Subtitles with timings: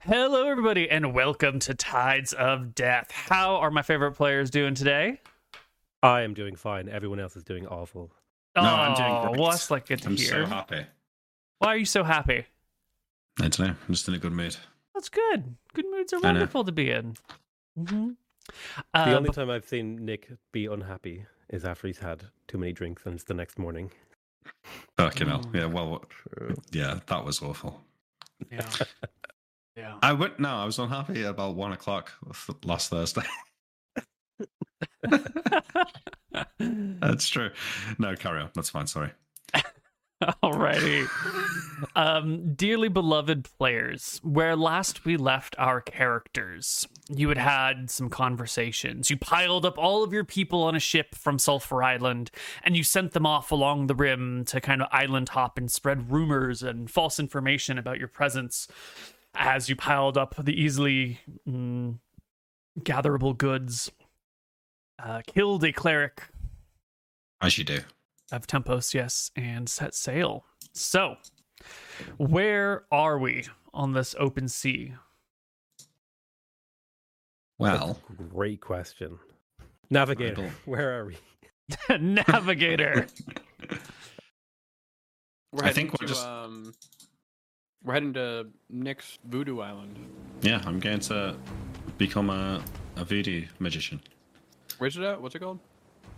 [0.00, 3.10] Hello, everybody, and welcome to Tides of Death.
[3.10, 5.20] How are my favorite players doing today?
[6.02, 6.88] I am doing fine.
[6.88, 8.10] Everyone else is doing awful.
[8.56, 9.40] Oh, No, I'm doing great.
[9.40, 10.28] well, that's like good to I'm hear.
[10.28, 10.86] so happy.
[11.58, 12.46] Why are you so happy?
[13.40, 13.66] I don't know.
[13.66, 14.56] I'm just in a good mood.
[14.94, 15.56] That's good.
[15.74, 16.28] Good moods are I know.
[16.28, 17.14] wonderful to be in.
[17.76, 18.10] hmm
[18.94, 23.04] The only time I've seen Nick be unhappy is after he's had too many drinks
[23.04, 23.90] and it's the next morning.
[24.96, 25.40] Fucking hell.
[25.44, 25.54] Mm.
[25.54, 26.04] Yeah, well,
[26.72, 27.82] yeah, that was awful.
[28.50, 28.68] yeah,
[29.76, 29.98] yeah.
[30.02, 32.12] I went, no, I was unhappy at about one o'clock
[32.64, 33.22] last Thursday.
[36.58, 37.50] That's true.
[37.98, 38.50] No, carry on.
[38.54, 38.86] That's fine.
[38.86, 39.10] Sorry.
[40.22, 41.06] Alrighty.
[41.94, 49.10] Um, dearly beloved players, where last we left our characters, you had had some conversations.
[49.10, 52.30] You piled up all of your people on a ship from Sulphur Island,
[52.62, 56.10] and you sent them off along the rim to kind of island hop and spread
[56.10, 58.68] rumors and false information about your presence
[59.38, 61.98] as you piled up the easily mm,
[62.82, 63.90] gatherable goods.
[64.98, 66.22] Uh, killed a cleric
[67.42, 67.80] As you do.
[68.32, 70.44] of Tempos, yes, and set sail.
[70.72, 71.16] So,
[72.16, 74.94] where are we on this open sea?
[77.58, 77.98] Well,
[78.30, 79.18] Great question.
[79.90, 81.16] Navigator, where are we?
[81.98, 83.06] Navigator.
[85.52, 86.72] We're I think we're to, just- um,
[87.86, 89.96] we're heading to Nick's Voodoo Island.
[90.42, 91.36] yeah, I'm going to
[91.98, 92.60] become a,
[92.96, 94.00] a voodoo magician.
[94.78, 95.22] Where's it at?
[95.22, 95.60] What's it called?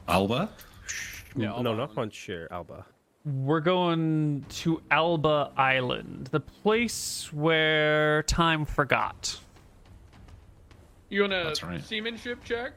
[0.09, 0.49] Alba?
[1.37, 1.97] Yeah, no, Alba not Island.
[2.13, 2.87] Monsieur Alba.
[3.27, 9.39] We're going to Alba Island, the place where time forgot.
[11.11, 11.85] You want a That's right.
[11.85, 12.73] seamanship check?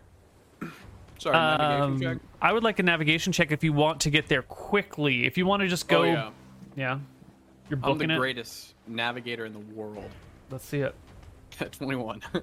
[1.17, 2.17] Sorry, navigation Um, check.
[2.41, 5.25] I would like a navigation check if you want to get there quickly.
[5.25, 6.29] If you want to just go, oh yeah,
[6.75, 6.99] yeah,
[7.71, 8.17] you're I'm the booking it.
[8.19, 10.09] greatest navigator in the world.
[10.51, 10.93] Let's see it.
[11.71, 12.21] 21.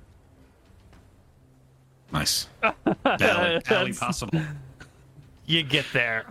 [2.11, 2.49] Nice.
[2.63, 2.75] barely,
[3.05, 4.41] barely That's- passable.
[5.45, 6.25] you get there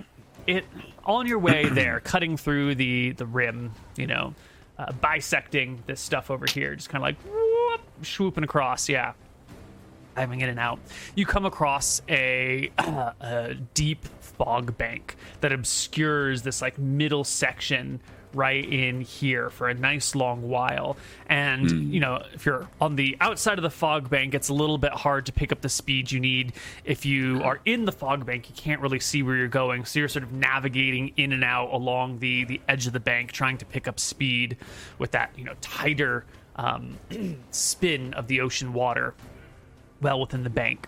[0.47, 0.65] it
[1.05, 4.33] on your way there cutting through the the rim you know
[4.79, 9.13] uh, bisecting this stuff over here just kind of like whoop, swooping across yeah
[10.15, 10.79] diving in and out
[11.15, 17.99] you come across a, a deep fog bank that obscures this like middle section
[18.33, 20.97] right in here for a nice long while.
[21.27, 24.77] And you know if you're on the outside of the fog bank it's a little
[24.77, 26.53] bit hard to pick up the speed you need.
[26.85, 29.85] If you are in the fog bank you can't really see where you're going.
[29.85, 33.31] So you're sort of navigating in and out along the the edge of the bank
[33.31, 34.57] trying to pick up speed
[34.99, 36.97] with that you know tighter um,
[37.51, 39.13] spin of the ocean water
[40.01, 40.87] well within the bank.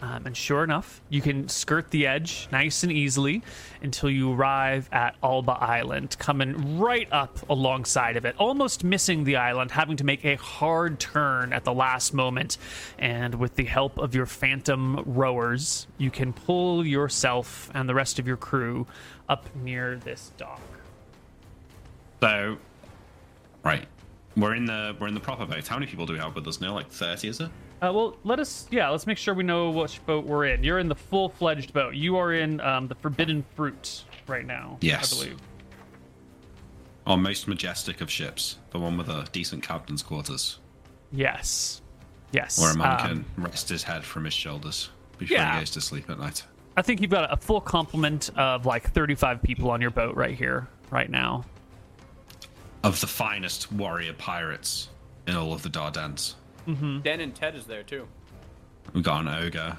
[0.00, 3.42] Um, and sure enough, you can skirt the edge nice and easily
[3.82, 9.36] until you arrive at Alba Island, coming right up alongside of it, almost missing the
[9.36, 12.58] island, having to make a hard turn at the last moment.
[12.96, 18.20] And with the help of your phantom rowers, you can pull yourself and the rest
[18.20, 18.86] of your crew
[19.28, 20.60] up near this dock.
[22.20, 22.58] So,
[23.64, 23.86] right.
[24.36, 25.66] We're in the we're in the proper boat.
[25.66, 26.72] How many people do we have with us now?
[26.72, 27.50] Like thirty, is it?
[27.80, 30.64] Uh, well, let us, yeah, let's make sure we know which boat we're in.
[30.64, 31.94] You're in the full fledged boat.
[31.94, 34.78] You are in um, the Forbidden Fruit right now.
[34.80, 35.12] Yes.
[35.12, 35.38] I believe.
[37.06, 40.58] Our most majestic of ships, the one with a decent captain's quarters,
[41.12, 41.80] Yes.
[42.32, 42.58] Yes.
[42.60, 45.54] where a man Um, can rest his head from his shoulders before yeah.
[45.54, 46.42] he goes to sleep at night.
[46.76, 50.36] I think you've got a full complement of like 35 people on your boat right
[50.36, 51.44] here, right now.
[52.84, 54.88] Of the finest warrior pirates
[55.26, 55.68] in all of the
[56.68, 58.06] Dardanelles, Den and Ted is there too.
[58.92, 59.76] we've got an ogre.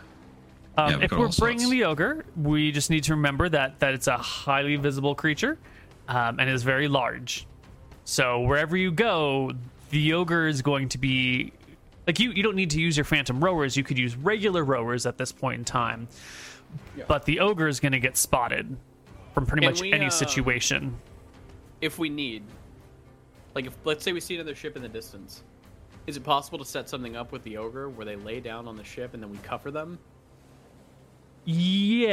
[0.78, 1.70] Um, Yeah, if we're bringing sorts.
[1.72, 5.58] the ogre, we just need to remember that that it's a highly visible creature
[6.08, 7.46] um, and is very large.
[8.06, 9.52] So wherever you go,
[9.90, 11.54] the ogre is going to be
[12.08, 12.32] like you.
[12.32, 13.76] You don't need to use your phantom rowers.
[13.78, 16.08] You could use regular rowers at this point in time.
[17.08, 18.78] But the ogre is going to get spotted
[19.34, 20.96] from pretty Can much we, any um, situation.
[21.82, 22.44] If we need,
[23.56, 25.44] like, if let's say we see another ship in the distance,
[26.10, 28.76] is it possible to set something up with the ogre where they lay down on
[28.76, 30.00] the ship and then we cover them?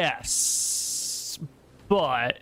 [0.06, 1.38] Yes,
[1.88, 2.38] but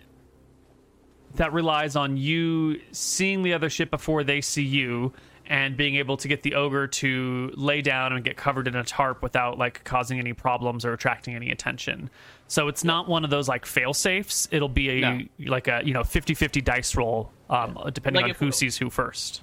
[1.35, 5.13] that relies on you seeing the other ship before they see you
[5.47, 8.83] and being able to get the ogre to lay down and get covered in a
[8.83, 12.09] tarp without like causing any problems or attracting any attention.
[12.47, 14.47] So it's not one of those like fail safes.
[14.51, 15.21] It'll be a No.
[15.45, 19.41] like a you know 50-50 dice roll um, depending Like on who sees who first.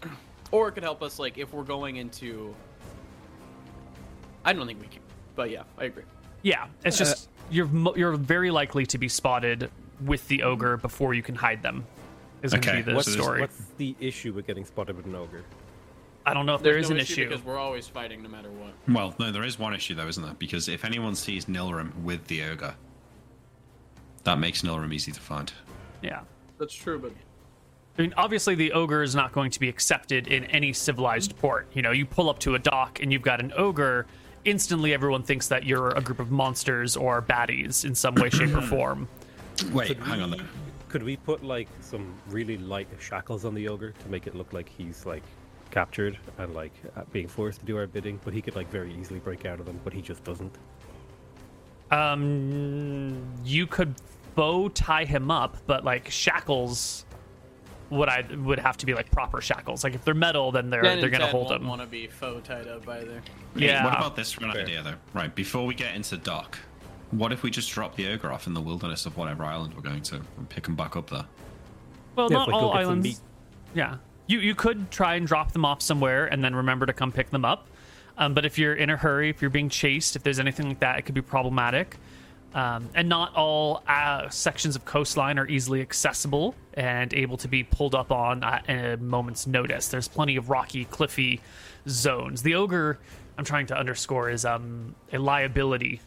[0.53, 2.55] Or it could help us, like, if we're going into.
[4.45, 5.01] I don't think we can,
[5.35, 6.03] but yeah, I agree.
[6.43, 9.71] Yeah, it's just uh, you're you're very likely to be spotted
[10.05, 11.85] with the ogre before you can hide them.
[12.43, 13.41] Is going to Okay, be the what's- story.
[13.41, 15.45] What's the issue with getting spotted with an ogre?
[16.27, 17.29] I don't know if there There's no an issue, issue.
[17.29, 18.73] because we're always fighting no matter what.
[18.89, 20.35] Well, no, there is one issue though, isn't there?
[20.35, 22.75] Because if anyone sees Nilrim with the ogre,
[24.25, 25.53] that makes Nilrim easy to find.
[26.03, 26.21] Yeah.
[26.59, 27.13] That's true, but
[27.99, 31.69] I mean, obviously, the ogre is not going to be accepted in any civilized port.
[31.75, 34.07] You know, you pull up to a dock and you've got an ogre,
[34.47, 38.55] instantly everyone thinks that you're a group of monsters or baddies in some way, shape,
[38.57, 39.09] or form.
[39.73, 40.47] Wait, Could hang on we- there.
[40.89, 44.53] Could we put like some really light shackles on the ogre to make it look
[44.53, 45.23] like he's like
[45.71, 48.21] captured and like uh, being forced to do our bidding?
[48.25, 50.55] But he could like very easily break out of them, but he just doesn't.
[51.91, 53.95] Um, you could
[54.35, 57.05] bow tie him up, but like shackles
[57.93, 59.85] would I would have to be like proper shackles.
[59.85, 61.69] Like if they're metal, then they're Ben they're gonna Ted hold won't him.
[61.69, 63.23] want to be faux tied up either.
[63.57, 63.85] Hey, Yeah.
[63.85, 64.63] What about this for an Fair.
[64.63, 64.95] idea though?
[65.13, 66.59] Right, before we get into dock,
[67.11, 69.83] what if we just drop the ogre off in the wilderness of whatever island we're
[69.83, 71.27] going to and pick him back up there?
[72.17, 73.21] Well, Yeah, not like, all islands.
[73.75, 73.97] Yeah,
[74.27, 77.31] you you could try and drop them off somewhere and then remember to come pick
[77.31, 77.69] them up.
[78.19, 80.81] Um, but if you're in a hurry, if you're being chased, if there's anything like
[80.81, 81.97] that, it could be problematic.
[82.55, 87.65] Um, and not all uh, sections of coastline are easily accessible and able to be
[87.65, 89.89] pulled up on at a moment's notice.
[89.89, 91.41] There's plenty of rocky, cliffy
[91.89, 92.43] zones.
[92.43, 92.99] The ogre,
[93.39, 96.01] I'm trying to underscore, is um, a liability,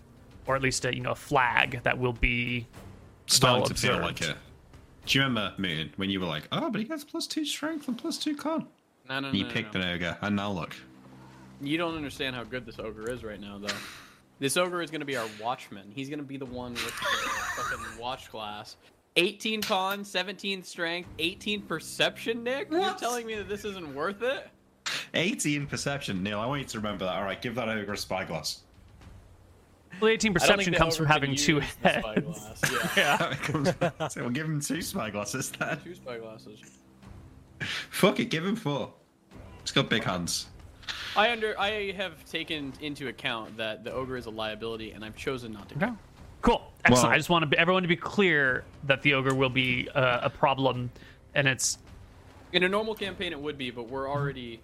[0.45, 2.67] or at least a you know a flag that will be
[3.25, 4.35] Starting well to feel like it.
[5.05, 7.87] Do you remember, Moon, when you were like, oh, but he has plus two strength
[7.87, 8.67] and plus two con?
[9.09, 9.37] No, no, no.
[9.37, 9.81] You no, picked no.
[9.81, 10.75] an ogre, and now look.
[11.61, 13.73] You don't understand how good this ogre is right now, though.
[14.39, 15.91] This ogre is going to be our watchman.
[15.93, 18.75] He's going to be the one with the fucking watch glass.
[19.17, 22.69] 18 con, 17 strength, 18 perception, Nick?
[22.69, 22.97] You're What?
[22.97, 24.49] telling me that this isn't worth it?
[25.13, 26.39] 18 perception, Neil.
[26.39, 27.15] I want you to remember that.
[27.15, 28.63] All right, give that ogre a spyglass.
[30.01, 32.05] well, 18 I don't think perception comes from having two use the heads.
[32.05, 32.97] spyglass.
[32.97, 35.79] Yeah, so we'll give him two spyglasses then.
[35.81, 36.59] two spyglasses.
[37.89, 38.91] Fuck it, give him four.
[39.61, 40.47] He's got big hands.
[41.17, 45.15] I under I have taken into account that the ogre is a liability, and I've
[45.15, 45.75] chosen not to.
[45.75, 45.91] Okay.
[46.41, 46.61] Cool.
[46.83, 47.03] Excellent.
[47.03, 49.89] Well- I just want to be, everyone to be clear that the ogre will be
[49.95, 50.91] uh, a problem,
[51.33, 51.77] and it's
[52.53, 54.59] In a normal campaign, it would be, but we're already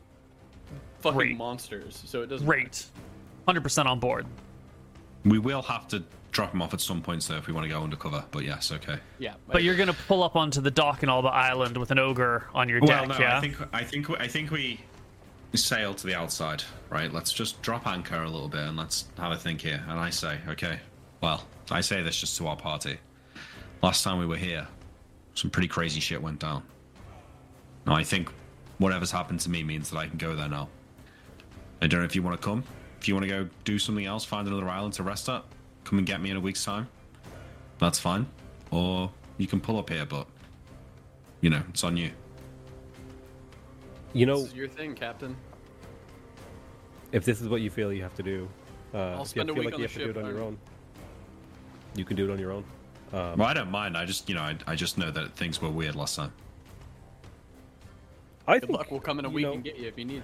[1.00, 1.38] fucking Great.
[1.38, 2.46] monsters, so it doesn't.
[2.46, 2.86] great.
[3.48, 4.26] 100% on board.
[5.26, 7.70] We will have to drop him off at some point, though, if we want to
[7.70, 8.24] go undercover.
[8.32, 8.98] But yes, okay.
[9.18, 11.98] Yeah, But you're going to pull up onto the dock in the Island with an
[12.00, 13.38] ogre on your Well, deck, no, yeah?
[13.38, 14.80] I think I think I think we
[15.58, 17.12] sail to the outside, right?
[17.12, 19.84] Let's just drop anchor a little bit and let's have a think here.
[19.88, 20.80] And I say, okay,
[21.22, 22.98] well, I say this just to our party.
[23.84, 24.68] Last time we were here,
[25.34, 26.64] some pretty crazy shit went down.
[27.86, 28.30] Now I think
[28.78, 30.70] whatever's happened to me means that I can go there now.
[31.82, 32.64] I don't know if you want to come.
[33.00, 35.44] If you want to go do something else, find another island to rest at,
[35.84, 36.88] come and get me in a week's time.
[37.80, 38.28] That's fine.
[38.70, 40.28] Or you can pull up here, but
[41.42, 42.12] you know, it's on you.
[44.14, 45.36] You know, This is your thing, Captain.
[47.12, 48.48] if this is what you feel you have to do,
[48.94, 50.24] uh, I'll spend you a feel week like on you the have to do it
[50.26, 50.58] on your own.
[51.96, 52.64] You can do it on your own.
[53.14, 53.98] Um, well, I don't mind.
[53.98, 56.32] I just, you know, I, I just know that things were weird last time.
[58.48, 58.92] I Good think luck.
[58.92, 60.24] We'll come in a you week know- and get you if you need.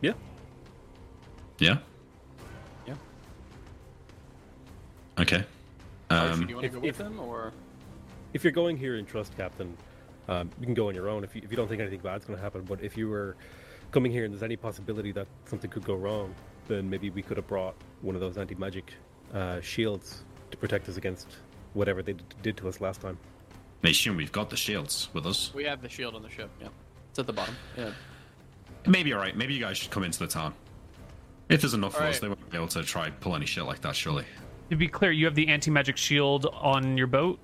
[0.00, 0.12] Yeah,
[1.60, 1.78] Yeah.
[2.88, 2.94] Yeah.
[5.18, 5.44] Okay.
[6.10, 7.52] Archie, Um, do you want to if- go with if- him, or
[8.34, 9.76] if you're going here in trust, Captain,
[10.32, 12.24] um, you can go on your own if you, if you don't think anything bad's
[12.24, 12.62] going to happen.
[12.62, 13.36] But if you were
[13.90, 16.34] coming here and there's any possibility that something could go wrong,
[16.68, 18.92] then maybe we could have brought one of those anti-magic
[19.34, 21.26] uh, shields to protect us against
[21.74, 23.18] whatever they d- did to us last time.
[23.84, 25.52] I assume we've got the shields with us.
[25.54, 26.50] we have the shield on the ship?
[26.60, 26.68] Yeah,
[27.10, 27.56] it's at the bottom.
[27.76, 27.90] Yeah.
[28.86, 29.36] Maybe all right.
[29.36, 30.54] Maybe you guys should come into the town.
[31.48, 32.20] If there's enough of All us, right.
[32.22, 33.94] they won't be able to try pull any shit like that.
[33.96, 34.24] Surely.
[34.70, 37.38] to be clear, you have the anti magic shield on your boat?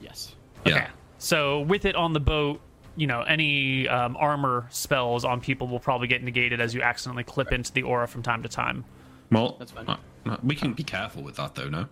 [0.00, 0.34] Yes.
[0.64, 0.90] Yeah.
[1.22, 2.60] So with it on the boat,
[2.96, 7.22] you know, any um, armor spells on people will probably get negated as you accidentally
[7.22, 8.84] clip into the aura from time to time.
[9.30, 9.86] Well, That's fine.
[9.88, 11.68] uh, uh, we can be careful with that, though.
[11.68, 11.86] No.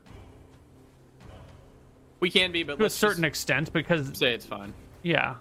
[2.18, 4.74] We can be, but To a let's certain just extent, because, say it's fine.
[5.04, 5.36] yeah.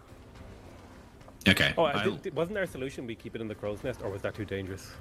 [1.48, 1.74] Okay.
[1.76, 4.12] Oh, did, did- wasn't there a solution we keep it in the crow's nest, or
[4.12, 4.92] was that too dangerous?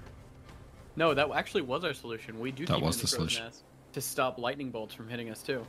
[0.97, 2.41] No, that actually was our solution.
[2.41, 3.45] We do That keep it was in the crow's solution.
[3.45, 5.65] nest to stop lightning bolts from hitting us too.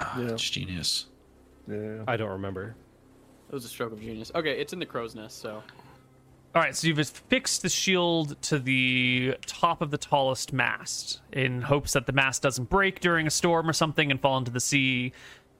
[0.00, 1.06] Ah, it's genius.
[1.68, 2.04] Yeah.
[2.06, 2.74] I don't remember.
[3.48, 4.30] It was a stroke of genius.
[4.34, 5.62] Okay, it's in the crow's nest, so
[6.54, 11.62] All right, so you've fixed the shield to the top of the tallest mast in
[11.62, 14.60] hopes that the mast doesn't break during a storm or something and fall into the
[14.60, 15.12] sea,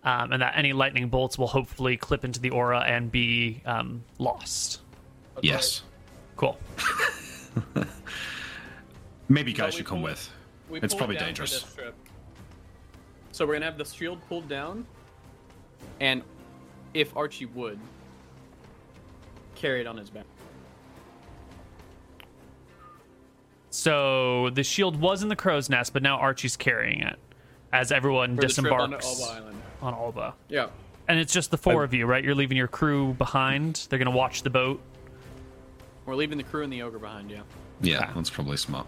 [0.05, 4.05] um, and that any lightning bolts will hopefully clip into the aura and be um,
[4.19, 4.81] lost.
[5.43, 5.83] Yes.
[6.37, 6.59] Cool.
[9.29, 10.31] Maybe you guys we should come pull- with.
[10.71, 11.65] It's pull it probably dangerous.
[13.33, 14.87] So we're gonna have the shield pulled down,
[16.01, 16.23] and
[16.93, 17.79] if Archie would
[19.55, 20.25] carry it on his back.
[23.71, 27.19] So the shield was in the crow's nest, but now Archie's carrying it
[27.73, 30.35] as everyone For disembarks Alba on Alba.
[30.49, 30.69] Yeah,
[31.09, 31.85] and it's just the four I...
[31.85, 32.23] of you, right?
[32.23, 33.87] You're leaving your crew behind.
[33.91, 34.81] They're gonna watch the boat.
[36.07, 37.31] We're leaving the crew and the ogre behind.
[37.31, 37.41] Yeah.
[37.81, 38.13] Yeah, okay.
[38.15, 38.87] that's probably smart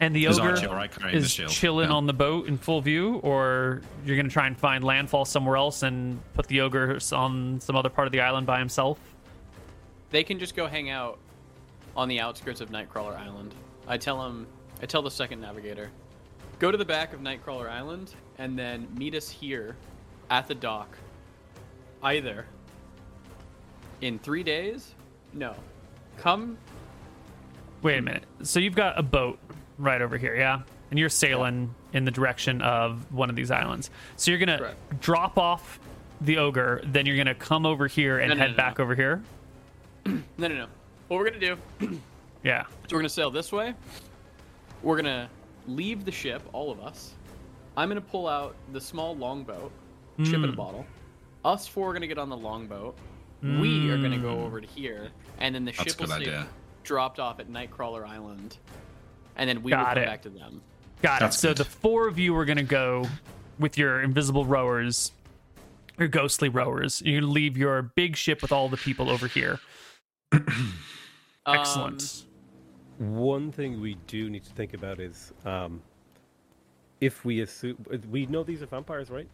[0.00, 1.94] and the Is ogre Archie alright carrying the is chilling Yeah.
[1.94, 5.82] on the boat in full view, or you're gonna try and find landfall somewhere else
[5.82, 8.98] and put the ogre on some other part of the island by himself.
[10.10, 11.18] They can just go hang out
[11.96, 13.54] on the outskirts of Nightcrawler Island.
[13.86, 14.46] I tell him,
[14.82, 15.90] I tell the second navigator,
[16.58, 19.76] go to the back of Nightcrawler Island and then meet us here
[20.30, 20.96] at the dock.
[22.02, 22.46] Either
[24.00, 24.94] in three days,
[25.32, 25.54] no,
[26.18, 26.58] come.
[27.82, 28.24] Wait a minute.
[28.42, 29.38] So you've got a boat
[29.78, 30.62] right over here, yeah?
[30.90, 33.90] And you're sailing in the direction of one of these islands.
[34.16, 35.00] So you're gonna Correct.
[35.00, 35.80] drop off
[36.20, 38.84] the ogre, then you're gonna come over here and No, no, head no, back no.
[38.84, 39.22] over here.
[40.06, 40.66] No, no, no.
[41.08, 42.00] What we're gonna do
[42.44, 42.64] Yeah.
[42.88, 43.74] So we're gonna sail this way.
[44.82, 45.30] We're gonna
[45.66, 47.14] leave the ship, all of us.
[47.76, 49.72] I'm gonna pull out the small longboat,
[50.18, 50.54] chip in a hmm.
[50.54, 50.86] bottle.
[51.44, 52.96] Us four are gonna get on the longboat.
[53.42, 54.42] We are gonna go hmm.
[54.44, 56.46] over to here, and then the That's ship will good stay idea.
[56.82, 58.58] dropped off at Nightcrawler Island,
[59.36, 60.06] and then we will Got come it.
[60.06, 60.60] back to them.
[61.02, 61.40] Got That's it.
[61.40, 61.56] So good.
[61.58, 63.06] the four of you are gonna go
[63.58, 65.12] with your invisible rowers,
[65.98, 67.02] your ghostly rowers.
[67.04, 69.60] You're gonna leave your big ship with all the people over here.
[71.46, 72.24] Um, Excellent.
[72.96, 75.82] One thing we do need to think about is um,
[77.02, 77.76] if we assume
[78.10, 79.28] we know these are vampires, right?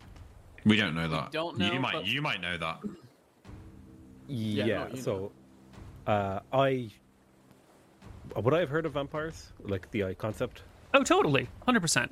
[0.64, 1.30] We don't know that.
[1.30, 1.92] don't know, You might.
[1.92, 2.78] but- You might know that.
[4.26, 4.64] Yeah.
[4.66, 5.32] no, you so,
[6.08, 6.90] uh, I
[8.36, 10.62] would I have heard of vampires, like the uh, concept?
[10.94, 11.48] oh, totally.
[11.68, 12.08] 100%.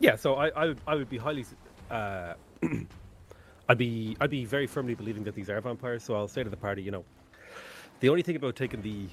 [0.00, 0.16] Yeah.
[0.16, 1.44] So I I, would- I would be highly.
[1.90, 2.34] Uh,
[3.68, 6.02] I'd be I'd be very firmly believing that these are vampires.
[6.02, 7.04] So I'll say to the party, you know,
[8.00, 9.06] the only thing about taking the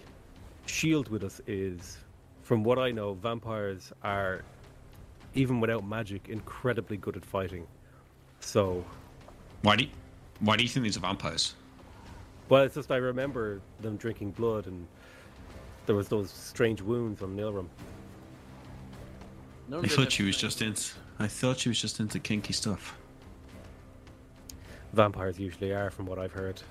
[0.65, 1.97] shield with us is,
[2.41, 4.43] from what I know, vampires are,
[5.35, 7.67] even without magic, incredibly good at fighting.
[8.39, 8.83] So,
[9.61, 9.89] Why do you,
[10.39, 11.55] Why do you think these are vampires?
[12.49, 14.87] well, it's just I remember them drinking blood, and
[15.87, 17.67] there was those strange wounds on Nilrim.
[19.67, 20.93] no I thought she was just into.
[21.17, 22.95] I thought she was just into kinky stuff.
[24.93, 26.61] Vampires usually are, from what I've heard.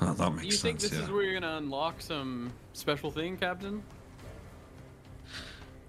[0.00, 0.92] Oh, that Do makes you think sense.
[0.92, 3.82] this is where you're gonna unlock some special thing, Captain?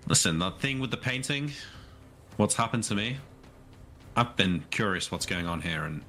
[0.08, 1.52] Listen, that thing with the painting.
[2.38, 3.18] What's happened to me?
[4.16, 6.02] I've been curious what's going on here, and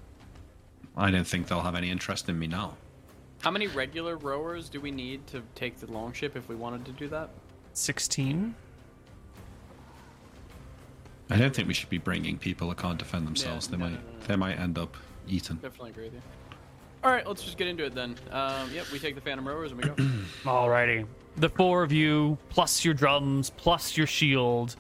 [0.97, 2.77] I don't think they'll have any interest in me now.
[3.41, 6.93] How many regular rowers do we need to take the longship if we wanted to
[6.93, 7.31] do that?
[7.73, 8.55] 16.
[11.31, 13.71] I don't think we should be bringing people that can't defend themselves.
[13.71, 13.93] no, they no, might.
[13.93, 14.27] no, no.
[14.27, 14.97] They might end up
[15.29, 15.57] eaten.
[15.57, 16.23] Definitely agree with you.
[17.05, 18.17] All right, let's just get into it then.
[18.33, 19.95] Um, yep, we take the Phantom Rowers and we go.
[20.45, 21.07] Alrighty.
[21.37, 24.75] The four of you, plus your drums, plus your shield.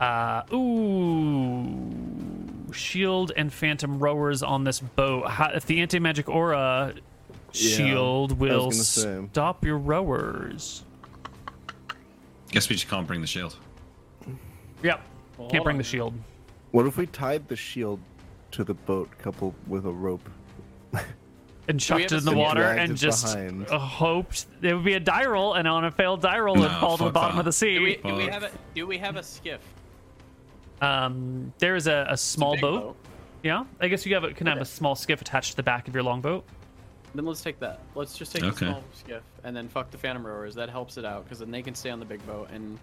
[0.00, 1.80] Uh, ooh.
[2.72, 5.28] Shield and phantom rowers on this boat.
[5.28, 6.94] How, if the anti magic aura
[7.54, 10.84] shield I was will stop your rowers.
[12.50, 13.56] Guess we just can't bring the shield.
[14.82, 15.00] Yep.
[15.38, 15.78] Well, Can't bring on.
[15.78, 16.14] the shield.
[16.70, 18.00] What if we tied the shield
[18.52, 20.28] to the boat coupled with a rope?
[21.66, 23.66] And chucked it in the water and it just behind?
[23.70, 26.66] uh, hoped it would be a die roll, and on a failed die roll, No,
[26.66, 27.40] it'd fall to the bottom that.
[27.40, 27.76] of the sea.
[27.78, 29.62] Do we, do we have a do we have a skiff?
[30.82, 32.96] Um, there is a, a small Big boat.
[33.42, 35.88] Yeah, I guess you have a, can have a small skiff attached to the back
[35.88, 36.44] of your longboat.
[37.14, 37.80] Then let's take that.
[37.94, 38.50] Let's just take Okay.
[38.66, 40.54] the small skiff and then fuck the Phantom Rowers.
[40.56, 42.78] That helps it out because then they can stay on the big boat and.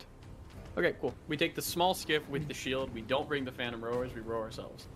[0.77, 1.13] Okay, cool.
[1.27, 2.93] We take the small skiff with the shield.
[2.93, 4.13] We don't bring the Phantom Rowers.
[4.15, 4.87] We row ourselves.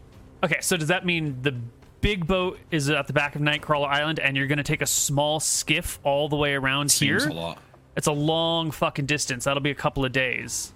[0.42, 1.54] Okay, so does that mean the
[2.00, 5.42] big boat is at the back of Nightcrawler Island, and you're gonna take a small
[5.42, 7.32] skiff all the way around Seems here?
[7.32, 7.62] a lot.
[7.98, 9.44] It's a long fucking distance.
[9.46, 10.72] That'll be a couple of days.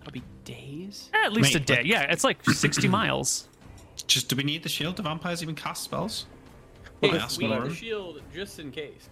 [0.00, 1.10] That'll be days.
[1.14, 1.76] Eh, at least Mate, a day.
[1.76, 3.48] but- Yeah, it's like 60 miles.
[4.06, 4.96] Just do we need the shield?
[4.96, 6.26] Do vampires even cast spells?
[7.00, 7.68] Hey, Well, we need whatever.
[7.68, 9.08] the shield just in case.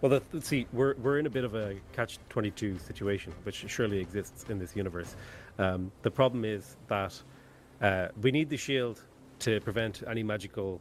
[0.00, 3.64] Well, that, let's see, we're, we're in a bit of a catch 22 situation, which
[3.68, 5.16] surely exists in this universe.
[5.58, 7.20] Um, the problem is that
[7.82, 9.02] uh, we need the shield
[9.40, 10.80] to prevent any magical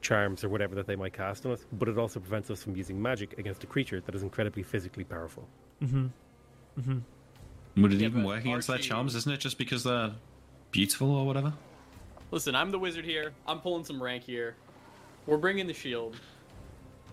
[0.00, 2.74] charms or whatever that they might cast on us, but it also prevents us from
[2.76, 5.48] using magic against a creature that is incredibly physically powerful.
[5.82, 6.06] Mm-hmm.
[6.80, 7.82] Mm-hmm.
[7.82, 9.14] Would it Yeah, even work against their charms?
[9.14, 10.12] Isn't it just because they're
[10.72, 11.52] beautiful or whatever?
[12.32, 13.32] Listen, I'm the wizard here.
[13.46, 14.56] I'm pulling some rank here.
[15.28, 16.16] We're bringing the shield,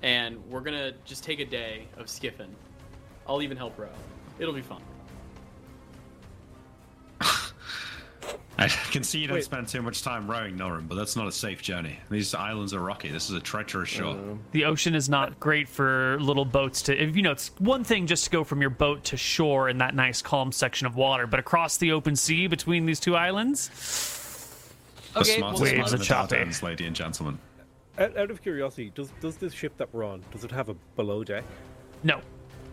[0.01, 2.47] and we're gonna just take a day of skiffing.
[3.27, 3.89] I'll even help row.
[4.39, 4.81] It'll be fun.
[8.57, 9.43] I can see you don't Wait.
[9.43, 11.99] spend too much time rowing, Norum, but that's not a safe journey.
[12.09, 13.09] These islands are rocky.
[13.09, 14.17] This is a treacherous shore.
[14.53, 16.97] The ocean is not great for little boats to.
[16.97, 19.79] If, you know, it's one thing just to go from your boat to shore in
[19.79, 23.67] that nice calm section of water, but across the open sea between these two islands,
[25.13, 26.35] the Okay, smartest well, man Waves in are the choppy.
[26.37, 27.39] Dardanelles, lady and gentlemen.
[27.97, 30.73] Out, out of curiosity, does does this ship that we're on does it have a
[30.95, 31.43] below deck?
[32.03, 32.21] no.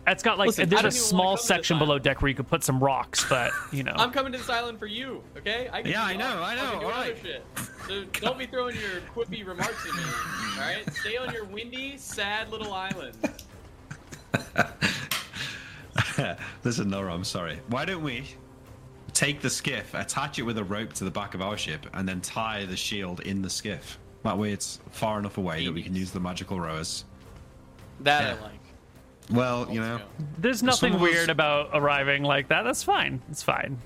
[0.05, 1.97] It's got like Listen, there's a don't even wanna small come to this section below
[1.97, 3.93] deck where you could put some rocks, but you know.
[3.95, 5.69] I'm coming to this island for you, okay?
[5.71, 7.17] I can Yeah, I know, I know, can do all other right.
[7.23, 7.45] shit.
[7.87, 10.93] So don't be throwing your quippy remarks at me, all right?
[10.93, 13.15] Stay on your windy, sad little island.
[16.65, 17.59] Listen, Nora, I'm sorry.
[17.69, 18.25] Why don't we
[19.13, 22.05] take the skiff, attach it with a rope to the back of our ship, and
[22.07, 23.97] then tie the shield in the skiff?
[24.23, 27.05] That way it's far enough away that we can use the magical rowers.
[28.01, 28.35] That Yeah.
[28.39, 28.59] I like.
[29.31, 30.01] Well, you know,
[30.37, 32.63] There's nothing of us- weird about arriving like that.
[32.63, 33.21] That's fine.
[33.29, 33.77] It's fine.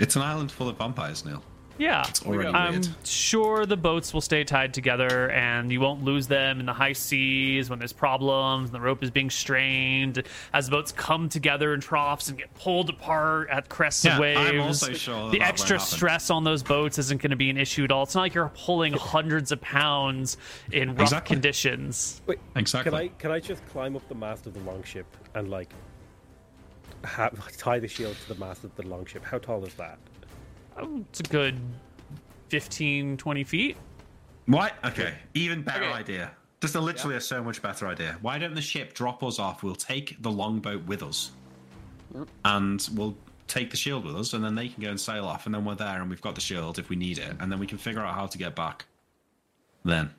[0.00, 1.42] it's an island full of vampires, Neil.
[1.78, 2.04] Yeah.
[2.26, 2.88] I'm weird.
[3.04, 6.92] sure the boats will stay tied together and you won't lose them in the high
[6.92, 11.72] seas when there's problems and the rope is being strained as the boats come together
[11.74, 14.40] in troughs and get pulled apart at crests Yeah, of waves.
[14.50, 17.48] I'm also sure the that won't extra stress on those boats isn't going to be
[17.50, 18.02] an issue at all.
[18.02, 20.36] It's not like you're pulling hundreds of pounds
[20.72, 21.34] in rough Exactly.
[21.36, 22.20] conditions.
[22.26, 22.90] Wait, Exactly.
[22.90, 25.70] Can I can I just climb up the mast of the longship and like
[27.04, 29.24] ha tie the shield to the mast of the longship?
[29.24, 29.98] How tall is that?
[30.80, 31.58] Oh, it's a good
[32.48, 33.76] 15, 20 feet.
[34.46, 34.74] What?
[34.84, 35.92] Okay, even better Okay.
[35.92, 36.30] idea.
[36.60, 38.16] Just a literally a so much better idea.
[38.22, 39.62] Why don't the ship drop us off?
[39.62, 41.30] We'll take the longboat with us,
[42.44, 43.16] and we'll
[43.46, 45.64] take the shield with us, and then they can go and sail off, and then
[45.64, 47.78] we're there, and we've got the shield if we need it, and then we can
[47.78, 48.86] figure out how to get back.
[49.84, 50.10] Then.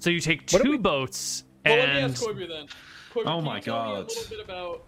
[0.00, 2.66] So you take two we- boats Well, let me and ask Corby then.
[3.12, 4.08] Corby, Oh my you tell me a God.
[4.08, 4.82] little bit about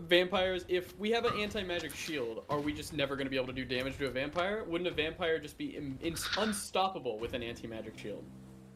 [0.00, 0.64] vampires.
[0.68, 3.52] If we have an anti-magic shield, are we just never going to be able to
[3.52, 4.64] do damage to a vampire?
[4.64, 8.24] Wouldn't a vampire just be in, in, unstoppable with an anti-magic shield?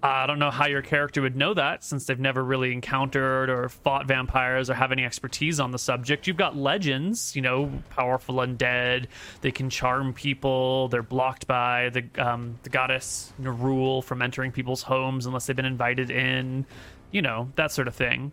[0.02, 3.70] I don't know how your character would know that since they've never really encountered or
[3.70, 6.26] fought vampires or have any expertise on the subject.
[6.26, 9.06] You've got legends, you know, powerful undead.
[9.40, 10.88] They can charm people.
[10.88, 15.64] They're blocked by the um, the goddess Nerul from entering people's homes unless they've been
[15.64, 16.66] invited in.
[17.10, 18.32] You know that sort of thing.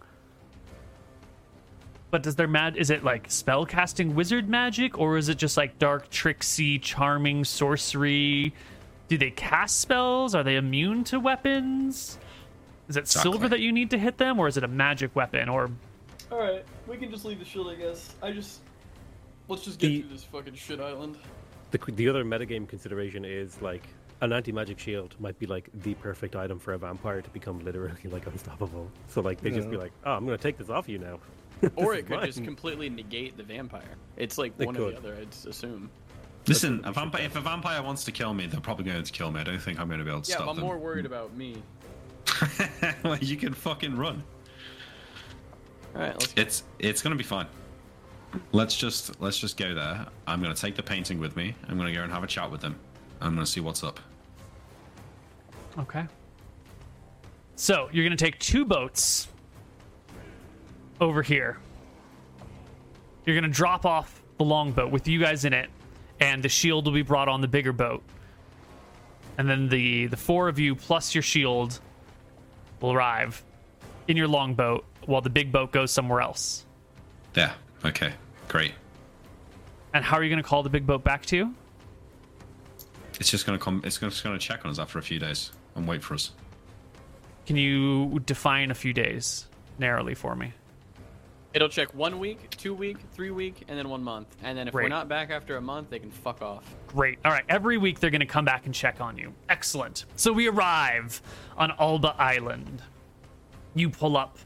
[2.12, 5.56] But does their mad is it like spell casting wizard magic or is it just
[5.58, 8.54] like dark tricksy charming sorcery?
[9.08, 10.36] Do they cast spells?
[10.36, 12.17] Are they immune to weapons?
[12.89, 13.50] Is it silver Exactly.
[13.50, 15.69] that you need to hit them or is it a magic weapon or
[16.32, 18.13] All right, we can just leave the shield, I guess.
[18.21, 18.60] I just
[19.47, 21.17] let's just get The- through this fucking shit island.
[21.71, 23.88] The the other metagame consideration is like
[24.19, 27.95] an anti-magic shield might be like the perfect item for a vampire to become literally
[28.12, 28.91] like unstoppable.
[29.08, 31.19] So like they just be like, "Oh, I'm gonna take this off you now."
[31.76, 33.95] Or it it is could just completely negate the vampire.
[34.17, 35.89] It's like It one or the other, I'd assume.
[36.47, 39.32] Listen, a vampire, if a vampire wants to kill me, they're probably going to kill
[39.32, 39.39] me.
[39.41, 40.65] I don't think I'm going to be able to Yeah, stop but I'm them.
[40.65, 41.62] more worried about me.
[43.04, 44.24] well, you can fucking run.
[45.95, 46.34] All right, let's.
[46.36, 47.47] It's it's gonna be fine.
[48.54, 50.06] Let's just let's just go there.
[50.26, 51.54] I'm gonna take the painting with me.
[51.67, 52.80] I'm gonna go and have a chat with them.
[53.19, 54.00] I'm gonna see what's up.
[55.78, 56.06] Okay.
[57.56, 59.28] So you're gonna take two boats
[61.02, 61.58] over here.
[63.26, 65.70] You're gonna drop off the longboat with you guys in it,
[66.20, 68.04] and the shield will be brought on the bigger boat.
[69.38, 71.80] And then the the four of you plus your shield
[72.80, 73.44] will arrive
[74.08, 76.66] in your longboat while the big boat goes somewhere else.
[77.36, 77.54] Yeah.
[77.84, 78.14] Okay.
[78.48, 78.74] Great.
[79.94, 81.56] And how are you gonna call the big boat back to you?
[83.20, 83.82] It's just gonna come.
[83.84, 86.32] It's just gonna check on us after a few days and wait for us.
[87.46, 89.48] Can you define a few days
[89.80, 90.54] narrowly for me?
[91.54, 94.36] It'll check one week, two week, three week, and then one month.
[94.42, 96.64] And then if we're not back after a month, they can fuck off.
[96.88, 97.20] Great.
[97.26, 97.44] All right.
[97.50, 99.34] Every week they're going to come back and check on you.
[99.50, 100.06] Excellent.
[100.16, 101.22] So we arrive
[101.58, 102.82] on Alba Island.
[103.74, 104.38] You pull up.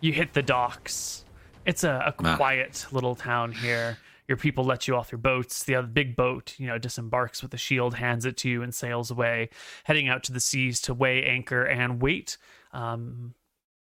[0.00, 1.24] You hit the docks.
[1.64, 3.98] It's a, a quiet little town here.
[4.26, 5.64] Your people let you off your boats.
[5.64, 8.74] The other big boat, you know, disembarks with a shield, hands it to you, and
[8.74, 9.50] sails away,
[9.84, 12.36] heading out to the seas to weigh anchor and wait.
[12.72, 13.34] Um,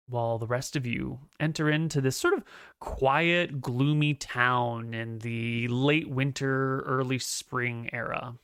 [0.08, 2.44] while the rest of you enter into this sort of
[2.80, 8.34] quiet, gloomy town in the late winter, early spring era.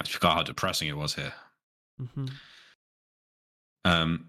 [0.00, 1.32] I forgot how depressing it was here.
[2.00, 2.26] Mm-hmm.
[3.84, 4.26] Um.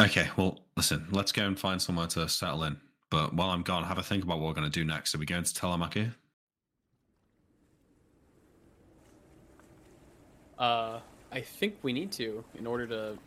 [0.00, 0.28] Okay.
[0.36, 1.06] Well, listen.
[1.10, 2.78] Let's go and find somewhere to settle in.
[3.10, 5.14] But while I'm gone, have a think about what we're going to do next.
[5.14, 6.14] Are we going to Telemachia?
[10.58, 13.18] Uh, I think we need to in order to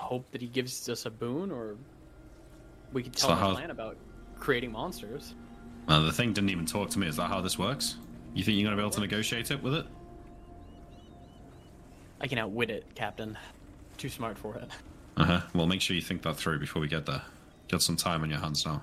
[0.00, 1.76] hope that he gives us a boon, or
[2.92, 3.96] we could tell So him how- a plan about
[4.38, 5.34] creating monsters.
[5.88, 7.06] Uh, the thing didn't even talk to me.
[7.06, 7.96] Is that how this works?
[8.34, 9.86] You think you're gonna be able to negotiate it with it?
[12.20, 13.36] I can outwit it, Captain.
[13.96, 14.68] Too smart for it.
[15.16, 15.40] Uh huh.
[15.54, 17.22] Well, make sure you think that through before we get there.
[17.68, 18.82] Got some time on your hands now.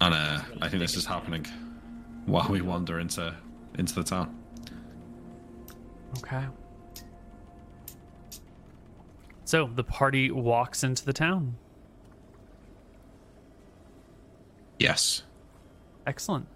[0.00, 1.44] And uh, I think this is happening
[2.26, 3.34] while we wander into
[3.78, 4.34] into the town.
[6.18, 6.44] Okay.
[9.50, 11.56] So the party walks into the town.
[14.78, 15.24] Yes.
[16.06, 16.46] Excellent.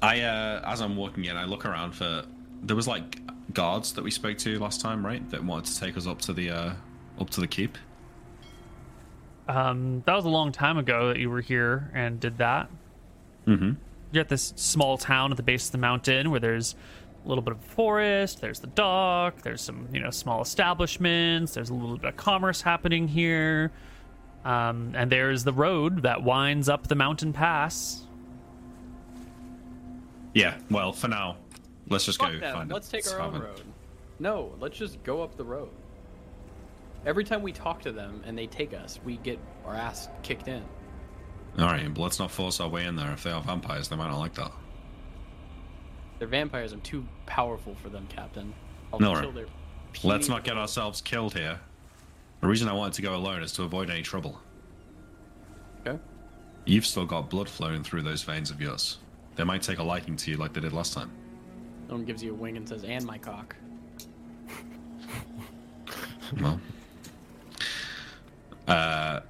[0.00, 2.22] I uh, as I'm walking in, I look around for.
[2.62, 3.18] There was like
[3.52, 5.28] guards that we spoke to last time, right?
[5.30, 6.72] That wanted to take us up to the uh,
[7.20, 7.76] up to the keep.
[9.48, 12.70] Um, that was a long time ago that you were here and did that.
[13.48, 13.72] Mm-hmm.
[14.12, 16.76] You're at this small town at the base of the mountain where there's
[17.24, 21.70] a little bit of forest, there's the dock, there's some, you know, small establishments, there's
[21.70, 23.72] a little bit of commerce happening here.
[24.44, 28.06] Um, and there's the road that winds up the mountain pass.
[30.32, 30.56] Yeah.
[30.70, 31.36] Well, for now,
[31.88, 32.54] let's just Fuck go that.
[32.54, 33.02] find Let's it.
[33.02, 33.62] take our own Have road.
[34.18, 35.70] No, let's just go up the road.
[37.04, 40.48] Every time we talk to them and they take us, we get our ass kicked
[40.48, 40.62] in.
[41.58, 43.10] All right, but let's not force our way in there.
[43.12, 44.52] If they are vampires, they might not like that.
[46.20, 46.72] They're vampires.
[46.72, 48.52] I'm too powerful for them, Captain.
[48.92, 49.34] I'll No, kill right.
[49.34, 49.46] their
[50.04, 51.58] Let's not get ourselves killed here.
[52.42, 54.38] The reason I wanted to go alone is to avoid any trouble.
[55.84, 55.98] Okay.
[56.66, 58.98] You've still got blood flowing through those veins of yours.
[59.36, 61.10] They might take a liking to you like they did last time.
[61.88, 63.56] Someone gives you a wing and says, "And my cock."
[66.40, 66.60] Well,
[68.68, 69.20] uh,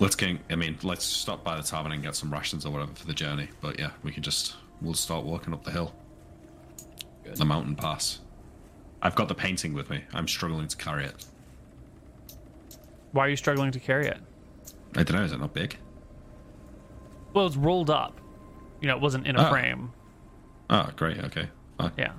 [0.00, 0.38] let's get.
[0.50, 3.14] I mean, let's stop by the tavern and get some rations or whatever for the
[3.14, 3.48] journey.
[3.62, 5.94] But yeah, we can just we'll start walking up the hill,
[7.24, 7.36] Good.
[7.36, 8.20] the mountain pass.
[9.02, 10.02] I've got the painting with me.
[10.12, 11.24] I'm struggling to carry it.
[13.12, 14.18] Why are you struggling to carry it?
[14.96, 15.22] I don't know.
[15.24, 15.76] Is it not big?
[17.34, 18.20] Well, it's rolled up.
[18.80, 19.50] You know, it wasn't in a Oh.
[19.50, 19.92] frame.
[20.70, 21.18] Oh, great.
[21.24, 21.48] Okay.
[21.78, 21.92] Fine.
[21.96, 22.12] Yeah.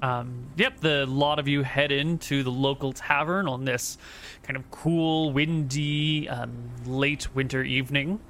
[0.00, 3.98] Um, yep, the lot of you head into the local tavern on this
[4.44, 6.52] kind of cool, windy, um,
[6.86, 8.20] late winter evening.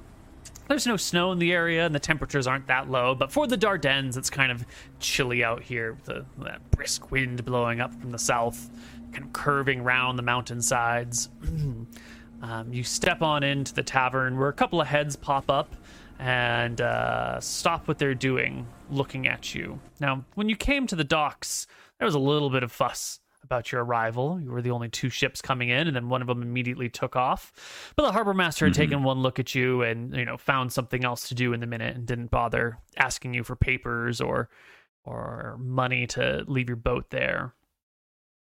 [0.69, 3.15] There's no snow in the area, and the temperatures aren't that low.
[3.15, 4.63] But for the Dardennes, it's kind of
[4.99, 8.69] chilly out here with the, that brisk wind blowing up from the south,
[9.11, 11.29] kind of curving round the mountainsides.
[12.43, 15.75] um, you step on into the tavern where a couple of heads pop up
[16.19, 19.79] and uh, stop what they're doing, looking at you.
[19.99, 21.65] Now, when you came to the docks,
[21.97, 24.39] there was a little bit of fuss about your arrival.
[24.39, 27.15] You were the only two ships coming in, and then one of them immediately took
[27.15, 27.91] off.
[27.95, 28.81] But the harbor master had mm-hmm.
[28.81, 31.65] taken one look at you and you know found something else to do in the
[31.65, 34.49] minute and didn't bother asking you for papers or
[35.03, 37.55] or money to leave your boat there.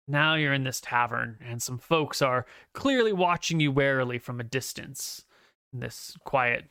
[0.08, 4.44] Now you're in this tavern, and some folks are clearly watching you warily from a
[4.44, 5.24] distance.
[5.72, 6.64] In this quiet,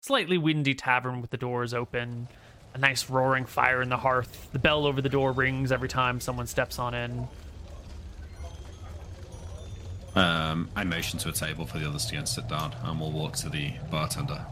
[0.00, 2.26] slightly windy tavern with the doors open,
[2.74, 4.48] a nice roaring fire in the hearth.
[4.52, 7.28] The bell over the door rings every time someone steps on in.
[10.14, 12.98] Um, I motion to a table for the others to go and sit down, and
[13.00, 14.44] we'll walk to the bartender.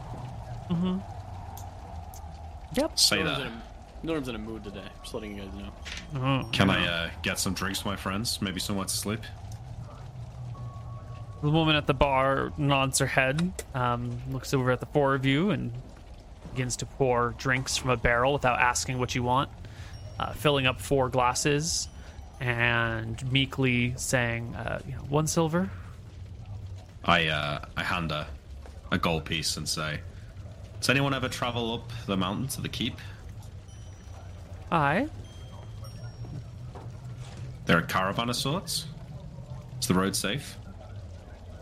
[2.75, 2.99] Yep.
[2.99, 3.47] Say Norm's that.
[3.47, 3.61] in, a,
[4.03, 4.83] Norm's in a mood today.
[5.01, 6.21] Just letting you guys know.
[6.21, 8.41] Oh, Can I uh, get some drinks for my friends?
[8.41, 9.21] Maybe somewhere to sleep?
[11.41, 15.25] The woman at the bar nods her head, um, looks over at the four of
[15.25, 15.71] you, and
[16.51, 19.49] begins to pour drinks from a barrel without asking what you want,
[20.19, 21.87] uh, filling up four glasses,
[22.39, 25.69] and meekly saying, uh, you know, "One silver."
[27.05, 28.27] I uh, I hand her
[28.91, 29.99] a gold piece and say,
[30.79, 32.95] "Does anyone ever travel up the mountain to the keep?
[34.71, 35.07] Aye.
[37.65, 38.85] There a caravan of sorts?
[39.81, 40.57] Is the road safe?"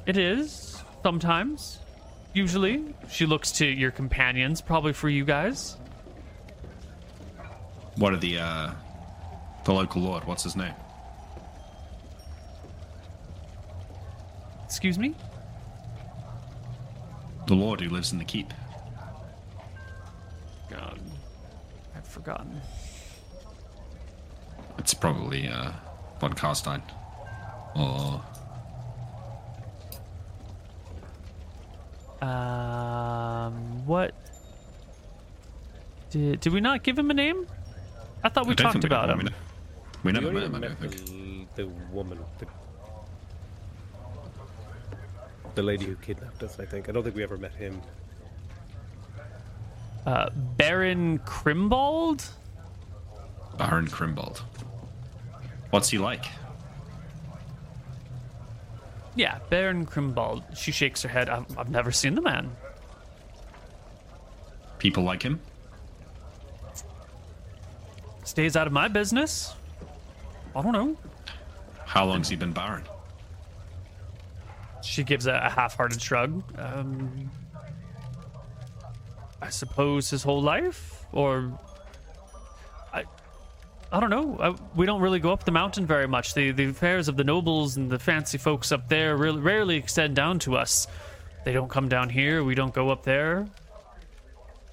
[0.06, 1.80] It is sometimes.
[2.34, 5.78] Usually, she looks to your companions, probably for you guys.
[7.96, 8.72] What are the uh,
[9.66, 10.24] the local lord?
[10.26, 10.74] What's his name?
[14.64, 15.14] Excuse me.
[17.48, 18.54] The lord who lives in the keep.
[20.70, 21.00] God,
[21.96, 22.62] I've forgotten.
[24.80, 25.72] It's probably uh,
[26.20, 26.82] von Karstein.
[27.76, 28.22] Or
[32.22, 34.14] Um, what?
[36.12, 37.46] Did did we not give him a name?
[38.24, 39.30] I thought we I talked we about know- him.
[40.06, 40.56] We, ne- we We never met him.
[40.56, 41.56] I don't think.
[41.56, 42.46] the, the woman, the,
[45.56, 46.60] the lady who kidnapped us.
[46.60, 46.88] I think.
[46.88, 47.82] I don't think we ever met him.
[50.06, 52.24] Uh, Baron Krimbald.
[53.58, 54.44] Baron Krimbald.
[55.72, 56.26] What's he like?
[59.16, 60.44] Yeah, Baron Krimbald.
[60.56, 61.30] She shakes her head.
[61.30, 62.56] I've, I've never seen the man.
[64.78, 65.40] People like him?
[68.24, 69.56] Stays out of my business.
[70.56, 70.96] I don't know.
[71.86, 72.84] How long's he been Baron?
[74.84, 76.44] She gives a, a half-hearted shrug.
[76.58, 77.30] Um,
[79.42, 81.52] I suppose his whole life, or
[82.94, 83.04] I,
[83.92, 84.38] I don't know.
[84.40, 86.34] I, we don't really go up the mountain very much.
[86.34, 90.16] The the affairs of the nobles and the fancy folks up there really, rarely extend
[90.16, 90.88] down to us.
[91.44, 92.44] They don't come down here.
[92.44, 93.48] We don't go up there.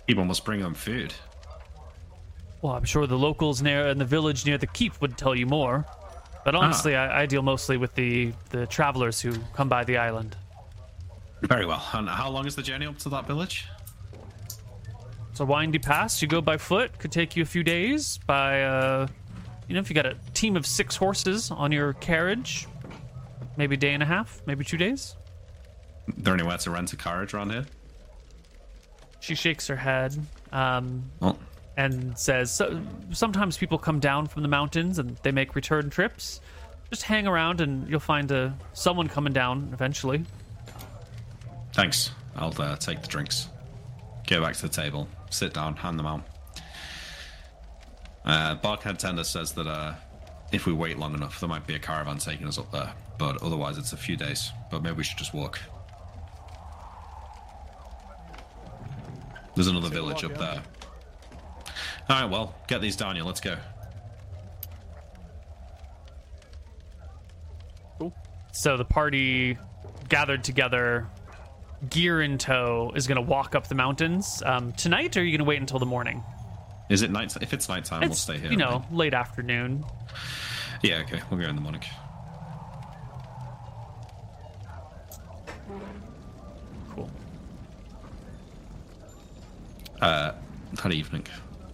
[0.07, 1.13] People must bring him food.
[2.63, 5.47] Well, I'm sure the locals near in the village near the keep would tell you
[5.47, 5.85] more.
[6.45, 10.37] But honestly, I, I deal mostly with the the travelers who come by the island.
[11.43, 11.85] Very well.
[11.93, 13.67] And how long is the journey up to that village?
[15.31, 16.23] It's a windy pass.
[16.23, 16.99] You go by foot.
[16.99, 18.19] Could take you a few days.
[18.27, 19.09] By, uh,
[19.67, 22.69] you know, if you got a team of six horses on your carriage,
[23.57, 25.17] maybe a day and a half, maybe two days.
[26.19, 27.65] there anywhere to rent a carriage around here?
[29.21, 30.17] She shakes her head
[30.53, 31.39] um, Well,
[31.77, 32.81] and says, so,
[33.13, 36.41] "Sometimes people come down from the mountains and they make return trips.
[36.91, 40.25] Just hang around and you'll find uh, someone coming down eventually."
[41.73, 42.11] thanks.
[42.37, 43.49] I'll uh, take the drinks.
[44.27, 45.09] Go back to the table.
[45.31, 45.77] Sit down.
[45.77, 46.23] Hand them out.
[48.25, 49.95] Uh, Barkhead Tender says that uh,
[50.53, 52.93] if we wait long enough, there might be a caravan taking us up there.
[53.19, 54.53] But otherwise, it's a few days.
[54.71, 55.61] But maybe we should just walk.
[59.55, 60.63] There's another village up there.
[62.09, 63.25] All right, well, get these down here.
[63.25, 63.57] Let's go.
[68.53, 69.57] So the party
[70.09, 71.09] gathered together,
[71.89, 75.17] gear in tow, is going to walk up the mountains um, tonight.
[75.17, 76.23] Or are you going to wait until the morning?
[76.91, 77.35] Is it night?
[77.41, 78.51] If it's nighttime, we'll stay here.
[78.51, 78.93] you know right?
[78.93, 79.85] late afternoon.
[80.83, 81.23] Yeah, okay.
[81.31, 81.83] We'll go in the morning.
[86.91, 87.11] Cool.
[90.01, 90.33] Uh,
[90.75, 91.27] that evening,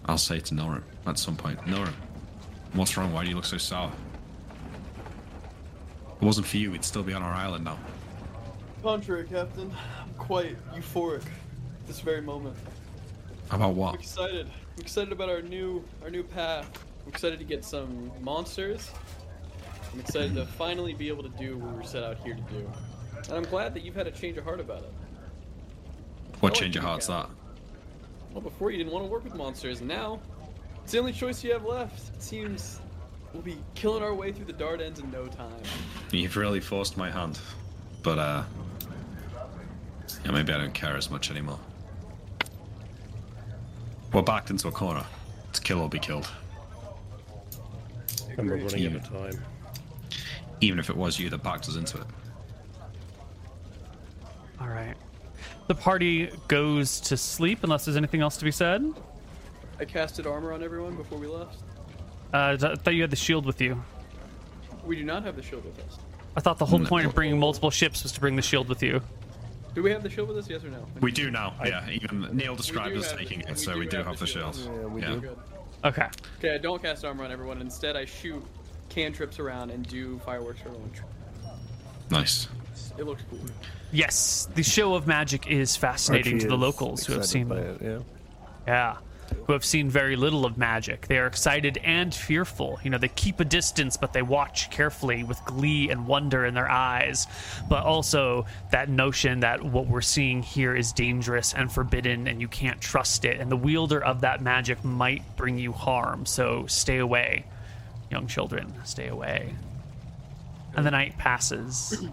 [0.09, 1.93] I'll say to Nora at some point, Nora,
[2.73, 3.13] what's wrong?
[3.13, 3.91] Why do you look so sour?
[6.15, 7.77] If it wasn't for you, we'd still be on our island now.
[8.81, 9.71] Contrary, Captain.
[10.01, 12.57] I'm quite euphoric at this very moment.
[13.51, 13.93] About I'm what?
[13.93, 14.47] excited.
[14.47, 16.67] I'm excited about our new our new path.
[17.05, 18.89] I'm excited to get some monsters.
[19.93, 22.41] I'm excited to finally be able to do what we were set out here to
[22.51, 22.67] do.
[23.27, 24.93] And I'm glad that you've had a change of heart about it.
[26.39, 27.29] What change of heart's that?
[28.29, 28.43] Captain.
[28.43, 30.19] Well, before you didn't want to work with monsters, and now
[30.83, 32.15] it's the only choice you have left.
[32.15, 32.79] It seems
[33.33, 35.61] we'll be killing our way through the Dardens in no time.
[36.11, 37.39] You've really forced my hand.
[38.03, 38.43] But, uh.
[40.25, 41.59] Yeah, maybe I don't care as much anymore.
[44.11, 45.05] We're backed into a corner.
[45.49, 46.27] It's kill or be killed.
[48.37, 49.43] And we're running out of time.
[50.61, 52.07] Even if it was you that backed us into it.
[54.59, 54.95] All right.
[55.69, 58.91] The party goes to sleep unless there's anything else to be said.
[59.79, 61.57] I casted armor on everyone before we left.
[62.33, 63.79] Uh, I thought you had the shield with you.
[64.83, 65.99] We do not have the shield with us.
[66.35, 68.81] I thought the whole point of bringing multiple ships was to bring the shield with
[68.81, 68.99] you.
[69.75, 70.49] Do we have the shield with us?
[70.49, 70.87] Yes or no?
[71.01, 71.53] We do now.
[71.63, 74.31] yeah, even Neil described do us taking it, so we do have have the the
[74.31, 74.55] shield.
[74.55, 74.75] shield.
[74.75, 75.07] Yeah, we Yeah.
[75.09, 75.19] do.
[75.19, 75.37] Good.
[75.85, 76.07] Okay.
[76.39, 77.61] Okay, I don't cast armor on everyone.
[77.61, 78.43] Instead, I shoot
[78.89, 80.91] cantrips around and do fireworks for everyone.
[82.09, 82.47] Nice.
[82.99, 83.39] It looks cool.
[83.91, 87.81] Yes, the show of magic is fascinating Archie to the locals who have seen it,
[87.81, 87.99] yeah.
[88.67, 88.97] Yeah.
[89.45, 91.07] Who have seen very little of magic.
[91.07, 92.79] They are excited and fearful.
[92.83, 96.55] You know, they keep a distance, but they watch carefully with glee and wonder in
[96.55, 97.27] their eyes.
[97.69, 102.47] But also that notion that what we're seeing here is dangerous and forbidden and you
[102.47, 103.39] can't trust it.
[103.39, 106.25] And the wielder of that magic might bring you harm.
[106.25, 107.45] So stay away,
[108.11, 108.73] young children.
[108.83, 109.53] Stay away.
[110.75, 112.03] And the night passes.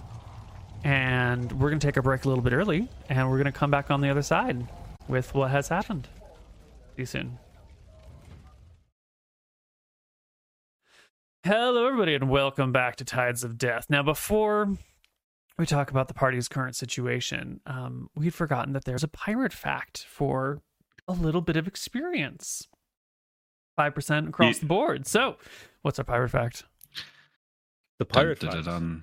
[0.84, 2.88] And we're going to take a break a little bit early.
[3.08, 4.66] And we're going to come back on the other side
[5.08, 6.08] with what has happened.
[6.96, 7.38] See you soon.
[11.44, 13.86] Hello, everybody, and welcome back to Tides of Death.
[13.88, 14.68] Now, before
[15.56, 20.04] we talk about the party's current situation, um, we'd forgotten that there's a pirate fact
[20.08, 20.60] for
[21.06, 22.66] a little bit of experience
[23.78, 25.06] 5% across Ye- the board.
[25.06, 25.36] So,
[25.82, 26.64] what's our pirate fact?
[28.00, 29.02] The pirate Dun, dun, fact dun, dun.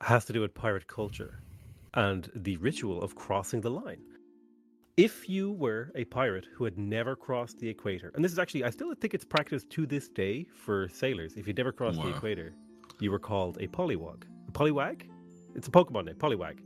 [0.00, 1.40] Has to do with pirate culture
[1.94, 4.00] and the ritual of crossing the line.
[4.96, 8.64] If you were a pirate who had never crossed the equator, and this is actually,
[8.64, 11.34] I still think it's practiced to this day for sailors.
[11.36, 12.52] If you'd never crossed the equator,
[12.98, 14.24] you were called a polywog.
[14.48, 15.02] A polywag?
[15.54, 16.58] It's a Pokemon name, polywag.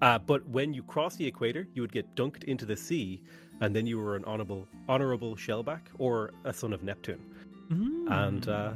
[0.00, 3.22] Uh, but when you cross the equator, you would get dunked into the sea,
[3.60, 7.24] and then you were an honorable, honorable shellback or a son of Neptune.
[7.70, 8.10] Mm.
[8.10, 8.72] And uh,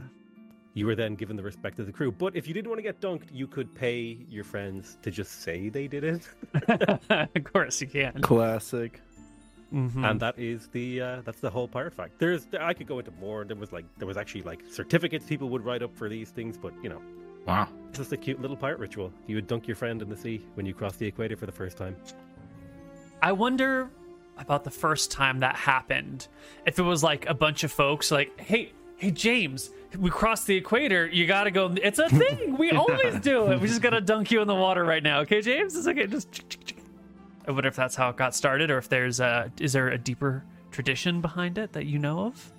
[0.76, 2.12] you were then given the respect of the crew.
[2.12, 5.40] But if you didn't want to get dunked, you could pay your friends to just
[5.42, 6.28] say they did it,
[7.34, 8.20] of course you can.
[8.20, 9.00] Classic.
[9.74, 10.08] Mhm.
[10.08, 12.20] and that is the uh, that's the whole pirate fact.
[12.20, 13.44] There's I could go into more.
[13.44, 16.56] There was like there was actually like certificates people would write up for these things,
[16.56, 17.02] but you know,
[17.48, 17.68] Wow.
[17.88, 19.12] it's just a cute little pirate ritual.
[19.26, 21.52] You would dunk your friend in the sea when you cross the equator for the
[21.52, 21.96] first time.
[23.22, 23.90] I wonder
[24.38, 26.28] about the first time that happened.
[26.66, 30.56] If it was like a bunch of folks like, hey, hey, James, we cross the
[30.56, 31.06] equator.
[31.06, 31.74] You gotta go.
[31.82, 32.56] It's a thing.
[32.56, 33.60] We always do it.
[33.60, 35.20] We just gotta dunk you in the water right now.
[35.20, 35.76] Okay, James?
[35.76, 36.06] It's okay.
[36.06, 36.42] Just.
[37.46, 39.98] I wonder if that's how it got started, or if there's a is there a
[39.98, 42.52] deeper tradition behind it that you know of?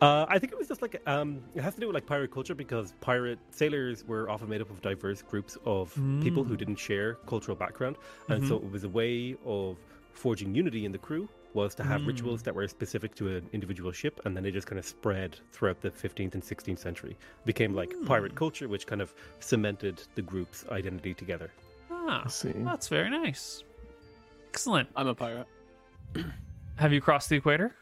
[0.00, 2.32] Uh, I think it was just like um, it has to do with like pirate
[2.32, 6.76] culture because pirate sailors were often made up of diverse groups of people who didn't
[6.76, 7.96] share cultural background,
[8.28, 9.76] and so it was a way of
[10.12, 13.92] forging unity in the crew was to have rituals that were specific to an individual
[13.92, 17.10] ship, and then they just kind of spread throughout the 15th and 16th century.
[17.12, 21.50] It became like pirate culture, which kind of cemented the group's identity together.
[21.90, 22.52] Ah, see.
[22.56, 23.62] that's very nice.
[24.48, 24.88] Excellent.
[24.96, 25.46] I'm a pirate.
[26.76, 27.74] Have you crossed the equator,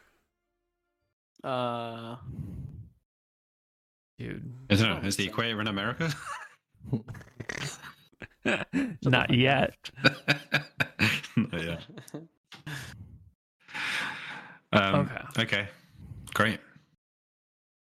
[1.43, 2.17] Uh,
[4.19, 4.53] dude?
[4.69, 5.07] I don't know.
[5.07, 6.13] Is the equator in America?
[9.03, 9.75] Not yet.
[11.53, 11.77] yeah.
[14.73, 15.41] Um, Okay.
[15.43, 15.67] Okay.
[16.33, 16.59] Great.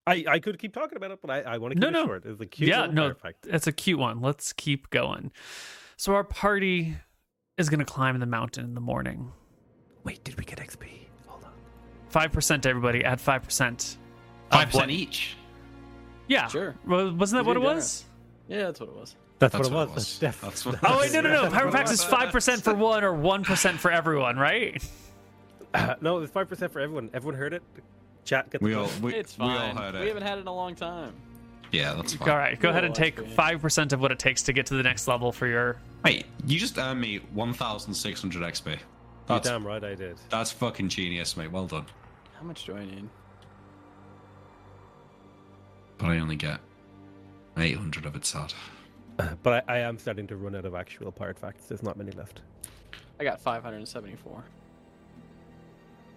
[0.06, 1.92] I, I could keep talking about it, but I, I want to keep No, it
[1.92, 2.06] no.
[2.06, 2.24] short.
[2.26, 3.36] It's a cute yeah, no, pirate fact.
[3.48, 4.20] that's a cute one.
[4.20, 5.30] Let's keep going.
[5.96, 6.96] So our party
[7.56, 9.30] is going to climb the mountain in the morning.
[10.02, 10.88] Wait, did we get XP?
[11.28, 11.52] Hold on.
[12.08, 13.04] Five percent, everybody.
[13.04, 13.96] Add five percent.
[14.50, 15.36] Five percent each.
[16.26, 16.74] Yeah, Sure.
[16.86, 18.04] Well, wasn't that You're what it doing was?
[18.48, 19.14] yeah, that's what it was.
[19.38, 20.16] That's, That's what it what was.
[20.16, 20.62] it That's, was.
[20.64, 21.42] def- That's what- Oh wait, no, no, no.
[21.42, 24.36] That's what it pirate facts is five percent for one or one percent for everyone,
[24.36, 24.82] right?
[25.74, 27.10] Uh, no, it was five percent for everyone.
[27.14, 27.62] Everyone heard it.
[28.24, 28.50] Chat.
[28.50, 29.76] Get the We all we, it's we all fine.
[29.76, 31.14] heard We, haven't had it in a long time.
[31.72, 32.28] Yeah, that's fine.
[32.28, 34.74] All right, go ahead and take five percent of what it takes to get to
[34.74, 35.78] the next level for your.
[36.04, 38.76] Wait, you just earned me 1,600 XP.
[39.28, 40.16] You're damn right I did.
[40.28, 41.50] that's fucking genius, mate.
[41.50, 41.86] Well done.
[42.38, 43.08] How much do I need?
[45.98, 46.58] But I only get
[47.56, 48.52] 800 of it, sad.
[49.42, 51.66] But I, I am starting to run out of actual pirate facts.
[51.66, 52.40] There's not many left.
[53.20, 54.44] I got 574.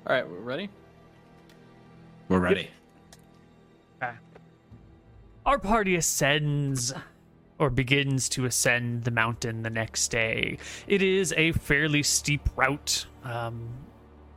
[0.07, 0.69] All right, we're ready.
[2.29, 2.69] We're ready.
[5.45, 6.91] Our party ascends
[7.59, 10.57] or begins to ascend the mountain the next day.
[10.87, 13.05] It is a fairly steep route.
[13.23, 13.69] Um,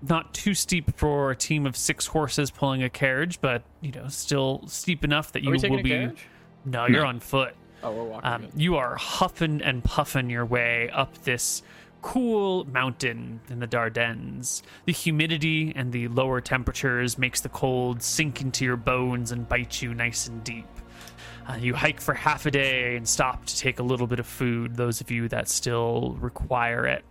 [0.03, 4.09] not too steep for a team of six horses pulling a carriage, but you know,
[4.09, 5.91] still steep enough that Are you we taking will a be.
[5.91, 6.27] carriage?
[6.67, 7.09] No, you're No.
[7.09, 7.55] on foot.
[7.83, 8.31] Oh, we're walking.
[8.31, 11.63] Um, you are huffing and puffing your way up this
[12.03, 14.63] cool mountain in the Dardanelles.
[14.87, 19.83] The humidity and the lower temperatures makes the cold sink into your bones and bite
[19.83, 20.67] you nice and deep.
[21.49, 24.27] Uh, you hike for half a day and stop to take a little bit of
[24.27, 27.05] food, those of you that still require it.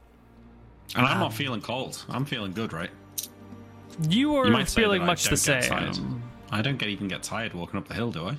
[0.95, 2.05] And I'm Um, not feeling cold.
[2.07, 2.91] I'm feeling good, right?
[4.09, 6.21] You are You feeling much the same.
[6.51, 8.37] I don't get even get tired walking up the hill, do I?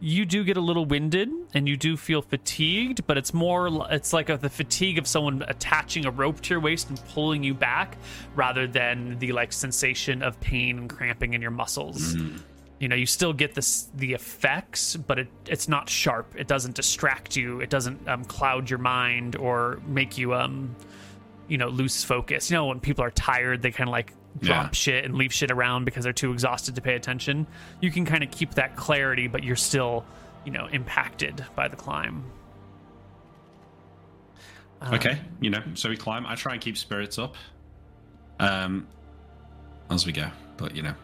[0.00, 4.12] You do get a little winded and you do feel fatigued but it's more it's
[4.12, 7.54] like a, the fatigue of someone attaching a rope to your waist and pulling you
[7.54, 7.96] back
[8.34, 12.14] rather than the like sensation of pain and cramping in your muscles.
[12.78, 16.34] You know you still get this the effects but it it's not sharp.
[16.36, 17.60] It doesn't distract you.
[17.60, 20.76] It doesn't um, cloud your mind or make you um
[21.48, 22.50] you know lose focus.
[22.50, 24.70] You know when people are tired they kind of like drop Yeah.
[24.72, 27.46] shit and leave shit around because they're too exhausted to pay attention
[27.80, 30.04] you can kind of keep that clarity but you're still
[30.44, 32.24] you know impacted by the climb
[34.92, 36.26] okay, you know, so we climb.
[36.26, 37.34] I try and keep spirits up,
[38.38, 38.86] um,
[39.90, 40.28] as we go.
[40.58, 40.94] But you know,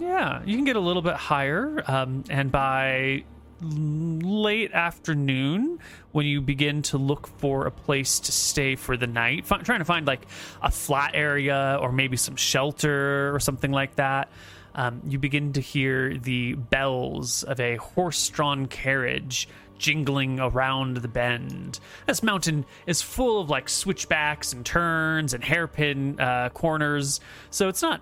[0.00, 3.24] Yeah, you can get a little bit higher, um, and by
[3.62, 5.78] late afternoon,
[6.12, 9.78] when you begin to look for a place to stay for the night, fi- trying
[9.78, 10.26] to find like
[10.60, 14.30] a flat area or maybe some shelter or something like that,
[14.74, 19.48] um, you begin to hear the bells of a horse-drawn carriage
[19.78, 21.80] jingling around the bend.
[22.06, 27.82] This mountain is full of like switchbacks and turns and hairpin uh, corners, so it's
[27.82, 28.00] not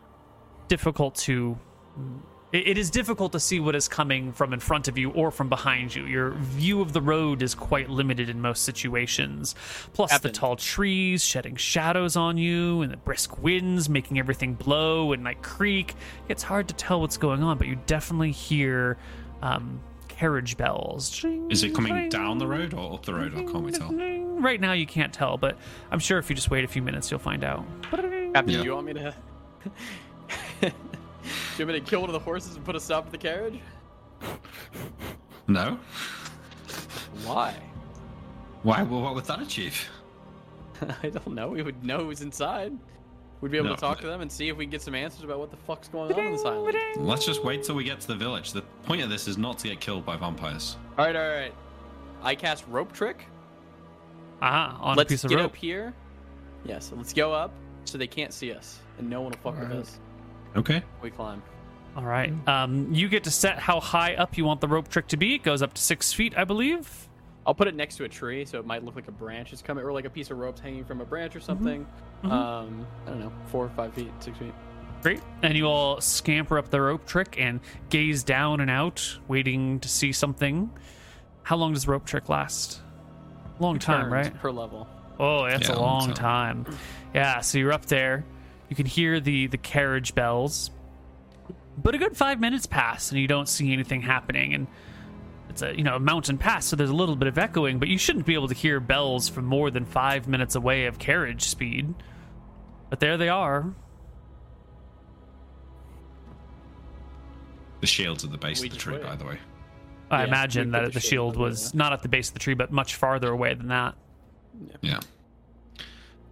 [0.69, 1.59] difficult to
[2.53, 5.31] it it is difficult to see what is coming from in front of you or
[5.31, 6.05] from behind you.
[6.07, 9.55] Your view of the road is quite limited in most situations.
[9.93, 15.13] Plus, the tall trees shedding shadows on you, and the brisk winds making everything blow
[15.13, 15.95] and like creak.
[16.29, 18.97] It's hard to tell what's going on, but you definitely hear
[19.43, 21.25] um, carriage bells.
[21.49, 23.33] is it coming down the road or up the road?
[23.35, 23.93] Or can't we tell?
[24.41, 25.57] Right now, you can't tell, but
[25.91, 27.65] I'm sure if you just wait a few minutes, you'll find out.
[27.91, 28.59] Captain, Yeah.
[28.59, 29.15] do you want me to?
[31.57, 33.13] do you want me to kill one of the horses and put a stop to
[33.13, 33.61] the carriage?
[35.47, 35.79] No?
[37.25, 37.55] Why?
[38.63, 38.83] Why?
[38.83, 39.89] Well, what would that achieve?
[41.03, 41.49] I don't know.
[41.49, 42.73] We would know who's inside.
[43.41, 44.95] We'd be able No, to talk to them and see if we can get some
[44.95, 46.77] answers about what the fuck's going on in this island.
[46.97, 48.53] Let's just wait till we get to the village.
[48.53, 50.77] The point of this is not to get killed by vampires.
[50.99, 51.55] All right, all right.
[52.23, 53.25] I cast rope trick.
[54.43, 55.47] Ah, on let's a piece of get rope.
[55.53, 55.95] up here.
[56.65, 57.53] Yeah, so let's go up
[57.85, 59.83] so they can't see us and no one will fuck with Alright.
[59.87, 59.99] us.
[60.57, 60.83] Okay.
[61.03, 61.43] We climb.
[61.97, 62.33] All right.
[62.49, 65.35] Um, you get to set how high up you want the rope trick to be.
[65.35, 67.09] It goes up to six feet, I believe.
[67.47, 69.63] I'll put it next to a tree so it might look like a branch is
[69.63, 71.87] coming or like a piece of rope's hanging from a branch or something.
[72.23, 74.53] Um, I don't know, four or five feet, six feet.
[75.03, 75.21] Great.
[75.43, 79.89] And you all scamper up the rope trick and gaze down and out, waiting to
[79.89, 80.71] see something.
[81.43, 82.83] How long does rope trick last?
[83.59, 84.33] Long time, right?
[84.41, 84.87] Per level.
[85.19, 86.67] Oh, that's Yeah, a long long time.
[87.15, 88.25] Yeah, so you're up there.
[88.71, 90.71] You can hear the the carriage bells.
[91.77, 94.67] But a good 5 minutes pass and you don't see anything happening and
[95.49, 97.89] it's a, you know, a mountain pass, so there's a little bit of echoing, but
[97.89, 101.43] you shouldn't be able to hear bells from more than 5 minutes away of carriage
[101.43, 101.93] speed.
[102.89, 103.73] But there they are.
[107.81, 109.03] The shield's at the base We of the tree, wait.
[109.03, 109.39] by the way.
[110.11, 111.79] I Yeah, imagine that the the shield shield was there.
[111.79, 113.95] not at the base of the tree, but much farther away than that.
[114.83, 115.01] Yeah.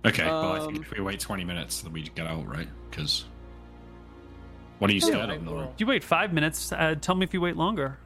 [0.08, 2.68] Okay, well, I Um, think if we wait 20 minutes, then we get out, right?
[2.90, 3.24] Because.
[4.78, 5.68] What are you Yeah, scared of, Nora?
[5.74, 7.98] If you wait five minutes, uh, tell me if you wait longer.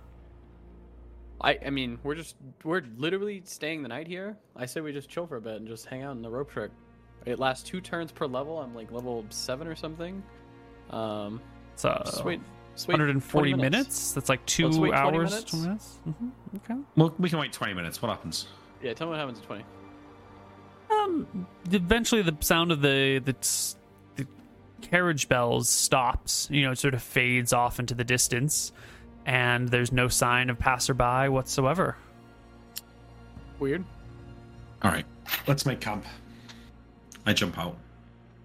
[1.41, 4.37] I, I mean, we're just we're literally staying the night here.
[4.57, 6.51] I say we just chill for a bit and just hang out in the rope
[6.51, 6.71] trick.
[7.27, 8.59] It lasts two turns per level.
[8.59, 10.23] I'm like level seven or something.
[10.91, 11.41] Um,
[11.75, 12.41] So just wait,
[12.75, 14.13] just 140 20 minutes.
[14.13, 15.31] That's like two Let's wait 20 hours.
[15.31, 15.51] minutes.
[15.51, 15.99] 20 minutes.
[16.05, 16.81] hmm Okay.
[16.97, 18.01] Well, we can wait 20 minutes.
[18.01, 18.47] What happens?
[18.83, 19.65] Yeah, tell me what happens in twenty.
[21.01, 23.35] Um, eventually the sound of the the,
[24.17, 24.27] the
[24.83, 26.49] carriage bells stops.
[26.51, 28.73] You know, it sort of fades off into the distance,
[29.27, 31.97] and there's no sign of passerby whatsoever.
[33.59, 33.85] Weird.
[34.83, 35.07] All right,
[35.47, 36.05] let's make camp.
[37.27, 37.77] I jump out.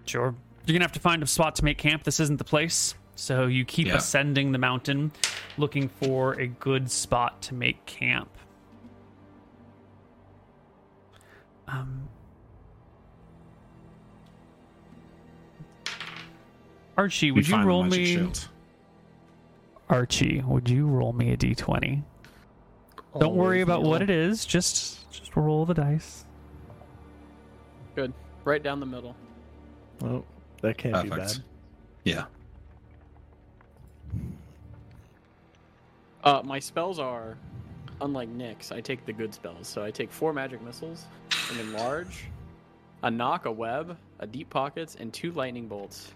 [0.06, 0.34] Sure.
[0.66, 2.04] You're gonna have to find a spot to make camp.
[2.04, 2.94] This isn't the place.
[3.16, 3.96] So you keep Yeah.
[3.96, 5.10] ascending the mountain,
[5.56, 8.28] looking for a good spot to make camp.
[11.66, 12.08] Um,
[16.98, 18.04] Archie, would you find roll me?
[18.04, 18.48] shield.
[19.88, 22.02] Archie, would you roll me a d20?
[23.20, 24.44] Don't worry about what it is.
[24.44, 26.24] Just just roll the dice.
[27.94, 28.12] Good.
[28.44, 29.14] Right down the middle.
[30.02, 30.24] Oh,
[30.60, 31.38] that can't be bad.
[32.04, 32.24] Yeah.
[36.24, 37.38] Uh, my spells are,
[38.00, 39.68] unlike Nick's, I take the good spells.
[39.68, 41.04] So I take four magic missiles,
[41.52, 42.24] an enlarge,
[43.04, 46.12] a knock, a web, a deep pockets, and two lightning bolts.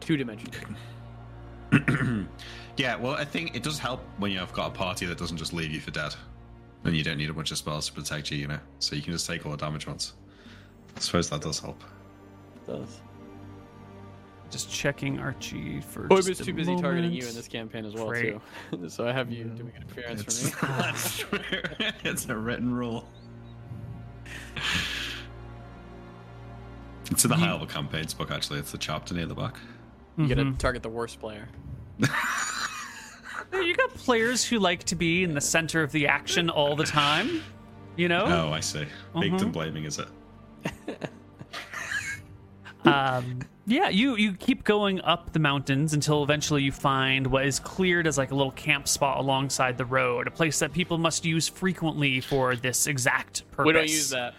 [0.00, 0.56] Two dimensions.
[2.78, 5.52] Yeah, well, I think it does help when you've got a party that doesn't just
[5.52, 6.14] leave you for dead.
[6.84, 8.60] And you don't need a bunch of spells to protect you, you know?
[8.78, 10.12] So you can just take all the damage once.
[10.96, 11.82] I suppose that does help.
[12.68, 13.00] Does.
[14.48, 16.04] Just checking Archie for.
[16.04, 18.38] Boy just was a too busy targeting you in this campaign as well Great.
[18.70, 18.88] too.
[18.88, 19.56] so I have you mm-hmm.
[19.56, 20.72] doing an appearance It's, for me.
[20.78, 21.40] that's true.
[22.04, 23.08] it's a written rule.
[27.10, 28.60] It's in the High Level Campaigns book, actually.
[28.60, 29.56] It's the chapter near the back.
[30.18, 30.58] You gotta Mhm.
[30.58, 31.48] target the worst player.
[33.50, 36.84] You got players who like to be in the center of the action all the
[36.84, 37.42] time.
[37.96, 38.84] You know, Oh, I see.
[39.18, 39.52] Victim Mhm.
[39.52, 40.08] blaming, is it?
[42.84, 43.88] um, yeah.
[43.88, 48.18] You you keep going up the mountains until eventually you find what is cleared as
[48.18, 52.20] like a little camp spot alongside the road, a place that people must use frequently
[52.20, 53.66] for this exact purpose.
[53.66, 54.34] We don't use that.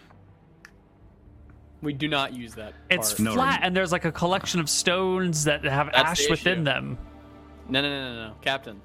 [1.82, 2.74] We do not use that.
[2.90, 3.20] It's part.
[3.22, 3.68] No, flat, no.
[3.68, 6.98] and there's like a collection of stones that have That's ash the within them.
[7.70, 8.82] No, no, no, no, no, Captain.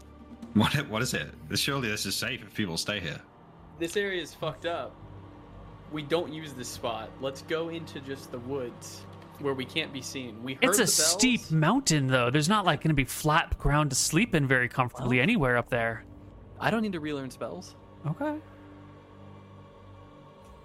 [0.54, 1.28] What, what is it?
[1.54, 3.20] Surely this is safe if people stay here.
[3.78, 4.94] This area is fucked up.
[5.90, 7.10] We don't use this spot.
[7.20, 9.04] Let's go into just the woods
[9.40, 10.42] where we can't be seen.
[10.42, 12.30] We heard It's a steep mountain, though.
[12.30, 15.22] There's not like going to be flat ground to sleep in very comfortably Well.
[15.24, 16.04] anywhere up there.
[16.60, 17.74] I don't need to relearn spells.
[18.06, 18.36] Okay.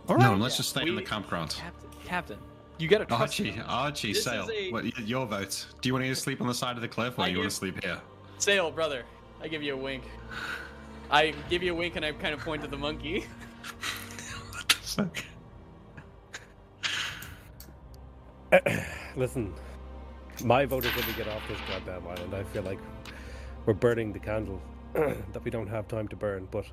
[0.07, 1.55] no, let's just stay in the campground.
[1.57, 2.39] Captain, Captain,
[2.79, 3.61] you gotta trust Archie, me.
[3.67, 4.49] Archie, This sail.
[4.51, 5.67] a- What, your vote.
[5.79, 7.37] Do you want to sleep on the side of the cliff or I do you
[7.37, 8.01] want to sleep here?
[8.39, 9.03] Sail, brother.
[9.39, 10.03] I give you a wink.
[11.11, 13.25] I give you a wink and I kind of point to the monkey.
[14.51, 15.23] What the fuck?
[19.15, 19.53] Listen,
[20.43, 22.33] my vote is that we get off this goddamn island.
[22.33, 22.79] I feel like
[23.67, 24.59] we're burning the candle
[24.93, 26.47] that we don't have time to burn.
[26.49, 26.65] But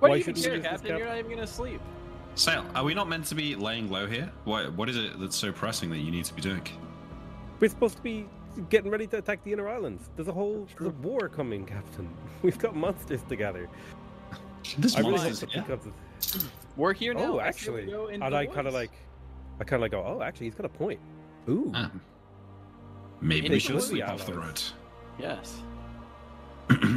[0.00, 0.96] Why, Why do you should even we care, use Captain?
[0.96, 1.80] You're not even gonna sleep.
[2.34, 4.30] Sail, are we not meant to be laying low here?
[4.44, 6.66] What What is it that's so pressing that you need to be doing?
[7.60, 8.26] We're supposed to be
[8.70, 10.08] getting ready to attack the inner islands.
[10.16, 12.08] There's a whole there's a war coming, Captain.
[12.42, 13.68] We've got monsters together.
[14.78, 15.76] This I really monster's something here.
[15.78, 16.44] comes.
[16.76, 17.20] We're here now.
[17.20, 18.92] Oh, I say we actually, go and I kind of like,
[19.58, 20.04] I kind of like go.
[20.06, 21.00] Oh, actually, he's got a point.
[21.48, 21.90] Ooh, Ah.
[23.22, 24.60] Maybe Maybe we should we'll sleep off the road.
[25.18, 25.62] Yes.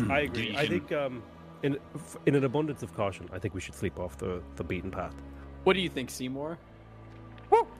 [0.09, 0.55] I agree.
[0.57, 1.23] I think um,
[1.63, 1.77] in
[2.25, 5.15] in an abundance of caution, I think we should sleep off the the beaten path.
[5.63, 6.57] What do you think, Seymour?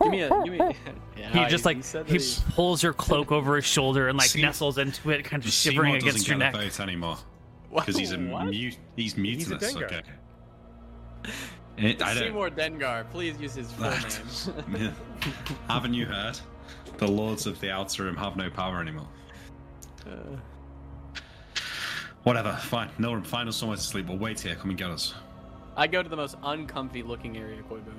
[0.02, 0.30] Give me a.
[0.44, 0.60] Give me.
[1.18, 4.30] Yeah, He just like said he he- pulls your cloak over his shoulder and like
[4.30, 6.54] See- nestles into it, kind of Seymour shivering doesn't against get your the neck.
[6.54, 7.18] vote anymore
[7.76, 8.78] because he's a mute.
[8.96, 9.74] He's mutinous.
[9.74, 9.86] Dengar.
[9.86, 10.02] okay.
[11.76, 12.24] It, I don't.
[12.26, 14.94] Seymour Dengar, please use his full That- name.
[15.68, 16.40] Haven't you heard?
[16.98, 19.08] The lords of the outer rim have no power anymore.
[20.08, 20.14] Uh,
[22.24, 22.90] Whatever, fine.
[22.98, 24.08] No, find us somewhere to sleep.
[24.08, 24.56] We'll wait here.
[24.56, 25.14] Come and get us.
[25.76, 27.92] I go to the most uncomfy looking area, Koibu.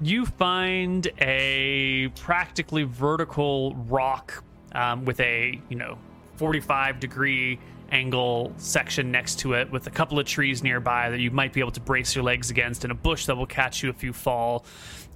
[0.00, 5.98] you find a practically vertical rock um, with a you know
[6.36, 7.58] 45 degree
[7.90, 11.60] angle section next to it with a couple of trees nearby that you might be
[11.60, 14.12] able to brace your legs against and a bush that will catch you if you
[14.12, 14.64] fall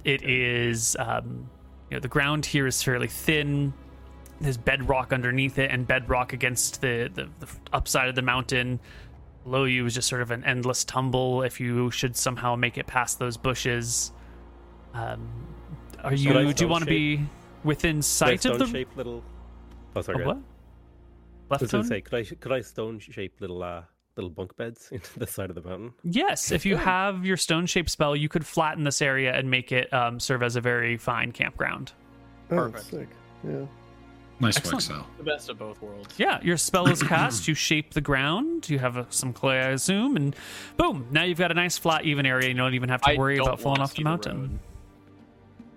[0.05, 1.49] it is um,
[1.89, 3.73] you know the ground here is fairly thin
[4.41, 8.79] there's bedrock underneath it and bedrock against the, the, the upside of the mountain
[9.43, 12.87] below you is just sort of an endless tumble if you should somehow make it
[12.87, 14.11] past those bushes
[14.93, 15.29] um,
[16.03, 16.31] are you?
[16.31, 17.21] Could Do you stone want to be
[17.63, 19.23] within sight of the shaped little.
[19.95, 20.25] Oh, sorry.
[20.25, 20.37] what?
[20.37, 20.43] ahead.
[21.51, 23.83] I was going to say, could I could I stone shape little uh
[24.15, 25.93] little bunk beds into the side of the mountain?
[26.03, 29.71] Yes, if you have your stone shaped spell, you could flatten this area and make
[29.71, 31.91] it um, serve as a very fine campground.
[32.51, 32.85] Oh, Perfect.
[32.85, 33.09] sick.
[33.47, 33.65] Yeah.
[34.41, 34.73] Nice Excellent.
[34.89, 35.07] work, Sal.
[35.17, 36.13] The best of both worlds.
[36.17, 37.47] Yeah, your spell is cast.
[37.47, 38.69] you shape the ground.
[38.69, 40.35] You have uh some clay, I assume, and
[40.77, 41.07] boom!
[41.11, 42.47] Now you've got a nice flat, even area.
[42.49, 44.41] You don't even have to worry about falling off the mountain.
[44.41, 44.59] road.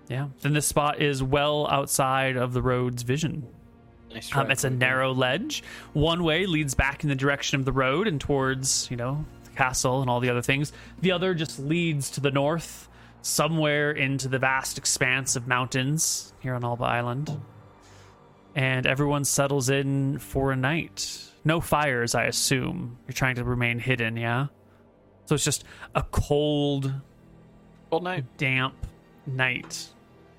[0.09, 3.47] yeah, then this spot is well outside of the road's vision.
[4.13, 4.77] Nice try, Um, it's a Koibu.
[4.77, 5.63] narrow ledge.
[5.93, 9.51] One way leads back in the direction of the road and towards, you know, the
[9.51, 10.71] castle and all the other things.
[11.01, 12.87] The other just leads to the north,
[13.21, 17.37] somewhere into the vast expanse of mountains here on Alba Island.
[18.55, 21.21] And everyone settles in for a night.
[21.43, 22.97] No fires, I assume.
[23.07, 24.47] You're trying to remain hidden, yeah?
[25.25, 26.93] So it's just a cold,
[27.89, 28.23] Cold night.
[28.37, 28.75] damp
[29.27, 29.87] night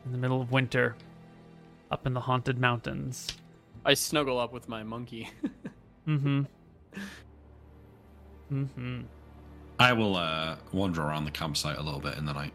[0.05, 0.97] in the middle of winter
[1.91, 3.27] up in the haunted mountains.
[3.85, 5.29] I snuggle up with my monkey.
[6.09, 6.43] Mm-hmm.
[8.53, 9.01] Mm-hmm.
[9.81, 12.53] I will uh, wander around the campsite a little bit in the night.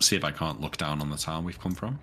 [0.00, 1.98] See if I can't look down on the town we've come from.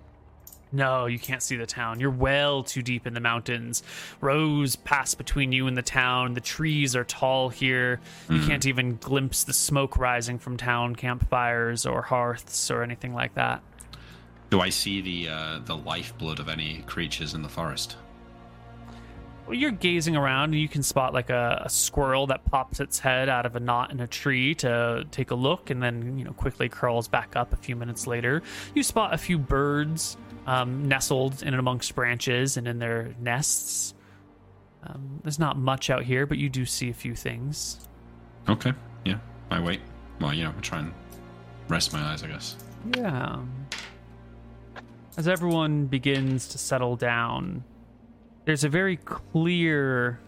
[0.72, 2.00] No, you can't see the town.
[2.00, 3.82] You're well too deep in the mountains.
[4.20, 6.34] Rows pass between you and the town.
[6.34, 8.00] The trees are tall here.
[8.28, 13.34] You can't even glimpse the smoke rising from town campfires or hearths or anything like
[13.34, 13.62] that.
[14.50, 17.96] Do I see the uh, the lifeblood of any creatures in the forest?
[19.46, 22.98] Well, you're gazing around and you can spot like a, a squirrel that pops its
[22.98, 26.24] head out of a knot in a tree to take a look and then, you
[26.24, 28.42] know, quickly curls back up a few minutes later.
[28.74, 33.94] You spot a few birds um, nestled in and amongst branches and in their nests.
[34.84, 37.80] Um, there's not much out here, but you do see a few things.
[38.48, 38.72] Okay,
[39.04, 39.18] yeah.
[39.50, 39.80] I wait.
[40.20, 40.92] Well, you know, I try and
[41.68, 42.56] rest my eyes, I guess.
[42.96, 43.40] Yeah.
[45.16, 47.64] As everyone begins to settle down,
[48.44, 50.20] there's a very clear.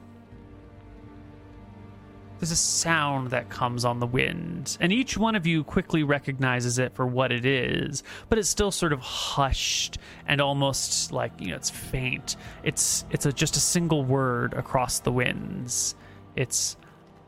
[2.38, 6.78] There's a sound that comes on the wind, and each one of you quickly recognizes
[6.78, 11.48] it for what it is, but it's still sort of hushed and almost like, you
[11.48, 12.36] know, it's faint.
[12.62, 15.96] It's it's a, just a single word across the winds.
[16.36, 16.76] It's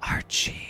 [0.03, 0.67] Archie.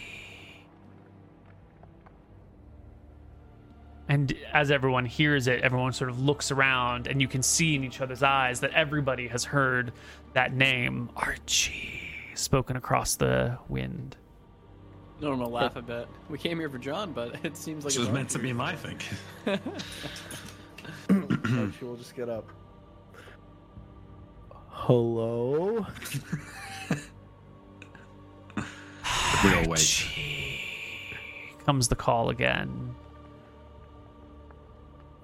[4.09, 7.85] And as everyone hears it, everyone sort of looks around, and you can see in
[7.85, 9.93] each other's eyes that everybody has heard
[10.33, 12.01] that name, Archie,
[12.35, 14.17] spoken across the wind.
[15.21, 16.09] Normal laugh a bit.
[16.29, 18.75] We came here for John, but it seems like This was meant to be my
[18.75, 18.99] thing.
[21.09, 22.49] Archie will just get up.
[24.69, 25.87] Hello?
[29.45, 30.07] We all wait.
[31.65, 32.95] Comes the call again.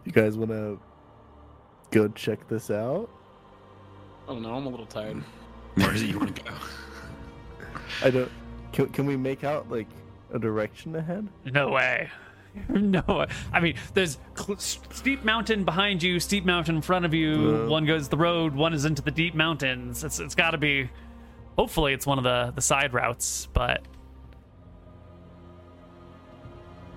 [0.05, 0.79] You guys want to
[1.91, 3.09] go check this out?
[4.29, 4.55] Oh, I don't know.
[4.55, 5.23] I'm a little tired.
[5.75, 6.51] Where is it you want to go?
[8.03, 8.31] I don't.
[8.77, 9.89] Can, can we make out like
[10.33, 11.27] a direction ahead?
[11.45, 12.11] No way.
[12.71, 13.27] No.
[13.53, 17.65] I mean, there's cl- steep mountain behind you, steep mountain in front of you.
[17.65, 17.69] Uh.
[17.69, 20.03] one goes the road, one is into the deep mountains.
[20.03, 20.89] It's it's got to be.
[21.59, 23.83] Hopefully, it's one of the the side routes, but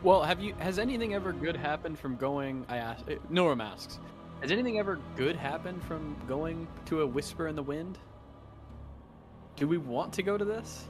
[0.01, 0.53] Well, have you?
[0.59, 2.65] Has anything ever good happened from going?
[2.69, 3.09] I asked.
[3.09, 3.99] uh, Norum asks.
[4.41, 7.97] Has anything ever good happened from going to a whisper in the wind?
[9.57, 10.85] Do we want to go to this?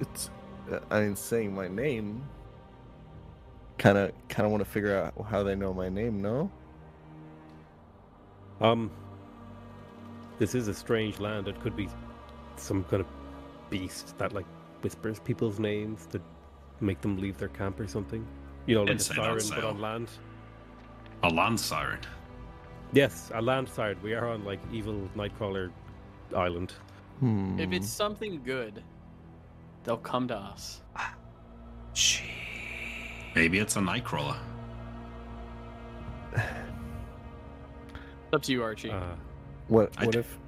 [0.00, 0.30] It's,
[0.70, 2.22] uh, I mean, saying my name.
[3.78, 6.22] Kind of, kind of want to figure out how they know my name.
[6.22, 6.50] No.
[8.60, 8.90] Um,
[10.38, 11.48] this is a strange land.
[11.48, 11.88] It could be
[12.56, 13.06] some kind of
[13.70, 14.46] beast that like
[14.82, 16.20] whispers people's names to
[16.80, 18.26] make them leave their camp or something.
[18.66, 20.08] You know, like Didn't a siren that, but on land.
[21.22, 22.00] A land siren.
[22.92, 23.98] Yes, a land siren.
[24.02, 25.70] We are on like evil Nightcrawler
[26.34, 26.72] Island.
[27.20, 27.58] Hmm.
[27.58, 28.82] If it's something good,
[29.86, 30.82] they'll come to us.
[31.94, 32.24] Gee.
[33.34, 34.36] Maybe it's a nightcrawler.
[38.26, 38.90] It's up to you, Archie.
[38.90, 39.14] Uh,
[39.68, 40.38] what, what d- if?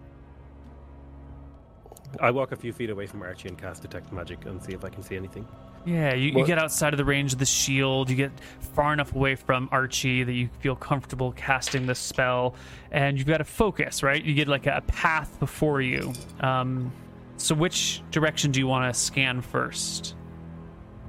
[2.20, 4.84] I walk a few feet away from Archie and cast detect magic and see if
[4.84, 5.47] I can see anything.
[5.86, 8.11] Yeah, you, you get outside of the range of the shield.
[8.11, 8.32] You get
[8.74, 12.57] far enough away from Archie that you feel comfortable casting the spell,
[12.91, 14.03] and you've got to focus.
[14.03, 16.12] Right, you get like a path before you.
[16.41, 16.93] Um,
[17.39, 20.14] so, which direction do you want to scan first?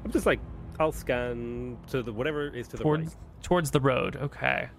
[0.05, 0.39] I'm just like,
[0.79, 3.07] I'll scan to the whatever is to the right.
[3.43, 4.15] towards the road.
[4.15, 4.69] Okay.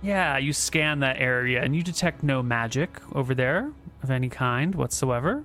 [0.00, 4.74] Yeah, you scan that area and you detect no magic over there of any kind
[4.74, 5.44] whatsoever.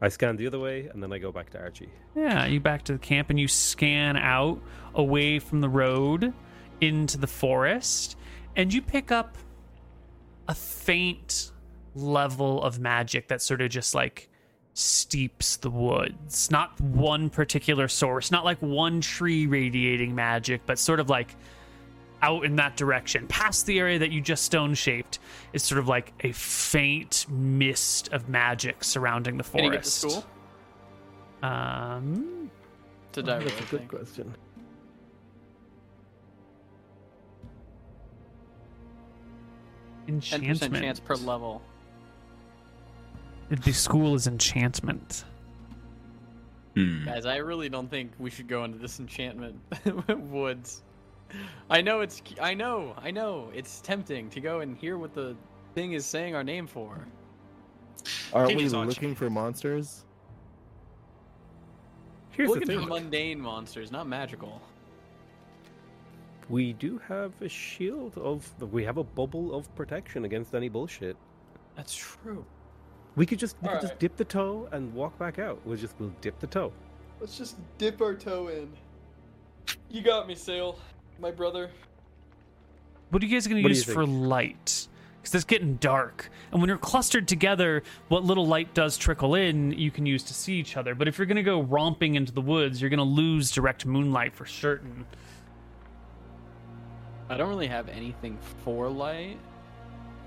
[0.00, 1.90] I scan the other way and then I go back to Archie.
[2.16, 4.60] Yeah, you back to the camp and you scan out
[4.94, 6.32] away from the road
[6.80, 8.16] into the forest,
[8.56, 9.36] and you pick up
[10.46, 11.52] a faint
[11.98, 14.28] level of magic that sort of just like
[14.74, 16.50] steeps the woods.
[16.50, 21.34] Not one particular source, not like one tree radiating magic, but sort of like
[22.22, 25.18] out in that direction, past the area that you just stone shaped,
[25.52, 29.90] is sort of like a faint mist of magic surrounding the Can you get to
[29.90, 30.22] forest.
[31.42, 31.48] school?
[31.48, 32.50] Um,
[33.12, 33.88] To die That's roll, a I good think.
[33.90, 34.34] question.
[40.08, 41.62] 10% chance per level.
[43.50, 45.24] The school is enchantment.
[46.74, 47.04] Hmm.
[47.04, 49.58] Guys, I really don't think we should go into this enchantment
[50.08, 50.82] woods.
[51.70, 52.22] I know it's.
[52.40, 52.94] I know.
[52.98, 53.50] I know.
[53.54, 55.34] It's tempting to go and hear what the
[55.74, 57.06] thing is saying our name for.
[58.32, 58.88] Aren't we is Archie.
[58.88, 60.04] looking for monsters?
[62.30, 64.62] Here's Looking the for mundane monsters, not magical.
[66.48, 68.50] We do have a shield of.
[68.72, 71.16] We have a bubble of protection against any bullshit.
[71.76, 72.44] That's true.
[73.18, 75.58] We could just we could just dip the toe and walk back out.
[75.64, 76.72] We'll just we'll dip the toe.
[77.18, 78.70] Let's just dip our toe in.
[79.90, 80.78] You got me, Sale.
[81.18, 81.68] My brother.
[83.10, 84.86] What are you guys going to What use for light?
[85.20, 89.72] Because it's getting dark, and when you're clustered together, what little light does trickle in,
[89.72, 90.94] you can use to see each other.
[90.94, 93.84] But if you're going to go romping into the woods, you're going to lose direct
[93.84, 95.04] moonlight for certain.
[97.28, 99.38] I don't really have anything for light.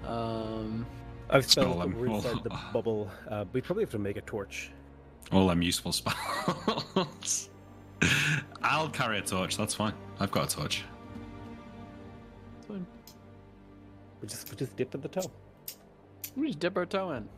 [0.05, 0.85] Um,
[1.31, 2.07] I've Spell spelled that them.
[2.13, 3.09] inside the bubble.
[3.29, 4.71] Uh, we probably have to make a torch.
[5.31, 7.49] All them useful spells.
[8.63, 9.55] I'll carry a torch.
[9.57, 9.93] That's fine.
[10.19, 10.83] I've got a torch.
[12.67, 12.85] Fine.
[14.21, 15.31] We just we just dip in the toe.
[16.35, 17.29] we just dip our toe in.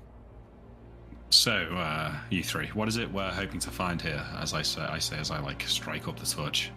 [1.29, 4.23] So, uh, you three, what is it we're hoping to find here?
[4.37, 6.71] As I say, I say as I like strike up the torch.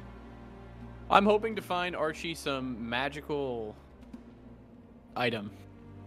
[1.11, 3.77] I'm hoping to find Archie some magical
[5.15, 5.51] item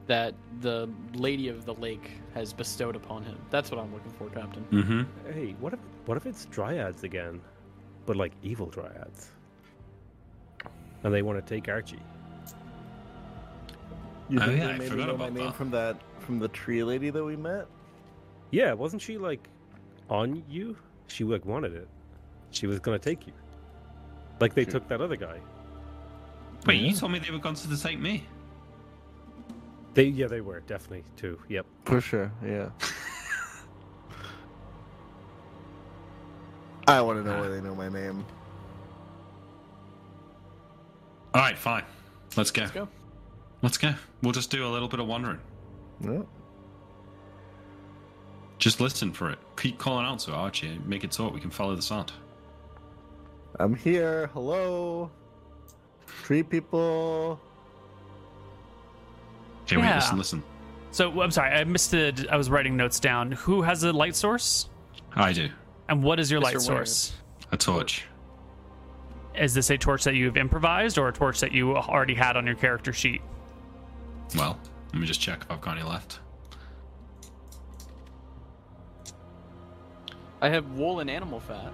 [0.10, 3.38] that the Lady of the Lake has bestowed upon him.
[3.52, 4.66] That's what I'm looking for, Captain.
[4.72, 5.32] Mm-hmm.
[5.32, 7.40] Hey, what if what if it's dryads again,
[8.08, 9.28] but like evil dryads,
[11.04, 12.00] and they want to take Archie?
[14.30, 15.56] You Oh, think yeah, they I maybe know my name that.
[15.56, 17.68] from that from the tree lady that we met?
[18.50, 19.48] Yeah, wasn't she like
[20.10, 20.76] on you?
[21.08, 21.88] She like wanted it.
[22.50, 23.34] She was gonna take you.
[24.40, 25.40] Like they took that other guy.
[26.66, 28.26] Wait, you told me they were going to take me.
[29.94, 31.40] They yeah they were definitely too.
[31.50, 31.66] Yep.
[31.86, 32.70] For sure, yeah.
[36.88, 38.26] I want to know where they know my name.
[41.34, 41.84] All right, fine.
[42.36, 42.62] Let's go.
[42.64, 42.88] Let's go.
[43.62, 43.94] Let's go.
[44.24, 45.40] We'll just do a little bit of wandering.
[46.02, 46.22] Yeah.
[48.58, 49.40] Just listen for it.
[49.58, 50.80] Keep calling out to Archie.
[50.86, 51.34] Make it talk.
[51.34, 52.12] We can follow the sound.
[53.60, 54.30] I'm here.
[54.34, 55.12] Hello.
[56.24, 57.40] Tree people.
[59.70, 59.96] Okay, wait, Yeah.
[59.98, 60.44] listen, listen.
[60.92, 62.28] So I'm sorry, I missed it.
[62.30, 63.32] I was writing notes down.
[63.34, 64.68] Who has a light source?
[65.16, 65.50] I do.
[65.88, 66.44] And what is your Mr.
[66.44, 66.60] light Ware.
[66.62, 67.14] source?
[67.52, 68.06] A torch.
[69.36, 72.46] Is this a torch that you've improvised or a torch that you already had on
[72.48, 73.22] your character sheet?
[74.36, 74.60] Well,
[74.92, 76.20] let me just check if I've got any left.
[80.42, 81.72] I have wool and animal fat.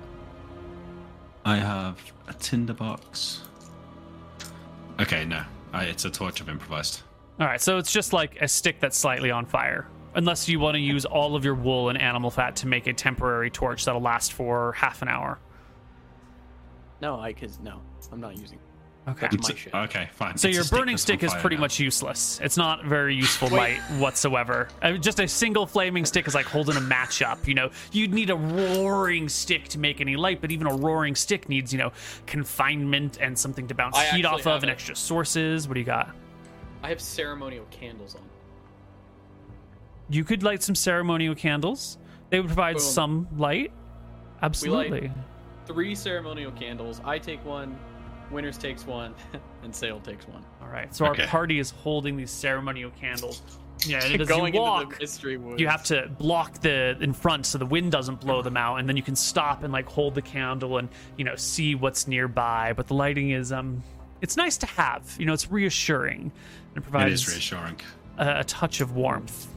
[1.45, 3.41] I have a tinderbox.
[4.99, 5.43] Okay, no.
[5.71, 7.01] I, it's a torch I've improvised.
[7.39, 9.87] All right, so it's just like a stick that's slightly on fire.
[10.13, 12.93] Unless you want to use all of your wool and animal fat to make a
[12.93, 15.39] temporary torch that'll last for half an hour.
[17.01, 17.81] No, I cause no,
[18.11, 18.59] I'm not using.
[19.07, 19.27] Okay.
[19.29, 19.73] That's my shit.
[19.75, 20.35] Okay, fine.
[20.37, 21.61] So It's a your burning that's stick on is fire pretty now.
[21.63, 22.39] much useless.
[22.41, 24.67] It's not very useful light whatsoever.
[24.81, 27.47] Uh, just a single flaming stick is like holding a match up.
[27.47, 31.13] You know, you'd need a roaring stick to make any light, but even a roaring
[31.13, 31.91] stick needs, you know,
[32.25, 34.73] confinement and something to bounce I heat actually off of have and it.
[34.73, 35.67] extra sources.
[35.67, 36.15] What do you got?
[36.85, 38.21] I have ceremonial candles on.
[40.07, 41.97] You could light some ceremonial candles.
[42.29, 42.83] They would provide Boom.
[42.83, 43.71] some light.
[44.43, 45.11] Absolutely.
[45.65, 47.01] Three ceremonial candles.
[47.03, 47.75] I take one.
[48.29, 49.15] Winners takes one,
[49.63, 50.45] and Sale takes one.
[50.61, 50.93] All right.
[50.93, 51.23] So Okay.
[51.23, 53.41] our party is holding these ceremonial candles.
[53.87, 55.59] Yeah, and as Going you into walk, the mystery woods.
[55.59, 58.87] you have to block the in front so the wind doesn't blow them out and
[58.87, 62.73] then you can stop and like hold the candle and you know see what's nearby
[62.77, 63.83] but the lighting is um
[64.21, 66.31] it's nice to have you know it's reassuring
[66.75, 67.79] and It provides is reassuring.
[68.17, 69.47] a, a touch of warmth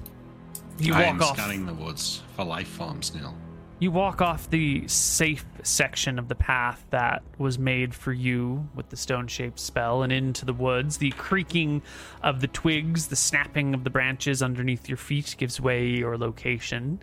[0.79, 3.35] you I walk am off scanning the woods for life forms, Neil.
[3.81, 8.89] you walk off the safe section of the path that was made for you with
[8.89, 10.99] the stone shaped spell and into the woods.
[10.99, 11.83] The creaking
[12.23, 17.01] of the twigs, the snapping of the branches underneath your feet gives away your location.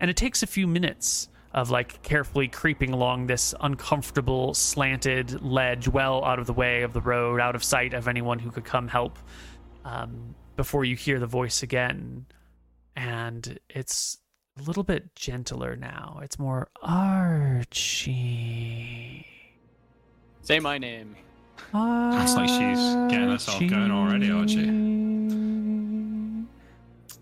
[0.00, 5.88] And it takes a few minutes of like carefully creeping along this uncomfortable slanted ledge
[5.88, 8.64] well out of the way of the road, out of sight of anyone who could
[8.64, 9.18] come help
[9.84, 12.26] um, before you hear the voice again.
[12.94, 14.18] And it's
[14.58, 16.20] a little bit gentler now.
[16.22, 18.16] It's more Archie.
[20.42, 21.16] Say my name.
[21.72, 24.66] That's like she's getting herself going already, Archie.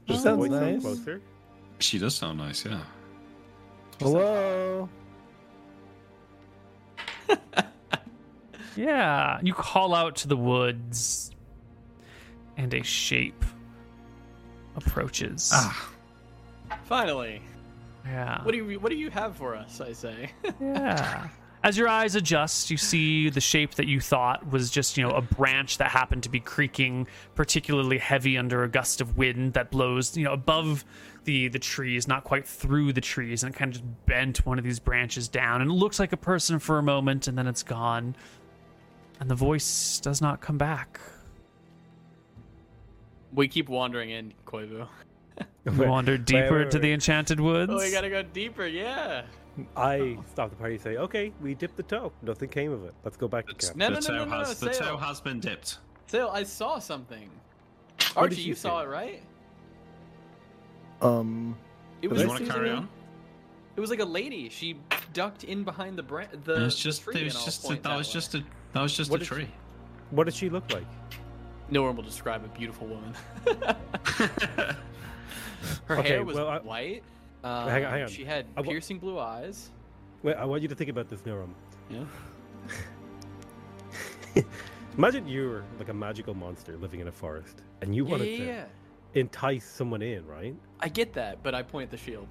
[0.06, 0.82] Does Sounds the voice sound nice.
[0.82, 1.20] closer?
[1.80, 2.80] She does sound nice, yeah.
[3.98, 4.88] Hello.
[8.76, 11.32] Yeah, you call out to the woods,
[12.56, 13.44] and a shape
[14.76, 15.50] approaches.
[15.52, 15.90] Ah,
[16.84, 17.42] Finally.
[18.06, 18.40] Yeah.
[18.44, 19.80] What do you What do you have for us?
[19.80, 20.30] I say.
[20.60, 21.28] Yeah.
[21.64, 25.10] As your eyes adjust, you see the shape that you thought was just, you know,
[25.10, 29.72] a branch that happened to be creaking particularly heavy under a gust of wind that
[29.72, 30.84] blows, you know, above
[31.24, 34.58] the the trees, not quite through the trees, and it kind of just bent one
[34.58, 35.60] of these branches down.
[35.62, 38.16] And it looks like a person for a moment, and then it's gone.
[39.20, 41.00] And the voice does not come back.
[43.32, 44.86] we keep wandering in Koivu.
[45.64, 47.72] we wander deeper wait, into the enchanted woods.
[47.72, 48.66] Oh, we gotta go deeper.
[48.66, 49.22] Yeah.
[49.76, 52.12] I stop the party and say, okay, we dipped the toe.
[52.22, 52.94] Nothing came of it.
[53.04, 53.76] Let's go back to camp.
[53.76, 55.78] No, the no, no, toe no, no, no, has the toe has been dipped.
[56.06, 57.28] Sale, I saw something.
[58.16, 59.22] Archie, you you saw it, right?
[61.00, 61.56] Um,
[62.02, 62.22] It was.
[62.22, 62.88] You want to carry on?
[63.76, 64.48] It was like a lady.
[64.48, 64.76] She
[65.12, 66.54] ducked in behind the bran- the.
[66.56, 68.12] It was just, tree it was just, a, point that was way.
[68.12, 68.42] just a,
[68.72, 69.48] that was just What a did she- tree.
[70.10, 70.86] What does she look like?
[71.70, 73.14] No one will describe a beautiful woman.
[75.86, 77.02] Her Okay, hair was well, I- white.
[77.44, 78.08] Um, hang on, hang on.
[78.08, 79.70] She had I piercing blue eyes.
[80.22, 81.50] Wait, I want you to think about this, Nilrim.
[81.90, 82.02] Yeah.
[84.96, 88.36] Imagine you're like a magical monster living in a forest, and you Yeah, wanted yeah,
[88.38, 88.64] to yeah.
[89.14, 90.54] Entice someone in, right?
[90.80, 92.28] I get that, but I point at the shield.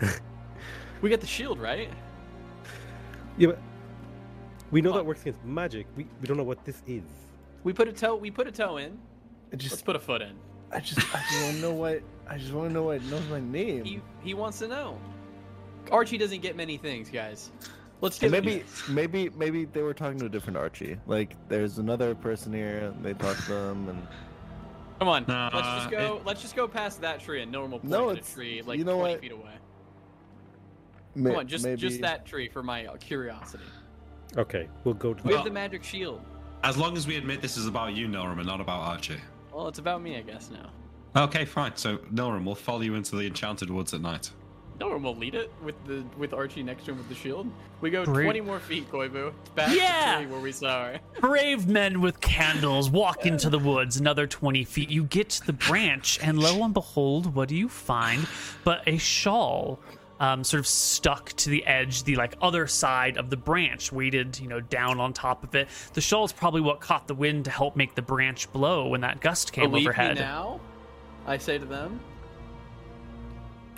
[1.00, 1.90] we got the shield, right?
[3.36, 3.58] Yeah, but
[4.70, 5.86] we know Come that works against magic.
[5.96, 7.04] We, we don't know what this is.
[7.64, 8.16] We put a toe.
[8.16, 8.92] We put a toe in.
[8.92, 10.34] I Let's just, put a foot in.
[10.72, 12.02] I just, I just want to know what.
[12.28, 13.84] I just want to know what knows my name.
[13.84, 14.98] He he wants to know.
[15.90, 17.50] Archie doesn't get many things, guys.
[18.00, 20.98] Let's And give maybe, maybe, maybe they were talking to a different Archie.
[21.06, 22.92] Like, there's another person here.
[22.94, 24.06] And they talk to them, and
[24.98, 25.24] Come on.
[25.28, 26.20] Nah, let's just uh, go.
[26.24, 28.84] Let's just go past that tree and normal point No, at a tree like you
[28.84, 29.20] know 20 what?
[29.20, 29.54] feet away.
[31.14, 33.62] ma- Come on, just maybe, just that tree for my curiosity.
[34.36, 35.36] Okay, we'll go to We the.
[35.36, 36.20] have the magic shield.
[36.64, 39.16] As long as we admit this is about you, Nilrim, and not about Archie.
[39.52, 40.70] Well, it's about me, I guess now.
[41.24, 41.72] Okay, fine.
[41.76, 44.30] So, Nilrim, we'll follow you into the enchanted woods at night.
[44.80, 47.50] No one will lead it with the with Archie next to him with the shield.
[47.80, 48.24] We go Great.
[48.24, 49.32] 20 more feet, Koivu.
[49.54, 50.20] Back Yeah!
[50.20, 51.00] to where we saw her.
[51.20, 54.88] Brave men with candles walk into the woods another 20 feet.
[54.90, 58.26] You get to the branch, and lo and behold, what do you find
[58.64, 59.80] but a shawl
[60.20, 64.38] um, sort of stuck to the edge, the like other side of the branch, weighted,
[64.40, 65.68] you know, down on top of it.
[65.92, 69.00] The shawl is probably what caught the wind to help make the branch blow when
[69.02, 70.16] that gust came Believe overhead.
[70.16, 70.60] me now,
[71.26, 72.00] I say to them.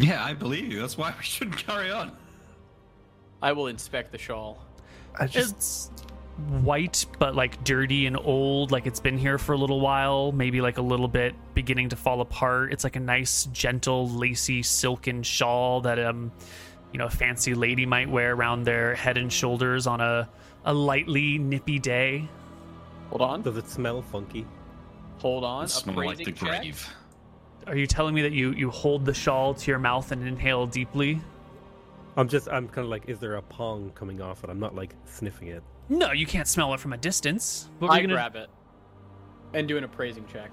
[0.01, 0.81] Yeah, I believe you.
[0.81, 2.17] That's why we shouldn't carry on.
[3.43, 4.65] I will inspect the shawl.
[5.19, 5.91] I just, It's
[6.63, 10.61] white, but like dirty and old, like it's been here for a little while, maybe
[10.61, 12.73] like a little bit beginning to fall apart.
[12.73, 16.33] It's like a nice, gentle, lacy, silken shawl that um
[16.93, 20.29] you know a fancy lady might wear around their head and shoulders on a
[20.65, 22.29] a lightly nippy day.
[23.11, 23.43] Hold on.
[23.43, 24.47] Does it smell funky?
[25.19, 25.65] Hold on.
[25.65, 26.39] It smell like the check.
[26.63, 26.89] grave.
[27.67, 30.67] Are you telling me that you you hold the shawl to your mouth and inhale
[30.67, 31.21] deeply?
[32.17, 34.51] I'm just, I'm kind of like, is there a pong coming off it?
[34.51, 35.63] I'm not like sniffing it.
[35.89, 37.69] No, you can't smell it from a distance.
[37.79, 38.49] What were I gonna- grab it
[39.55, 40.51] and do an appraising check.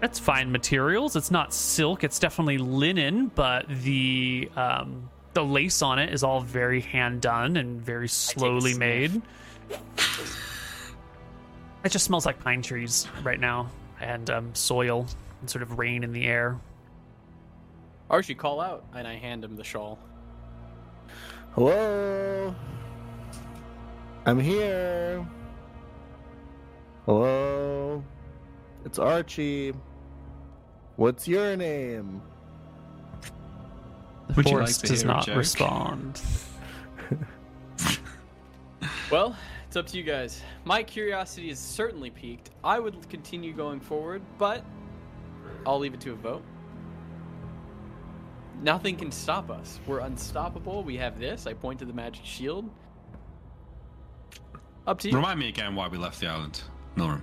[0.00, 1.16] That's fine materials.
[1.16, 2.04] It's not silk.
[2.04, 7.56] It's definitely linen, but the um, the lace on it is all very hand done
[7.56, 8.78] and very slowly sniff.
[9.12, 9.22] made.
[11.84, 15.06] It just smells like pine trees right now and um, soil
[15.46, 16.58] and sort of rain in the air.
[18.10, 19.96] Archie, call out, and I hand him the shawl.
[21.52, 22.52] Hello?
[24.26, 25.24] I'm here.
[27.04, 28.02] Hello?
[28.84, 29.72] It's Archie.
[30.96, 32.20] What's your name?
[34.26, 35.36] The Would you like does not joke?
[35.36, 36.20] respond.
[39.08, 39.36] Well,
[39.68, 40.42] it's up to you guys.
[40.64, 42.50] My curiosity is certainly piqued.
[42.64, 44.64] I would continue going forward, but
[45.66, 46.42] I'll leave it to a vote.
[48.62, 49.80] Nothing can stop us.
[49.86, 50.82] We're unstoppable.
[50.84, 51.46] We have this.
[51.46, 52.70] I point to the magic shield.
[54.86, 55.16] Up to you.
[55.16, 56.62] Remind me again why we left the island,
[56.96, 57.22] Nilrim.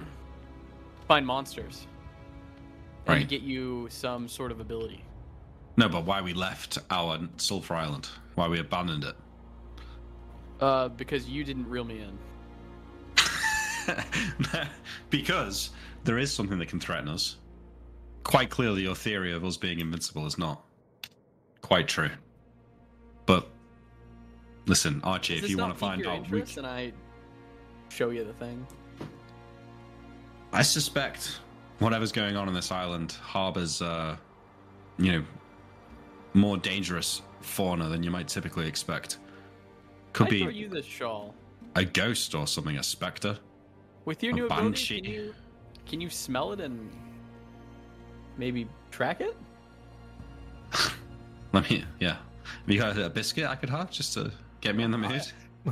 [1.07, 1.87] Find monsters.
[3.07, 3.27] And Right.
[3.27, 5.03] get you some sort of ability.
[5.77, 8.09] No, but why we left our Sulphur Island?
[8.35, 9.15] Why we abandoned it?
[10.59, 12.17] Uh, because you didn't reel me in.
[15.09, 15.71] because
[16.03, 17.37] there is something that can threaten us.
[18.23, 20.63] Quite clearly, your theory of us being invincible is not
[21.61, 22.11] quite true.
[23.25, 23.47] But
[24.65, 26.43] listen, Archie, if you want to find out, we?
[26.57, 26.93] And I
[27.89, 28.65] show you the thing.
[30.51, 31.39] I suspect
[31.79, 34.15] whatever's going on in this island harbors, uh,
[34.97, 35.23] you know,
[36.33, 39.17] more dangerous fauna than you might typically expect.
[40.13, 41.33] Could I be you this shawl.
[41.75, 43.37] a ghost or something, a specter.
[44.05, 45.35] With your A new ability, can you
[45.87, 46.91] can you smell it and
[48.37, 49.35] maybe track it?
[51.53, 52.17] Let me, yeah.
[52.43, 54.31] Have you got a biscuit I could have just to
[54.61, 55.21] get me in the mood?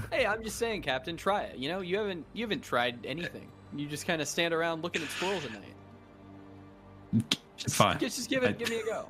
[0.09, 1.57] Hey, I'm just saying, Captain, try it.
[1.57, 3.45] You know, you haven't you haven't tried anything.
[3.75, 7.37] You just kind of stand around looking at squirrels at night.
[7.57, 7.99] Just, Fine.
[7.99, 9.09] Just, just give it, I- give me a go.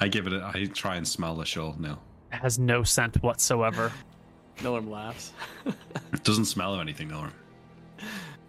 [0.00, 0.32] I give it.
[0.32, 1.74] A, I try and smell the shawl.
[1.76, 1.98] No,
[2.32, 3.90] It has no scent whatsoever.
[4.58, 5.32] Nilrim laughs.
[5.66, 7.32] it doesn't smell of anything, Norm.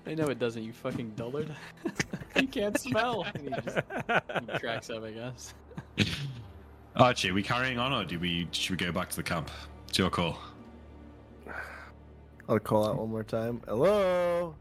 [0.05, 0.63] I know it doesn't.
[0.63, 1.49] You fucking dullard.
[2.35, 3.25] you can't smell.
[3.33, 3.77] And he just
[4.07, 5.53] he cracks up, I guess.
[6.95, 9.49] Archie, are we carrying on, or do we should we go back to the camp?
[9.87, 10.37] It's your call.
[12.49, 13.61] I'll call out one more time.
[13.67, 14.53] Hello?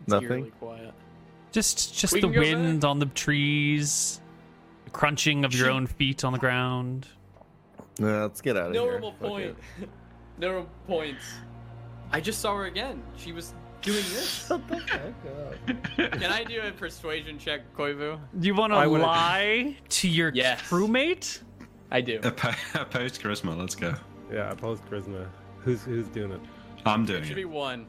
[0.00, 0.50] It's Nothing?
[0.52, 0.94] quiet.
[1.52, 4.20] Just just We the can go wind on the trees,
[4.86, 7.06] the crunching of your own feet on the ground.
[7.98, 8.92] No, let's get out of No here.
[8.92, 9.56] normal Fuck point.
[10.36, 10.40] it.
[10.40, 11.24] No points.
[12.10, 13.02] I just saw her again.
[13.16, 14.46] She was doing this.
[14.48, 15.12] Shut the fuck
[16.06, 16.20] up.
[16.20, 18.18] Can I do a persuasion check, Koivu?
[18.40, 20.60] You want to I would've- lie to your Yes.
[20.62, 21.40] crewmate?
[21.90, 22.18] I do.
[22.22, 23.56] Opposed charisma.
[23.58, 23.94] Let's go.
[24.32, 25.26] Yeah, opposed charisma.
[25.60, 26.40] Who's who's doing it?
[26.86, 27.48] I'm doing It doing should be it.
[27.48, 27.86] one.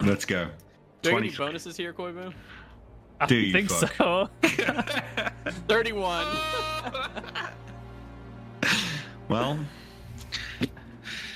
[0.00, 0.48] Let's go.
[1.02, 1.46] Do I get any 23.
[1.46, 2.32] bonuses here, Koivu?
[3.20, 3.94] I Do you think fuck.
[3.96, 4.28] so.
[5.68, 6.26] 31.
[9.28, 9.58] well,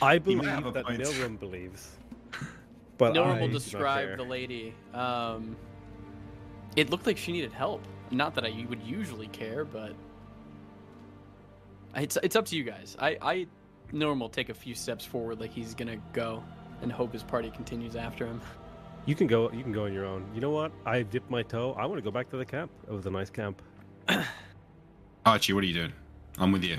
[0.05, 1.01] I believe might have a that point.
[1.01, 1.97] Nilrim believes.
[2.97, 4.75] But Norm I will describe the lady.
[4.93, 5.57] Um,
[6.77, 7.83] it looked like she needed help.
[8.11, 9.95] Not that I would usually care, but
[11.97, 12.97] it's it's up to you guys.
[13.01, 13.47] I I
[13.93, 16.43] Norm will take a few steps forward, like he's gonna go,
[16.83, 18.41] and hope his party continues after him.
[19.07, 19.51] You can go.
[19.53, 20.25] You can go on your own.
[20.35, 20.73] You know what?
[20.87, 21.75] I dipped my toe.
[21.79, 22.71] I want to go back to the camp.
[22.89, 23.61] It was a nice camp.
[25.27, 25.93] Archie, what are you doing?
[26.39, 26.79] I'm with you.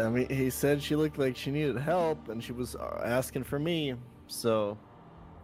[0.00, 3.44] I mean, he said she looked like she needed help, and she was uh, asking
[3.44, 3.94] for me.
[4.26, 4.78] So,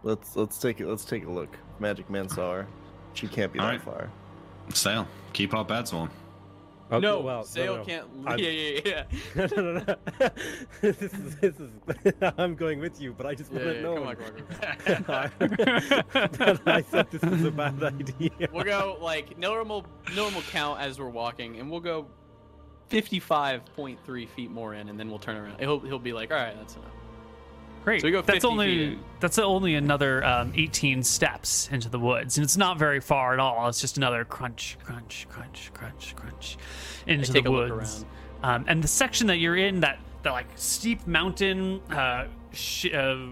[0.03, 0.87] let's let's take it.
[0.87, 1.57] Let's take a look.
[1.79, 2.67] Magic Man saw her.
[3.13, 3.81] She can't be that Alright.
[3.81, 4.09] far.
[4.73, 5.07] Sail.
[5.33, 6.09] Keep our beds warm.
[6.89, 7.85] Oh, no, well, Sale no, no.
[7.85, 8.07] can't.
[8.25, 9.03] I'm- Yeah, yeah, yeah.
[9.35, 10.29] no, no, no, no.
[10.81, 13.95] this is, this is, I'm going with you, but I just want yeah, to know.
[13.95, 15.31] come on, come on,
[16.37, 18.31] that I said this was a bad idea.
[18.53, 19.85] We'll go like normal
[20.15, 22.07] normal count as we're walking, and we'll go
[22.89, 25.59] fifty-five point three feet more in, and then we'll turn around.
[25.59, 26.91] He'll he'll be like, all right, that's enough.
[27.83, 28.01] Great.
[28.01, 32.43] So we go that's only that's only another um, 18 steps into the woods, and
[32.43, 33.69] it's not very far at all.
[33.69, 36.57] It's just another crunch, crunch, crunch, crunch, crunch
[37.05, 38.03] into the woods.
[38.43, 43.25] Um, and the section that you're in, that that like steep mountain, uh, sh- uh,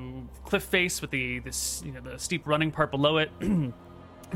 [0.45, 3.32] cliff face with the this you know the steep running part below it.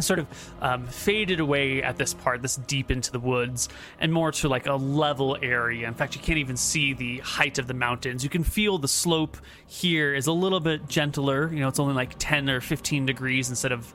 [0.03, 0.27] sort of
[0.61, 3.69] um, faded away at this part, this deep into the woods,
[3.99, 5.87] and more to like a level area.
[5.87, 8.23] In fact, you can't even see the height of the mountains.
[8.23, 9.37] You can feel the slope
[9.67, 11.51] here is a little bit gentler.
[11.51, 13.93] You know, it's only like 10 or 15 degrees instead of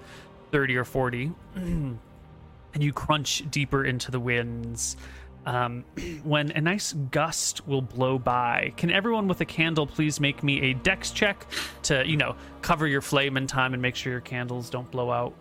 [0.52, 1.32] 30 or 40.
[2.74, 4.96] and you crunch deeper into the winds.
[5.46, 5.84] Um,
[6.24, 10.70] when a nice gust will blow by, can everyone with a candle please make me
[10.70, 11.46] a dex check
[11.84, 15.10] to, you know, cover your flame in time and make sure your candles don't blow
[15.10, 15.34] out?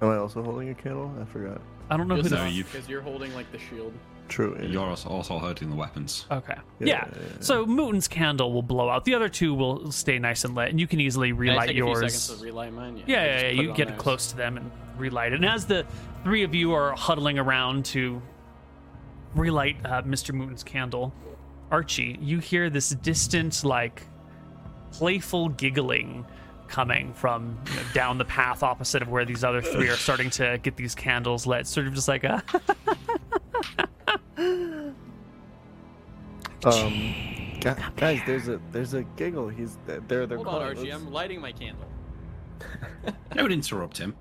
[0.00, 1.12] Am I also holding a candle?
[1.20, 1.60] I forgot.
[1.90, 3.92] I don't know who Just the No, you- because you're holding like the shield.
[4.28, 4.56] True.
[4.60, 4.66] yeah.
[4.66, 6.26] You're also, also hurting the weapons.
[6.30, 6.52] Okay.
[6.80, 6.86] Yeah, Yeah.
[6.86, 7.36] yeah, yeah.
[7.40, 9.06] So Mooten's candle will blow out.
[9.06, 11.68] The other two will stay nice and lit, and you can easily Can I relight
[11.68, 11.98] take a few yours.
[12.14, 13.02] seconds to relight mine?
[13.06, 13.50] yeah, I yeah, just yeah.
[13.56, 14.00] put You on get theirs.
[14.02, 15.36] close to them and relight it.
[15.36, 15.86] And as the
[16.24, 18.20] three of you are huddling around to
[19.34, 20.34] relight uh, Mr.
[20.34, 21.12] Mooten's candle,
[21.70, 24.02] Archie, you hear this distant, like,
[24.92, 26.26] playful giggling
[26.68, 30.30] coming from you know, down the path opposite of where these other three are starting
[30.30, 31.66] to get these candles lit.
[31.66, 32.42] Sort of just like a.
[36.64, 37.14] Um,
[37.60, 39.48] gu- guys, there's a there's a giggle.
[39.48, 40.26] He's there.
[40.26, 40.90] They're Hold on, calling- Archie.
[40.90, 41.88] I'm lighting my candle.
[43.34, 44.16] Don't interrupt him.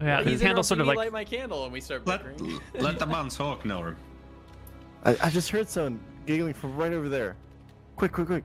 [0.00, 2.06] Yeah, the He's candle sort of interrupting me like light my candle, and we start
[2.06, 2.22] Let,
[2.80, 3.96] let the man talk, Norum.
[5.04, 7.36] I, I just heard someone giggling from right over there.
[7.96, 8.44] Quick, quick, quick!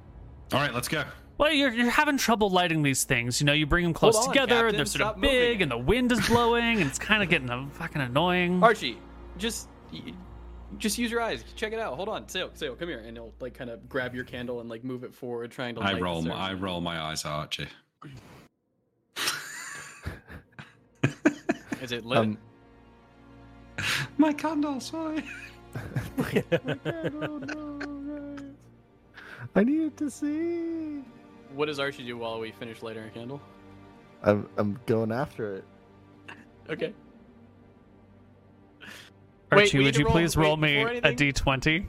[0.54, 1.04] All right, let's go.
[1.40, 3.40] Well, you're, you're having trouble lighting these things.
[3.40, 5.64] You know, you bring them close on, together, Captain, and they're sort of big, it.
[5.64, 8.62] and the wind is blowing, and it's kind of getting uh, fucking annoying.
[8.62, 8.98] Archie,
[9.38, 9.70] just
[10.78, 11.46] just use your eyes.
[11.56, 11.96] Check it out.
[11.96, 14.70] Hold on, Sail, Sail, come here, and he'll like kind of grab your candle and
[14.70, 15.82] like move it forward, trying to.
[15.82, 16.22] I roll.
[16.22, 17.68] My, I roll my eyes, Archie.
[21.82, 22.18] Is it lit?
[22.18, 22.38] Um,
[24.18, 25.24] My candle, sorry.
[29.56, 31.02] I needed to see.
[31.56, 33.41] What does Archie do while we finish lighting our candle?
[34.24, 35.64] I'm I'm going after it.
[36.70, 36.93] Okay.
[39.52, 41.86] Archie, Wait, would you roll- please roll me before a anything- d20?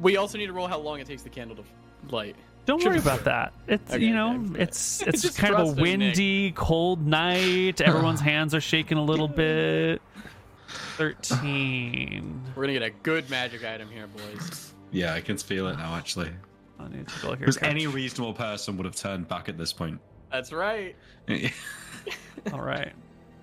[0.00, 1.64] We also need to roll how long it takes the candle to
[2.14, 2.36] light.
[2.66, 3.24] Don't Should worry about fair.
[3.24, 3.52] that.
[3.66, 4.62] It's Okay, you know, okay.
[4.62, 5.98] it's it's Just kind of a trust him, Nick.
[6.00, 7.80] windy, cold night.
[7.84, 10.00] Everyone's hands are shaking a little bit.
[10.96, 12.40] Thirteen.
[12.54, 14.72] We're gonna get a good magic item here, boys.
[14.92, 15.96] Yeah, I can feel it now.
[15.96, 16.30] Actually,
[16.84, 17.36] I need to go here.
[17.38, 17.68] because Coach.
[17.68, 20.00] any reasonable person would have turned back at this point.
[20.32, 20.94] That's right.
[22.52, 22.92] All right,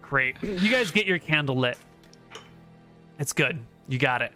[0.02, 0.36] great.
[0.42, 1.78] You guys get your candle lit.
[3.20, 3.60] It's good.
[3.88, 4.32] You got it.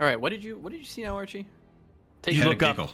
[0.00, 0.20] All right.
[0.20, 1.46] What did you What did you see now, Archie?
[2.22, 2.76] Take You a look up.
[2.76, 2.90] giggle.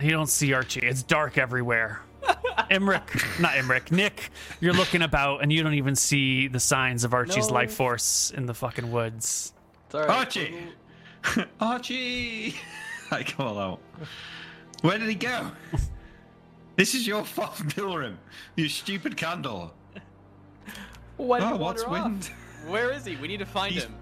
[0.00, 0.80] You don't see Archie.
[0.80, 2.00] It's dark everywhere.
[2.70, 4.30] Emric, not Emric, Nick,
[4.60, 7.54] you're looking about and you don't even see the signs of Archie's No.
[7.54, 9.52] life force in the fucking woods.
[9.86, 10.10] It's all right.
[10.10, 10.56] Archie!
[11.60, 12.54] Archie!
[13.10, 13.80] I call out.
[14.82, 15.50] Where did he go?
[16.76, 18.18] This is your fault, Pilgrim.
[18.54, 19.72] You stupid candle.
[21.16, 21.90] Why Oh, what's off?
[21.90, 22.30] wind?
[22.66, 23.16] Where is he?
[23.16, 23.94] We need to find He's- him.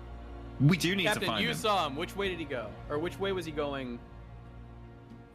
[0.61, 1.55] We do need to Captain, find you him.
[1.57, 1.95] saw him.
[1.95, 2.67] Which way did he go?
[2.91, 4.01] Or which way was he going?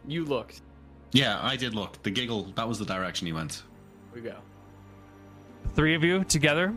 [0.06, 0.62] You looked.
[1.14, 2.04] Yeah, I did look.
[2.04, 3.64] The giggle, that was the direction he went.
[4.14, 4.36] We go.
[5.76, 6.74] Three of you together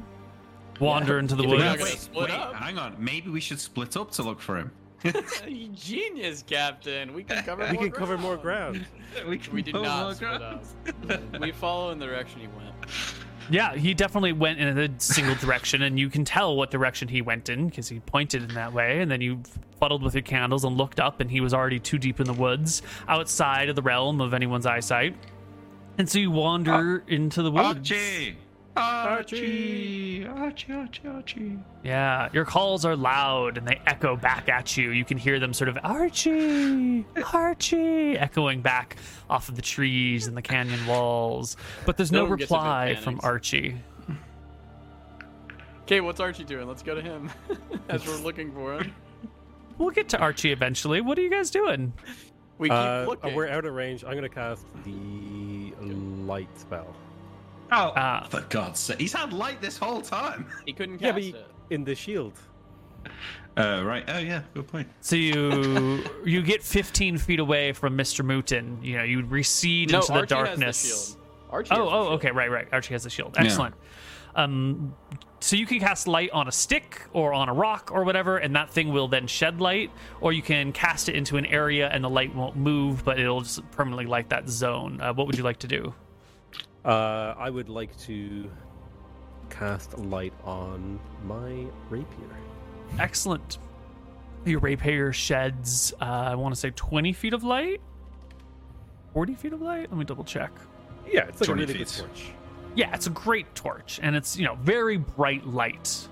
[0.78, 2.08] wander into the woods.
[2.14, 2.94] wait, wait, hang on.
[3.00, 4.70] Maybe we should split up to look for him.
[5.48, 7.12] You Genius, Captain.
[7.12, 7.66] We can cover.
[7.66, 8.86] We more can cover more ground.
[9.28, 11.40] we, can We did not look split up.
[11.40, 12.74] we follow in the direction he went.
[13.50, 17.22] Yeah, he definitely went in a single direction, and you can tell what direction he
[17.22, 19.00] went in because he pointed in that way.
[19.00, 19.42] And then you
[19.80, 22.32] fuddled with your candles and looked up, and he was already too deep in the
[22.32, 25.16] woods, outside of the realm of anyone's eyesight.
[25.98, 27.12] And so you wander ah.
[27.12, 27.90] into the ah, woods.
[27.90, 28.36] Archie!
[28.76, 30.26] Archie!
[30.26, 31.58] Archie, Archie, Archie.
[31.84, 34.90] Yeah, your calls are loud and they echo back at you.
[34.90, 38.96] You can hear them sort of Archie, Archie, echoing back
[39.28, 41.56] off of the trees and the canyon walls.
[41.84, 43.20] But there's no No one gets a bit reply from.
[43.22, 43.76] Archie.
[45.82, 46.66] Okay, what's Archie doing?
[46.68, 47.30] Let's go to him
[47.88, 48.94] as we're looking for him.
[49.78, 51.00] We'll get to Archie eventually.
[51.00, 51.92] What are you guys doing?
[52.58, 53.34] We keep Uh, looking.
[53.34, 54.04] we're out of range.
[54.04, 55.72] I'm gonna cast the
[56.24, 56.94] light spell.
[57.72, 58.26] Oh, Ah.
[58.28, 59.00] for God's sake.
[59.00, 60.46] He's had light this whole time.
[60.66, 61.50] He couldn't Yeah, cast but you- it.
[61.70, 62.34] in the shield.
[63.56, 64.04] Uh, right.
[64.08, 64.42] Oh, yeah.
[64.54, 64.88] Good point.
[65.00, 68.24] So you you get 15 feet away from Mr.
[68.24, 68.82] Mooten.
[68.82, 71.06] You know, you recede No, into the Archie has the darkness.
[71.08, 71.22] shield.
[71.50, 72.12] Archie Oh, has the oh, shield.
[72.14, 72.68] okay, right, right.
[72.72, 73.34] Archie has the shield.
[73.36, 73.44] Yeah.
[73.44, 73.74] Excellent.
[74.34, 74.94] Um,
[75.40, 78.56] so you can cast light on a stick or on a rock or whatever, and
[78.56, 79.90] that thing will then shed light.
[80.22, 83.42] Or you can cast it into an area and the light won't move, but it'll
[83.42, 85.00] just permanently light that zone.
[85.02, 85.92] Uh, what would you like to do?
[86.84, 88.50] Uh, I would like to
[89.50, 92.36] cast light on my rapier.
[92.98, 93.58] Excellent.
[94.44, 97.80] Your rapier sheds, uh, I want to say 20 feet of light?
[99.12, 99.90] 40 feet of light?
[99.90, 100.50] Let me double check.
[101.06, 102.32] Yeah, it's like a 20 really good torch.
[102.74, 106.08] Yeah, it's a great torch, and it's, you know, very bright light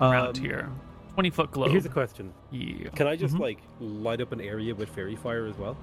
[0.00, 0.68] around Um, here.
[1.14, 1.68] 20 foot glow.
[1.68, 2.88] Here's a question: yeah.
[2.90, 3.40] Can I just Mhm.
[3.40, 5.76] like light up an area with fairy fire as well?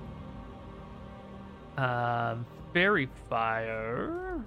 [1.78, 2.36] Uh,
[2.78, 4.46] fairy fire.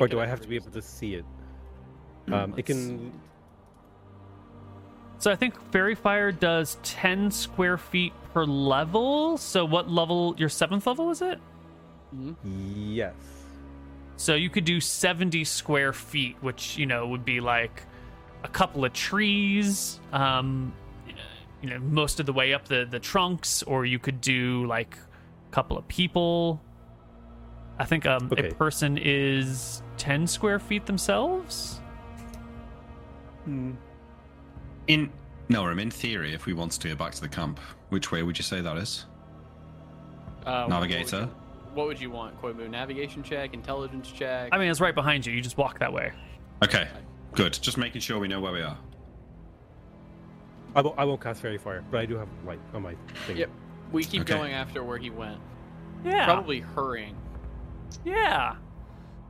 [0.00, 1.24] Or do I have to be able to see it?
[2.26, 3.12] Hmm, Um, it can.
[5.18, 9.36] So I think fairy fire does 10 square feet per level.
[9.36, 10.34] So what level?
[10.38, 11.38] Your seventh level is it?
[12.74, 13.14] Yes.
[14.16, 17.82] So you could do 70 square feet, which, you know, would be like
[18.42, 20.72] a couple of trees, um,
[21.62, 24.96] you know, most of the way up the, the trunks, or you could do like
[25.50, 26.60] a couple of people.
[27.80, 28.48] I think um, Okay.
[28.50, 31.80] a person is 10 square feet themselves.
[33.46, 33.78] In
[35.48, 37.58] Noram, in theory, if we wanted to go back to the camp,
[37.88, 39.06] which way would you say that is?
[40.44, 41.20] Uh, what would Navigator.
[41.22, 41.34] you-
[41.72, 42.68] What would you want, Koibu?
[42.68, 44.50] Navigation check, intelligence check.
[44.52, 45.32] I mean, it's right behind you.
[45.32, 46.12] You just walk that way.
[46.62, 46.86] Okay,
[47.32, 47.54] good.
[47.62, 48.76] Just making sure we know where we are.
[50.74, 52.94] I won't, I won't cast fairy fire, but I do have light on my
[53.26, 53.38] thing.
[53.38, 53.50] Yep.
[53.90, 54.34] we keep Okay.
[54.34, 55.40] going after where he went.
[56.04, 56.24] Yeah.
[56.26, 57.16] Probably hurrying.
[58.04, 58.56] Yeah.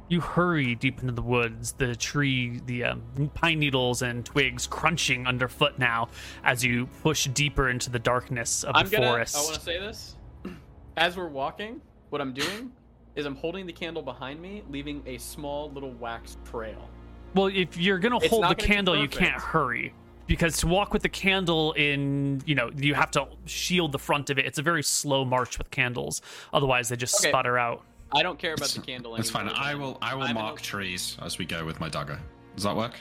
[0.08, 5.26] You hurry deep into the woods, the tree, the um, pine needles and twigs crunching
[5.26, 6.08] underfoot now
[6.42, 9.06] as you push deeper into the darkness of I'm the gonna.
[9.06, 9.36] forest.
[9.36, 10.16] I want to say this.
[10.96, 12.72] As we're walking, what I'm doing
[13.14, 16.88] is I'm holding the candle behind me, leaving a small little wax trail.
[17.34, 19.94] Well, if you're gonna hold the candle, you can't hurry
[20.26, 24.30] because to walk with the candle in, you know, you have to shield the front
[24.30, 24.46] of it.
[24.46, 26.20] It's a very slow march with candles.
[26.52, 27.30] Otherwise, they just Okay.
[27.30, 27.84] sputter out.
[28.12, 29.16] I don't care about the candle.
[29.16, 29.48] It's fine.
[29.48, 29.98] I will.
[30.02, 32.18] I will I'm in mark a- trees as we go with my dagger.
[32.56, 32.94] Does that work?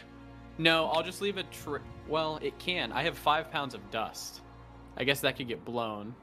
[0.57, 1.79] No, I'll just leave a tree.
[2.07, 2.91] Well, it can.
[2.91, 4.41] I have five pounds of dust.
[4.97, 6.13] I guess that could get blown.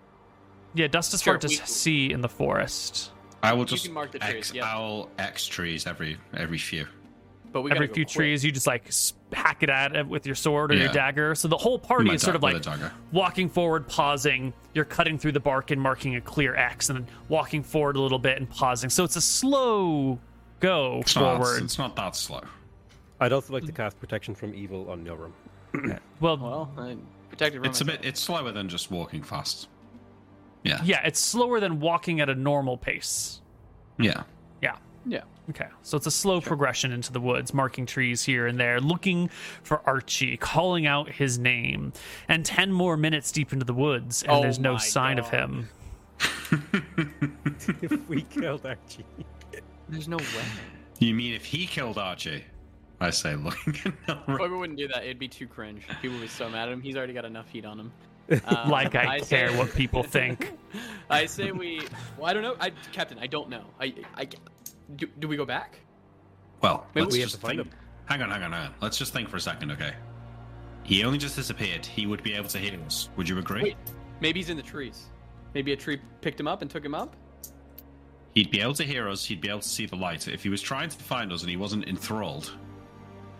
[0.74, 3.12] Yeah, dust is Sure, hard to we- see in the forest.
[3.42, 4.66] I will You just can mark the X, trees, yeah.
[4.66, 6.86] I'll X trees every every few.
[7.52, 8.14] But we Every gotta go few quick.
[8.14, 8.90] trees, you just like
[9.32, 11.34] hack it at it with your sword or your dagger.
[11.34, 12.62] So the whole party is sort of like
[13.12, 14.52] walking forward, pausing.
[14.74, 18.00] You're cutting through the bark and marking a clear X, and then walking forward a
[18.00, 18.90] little bit and pausing.
[18.90, 20.18] So it's a slow
[20.60, 21.62] go It's not, forward.
[21.62, 22.42] it's not that slow.
[23.20, 25.32] I'd also like to cast protection from evil on Nilrim.
[26.20, 26.96] Well, Well, I
[27.30, 28.00] protected from It's a bit.
[28.04, 29.68] It's slower than just walking fast.
[30.62, 30.80] Yeah.
[30.84, 33.40] yeah, it's slower than walking at a normal pace.
[33.98, 34.24] Yeah.
[34.60, 34.76] Yeah.
[35.06, 35.22] Yeah.
[35.50, 39.28] Okay, so it's a slow progression into the woods, marking trees here and there, looking
[39.62, 41.92] for Archie, calling out his name.
[42.28, 45.30] And 10 more minutes deep into the woods, and Oh there's no my sign of
[45.30, 45.68] him.
[47.82, 49.04] if we killed Archie.
[49.88, 50.24] There's no way.
[50.98, 52.44] You mean if he killed Archie?
[53.00, 54.38] I say, looking at Nilrim.
[54.38, 55.86] Whoever wouldn't do that, it'd be too cringe.
[56.00, 56.80] People would be so mad at him.
[56.80, 57.92] He's already got enough heat on him.
[58.46, 60.54] Um, Like I, say- care what people think.
[61.10, 61.82] I say we.
[62.16, 62.56] Well, I don't know.
[62.58, 63.64] I, Captain, I don't know.
[63.80, 64.26] I, I,
[64.94, 65.80] do, do we go back?
[66.62, 67.72] Well, Maybe let's we have just to find think.
[67.72, 67.78] him.
[68.06, 68.74] Hang on, hang on, hang on.
[68.80, 69.94] Let's just think for a second, okay?
[70.84, 71.84] He only just disappeared.
[71.84, 73.08] He would be able to hear us.
[73.16, 73.62] Would you agree?
[73.62, 73.76] Wait,
[74.20, 75.06] maybe he's in the trees.
[75.54, 77.16] Maybe a tree picked him up and took him up.
[78.34, 79.24] He'd be able to hear us.
[79.24, 80.28] He'd be able to see the light.
[80.28, 82.52] If he was trying to find us and he wasn't enthralled,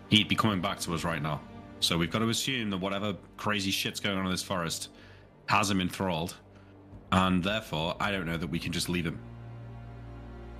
[0.09, 1.39] he'd be coming back to us right now.
[1.79, 4.89] So we've got to assume that whatever crazy shit's going on in this forest
[5.47, 6.35] has him enthralled,
[7.11, 9.19] and therefore I don't know that we can just leave him.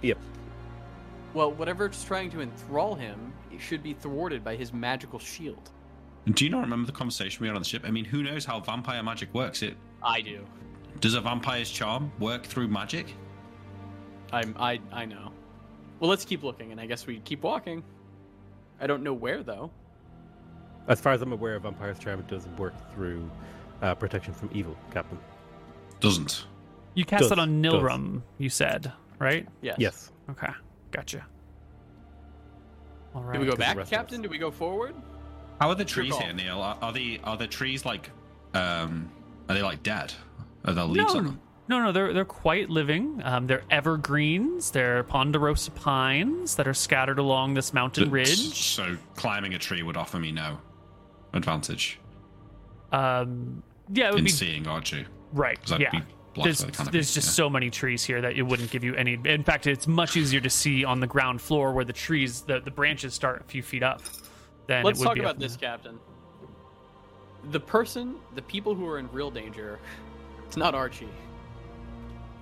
[0.04, 0.20] Yep.
[1.38, 5.70] Well, whatever's trying to enthrall him it should be thwarted by his magical shield.
[6.32, 7.84] Do you not remember the conversation we had on the ship?
[7.86, 9.62] I mean, who knows how vampire magic works?
[9.62, 10.44] It I do.
[11.00, 13.14] does a vampire's charm work through magic?
[14.34, 14.56] I'm.
[14.60, 14.80] I.
[14.92, 15.32] I know.
[16.00, 17.84] Well, let's keep looking, and I guess we keep walking.
[18.82, 19.70] I don't know where though.
[20.88, 23.30] As far as I'm aware, Vampire's Charm does work through
[23.84, 25.20] uh, protection from evil, Captain.
[26.00, 26.48] Doesn't.
[26.96, 27.74] You cast Does- it on does.
[27.76, 29.48] Nilrim, you said, right?
[29.62, 29.76] Yes.
[29.78, 30.12] Yes.
[30.32, 30.52] Okay,
[30.92, 31.26] gotcha.
[33.16, 33.34] All right.
[33.34, 33.98] Do we go back, rest of us.
[34.02, 34.22] Captain?
[34.22, 34.94] Do we go forward?
[35.60, 36.62] How are the trees here, Neil?
[36.62, 38.10] Are, are the are the trees like
[38.54, 39.10] um
[39.50, 40.14] are they like dead?
[40.66, 41.40] Are there leaves no, on them?
[41.68, 43.22] no, no, they're they're quite living.
[43.24, 44.70] Um, they're evergreens.
[44.72, 48.54] They're ponderosa pines that are scattered along this mountain Th- ridge.
[48.54, 50.60] So climbing a tree would offer me no
[51.34, 52.00] advantage
[52.92, 53.62] Um,
[53.94, 55.06] yeah, it would in be seeing Archie.
[55.34, 55.60] right.
[55.62, 56.02] 'cause I'd Yeah, be
[56.38, 57.34] blocked there's by the canopy, there's just yeah.
[57.34, 59.20] so many trees here that it wouldn't give you any.
[59.26, 62.60] In fact, it's much easier to see on the ground floor where the trees, the,
[62.60, 64.02] the branches start a few feet up.
[64.68, 66.00] Than Let's it would talk be about this, the- Captain.
[67.52, 69.80] The person, the people who are in real danger,
[70.46, 71.08] it's not Archie.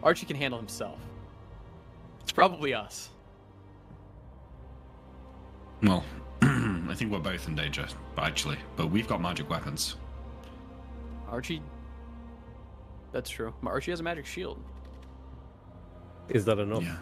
[0.02, 1.00] Archie can handle himself.
[2.22, 3.10] It's probably us.
[5.84, 6.04] Well,
[6.42, 9.98] I think we're both in danger, actually, but we've got magic weapons.
[11.30, 11.62] Archie.
[13.16, 13.54] That's true.
[13.66, 14.62] Archie has a magic shield.
[16.28, 16.84] Is that enough?
[16.84, 16.98] Yeah.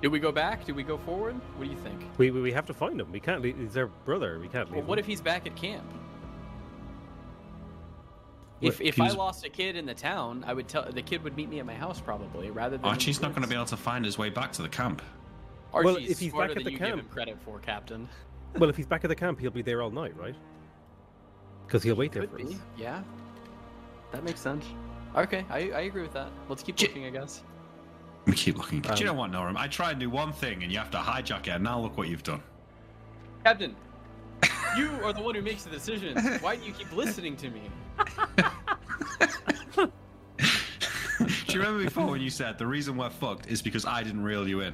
[0.00, 0.64] Did we go back?
[0.64, 1.34] Did we go forward?
[1.56, 2.00] What do you think?
[2.18, 3.10] We, we we have to find him.
[3.10, 3.42] We can't.
[3.42, 4.38] leave- He's our brother.
[4.38, 4.86] We can't Well, leave.
[4.88, 5.02] what him.
[5.02, 5.82] if he's back at camp?
[8.60, 11.24] What- If if I lost a kid in the town, I would tell the kid
[11.24, 12.84] would meet me at my house probably, rather than.
[12.86, 14.68] Oh, in Archie's not going to be able to find his way back to the
[14.68, 15.02] camp.
[15.74, 18.08] Archie's Well, if he's back at the camp- give him credit for, Captain.
[18.56, 20.36] Well, if he's back at the camp, he'll be there all night, right?
[21.66, 22.44] Because he'll wait there for be.
[22.44, 22.54] us.
[22.76, 23.02] Yeah.
[24.12, 24.64] That makes sense.
[25.16, 26.28] Okay, I, I agree with that.
[26.48, 27.42] Let's keep J- looking, I guess.
[28.26, 28.84] We keep looking.
[28.86, 29.56] Um, do you know what, Noram?
[29.56, 31.50] I try and do one thing, and you have to hijack it.
[31.50, 32.42] And now look what you've done.
[33.44, 33.74] Captain,
[34.76, 36.40] you are the one who makes the decisions.
[36.40, 37.62] Why do you keep listening to me?
[41.46, 44.22] Do you remember before when you said the reason we're fucked is because I didn't
[44.22, 44.72] reel you in?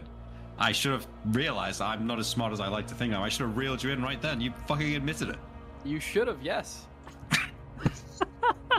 [0.58, 3.22] I should have realized I'm not as smart as I like to think I am.
[3.22, 4.40] I should have reeled you in right then.
[4.40, 5.38] You fucking admitted it.
[5.84, 6.86] You should have, yes.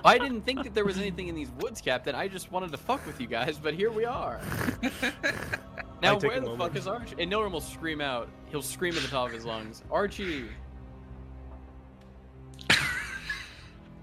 [0.03, 2.15] I didn't think that there was anything in these woods, Captain.
[2.15, 4.39] I just wanted to fuck with you guys, but here we are.
[6.01, 6.57] now, where the moment.
[6.59, 7.15] fuck is Archie?
[7.19, 8.29] And Norum will scream out.
[8.47, 9.83] He'll scream at the top of his lungs.
[9.91, 10.45] Archie!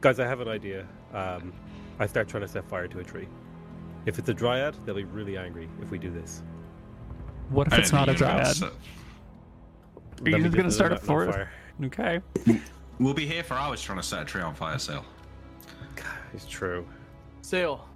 [0.00, 0.86] Guys, I have an idea.
[1.14, 1.52] Um,
[1.98, 3.28] I start trying to set fire to a tree.
[4.04, 6.42] If it's a dryad, they'll be really angry if we do this.
[7.48, 10.34] What if I it's didn't a think you'd be able to dryad?
[10.34, 11.32] Are you just gonna start a not- not forest?
[11.38, 11.50] fire.
[11.84, 12.20] Okay.
[12.98, 15.04] We'll be here for hours trying to set a tree on fire, Sale.
[16.34, 16.86] It's true.
[17.42, 17.88] Sail.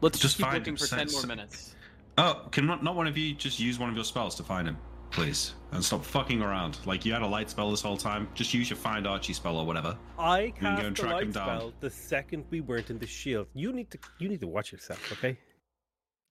[0.00, 1.74] Let's Just just keep find looking him, for set- 10 more set- minutes.
[2.18, 4.66] Oh, can not, not one of you just use one of your spells to find
[4.68, 4.76] him,
[5.10, 5.54] please?
[5.72, 6.78] And stop fucking around.
[6.84, 8.28] Like, you had a light spell this whole time.
[8.34, 9.96] Just use your Find Archie spell or whatever.
[10.18, 11.46] I can go cast and the track light him down.
[11.58, 13.46] spell the second we weren't in the shield.
[13.54, 15.38] You need to you need to watch yourself, okay?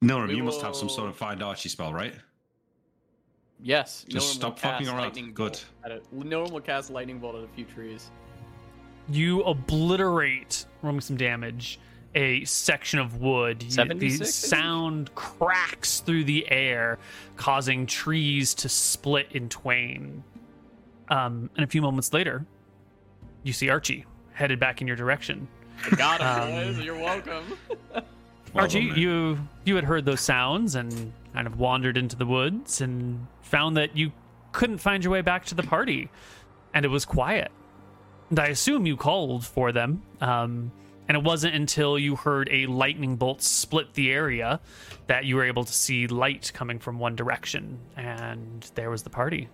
[0.04, 2.14] Noram, We you must have some sort of Find Archie spell, right?
[3.60, 4.06] Yes.
[4.10, 5.02] Just Norum will stop fucking cast around.
[5.04, 5.54] lightning Good.
[5.54, 8.12] bolt At a, Norum will cast lightning bolt at a few trees.
[9.10, 11.80] You obliterate, rolling some damage,
[12.16, 13.64] a section of wood.
[13.64, 14.34] You- The 76, I think?
[14.34, 16.98] sound cracks through the air,
[17.36, 20.24] causing trees to split in twain.
[21.10, 22.46] Um, and a few moments later,
[23.44, 25.48] you see Archie headed back in your direction.
[25.96, 26.80] Got him, Um, boys.
[26.84, 27.58] You're welcome.
[28.56, 32.82] Archie, done, you you had heard those sounds and kind of wandered into the woods
[32.82, 34.12] and found that you
[34.54, 36.10] couldn't find your way back to the party,
[36.74, 37.52] and it was quiet.
[38.30, 40.72] And I assume you called for them, um,
[41.08, 44.60] and it wasn't until you heard a lightning bolt split the area
[45.08, 49.10] that you were able to see light coming from one direction, and there was the
[49.10, 49.48] party.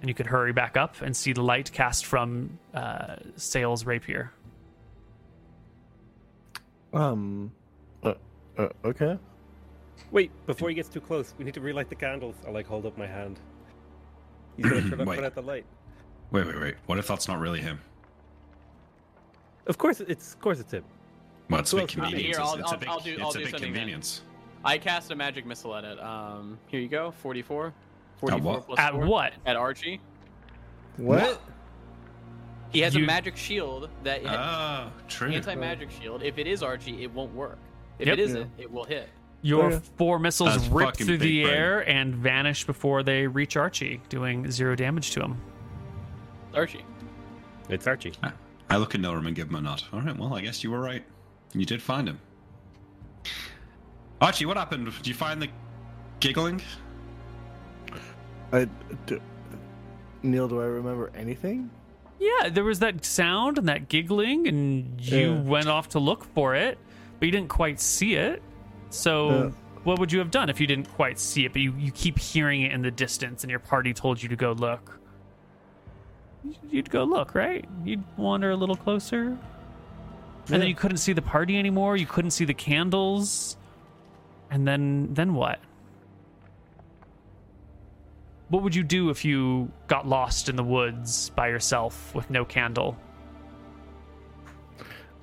[0.00, 4.30] And you could hurry back up and see the light cast from uh, Sale's rapier.
[6.92, 7.50] Um.
[8.04, 8.14] Uh,
[8.56, 9.18] uh, okay.
[10.12, 12.36] Wait, before he gets too close, we need to relight the candles.
[12.46, 13.40] I like hold up my hand.
[14.56, 15.16] He's gonna turn up, Wait.
[15.16, 15.64] put out the light.
[16.30, 16.74] Wait, wait, wait.
[16.86, 17.80] What if that's not really him?
[19.66, 20.84] Of course, it's of course it's him.
[21.50, 22.38] Well, it's a Well, big here, convenience.
[22.38, 23.72] I'll- It's- it's a I'll- big, I'll do- it's I'll a big something then.
[23.72, 24.22] convenience.
[24.64, 26.00] I cast a magic missile at it.
[26.02, 27.12] Um, here you go.
[27.12, 27.66] 44.
[27.68, 27.72] At
[28.20, 28.66] 44 what?
[28.66, 29.06] plus At four.
[29.06, 29.32] what?
[29.44, 30.00] At Archie.
[30.96, 31.40] What?
[32.70, 35.30] He has You- a magic shield that Oh, true.
[35.30, 36.22] anti-magic shield.
[36.22, 37.58] If it is Archie, it won't work.
[37.98, 38.18] If Yep.
[38.18, 39.08] it isn't, it will hit.
[39.42, 39.80] Your Okay.
[39.96, 41.54] four missiles That's rip through the brain.
[41.54, 45.40] air and vanish before they reach Archie, doing zero damage to him.
[46.54, 46.84] Archie.
[47.68, 48.12] It's Archie.
[48.68, 49.82] I look at Noram and give him a nod.
[49.92, 51.04] All right, well, I guess you were right.
[51.54, 52.18] You did find him.
[54.20, 54.86] Archie, what happened?
[54.96, 55.48] Did you find the
[56.20, 56.60] giggling?
[58.52, 58.66] I,
[59.06, 59.20] do,
[60.22, 61.70] Neil, do I remember anything?
[62.18, 65.40] Yeah, there was that sound and that giggling, and you Yeah.
[65.42, 66.78] went off to look for it,
[67.18, 68.42] but you didn't quite see it.
[68.88, 69.50] So, Yeah.
[69.84, 72.18] what would you have done if you didn't quite see it, but you, you keep
[72.18, 74.98] hearing it in the distance and your party told you to go look?
[76.70, 77.64] You'd go look, right?
[77.84, 79.36] You'd wander a little closer.
[80.48, 81.96] And then you couldn't see the party anymore.
[81.96, 83.56] You couldn't see the candles.
[84.50, 85.58] And then then what?
[88.48, 92.44] What would you do if you got lost in the woods by yourself with no
[92.44, 92.96] candle?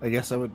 [0.02, 0.52] I guess I would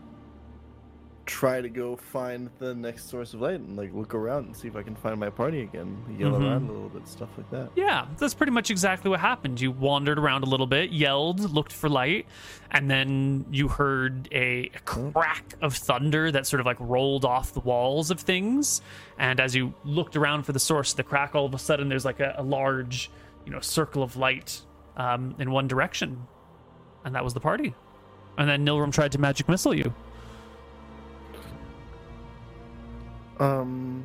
[1.29, 4.67] try to go find the next source of light and like look around and see
[4.67, 6.03] if I can find my party again.
[6.19, 6.41] Yell Mhm.
[6.43, 7.69] around a little bit, stuff like that.
[7.77, 9.61] Yeah, that's pretty much exactly what happened.
[9.61, 12.25] You wandered around a little bit, yelled, looked for light,
[12.71, 17.61] and then you heard a crack of thunder that sort of like rolled off the
[17.61, 18.81] walls of things.
[19.19, 21.91] And as you looked around for the source of the crack, all of a sudden
[21.91, 23.11] there's like a, a large,
[23.45, 24.63] you know, circle of light
[24.97, 26.27] um, in one direction,
[27.05, 27.75] and that was the party.
[28.39, 29.93] And then Nilrim tried to magic missile you.
[33.41, 34.05] Um.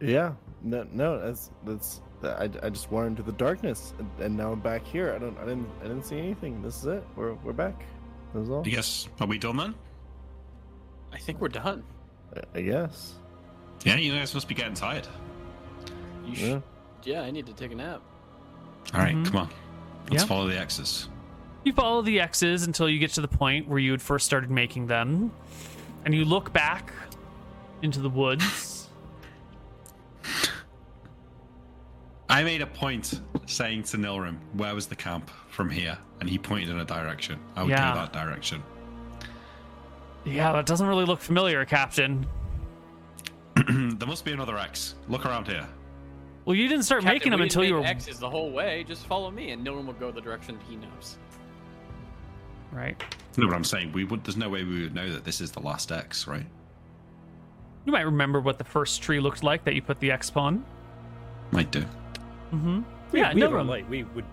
[0.00, 0.32] Yeah.
[0.62, 0.86] No.
[0.92, 1.18] No.
[1.20, 5.12] That's that's I, I just wandered into the darkness, and, and now I'm back here.
[5.14, 6.62] I don't I didn't I didn't see anything.
[6.62, 7.04] This is it.
[7.16, 7.84] We're we're back.
[8.34, 8.62] That's all.
[8.64, 9.74] I guess are we done then?
[11.12, 11.82] I think we're done.
[12.36, 13.14] I- I guess.
[13.84, 15.06] Yeah, you guys must be getting tired.
[16.24, 16.36] You Yeah.
[16.36, 16.62] should.
[17.04, 18.00] Yeah, I need to take a nap.
[18.94, 19.26] All right, Mhm.
[19.26, 19.48] come on.
[20.10, 20.28] Let's Yeah.
[20.28, 21.08] follow the X's.
[21.64, 24.50] You follow the X's until you get to the point where you had first started
[24.50, 25.32] making them,
[26.04, 26.92] and you look back
[27.82, 28.88] into the woods.
[32.28, 35.98] I made a point saying to Nilrim, where was the camp from here?
[36.20, 37.38] And he pointed in a direction.
[37.56, 37.92] I would Yeah.
[37.94, 38.62] go that direction.
[40.24, 42.26] Yeah, that doesn't really look familiar, Captain.
[43.66, 44.94] there must be another X.
[45.08, 45.66] Look around here.
[46.44, 48.84] Well, you didn't start Captain, making them until you were make X's the whole way.
[48.84, 51.18] Just follow me, and Nilrim will go the direction he knows.
[52.72, 53.00] Right.
[53.36, 54.24] No, but I'm saying we would.
[54.24, 56.46] There's no way we would know that this is the last X, right?
[57.84, 60.64] You might remember what the first tree looked like that you put the X on.
[61.50, 61.80] Might do.
[62.52, 62.82] Mm-hmm.
[63.10, 63.88] We, Yeah, we no have light.
[63.88, 64.24] We would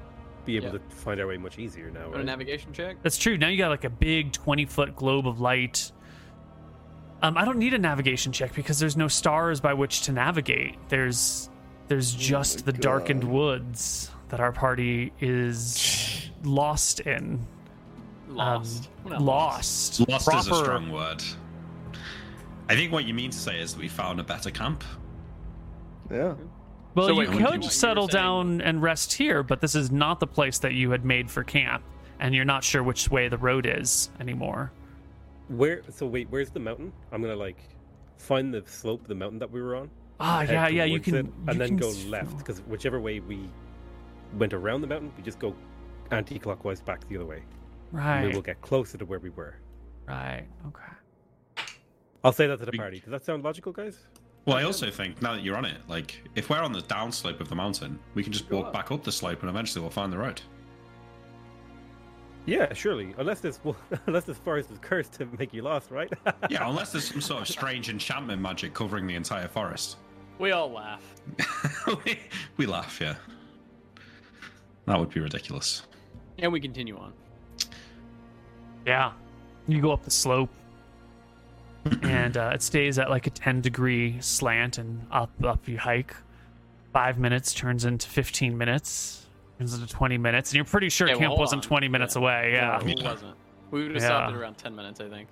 [0.45, 0.71] be able Yeah.
[0.73, 2.07] to find our way much easier now.
[2.09, 2.97] Want a navigation check?
[3.01, 3.37] That's true.
[3.37, 5.91] Now you got like a big 20 foot globe of light.
[7.21, 10.77] Um, I don't need a navigation check because there's no stars by which to navigate.
[10.89, 11.49] There's
[11.87, 17.45] there's just the darkened woods that our party is lost in.
[18.29, 18.89] Lost.
[19.05, 20.07] Um, lost.
[20.07, 21.23] Lost Proper, is a strong word.
[22.69, 24.83] I think what you mean to say is we found a better camp.
[26.11, 26.35] Yeah.
[26.95, 29.75] Well, So you wait, you- could you settle saying- down and rest here, but this
[29.75, 31.83] is not the place that you had made for camp,
[32.19, 34.71] and you're not sure which way the road is anymore.
[35.47, 35.81] Where?
[35.89, 36.93] So wait, where's the mountain?
[37.11, 37.57] I'm gonna like
[38.17, 39.89] find the slope of the mountain that we were on.
[40.19, 40.83] Ah, yeah, yeah.
[40.83, 43.49] You can, it, you and then can go s- left because whichever way we
[44.37, 45.55] went around the mountain, we just go
[46.11, 47.41] anti-clockwise back the other way.
[47.91, 49.55] And Right, we will get closer to where we were.
[50.07, 50.45] right.
[50.67, 51.65] Okay.
[52.23, 52.99] I'll say that to the party.
[52.99, 54.05] Does that sound logical, guys?
[54.45, 57.39] Well, I also think now that you're on it, like if we're on the downslope
[57.39, 58.73] of the mountain, we can just Go walk up.
[58.73, 60.41] back up the slope, and eventually we'll find the road.
[62.45, 63.13] Yeah, surely.
[63.17, 63.59] Unless this
[64.07, 66.11] unless this forest is cursed to make you lost, right?
[66.49, 69.97] Yeah, unless there's some sort of strange enchantment magic covering the entire forest.
[70.39, 71.03] We all laugh.
[72.05, 72.19] we,
[72.57, 73.15] we laugh, yeah.
[74.85, 75.83] That would be ridiculous.
[76.39, 77.13] And we continue on.
[78.85, 79.11] Yeah.
[79.67, 80.49] You go up the slope,
[82.03, 86.15] and uh, it stays at like a 10 degree slant, and up, up you hike.
[86.91, 89.27] Five minutes turns into 15 minutes,
[89.59, 91.67] turns into 20 minutes, and you're pretty sure Yeah, camp hold wasn't on.
[91.67, 92.21] 20 minutes Yeah.
[92.21, 92.51] away.
[92.53, 92.79] Yeah.
[92.83, 93.37] No, it wasn't.
[93.71, 94.35] We would have stopped Yeah.
[94.35, 95.29] at around 10 minutes, I think.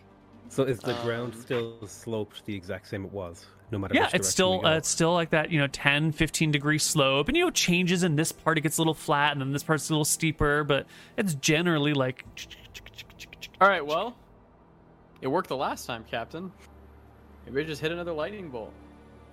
[0.49, 4.09] so is the ground Um, still sloped the exact same it was, no matter Yeah,
[4.13, 7.43] it's still uh, it's still like that, you know, 10, 15 degree slope, and you
[7.43, 8.57] know, changes in this part.
[8.57, 10.85] It gets a little flat, and then this part's a little steeper, but
[11.17, 12.23] it's generally like
[13.59, 14.15] All right, well,
[15.21, 16.51] it worked the last time, Captain.
[17.45, 18.73] Maybe I just hit another lightning bolt.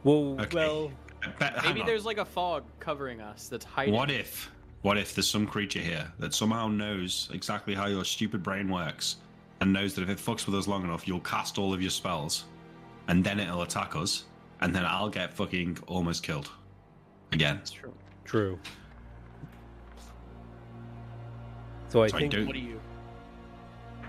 [0.05, 0.56] well, Okay.
[0.56, 0.90] well,
[1.38, 1.86] But Maybe on.
[1.86, 3.94] there's like a fog covering us that's hiding.
[3.94, 4.51] What if,
[4.82, 9.16] what if there's some creature here that somehow knows exactly how your stupid brain works,
[9.60, 11.90] and knows that if it fucks with us long enough, you'll cast all of your
[11.90, 12.44] spells,
[13.09, 14.24] and then it'll attack us,
[14.60, 16.51] and then I'll get fucking almost killed
[17.32, 17.56] again.
[17.56, 17.94] That's true.
[18.24, 18.59] true.
[21.88, 22.80] So I So think do- What do you?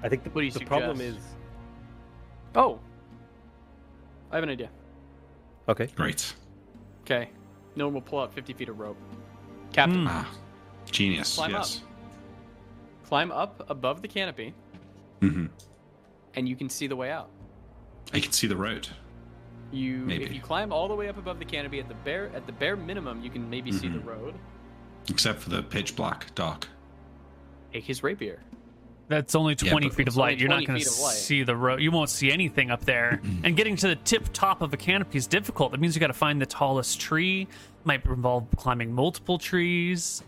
[0.03, 1.15] I think the, what do you the problem is?
[2.55, 2.79] Oh,
[4.31, 4.69] I have an idea.
[5.69, 5.87] okay.
[5.95, 6.33] Great.
[7.03, 7.29] Okay,
[7.75, 8.97] no one will pull out 50 feet of rope.
[9.73, 10.05] Captain.
[10.07, 10.29] Ah,
[10.89, 11.35] genius.
[11.35, 11.81] Climb yes.
[13.03, 14.53] climb up above the canopy,
[15.21, 15.45] Mm-hmm.
[16.35, 17.29] and you can see the way out.
[18.13, 18.87] I can see the road.
[19.71, 20.23] You, Maybe.
[20.25, 22.51] if you climb all the way up above the canopy, at the bare at the
[22.53, 24.05] bare minimum, you can maybe see the Mhm.
[24.05, 24.35] road.
[25.09, 26.67] Except for the pitch black, dark.
[27.73, 28.39] Take his rapier.
[29.07, 30.39] That's only 20 but feet of light.
[30.39, 31.13] You're not going to feet of light.
[31.13, 31.79] see the road.
[31.81, 33.21] You won't see anything up there.
[33.43, 35.71] and getting to the tip top of a canopy is difficult.
[35.71, 37.47] That means you got to find the tallest tree.
[37.83, 40.23] Might involve climbing multiple trees.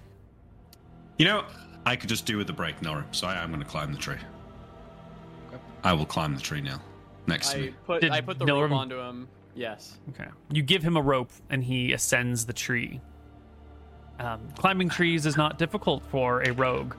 [1.18, 1.46] You know,
[1.86, 3.98] I could just do with the break, Nora, so I am going to climb the
[3.98, 4.18] tree.
[5.84, 6.82] I will climb the tree now.
[7.26, 7.74] Next to I me.
[7.86, 9.28] put Did I put the Nilrim- rope onto him.
[9.56, 9.98] Yes.
[10.10, 10.30] Okay.
[10.52, 13.02] You give him a rope, and he ascends the tree.
[14.20, 16.94] Um, climbing trees is not difficult for a rogue.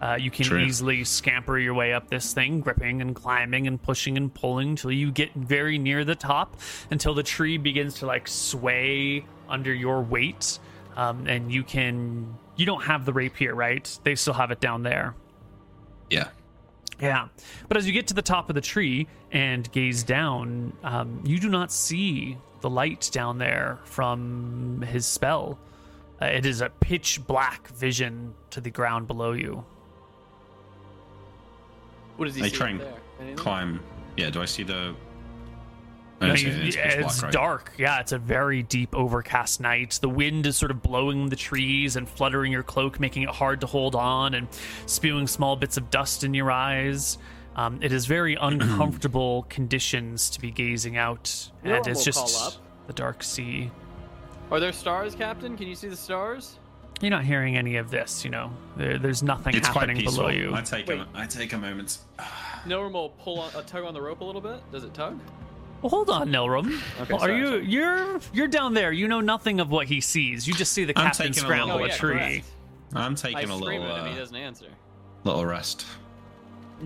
[0.00, 0.58] Uh, you can True.
[0.58, 4.92] easily scamper your way up this thing, gripping and climbing and pushing and pulling until
[4.92, 6.56] you get very near the top,
[6.90, 10.58] until the tree begins to like sway under your weight,
[10.96, 12.36] um, and you can.
[12.56, 13.98] You don't have the rapier, right?
[14.04, 15.14] They still have it down there.
[16.10, 16.28] Yeah.
[17.00, 17.28] Yeah.
[17.66, 21.40] But as you get to the top of the tree and gaze down, um, you
[21.40, 25.58] do not see the light down there from his spell.
[26.22, 29.64] Uh, it is a pitch black vision to the ground below you.
[32.16, 33.34] What does he I try and there?
[33.36, 33.80] Climb.
[34.16, 34.94] Yeah, do I see the.
[36.20, 37.32] I You know, see, you- it's yeah, pitch black, it's right?
[37.32, 37.72] dark.
[37.76, 39.98] Yeah, it's a very deep, overcast night.
[40.00, 43.60] The wind is sort of blowing the trees and fluttering your cloak, making it hard
[43.62, 44.46] to hold on and
[44.86, 47.18] spewing small bits of dust in your eyes.
[47.56, 52.46] Um, it is very uncomfortable conditions to be gazing out, Norm and it's just call
[52.48, 52.54] up.
[52.86, 53.70] the dark sea.
[54.52, 55.56] Are there stars, Captain?
[55.56, 56.58] Can you see the stars?
[57.00, 58.24] You're not hearing any of this.
[58.24, 60.24] You know, there, there's nothing It's quite happening peaceful.
[60.24, 60.54] below you.
[60.54, 60.98] I take Wait.
[61.00, 61.98] a, I take a moment.
[62.66, 64.60] Norm will pull on, a tug on the rope a little bit.
[64.72, 65.20] Does it tug?
[65.82, 66.80] Well, hold on, Nilrim.
[67.00, 67.66] Okay, Well, are sorry, you sorry.
[67.66, 68.90] you're you're down there?
[68.90, 70.48] You know nothing of what he sees.
[70.48, 72.14] You just see the I'm captain taking a scramble little- a yeah, tree.
[72.14, 72.44] correct.
[72.94, 74.06] I'm taking a little at him.
[74.06, 74.66] He uh, doesn't answer.
[75.24, 75.84] little rest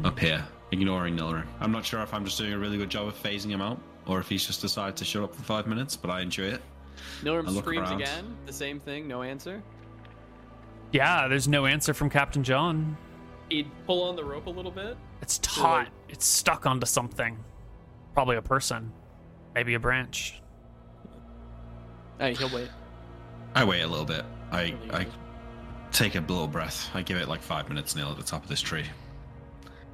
[0.04, 1.42] up here, ignoring Nilru.
[1.60, 3.78] I'm not sure if I'm just doing a really good job of phasing him out,
[4.06, 5.96] or if he's just decided to shut up for five minutes.
[5.96, 6.62] But I enjoy it.
[7.22, 8.00] Norm I screams around.
[8.02, 8.36] again.
[8.46, 9.06] The same thing.
[9.06, 9.62] No answer.
[10.92, 12.96] Yeah, there's no answer from Captain John.
[13.50, 14.96] He'd pull on the rope a little bit.
[15.22, 15.88] It's taut.
[16.08, 17.38] It's stuck onto something.
[18.14, 18.92] Probably a person.
[19.54, 20.40] Maybe a branch.
[22.18, 22.70] Hey, he'll wait.
[23.54, 24.24] I wait a little bit.
[24.50, 25.06] I I
[25.92, 26.90] take a little breath.
[26.94, 28.84] I give it like five minutes nail at the top of this tree.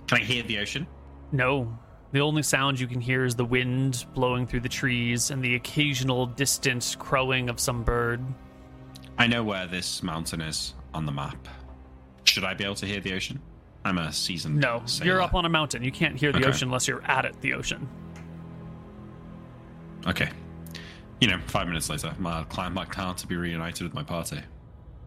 [0.07, 0.87] Can I hear the ocean?
[1.33, 1.77] No.
[2.12, 5.57] The only sound you can hear is the wind blowing through the trees and the
[5.57, 8.25] occasional distant crowing of some bird.
[9.19, 11.49] I know where this mountain is on the map.
[12.25, 13.41] Should I be able to hear the ocean?
[13.85, 14.57] I'm a seasoned.
[14.61, 15.11] No, sailor.
[15.11, 15.83] you're up on a mountain.
[15.83, 16.49] You can't hear the Okay.
[16.49, 17.87] ocean unless you're at it, the ocean.
[20.07, 20.31] Okay.
[21.21, 24.41] You know, five minutes later, I'll climb back down to be reunited with my party.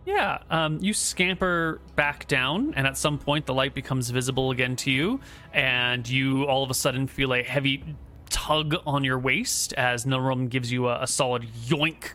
[0.05, 4.75] Yeah, um, you scamper back down, and at some point the light becomes visible again
[4.77, 5.19] to you,
[5.53, 7.83] and you all of a sudden feel a heavy
[8.29, 12.13] tug on your waist as Nilrim gives you a, a solid yoink.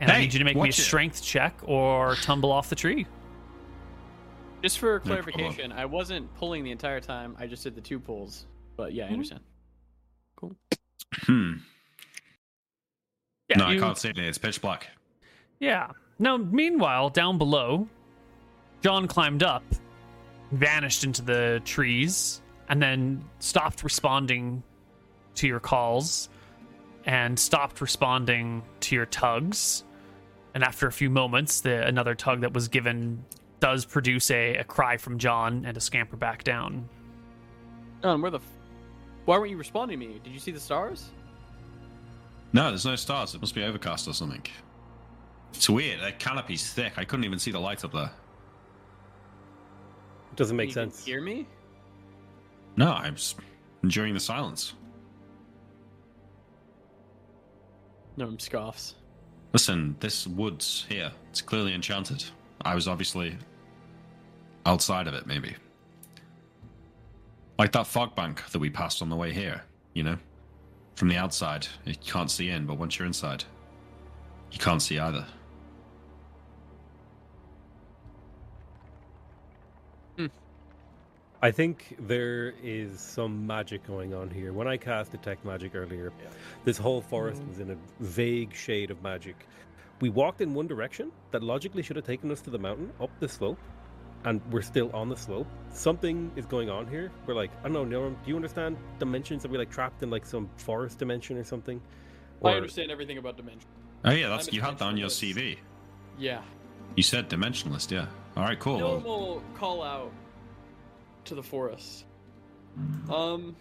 [0.00, 2.74] And I need you to make me a watch strength check or tumble off the
[2.76, 3.06] tree.
[4.62, 5.22] Just for problem.
[5.24, 7.36] clarification, I wasn't pulling the entire time.
[7.38, 8.46] I just did the two pulls.
[8.76, 9.40] But yeah, I understand.
[10.36, 10.56] Cool.
[11.22, 11.52] Hmm.
[13.48, 14.18] Yeah, no, you- I can't see it.
[14.18, 14.88] It's pitch black.
[15.60, 15.90] Yeah.
[16.18, 17.88] Now, meanwhile, down below,
[18.82, 19.62] John climbed up,
[20.52, 24.62] vanished into the trees, and then stopped responding
[25.36, 26.28] to your calls
[27.06, 29.84] and stopped responding to your tugs.
[30.54, 33.24] And after a few moments, the another tug that was given
[33.60, 36.88] does produce a, a cry from John and a scamper back down.
[38.02, 38.38] John, where the?
[38.38, 38.44] F-
[39.24, 40.20] Why weren't you responding to me?
[40.22, 41.10] Did you see the stars?
[42.52, 43.34] No, there's no stars.
[43.34, 44.42] It must be overcast or something.
[45.54, 46.00] It's weird.
[46.00, 46.94] That canopy's thick.
[46.96, 48.10] I couldn't even see the light up there.
[50.36, 51.04] Doesn't make you sense.
[51.04, 51.46] hear me?
[52.76, 53.16] No, I'm
[53.82, 54.74] enjoying the silence.
[58.16, 58.94] Norm scoffs.
[59.52, 62.24] Listen, this woods here, it's clearly enchanted.
[62.62, 63.36] I was obviously
[64.66, 65.54] outside of it, maybe.
[67.58, 69.62] Like that fog bank that we passed on the way here,
[69.92, 70.16] you know?
[70.96, 73.44] From the outside, you can't see in, but once you're inside,
[74.50, 75.26] you can't see either.
[81.44, 84.54] I think there is some magic going on here.
[84.54, 86.10] When I cast detect magic earlier,
[86.64, 87.50] this whole forest mm-hmm.
[87.50, 89.46] was in a vague shade of magic.
[90.00, 93.10] We walked in one direction that logically should have taken us to the mountain up
[93.20, 93.58] the slope,
[94.24, 95.46] and we're still on the slope.
[95.70, 97.12] Something is going on here.
[97.26, 99.44] We're like, I don't know, Nilrim, do you understand dimensions?
[99.44, 101.78] Are we like trapped in like some forest dimension or something?
[102.42, 103.68] I understand everything about dimension.
[104.06, 105.08] Oh yeah, that's I'm you had that on your.
[105.08, 105.58] CV.
[106.18, 106.40] Yeah.
[106.96, 108.06] You said dimensionalist, yeah.
[108.34, 108.78] All right, cool.
[108.78, 110.10] Norm Well, will call out
[111.26, 112.04] to the forest.
[113.10, 113.54] Um,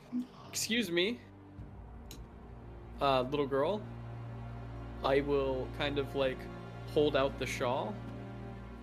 [0.50, 1.20] excuse me,
[3.02, 3.82] uh, little girl.
[5.04, 6.38] I will kind of like
[6.94, 7.94] hold out the shawl.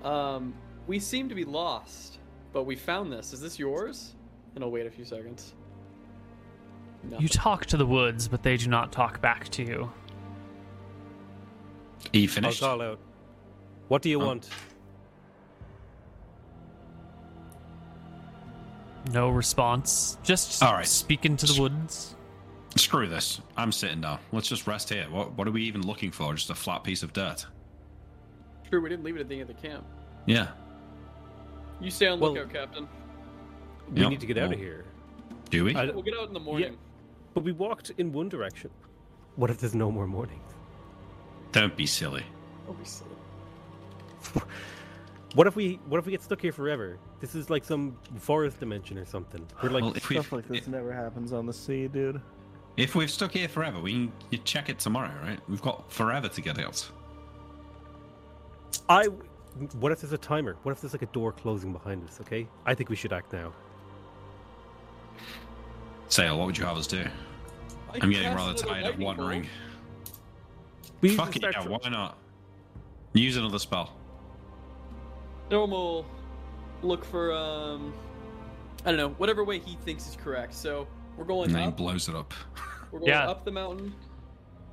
[0.05, 0.55] Um,
[0.87, 2.19] we seem to be lost,
[2.53, 3.33] but we found this.
[3.33, 4.15] Is this yours?
[4.55, 5.55] And I'll wait a few seconds.
[7.19, 9.91] You talk to the woods, but they do not talk back to you.
[12.15, 12.99] are you I'll call out.
[13.89, 14.27] What do you Oh.
[14.27, 14.49] want?
[19.13, 20.19] No response.
[20.23, 20.87] Just All right.
[20.87, 22.15] speaking to the woods.
[22.77, 23.41] Screw this.
[23.57, 24.19] I'm sitting down.
[24.33, 25.07] Let's just rest here.
[25.11, 26.33] What What are we even looking for?
[26.35, 27.47] Just a flat piece of dirt?
[28.69, 29.85] True, we didn't leave it at the end of the camp.
[30.27, 30.49] Yeah.
[31.81, 32.89] You stay on Well- lookout, Captain.
[33.91, 34.11] We Yep.
[34.11, 34.85] need to get out Well- of here.
[35.49, 35.75] Do we?
[35.75, 36.77] I- We'll get out in the morning.
[37.35, 38.71] But we walked in one direction.
[39.37, 40.43] What if there's no more mornings?
[41.53, 42.25] Don't be silly.
[42.67, 43.11] Don't be silly.
[45.35, 46.99] What if we what if we get stuck here forever?
[47.21, 49.47] This is like some forest dimension or something.
[49.63, 52.21] We're like well, if we've Stuff like this never happens on the sea, dude.
[52.77, 55.39] if we've stuck here forever, we can you check it tomorrow, right?
[55.49, 56.89] We've got forever to get out.
[58.89, 59.07] I
[59.79, 60.57] what if there's a timer?
[60.65, 62.49] What if there's like a door closing behind us, okay?
[62.67, 63.53] I think we should act now.
[66.09, 67.05] Sail, what would you have us do?
[68.01, 69.47] I'm getting rather tired of wandering.
[71.15, 72.19] Fuck it, yeah, start- why not?
[73.13, 73.93] Use another spell.
[75.51, 76.07] Normal.
[76.83, 77.93] Look for um.
[78.85, 79.11] I don't know.
[79.11, 80.55] Whatever way he thinks is correct.
[80.55, 80.87] So
[81.17, 81.77] we're going And then he up.
[81.77, 82.33] blows it up.
[82.91, 83.29] We're going Yeah.
[83.29, 83.95] up the mountain.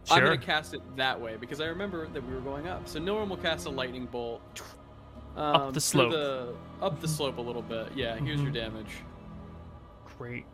[0.05, 0.17] Sure.
[0.17, 2.87] I'm gonna cast it that way because I remember that we were going up.
[2.87, 4.41] So Norm will cast a lightning bolt.
[5.35, 6.11] Um, the slope.
[6.11, 7.89] The, up the slope a little bit.
[7.95, 8.15] Yeah.
[8.15, 8.53] Here's your Mhm.
[8.55, 8.91] damage.
[10.17, 10.45] Great.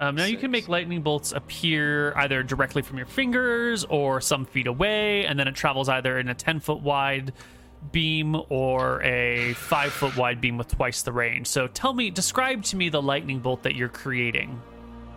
[0.00, 4.44] Um, now you can make lightning bolts appear either directly from your fingers or some
[4.46, 7.32] feet away, and then it travels either in a 10 foot wide
[7.92, 11.46] beam or a 5 foot wide beam with twice the range.
[11.46, 14.60] So tell me, describe to me the lightning bolt that you're creating.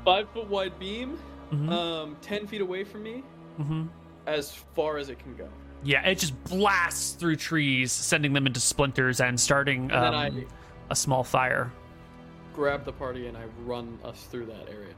[0.06, 1.18] Five foot wide beam.
[1.52, 1.70] Mhm.
[1.70, 3.24] Um, ten feet away from me,
[3.58, 3.84] hmm
[4.28, 5.50] as far as it can go.
[5.84, 10.46] Yeah, it just blasts through trees, sending them into splinters and starting And um,
[10.92, 11.72] a small fire.
[12.54, 14.94] grab the party and I run us through that area.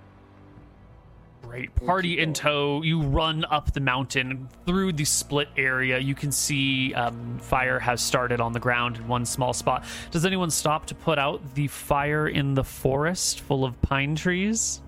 [1.44, 1.76] Great.
[1.86, 2.82] Party in tow.
[2.82, 6.00] You run up the mountain through the split area.
[6.00, 9.84] You can see um, fire has started on the ground in one small spot.
[10.10, 14.82] Does anyone stop to put out the fire in the forest full of pine trees?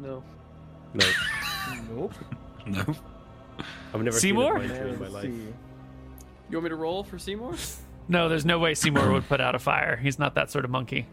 [0.00, 0.22] No.
[0.94, 1.06] No,
[1.94, 2.12] Nope.
[2.66, 2.82] No.
[3.92, 4.58] I've never Seymour?
[4.60, 5.22] seen a pine tree in my life.
[5.24, 5.28] see.
[6.50, 7.54] You want me to roll for Seymour?
[8.06, 9.96] No, there's no way Seymour would put out a fire.
[9.96, 11.06] He's not that sort of monkey.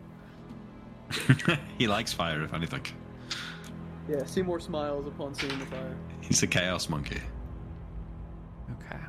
[1.77, 2.81] he likes fire, if anything.
[4.11, 4.25] Yeah.
[4.25, 5.95] Seymour smiles upon seeing the fire.
[6.19, 7.21] He's a chaos monkey.
[8.71, 8.99] Okay.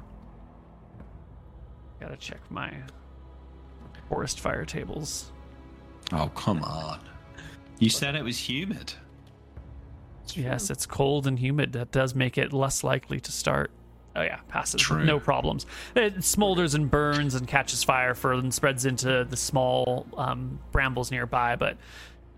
[2.01, 2.73] Gotta check my
[4.09, 5.33] forest fire tables.
[6.12, 7.01] Oh, come on.
[7.79, 8.93] You said it was humid.
[10.35, 11.73] Yes, it's cold and humid.
[11.73, 13.73] That does make it less likely to start.
[14.15, 14.81] Oh yeah, passes.
[14.81, 15.05] True.
[15.05, 15.66] No problems.
[15.97, 21.11] It smolders and burns and catches fire for and spreads into the small um, brambles
[21.11, 21.57] nearby.
[21.57, 21.77] But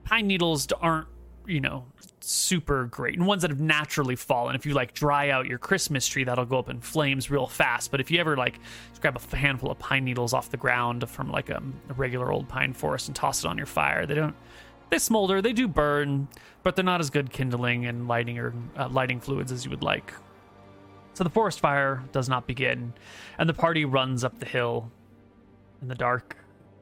[0.04, 1.08] pine needles aren't,
[1.46, 1.84] you know,
[2.20, 3.16] super great.
[3.16, 4.54] And ones that have naturally fallen.
[4.54, 7.90] If you like dry out your Christmas tree, that'll go up in flames real fast.
[7.90, 8.58] But if you ever like
[9.00, 12.48] grab a handful of pine needles off the ground from like a, a regular old
[12.48, 14.36] pine forest and toss it on your fire, they don't
[14.90, 16.28] they smolder, they do burn,
[16.62, 19.82] but they're not as good kindling and lighting or uh, lighting fluids as you would
[19.82, 20.12] like.
[21.14, 22.92] So the forest fire does not begin,
[23.38, 24.92] and the party runs up the hill
[25.82, 26.36] in the dark,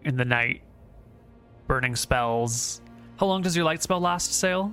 [0.05, 0.61] in the night,
[1.67, 2.82] burning spells.
[3.23, 4.73] How long does your light spell last, Sail?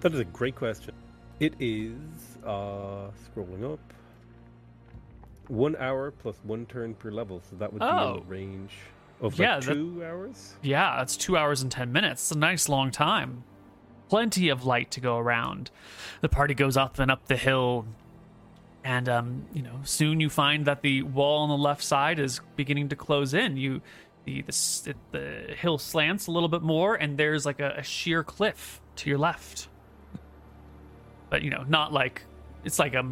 [0.00, 0.92] That is a great question.
[1.40, 1.96] It is
[2.44, 3.78] uh scrolling up.
[5.48, 8.08] One hour plus one turn per level, so that would be Oh.
[8.08, 8.72] in the range
[9.22, 10.56] of Yeah, like that- two hours.
[10.60, 12.24] Yeah, it's two hours and ten minutes.
[12.24, 13.44] It's a nice long time.
[14.10, 15.70] Plenty of light to go around.
[16.20, 17.86] The party goes up and up the hill,
[18.84, 22.42] and um, you know, soon you find that the wall on the left side is
[22.56, 23.56] beginning to close in.
[23.56, 23.80] You,
[24.26, 28.22] the the the hill slants a little bit more, and there's like a, a sheer
[28.22, 29.68] cliff to your left.
[31.30, 32.24] But you know, not like
[32.64, 33.08] it's like a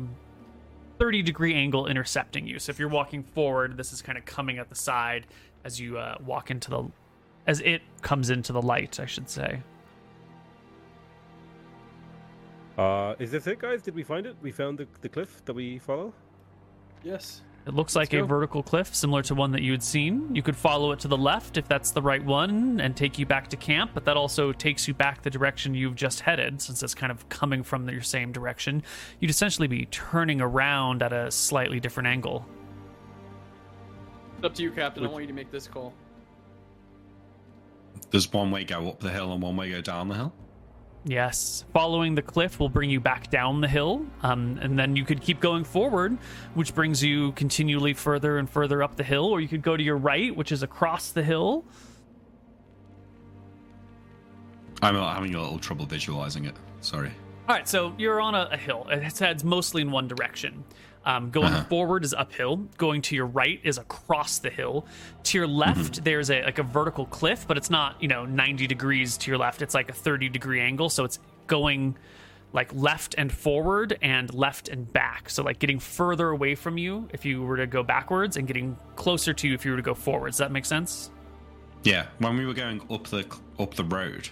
[0.98, 2.58] 30 degree angle intercepting you.
[2.58, 5.26] So if you're walking forward, this is kind of coming at the side
[5.64, 6.84] as you uh, walk into the
[7.46, 9.62] as it comes into the light, I should say.
[12.76, 13.82] Uh, is this it, guys?
[13.82, 14.36] Did we find it?
[14.42, 16.12] We found the, the cliff that we follow.
[17.04, 17.42] Yes.
[17.66, 20.34] It looks Let's like a vertical cliff similar to one that you had seen.
[20.34, 23.24] You could follow it to the left if that's the right one and take you
[23.24, 26.82] back to camp, but that also takes you back the direction you've just headed since
[26.82, 28.82] it's kind of coming from your same direction.
[29.18, 32.44] You'd essentially be turning around at a slightly different angle.
[34.36, 35.02] It's up to you, Captain.
[35.06, 35.94] I want you to make this call.
[38.10, 40.34] Does one way go up the hill and one way go down the hill?
[41.06, 45.04] Yes, following the cliff will bring you back down the hill, um, and then you
[45.04, 46.16] could keep going forward,
[46.54, 49.82] which brings you continually further and further up the hill, or you could go to
[49.82, 51.64] your right, which is across the hill.
[54.80, 56.56] I'm having a little trouble visualizing it.
[56.80, 57.12] Sorry.
[57.48, 58.86] All right, so you're on a, a hill.
[58.88, 60.64] It heads mostly in one direction.
[61.06, 61.64] Um, going Uh-huh.
[61.64, 62.56] forward is uphill.
[62.78, 64.86] Going to your right is across the hill.
[65.24, 68.66] To your left, there's a like a vertical cliff, but it's not you know 90
[68.66, 69.60] degrees to your left.
[69.62, 71.96] It's like a 30 degree angle, so it's going
[72.54, 75.28] like left and forward and left and back.
[75.28, 78.76] So like getting further away from you if you were to go backwards, and getting
[78.96, 80.34] closer to you if you were to go forwards.
[80.36, 81.10] Does that make sense?
[81.82, 83.26] Yeah, when we were going up the
[83.58, 84.30] up the road,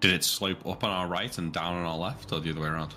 [0.00, 2.60] did it slope up on our right and down on our left, or the other
[2.60, 2.94] way around?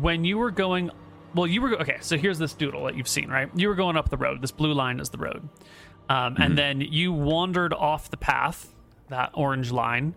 [0.00, 0.90] when you were going
[1.34, 3.96] well you were okay so here's this doodle that you've seen right you were going
[3.96, 5.48] up the road this blue line is the road
[6.08, 8.74] um, and then you wandered off the path
[9.08, 10.14] that orange line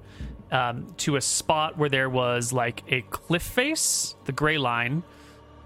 [0.52, 5.04] um, to a spot where there was like a cliff face the gray line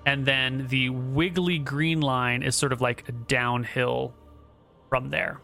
[0.05, 4.13] and then the wiggly green line is sort of like a downhill
[4.89, 5.39] from there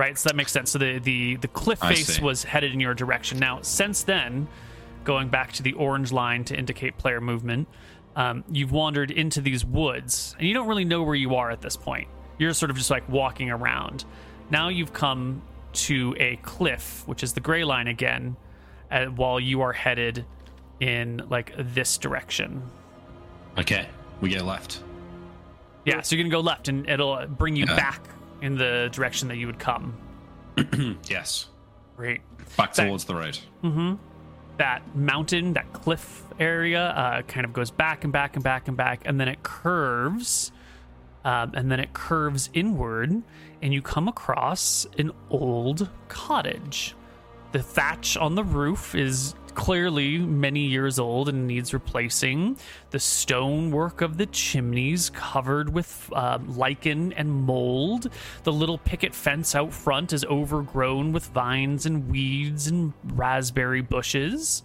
[0.00, 0.16] right?
[0.16, 0.70] So that makes sense.
[0.70, 3.38] So the the the cliff face was headed in your direction.
[3.38, 4.48] Now, since then,
[5.04, 7.68] going back to the orange line to indicate player movement,
[8.16, 11.60] um, you've wandered into these woods, and you don't really know where you are at
[11.60, 12.08] this point.
[12.38, 14.04] You're sort of just like walking around.
[14.50, 15.42] Now you've come
[15.72, 18.36] to a cliff, which is the gray line again,
[18.90, 20.24] uh, while you are headed
[20.80, 22.62] in like this direction.
[23.58, 23.86] Okay,
[24.20, 24.82] we get left.
[25.84, 27.76] Yeah, so you're gonna go left, and it'll bring you Yeah.
[27.76, 28.02] back
[28.42, 29.94] in the direction that you would come.
[31.08, 31.46] Yes,
[31.96, 32.20] Great.
[32.56, 33.38] back towards the road.
[34.60, 38.76] That mountain, that cliff area, uh, kind of goes back and back and back and
[38.76, 40.52] back, and then it curves,
[41.24, 43.22] um, and then it curves inward,
[43.62, 46.94] and you come across an old cottage.
[47.52, 52.56] The thatch on the roof is clearly many years old and needs replacing.
[52.90, 58.10] The stonework of the chimneys covered with uh, lichen and mold.
[58.44, 64.62] The little picket fence out front is overgrown with vines and weeds and raspberry bushes.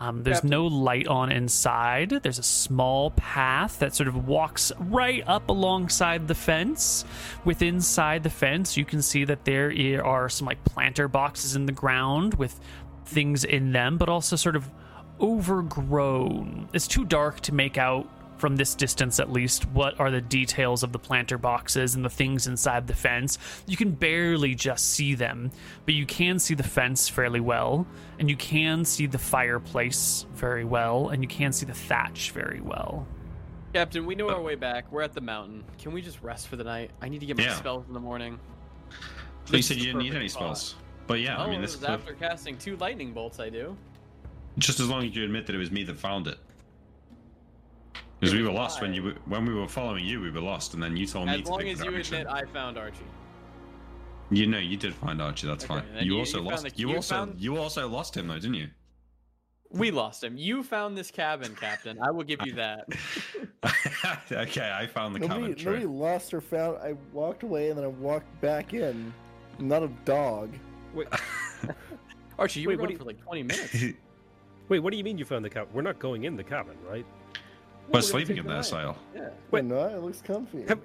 [0.00, 2.08] Um, there's no light on inside.
[2.08, 7.04] There's a small path that sort of walks right up alongside the fence.
[7.44, 11.66] With inside the fence, you can see that there are some like planter boxes in
[11.66, 12.58] the ground with
[13.10, 14.70] things in them, but also sort of
[15.20, 16.68] overgrown.
[16.72, 18.08] It's too dark to make out
[18.38, 22.08] from this distance at least what are the details of the planter boxes and the
[22.10, 23.36] things inside the fence.
[23.66, 25.50] You can barely just see them,
[25.84, 27.86] but you can see the fence fairly well,
[28.18, 32.62] and you can see the fireplace very well, and you can see the thatch very
[32.62, 33.06] well.
[33.74, 34.42] Captain, we know our oh.
[34.42, 34.90] way back.
[34.90, 35.62] We're at the mountain.
[35.78, 36.90] Can we just rest for the night?
[37.02, 37.54] I need to get my Yeah.
[37.54, 38.40] spells in the morning.
[39.44, 40.74] So you said you didn't need perfect any spot.
[41.00, 43.40] Spells, but yeah, oh, I mean this was cliff, after casting two lightning bolts.
[43.40, 43.76] I do.
[44.58, 46.38] just as long as you admit that it was me that found it.
[48.18, 50.74] Because we were lost when you were, when we were following you, we were lost,
[50.74, 52.76] and then you told me As to long pick as the you admit I found
[52.76, 52.98] Archie.
[54.30, 55.46] You know, you did find Archie.
[55.46, 56.04] That's Okay, fine.
[56.04, 56.64] You, you- also you lost.
[56.64, 58.68] the- you you also found- you also lost him though, didn't you?
[59.72, 60.36] We lost him.
[60.36, 61.96] You found this cabin, Captain.
[62.02, 62.88] I will give you that.
[64.32, 65.54] okay, I found the Nobody, cabin.
[65.56, 65.72] True.
[65.78, 66.78] nobody lost or found.
[66.78, 69.14] I walked away and then I walked back in.
[69.58, 70.50] I'm not a dog.
[70.94, 71.08] Wait,
[72.38, 73.84] Archie, you Wait, were what gone do for like 20 minutes.
[74.68, 75.68] wait, what do you mean you found the cabin?
[75.72, 77.06] We're not going in the cabin, right?
[77.92, 78.96] We're sleeping in the there, night.
[79.14, 79.28] Yeah.
[79.50, 80.64] Wait, no, it looks comfy.
[80.68, 80.80] Have-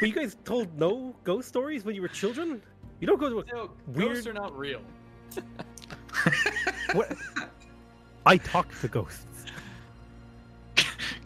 [0.00, 2.62] Were you guys told no ghost stories when you were children?
[3.00, 4.80] You don't go to a No, Weird- ghosts are not real.
[6.92, 7.12] what?
[8.26, 9.26] I talk to ghosts.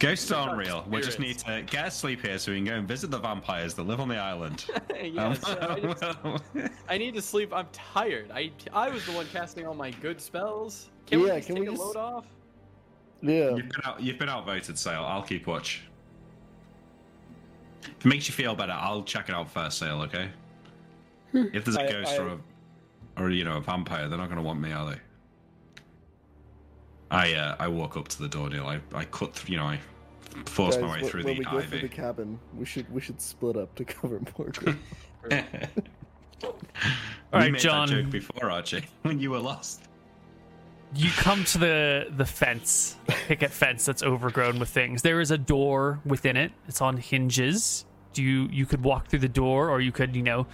[0.03, 0.85] Ghosts aren't Dark real.
[0.89, 3.19] We just need to get a sleep here so we can go and visit the
[3.19, 4.65] vampires that live on the island.
[5.01, 6.03] yes, I, just-
[6.89, 7.53] I need to sleep.
[7.53, 8.29] I'm tired.
[8.33, 10.89] I I was the one casting all my good spells.
[11.05, 12.25] Can we just can take we a just- load off?
[13.21, 13.51] Yeah.
[13.55, 14.01] You've been out.
[14.01, 15.05] You've been outvoted, Sale.
[15.07, 15.83] I'll keep watch.
[17.83, 20.01] If it makes you feel better, I'll check it out first, Sale.
[20.01, 20.27] Okay.
[21.33, 22.39] If there's a I- ghost I- or a,
[23.23, 24.97] or you know a vampire, they're not going to want me, are they?
[27.09, 28.67] I uh, I walk up to the door, Neil.
[28.67, 29.53] I I cut through.
[29.53, 29.79] You know, I
[30.45, 31.81] force my way wh- through when the we go for ivy.
[31.81, 34.79] the cabin, we should we should split up to cover more ground.
[36.43, 36.53] All
[37.31, 37.87] We right, made John.
[37.89, 39.81] That joke before Archie, when you were lost.
[40.95, 42.97] you come to the the fence
[43.27, 47.85] picket fence that's overgrown with things there is a door within it it's on hinges
[48.13, 50.45] do you you could walk through the door or you could you know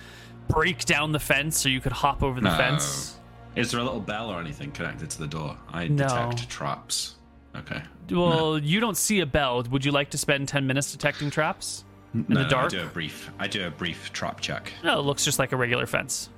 [0.47, 2.55] break down the fence or you could hop over the No.
[2.57, 3.17] fence
[3.57, 5.57] Is there a little bell or anything connected to the door?
[5.73, 6.07] I No.
[6.07, 7.15] detect traps.
[7.55, 7.81] Okay.
[8.11, 11.83] well you don't see a bell would you like to spend 10 minutes detecting traps
[12.13, 13.29] in no, the dark I do a brief.
[13.39, 14.71] I do a brief trap check.
[14.83, 16.29] no it looks just like a regular fence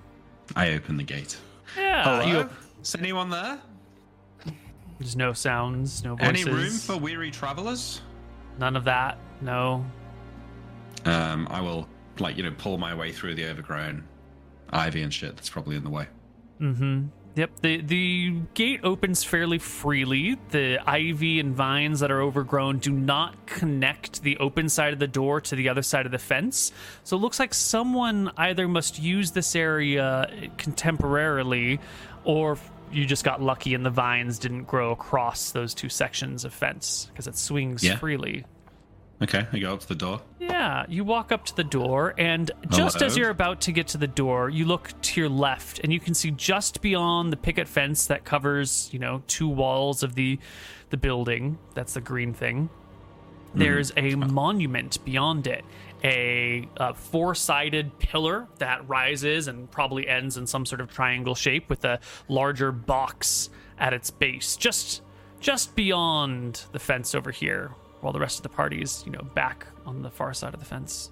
[0.55, 1.38] I open the gate.
[1.77, 2.49] yeah you,
[2.81, 3.59] Is anyone there?
[4.99, 8.01] there's no sounds no voices Any room for weary travelers?
[8.59, 9.85] none of that no
[11.05, 11.88] Um, I will
[12.19, 14.03] like you know pull my way through the overgrown
[14.71, 16.07] ivy and shit that's probably in the way.
[16.61, 17.07] Mm-hmm.
[17.36, 17.62] Yep.
[17.62, 20.38] The the gate opens fairly freely.
[20.49, 25.08] The ivy and vines that are overgrown do not connect the open side of the
[25.08, 26.74] door to the other side of the fence.
[27.03, 31.80] So it looks like someone either must use this area contemporarily,
[32.26, 32.58] or
[32.91, 37.08] you just got lucky and the vines didn't grow across those two sections of fence
[37.12, 37.95] because it swings Yeah.
[37.95, 38.44] freely.
[39.22, 40.22] Okay, I go up to the door.
[40.39, 43.98] Yeah, you walk up to the door, and just as you're about to get to
[43.98, 47.68] the door, you look to your left, and you can see just beyond the picket
[47.68, 50.39] fence that covers, you know, two walls of the
[50.89, 51.57] the building.
[51.73, 52.69] That's the green thing.
[53.53, 53.60] Hmm.
[53.60, 55.64] There's a monument beyond it,
[56.03, 61.69] a, a four-sided pillar that rises and probably ends in some sort of triangle shape
[61.69, 65.02] with a larger box at its base, just
[65.39, 67.72] just beyond the fence over here,
[68.02, 70.60] while the rest of the party is, you know, back on the far side of
[70.60, 71.10] the fence.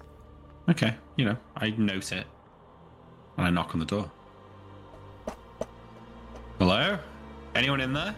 [0.68, 2.26] Okay, you know I note it.
[3.36, 4.10] and I knock on the door.
[6.58, 6.98] Hello?
[7.54, 8.14] Anyone in there?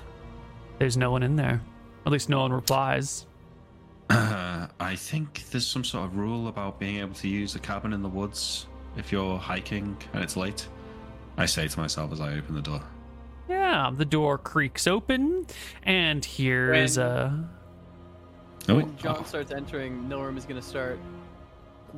[0.79, 1.61] There's no one in there.
[2.05, 3.27] At least no one replies.
[4.11, 7.93] Uh, I think there's some sort of rule about being able to use a cabin
[7.93, 8.67] in the woods
[8.97, 10.67] if you're hiking and it's late.
[11.39, 12.83] I say to myself as I open the door.
[13.49, 15.47] Yeah, the door creaks open,
[15.83, 17.49] and here is When- a.
[18.69, 20.99] Oh, When John starts entering, Nilrim is gonna start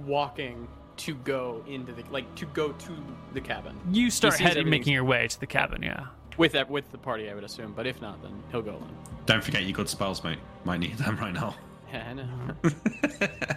[0.07, 0.67] walking
[0.97, 2.97] to go into the like to go to
[3.33, 5.83] the cabin You start heading, making your way to the cabin.
[5.83, 6.07] Yeah.
[6.37, 7.73] with that with the party, I would assume.
[7.75, 8.89] But if not, then he'll go in.
[9.27, 10.39] don't forget your good spells, mate.
[10.65, 11.55] Might need them right now.
[11.93, 13.29] Yeah, I know.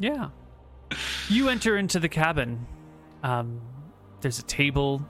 [0.00, 0.28] Yeah.
[1.28, 2.66] You enter into the cabin.
[3.24, 3.60] Um,
[4.20, 5.04] there's a table.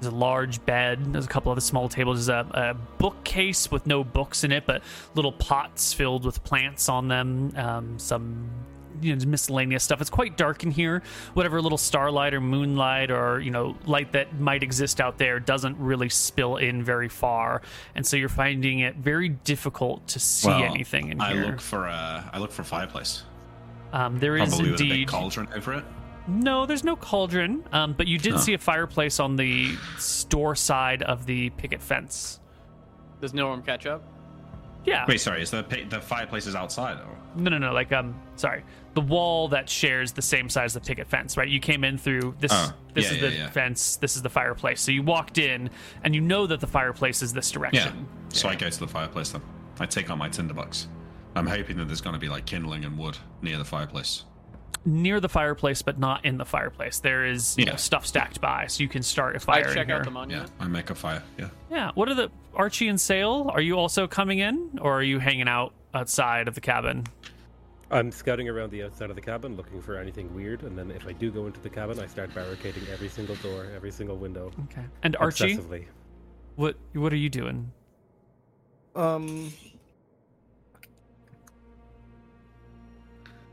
[0.00, 1.12] There's a large bed.
[1.12, 2.26] There's a couple other small tables.
[2.26, 4.82] There's a, a bookcase with no books in it, but
[5.14, 7.52] little pots filled with plants on them.
[7.56, 8.50] Um, some
[9.02, 10.00] you know miscellaneous stuff.
[10.00, 11.02] It's quite dark in here.
[11.34, 15.76] Whatever little starlight or moonlight or you know light that might exist out there doesn't
[15.78, 17.60] really spill in very far,
[17.94, 21.44] and so you're finding it very difficult to see Well, anything in I here.
[21.44, 23.22] I look for a, I look for a fireplace.
[23.92, 25.84] um, there is Probably big indeed cauldron over it.
[26.28, 28.38] No, there's no cauldron, um, but you did Huh.
[28.38, 32.40] see a fireplace on the store side of the picket fence.
[33.20, 34.02] Does Nilrim catch up?
[34.84, 35.04] Yeah.
[35.08, 36.98] Wait, sorry, is the the fireplace is outside?
[36.98, 37.16] Or?
[37.36, 37.72] No, no, no.
[37.72, 41.48] Like, um, sorry, the wall that shares the same size as the picket fence, right?
[41.48, 42.52] You came in through this.
[42.54, 43.50] Oh, this yeah, is yeah, the yeah.
[43.50, 43.96] fence.
[43.96, 44.80] This is the fireplace.
[44.80, 45.70] So you walked in,
[46.04, 47.78] and you know that the fireplace is this direction.
[47.84, 47.90] Yeah.
[47.90, 48.08] direction.
[48.30, 49.42] So I go to the fireplace then.
[49.80, 50.88] I take out my tinderbox.
[51.34, 54.24] I'm hoping that there's going to be like kindling and wood near the fireplace.
[54.86, 57.00] Near the fireplace, but not in the fireplace.
[57.00, 59.86] There is you know, stuff stacked by, so you can start a fire in check
[59.88, 59.96] here.
[59.96, 60.46] out the Yeah.
[60.60, 61.22] I make a fire.
[61.36, 61.48] Yeah.
[61.70, 61.90] Yeah.
[61.94, 63.50] What are the Archie and Sale?
[63.52, 67.04] Are you also coming in, or are you hanging out outside of the cabin?
[67.90, 71.06] I'm scouting around the outside of the cabin looking for anything weird, and then if
[71.06, 74.50] I do go into the cabin, I start barricading every single door, every single window.
[74.64, 74.84] Okay.
[75.02, 75.58] And Archie,
[76.56, 77.70] what what are you doing?
[78.96, 79.52] Um,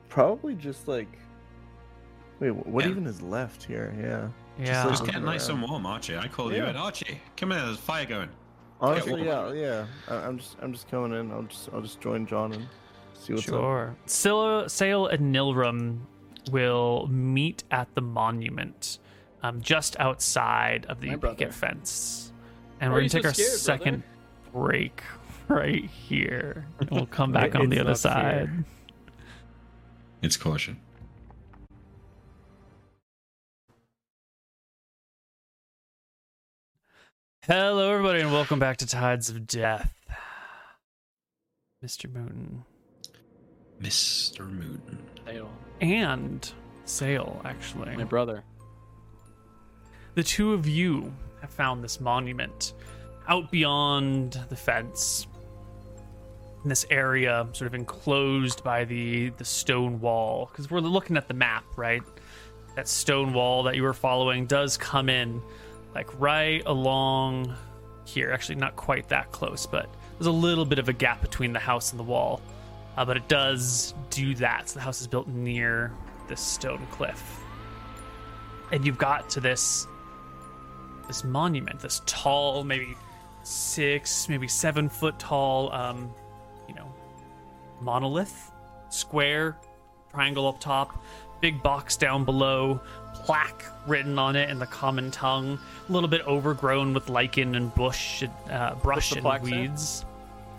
[0.10, 1.20] probably just like.
[2.44, 2.92] Wait, what Yeah.
[2.92, 3.94] even is left here?
[3.98, 4.30] Yeah.
[4.66, 4.82] Yeah.
[4.84, 5.62] like- Just looking getting nice around.
[5.62, 6.18] and warm, Archie.
[6.18, 6.70] I call you Yeah.
[6.72, 6.76] in.
[6.76, 7.58] Archie, come in.
[7.66, 8.30] There's a fire going.
[8.82, 9.56] Honestly, yeah, warm.
[9.58, 9.86] yeah.
[10.10, 11.32] I, I'm just, I'm just coming in.
[11.32, 12.68] I'll just, I'll just join John and
[13.14, 13.54] see what's up.
[13.54, 13.96] Sure.
[14.08, 16.00] Scylla, Sale and Nilrim
[16.52, 19.00] will meet at the monument,
[19.42, 22.34] um, just outside of the picket fence,
[22.82, 24.04] and Why we're gonna you so take our scared, second
[24.52, 25.02] break
[25.48, 26.66] right here.
[26.82, 28.50] And we'll come back on the other side.
[28.50, 28.66] fear.
[30.22, 30.78] It's caution.
[37.46, 39.94] Hello, everybody, and welcome back to Tides of Death.
[41.84, 42.10] Mr.
[42.10, 42.64] Moon
[43.82, 44.50] Mr.
[44.50, 44.82] Moon.
[45.26, 45.52] Dale,
[45.82, 46.54] and
[46.86, 47.98] Sale, actually.
[47.98, 48.46] my brother.
[50.16, 52.76] the two of you have found this monument
[53.28, 55.28] out beyond the fence
[56.64, 61.28] in this area sort of enclosed by the the stone wall because we're looking at
[61.28, 62.04] the map right
[62.78, 65.42] that stone wall that you were following does come in
[65.96, 67.54] like right along
[68.06, 68.32] here.
[68.32, 71.60] Actually not quite that close but there's a little bit of a gap between the
[71.60, 72.42] house and the wall.
[72.96, 74.70] Uh, but it does do that.
[74.70, 75.92] So the house is built near
[76.28, 77.40] this stone cliff.
[78.72, 79.88] And you've got to this
[81.08, 82.96] this monument, this tall, maybe
[83.44, 86.14] six, maybe seven foot tall, um,
[86.68, 86.92] you know,
[87.82, 88.52] monolith,
[88.90, 89.58] square,
[90.12, 91.04] triangle up top,
[91.42, 92.80] big box down below,
[93.24, 97.74] plaque written on it in the common tongue, a little bit overgrown with lichen and
[97.74, 100.06] bush, uh, brush and weeds.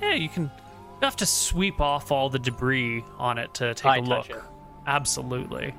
[0.01, 0.45] Yeah, you can.
[0.45, 4.31] You have to sweep off all the debris on it to take I a look.
[4.31, 4.37] it.
[4.87, 5.75] Absolutely.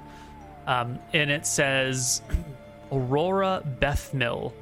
[0.68, 2.22] Um, and it says
[2.92, 4.54] Aurora Beth Mill,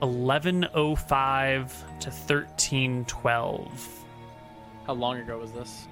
[0.00, 4.04] 1105 to 1312.
[4.86, 5.86] How long ago was this?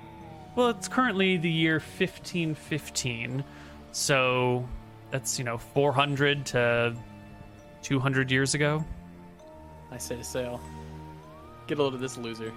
[0.55, 3.45] Well, it's currently the year 1515,
[3.93, 4.67] so
[5.17, 6.95] that's, you know, 400 to
[7.83, 8.85] 200 years ago.
[9.91, 10.61] I say to Sale,
[11.67, 12.53] get a load of this loser.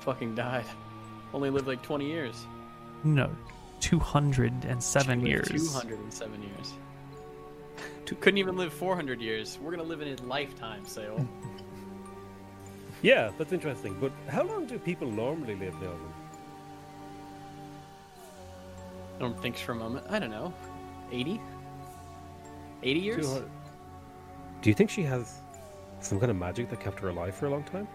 [0.00, 0.66] Fucking died.
[1.32, 2.46] Only lived like 20 years.
[3.04, 3.30] No,
[3.80, 5.48] 207 years.
[5.48, 6.72] 207 years.
[8.04, 9.58] Two- Couldn't even live 400 years.
[9.62, 11.26] We're gonna live in his lifetime, Sale.
[13.00, 13.96] Yeah, that's interesting.
[14.00, 15.92] But how long do people normally live now?
[19.20, 20.04] Norm thinks for a moment.
[20.10, 20.52] I don't know.
[21.12, 21.40] 80?
[22.82, 23.26] 80 years?
[23.26, 23.50] 200.
[24.62, 25.40] Do you think she has
[26.00, 27.88] some kind of magic that kept her alive for a long time?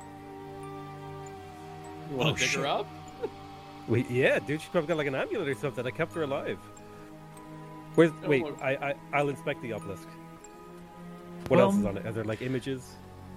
[2.10, 2.60] You wanna Oh, dig shit.
[2.60, 2.88] her up?
[3.88, 6.60] Wait, yeah, dude, she's probably got like an amulet or something that kept her alive.
[7.96, 8.44] Where's, wait.
[8.62, 10.08] I, I, I'll inspect the obelisk.
[11.48, 12.06] What else um, is on it?
[12.08, 12.96] Are there like images?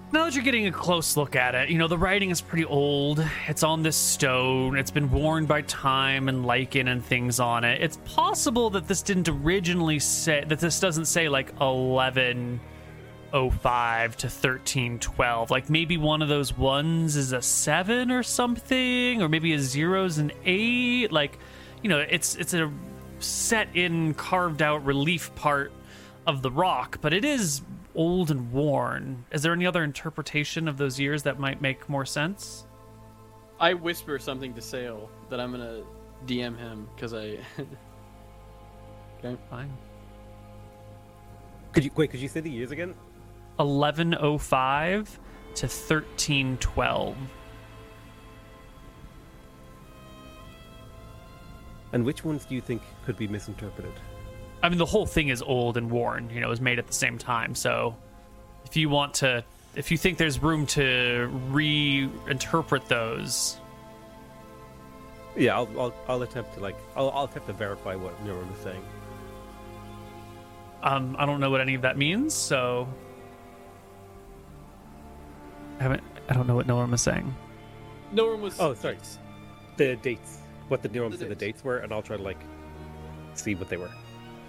[0.09, 2.63] Now that you're getting a close look at it, you know, the writing is pretty
[2.63, 3.21] old.
[3.49, 4.77] It's on this stone.
[4.77, 7.81] It's been worn by time and lichen and things on it.
[7.81, 15.51] It's possible that this didn't originally say, that this doesn't say like 1105 to 1312.
[15.51, 20.19] Like maybe one of those ones is a seven or something, or maybe a zero's
[20.19, 21.11] an eight.
[21.11, 21.37] Like,
[21.83, 22.71] you know, it's, it's a
[23.19, 25.73] set in carved out relief part
[26.25, 27.61] of the rock, but it is
[27.97, 29.25] old and worn.
[29.31, 32.65] Is there any other interpretation of those years that might make more sense?
[33.59, 35.81] I whisper something to Sale that I'm gonna
[36.25, 37.39] DM him because I.
[39.19, 39.35] okay.
[39.49, 39.75] Fine.
[41.73, 42.11] Could you wait?
[42.11, 42.93] Could you say the years again?
[43.57, 45.19] 1105
[45.55, 47.17] to 1312.
[51.93, 53.93] And which ones do you think could be misinterpreted?
[54.63, 56.29] I mean, the whole thing is old and worn.
[56.31, 57.53] You know, it was made at the same time.
[57.55, 57.95] So,
[58.65, 59.43] if you want to,
[59.75, 63.57] if you think there's room to reinterpret those,
[65.35, 68.59] Yeah, I'll I'll, I'll attempt to like I'll, I'll attempt to verify what Neuron is
[68.63, 68.83] saying.
[70.83, 72.33] um, I don't know what any of that means.
[72.33, 72.87] So,
[75.79, 76.03] I haven't.
[76.29, 77.33] I don't know what Norm is saying.
[78.11, 78.59] No one was.
[78.59, 78.97] Oh, sorry.
[79.77, 81.57] The dates, what the Neuron The said the dates.
[81.59, 82.39] dates were, and I'll try to like
[83.35, 83.91] see what they were.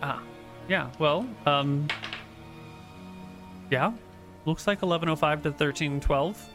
[0.02, 0.22] Ah,
[0.68, 0.90] yeah.
[0.98, 1.88] Well, um,
[3.70, 3.92] yeah,
[4.44, 6.50] looks like 1105 to 1312.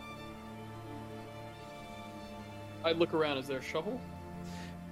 [2.85, 3.37] I look around.
[3.37, 3.99] Is there a shovel?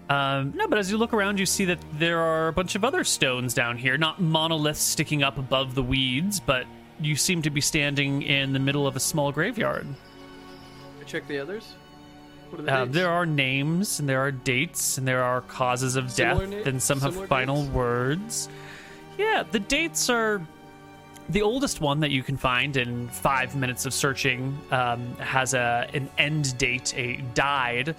[0.10, 2.84] Um, no, but as you look around, you see that there are a bunch of
[2.84, 6.66] other stones down here, not monoliths sticking up above the weeds, but
[7.00, 9.88] you seem to be standing in the middle of a small graveyard.
[11.00, 11.76] I check the others.
[12.58, 16.48] The Uh, there are names, and there are dates, and there are causes of Similar
[16.48, 17.74] death, na- and some have final dates?
[17.74, 18.50] words.
[19.18, 20.42] Yeah, the dates are.
[21.30, 25.88] The oldest one that you can find in five minutes of searching um, has a
[25.94, 26.94] an end date.
[26.98, 27.96] A died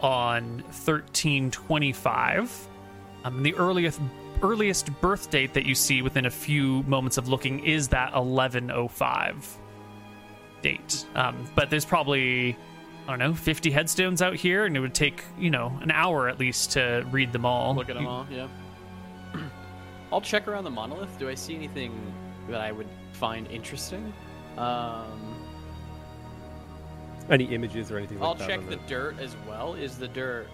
[0.00, 2.50] on thirteen twenty five.
[3.24, 4.00] Um, the earliest
[4.42, 8.70] earliest birth date that you see within a few moments of looking is that eleven
[8.70, 9.46] oh five
[10.60, 11.06] date.
[11.14, 12.54] Um, but there's probably
[13.06, 16.28] I don't know, 50 headstones out here, and it would take, you know, an hour
[16.28, 17.74] at least to read them all.
[17.74, 18.26] Look at them You- all.
[18.30, 18.48] Yeah.
[20.12, 21.18] I'll check around the monolith.
[21.18, 21.92] Do I see anything
[22.48, 24.12] that I would find interesting?
[24.56, 25.34] Um,
[27.28, 28.48] Any images or anything like I'll that?
[28.48, 29.74] check on the dirt as well.
[29.74, 30.46] Is the dirt?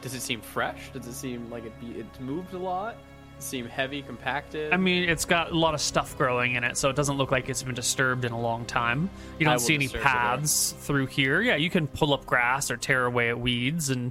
[0.00, 0.90] Does it seem fresh?
[0.92, 2.96] Does it seem like it be, it's moved a lot?
[3.40, 4.72] Seem heavy, compacted?
[4.72, 7.30] I mean, it's got a lot of stuff growing in it, so it doesn't look
[7.30, 9.08] like it's been disturbed in a long time.
[9.38, 10.12] You don't see any disturb the dirt.
[10.12, 11.40] paths through here.
[11.40, 14.10] Yeah, you can pull up grass or tear away at weeds, and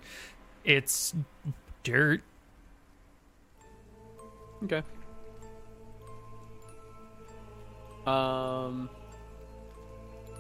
[0.64, 1.14] it's
[1.84, 2.22] dirt.
[4.64, 4.82] Okay.
[8.06, 8.90] Um.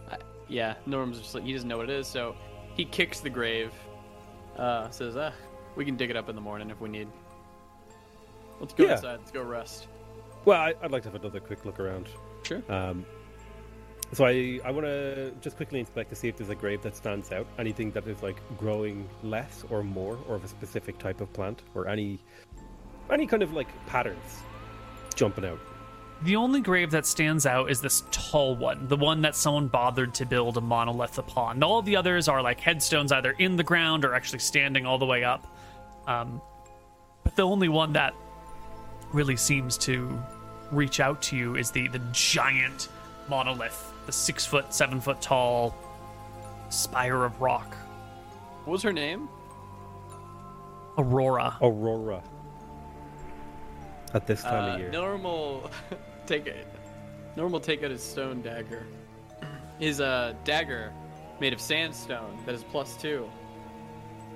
[0.09, 2.35] I, yeah, Norm's just like he doesn't know what it is, so
[2.75, 3.73] he kicks the grave.
[4.57, 5.33] Uh, says, "Ah,
[5.75, 7.09] we can dig it up in the morning if we need.
[8.59, 8.93] Let's go Yeah.
[8.93, 9.19] inside.
[9.19, 9.87] Let's go rest."
[10.45, 12.07] Well, I, I'd like to have another quick look around.
[12.43, 12.61] Sure.
[12.69, 13.05] Um,
[14.13, 16.95] so I, I want to just quickly inspect to see if there's a grave that
[16.95, 17.45] stands out.
[17.59, 21.63] Anything that is like growing less or more, or of a specific type of plant,
[21.75, 22.19] or any
[23.11, 24.41] any kind of like patterns
[25.15, 25.59] jumping out.
[26.23, 30.13] The only grave that stands out is this tall one, the one that someone bothered
[30.15, 31.61] to build a monolith upon.
[31.61, 35.05] All the others are like headstones either in the ground or actually standing all the
[35.05, 35.45] way up.
[36.07, 36.41] Um,
[37.23, 38.15] but the only one that
[39.17, 40.07] really seems to
[40.71, 42.87] reach out to you is the, the giant
[43.27, 45.75] monolith, the six foot, seven foot tall
[46.69, 47.73] spire of rock.
[48.65, 49.27] What was her name?
[50.99, 51.57] Aurora.
[51.63, 52.21] Aurora.
[54.13, 54.91] At this time Uh, of year.
[54.91, 55.71] Normal
[56.27, 56.67] take it.
[57.35, 58.85] Norm will take out his stone dagger.
[59.79, 60.91] His uh, dagger
[61.39, 63.29] made of sandstone that is plus two,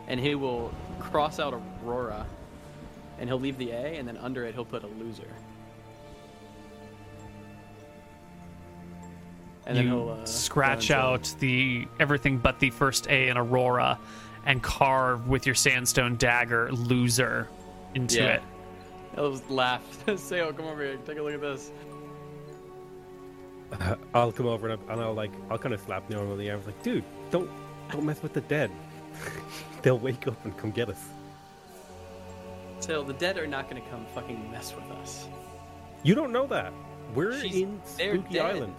[0.08, 2.28] and he will cross out Aurora,
[3.22, 5.28] and he'll leave the A, and then under it he'll put a loser.
[9.68, 14.00] And then you he'll uh, scratch out the everything but the first A in Aurora
[14.48, 17.48] and carve with your sandstone dagger loser
[17.94, 18.28] into Yeah.
[18.28, 18.42] it.
[19.14, 19.84] He'll just laugh.
[20.18, 20.98] Say, "Oh, come over here.
[21.06, 21.72] Take a look at this."
[24.16, 26.50] I'll come over and I'll, and I'll like I'll kind of slap Neil on the
[26.50, 26.56] arm.
[26.56, 27.50] I was like, dude, don't
[27.92, 28.72] don't mess with the dead.
[29.84, 31.04] They'll wake up and come get us.
[32.82, 35.28] So the dead are not going to come fucking mess with us.
[36.04, 36.74] You don't know that.
[37.14, 38.40] We're She's- in Spooky.
[38.40, 38.76] Island.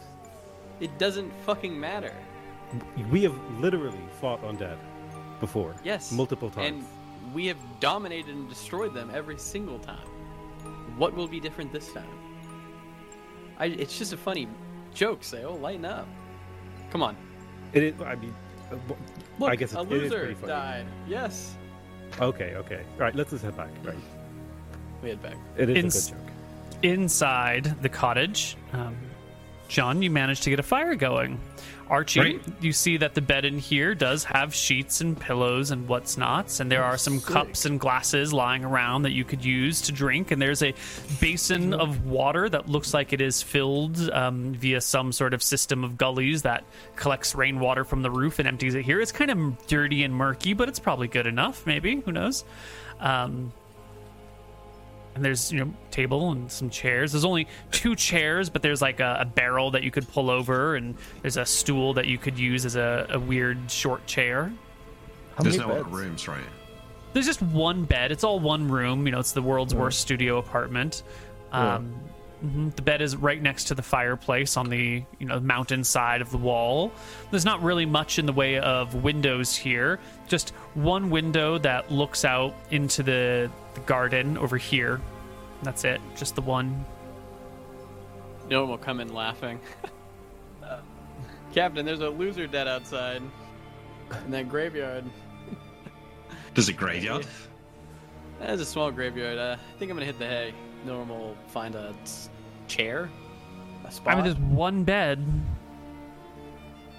[0.80, 2.12] It doesn't fucking matter.
[3.10, 4.76] We have literally fought on undead
[5.38, 5.76] before.
[5.84, 6.10] Yes.
[6.10, 6.66] Multiple times.
[6.66, 10.08] And we have dominated and destroyed them every single time.
[10.96, 12.08] What will be different this time?
[13.58, 14.48] I, it's just a funny
[14.94, 15.56] joke, Sale.
[15.58, 16.08] Lighten up.
[16.90, 17.16] Come on.
[17.72, 18.00] It is.
[18.00, 18.34] I mean,
[18.72, 18.76] uh,
[19.38, 20.86] Look, I guess a it, it is loser died.
[21.06, 21.54] Yes.
[22.20, 22.82] Okay, okay.
[22.94, 23.70] All right, let's just head back.
[23.84, 23.97] Right.
[25.02, 25.36] We head back.
[25.56, 26.32] It is Ins- a good joke.
[26.84, 28.97] inside the cottage, um,
[29.73, 31.40] John, you managed to get a fire going.
[31.89, 32.43] Archie, Great.
[32.61, 36.61] you see that the bed in here does have sheets and pillows and what's nots,
[36.61, 37.32] and there are some sick.
[37.32, 40.31] cups and glasses lying around that you could use to drink.
[40.31, 40.74] And there's a
[41.23, 45.85] basin of water that looks like it is filled um, via some sort of system
[45.85, 49.01] of gullies that collects rainwater from the roof and empties it here.
[49.01, 51.66] It's kind of dirty and murky, but it's probably good enough.
[51.66, 52.44] Maybe who knows?
[53.01, 53.55] Um,
[55.14, 57.12] and there's you know table and some chairs.
[57.12, 60.76] There's only two chairs but there's like a, a barrel that you could pull over
[60.76, 64.52] and there's a stool that you could use as a, a weird short chair.
[65.36, 65.86] How There's many no beds?
[65.86, 66.44] other rooms, right?
[67.14, 68.10] there's just one bed.
[68.10, 69.06] It's all one room.
[69.06, 71.02] You know it's the world's worst studio apartment.
[71.52, 71.94] Um,
[72.44, 76.20] mhm, the bed is right next to the fireplace on the you know mountain side
[76.20, 76.93] of the wall
[77.31, 79.98] there's not really much in the way of windows here
[80.28, 85.01] just one window that looks out into the, the garden over here
[85.62, 86.85] that's it just the one
[88.48, 89.60] No one will come in laughing.
[91.55, 93.20] Captain, there's a loser dead outside
[94.24, 95.05] in that graveyard.
[96.55, 97.27] There's a graveyard.
[98.40, 99.39] There's a small graveyard.
[99.39, 100.55] Uh, I think I'm gonna hit the hay.
[100.86, 102.28] Normal will find a s-
[102.77, 103.11] chair,
[103.85, 104.12] a spot.
[104.12, 105.24] I mean, there's one bed.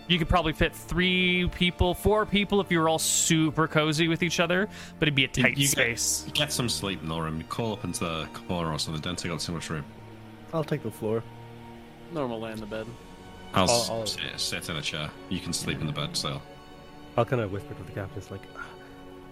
[0.08, 4.22] You could probably fit three people, four people if you were all super cozy with
[4.22, 4.68] each other,
[5.00, 6.24] but it'd be a You- tight you space.
[6.26, 7.42] Get, get some sleep in the room.
[7.50, 9.02] Call up into the corner or something.
[9.02, 9.86] Don't take up too much room.
[10.54, 11.24] I'll take the floor.
[12.14, 12.86] Normal lay in the bed.
[13.54, 15.10] I'll, I'll- s I'll- Sit, sit in a chair.
[15.30, 16.42] You can sleep in the bed, so.
[17.18, 18.42] I'll kind of whisper to the captain, it's like,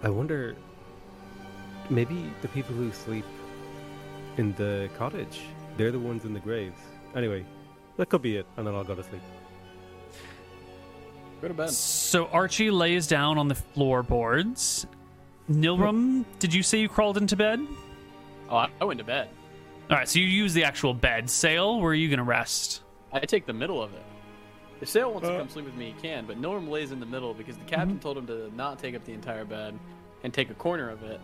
[0.02, 0.56] I wonder,
[1.90, 3.24] maybe the people who sleep
[4.38, 5.40] in the cottage,
[5.76, 6.78] they're the ones in the graves.
[7.14, 7.44] Anyway,
[7.96, 9.22] that could be it, and then I'll go to sleep.
[11.40, 11.70] Go to bed.
[11.70, 14.86] So Archie lays down on the floorboards.
[15.50, 17.60] Nilrim, did you say you crawled into bed?
[18.48, 19.28] Oh, I, I went to bed.
[19.90, 21.28] All right, so you use the actual bed.
[21.28, 22.82] Sale, where are you gonna rest?
[23.12, 24.02] I take the middle of it.
[24.80, 25.38] If Sale wants to Uh.
[25.38, 27.98] come sleep with me, he can, but Norm lays in the middle because the captain
[27.98, 29.78] told him to not take up the entire bed
[30.22, 31.20] and take a corner of it.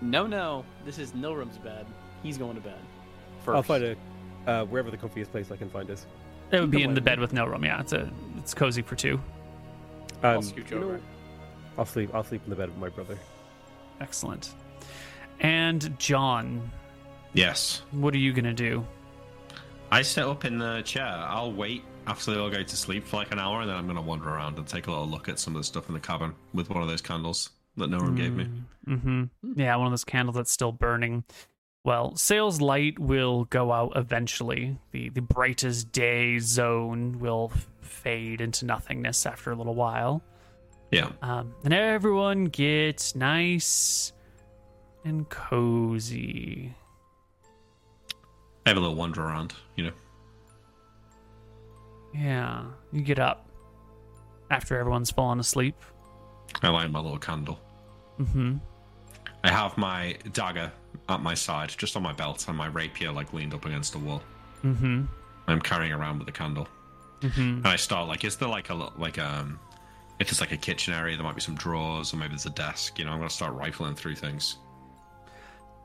[0.00, 1.86] No, no, this is Nilrim's bed.
[2.22, 2.78] He's going to bed.
[3.52, 3.56] First.
[3.56, 6.06] I'll find a, uh, wherever the comfiest place I can find is.
[6.52, 7.64] It would be in the bed with Nilrim.
[7.64, 9.20] Yeah, it's a it's cozy for two.
[10.22, 10.98] I'll Um, scooch you know.
[11.78, 12.10] I'll sleep.
[12.14, 13.16] I'll sleep in the bed with my brother.
[14.00, 14.54] Excellent.
[15.40, 16.70] And John,
[17.32, 17.82] Yes.
[17.92, 18.84] what are you gonna do?
[19.92, 21.04] I sit up in the chair.
[21.06, 23.84] I'll wait after they all go to sleep for like an hour, and then I'm
[23.86, 25.94] going to wander around and take a little look at some of the stuff in
[25.94, 28.48] the cabin with one of those candles that no one gave me.
[28.86, 29.24] Mm-hmm.
[29.56, 31.24] Yeah, one of those candles that's still burning.
[31.84, 34.76] Well, Sale's light will go out eventually.
[34.92, 40.22] The the bright as day zone will fade into nothingness after a little while.
[40.90, 41.10] Yeah.
[41.22, 44.12] Um, and everyone gets nice
[45.04, 46.74] and cozy.
[48.66, 49.92] I have a little wander around, you know.
[52.12, 53.48] Yeah, you get up
[54.50, 55.76] after everyone's fallen asleep.
[56.62, 57.58] I light my little candle.
[58.18, 58.56] Mm-hmm.
[59.44, 60.70] I have my dagger
[61.10, 63.98] at my side, just on my belt, and my rapier like leaned up against the
[63.98, 64.22] wall.
[64.64, 65.04] Mm-hmm.
[65.48, 66.68] I'm carrying around with the candle,
[67.20, 67.40] Mm-hmm.
[67.40, 69.58] and I start like, is there like a like um,
[70.18, 72.50] if there's like a kitchen area, there might be some drawers, or maybe there's a
[72.50, 72.98] desk.
[72.98, 74.56] You know, I'm gonna start rifling through things.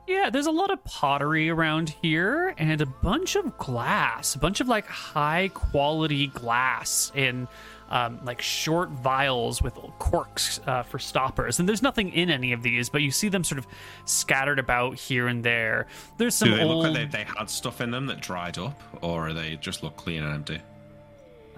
[0.06, 4.60] Yeah, there's a lot of pottery around here and a bunch of glass, a bunch
[4.60, 7.48] of like high quality glass in
[7.88, 11.58] um, like short vials with corks uh, for stoppers.
[11.58, 13.66] And there's nothing in any of these, but you see them sort of
[14.04, 15.86] scattered about here and there.
[16.18, 16.84] There's some Do they old.
[16.84, 19.96] look like they, they had stuff in them that dried up, or they just look
[19.96, 20.60] clean and empty?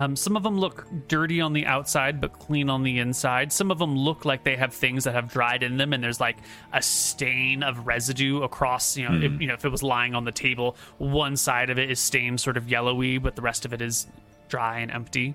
[0.00, 3.52] Um, some of them look dirty on the outside, but clean on the inside.
[3.52, 6.20] Some of them look like they have things that have dried in them, and there's
[6.20, 6.36] like
[6.72, 8.96] a stain of residue across.
[8.96, 11.80] You know, if, you know, if it was lying on the table, one side of
[11.80, 14.06] it is stained sort of yellowy, but the rest of it is
[14.48, 15.34] dry and empty.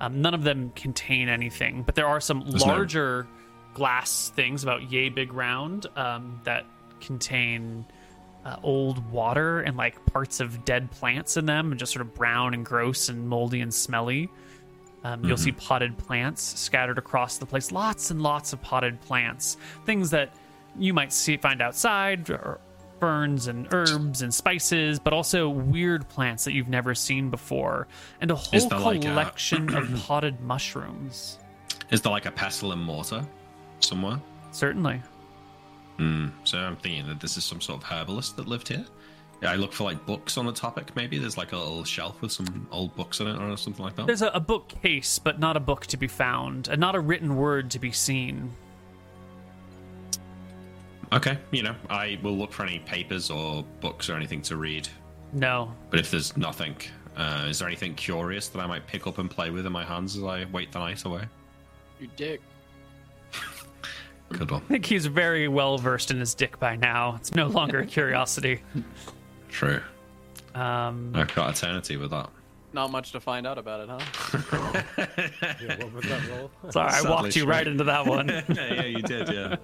[0.00, 3.26] Um, none of them contain anything, but there are some There's no- larger
[3.74, 6.64] glass things about yay big round um, that
[7.00, 7.84] contain
[8.44, 12.14] uh, old water and like parts of dead plants in them, and just sort of
[12.14, 14.28] brown and gross and moldy and smelly.
[15.04, 17.70] Um, You'll see potted plants scattered across the place.
[17.70, 19.56] Lots and lots of potted plants,
[19.86, 20.34] things that
[20.76, 22.60] you might see find outside, or
[23.00, 27.86] ferns and herbs and spices, but also weird plants that you've never seen before,
[28.20, 31.38] and a whole there, like, a- collection of potted mushrooms.
[31.90, 33.24] Is there like a pestle and mortar
[33.80, 34.20] somewhere?
[34.52, 35.00] Certainly.
[35.96, 36.28] Hmm.
[36.44, 38.84] So I'm thinking that this is some sort of herbalist that lived here.
[39.42, 40.94] Yeah, I look for like books on the topic.
[40.96, 43.94] Maybe there's like a little shelf with some old books in it or something like
[43.96, 44.06] that.
[44.06, 47.36] There's a, a bookcase, but not a book to be found, and not a written
[47.36, 48.50] word to be seen.
[51.12, 54.88] Okay, you know, I will look for any papers or books or anything to read.
[55.32, 55.72] No.
[55.90, 56.76] But if there's nothing,
[57.16, 59.84] uh, is there anything curious that I might pick up and play with in my
[59.84, 61.24] hands as I wait the night away?
[61.98, 62.42] Your dick.
[64.30, 64.62] Good one.
[64.62, 67.14] I think he's very well versed in his dick by now.
[67.16, 68.60] It's no longer a curiosity.
[69.48, 69.80] True.
[70.54, 72.28] Um, I've got eternity with that.
[72.74, 74.82] Not much to find out about it, huh?
[75.62, 76.50] Yeah, what was that roll?
[76.70, 78.28] sorry, I walked you right into that one.
[78.28, 79.56] yeah, yeah, you did, yeah.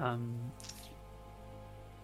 [0.00, 0.34] Um,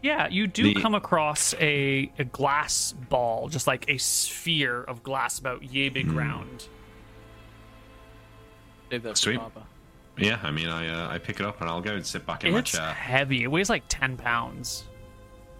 [0.03, 5.03] yeah, you do The- come across a, a glass ball, just like a sphere of
[5.03, 6.69] glass about yay big round.
[8.91, 9.41] Save that Sweet.
[10.19, 12.45] Yeah, I mean, I uh, I pick it up and I'll go and sit back
[12.45, 12.89] in It's my chair.
[12.91, 13.43] It's heavy.
[13.43, 14.85] It weighs like 10 pounds.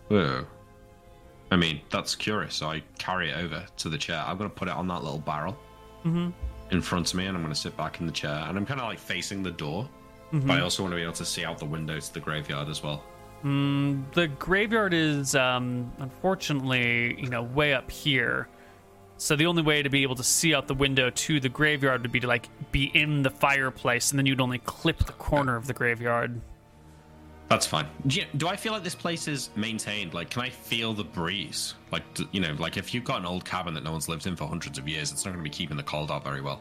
[0.09, 0.47] Whoa.
[1.51, 2.55] I mean, that's curious.
[2.55, 4.23] So I carry it over to the chair.
[4.27, 5.57] I'm going to put it on that little barrel
[6.05, 8.45] in front of me, and I'm going to sit back in the chair.
[8.49, 9.89] And I'm kind of like facing the door,
[10.33, 10.49] Mm-hmm.
[10.49, 12.69] but I also want to be able to see out the window to the graveyard
[12.69, 13.03] as well.
[13.45, 18.49] Mm, the graveyard is, um, unfortunately, you know, way up here.
[19.19, 22.03] So the only way to be able to see out the window to the graveyard
[22.03, 25.57] would be to like be in the fireplace, and then you'd only clip the corner
[25.57, 26.41] of the graveyard.
[27.49, 27.87] That's fine.
[28.09, 30.13] Do, you- do I feel like this place is maintained?
[30.13, 31.75] Like, can I feel the breeze?
[31.93, 34.35] Like, you know, like if you've got an old cabin that no one's lived in
[34.35, 36.61] for hundreds of years, it's not going to be keeping the cold out very well.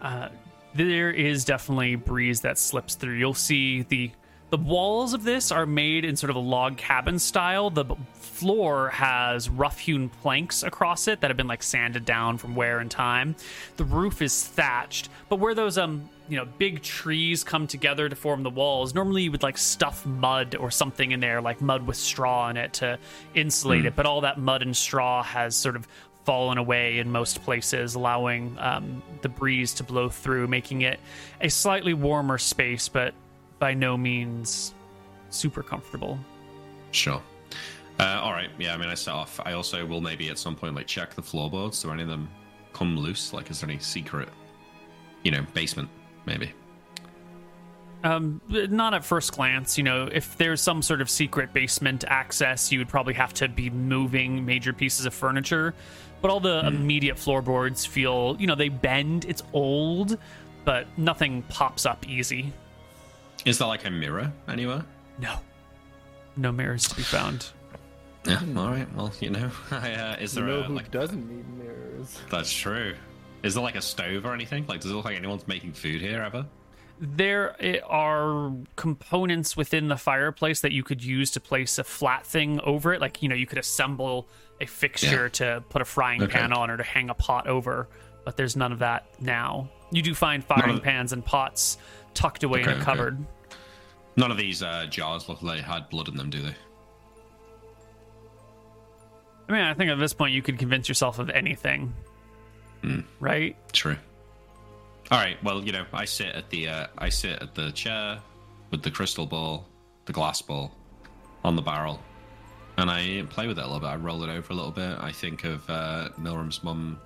[0.00, 0.30] Uh,
[0.74, 3.14] there is definitely breeze that slips through.
[3.14, 4.10] You'll see the
[4.52, 7.70] the walls of this are made in sort of a log cabin style.
[7.70, 12.54] The floor has rough hewn planks across it that have been like sanded down from
[12.54, 13.34] wear and time.
[13.78, 18.14] The roof is thatched, but where those um you know big trees come together to
[18.14, 21.86] form the walls, normally you would like stuff mud or something in there, like mud
[21.86, 22.98] with straw in it to
[23.34, 23.96] insulate it.
[23.96, 25.88] But all that mud and straw has sort of
[26.24, 31.00] fallen away in most places, allowing um, the breeze to blow through, making it
[31.40, 33.14] a slightly warmer space, but
[33.58, 34.74] by no means
[35.30, 36.18] super comfortable.
[36.92, 37.22] Sure.
[37.98, 38.50] Uh, all right.
[38.58, 38.74] Yeah.
[38.74, 39.40] I mean, I set off.
[39.44, 41.82] I also will maybe at some point like check the floorboards.
[41.82, 42.28] Do any of them
[42.72, 43.32] come loose?
[43.32, 44.28] Like, is there any secret,
[45.22, 45.88] you know, basement?
[46.26, 46.52] Maybe.
[48.04, 52.72] Um, not at first glance, you know, if there's some sort of secret basement access,
[52.72, 55.72] you would probably have to be moving major pieces of furniture.
[56.22, 59.24] But all the immediate floorboards feel, you know, they bend.
[59.26, 60.16] It's old,
[60.64, 62.52] but nothing pops up easy.
[63.44, 64.84] Is there like a mirror anywhere?
[65.18, 65.36] No,
[66.36, 67.48] no mirrors to be found.
[68.24, 68.40] Yeah.
[68.56, 68.86] All right.
[68.94, 70.92] Well, you know, I, uh, is You there know a, who like?
[70.92, 72.20] doesn't need mirrors?
[72.30, 72.94] That's true.
[73.42, 74.64] Is there like a stove or anything?
[74.68, 76.46] Like, does it look like anyone's making food here ever?
[77.00, 77.56] There
[77.90, 82.92] are components within the fireplace that you could use to place a flat thing over
[82.94, 83.00] it.
[83.00, 84.28] Like, you know, you could assemble
[84.62, 86.32] a fixture to put a frying Okay.
[86.38, 87.88] pan on or to hang a pot over,
[88.24, 89.68] but there's none of that now.
[89.90, 91.76] You do find firing of- pans and pots
[92.14, 92.84] tucked away in Okay, a okay.
[92.84, 93.26] cupboard.
[94.16, 96.54] None of these uh, jars look like they had blood in them, do they?
[99.48, 101.92] I mean, I think at this point you could convince yourself of anything.
[102.82, 103.00] Hmm.
[103.20, 103.56] Right?
[103.72, 103.96] True.
[105.10, 105.42] All right.
[105.42, 108.18] Well, you know, I sit at the uh, I sit at the chair
[108.70, 109.66] with the crystal ball,
[110.06, 110.72] the glass ball,
[111.44, 112.00] on the barrel,
[112.76, 113.86] and I play with it a little bit.
[113.86, 114.98] I roll it over a little bit.
[115.00, 116.98] I think of uh, Nilrim's mum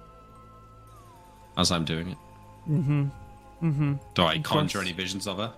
[1.56, 2.18] as I'm doing it.
[2.68, 3.05] Mm-hmm.
[3.62, 3.94] Mm-hmm.
[4.14, 5.52] Do I conjure any visions of her?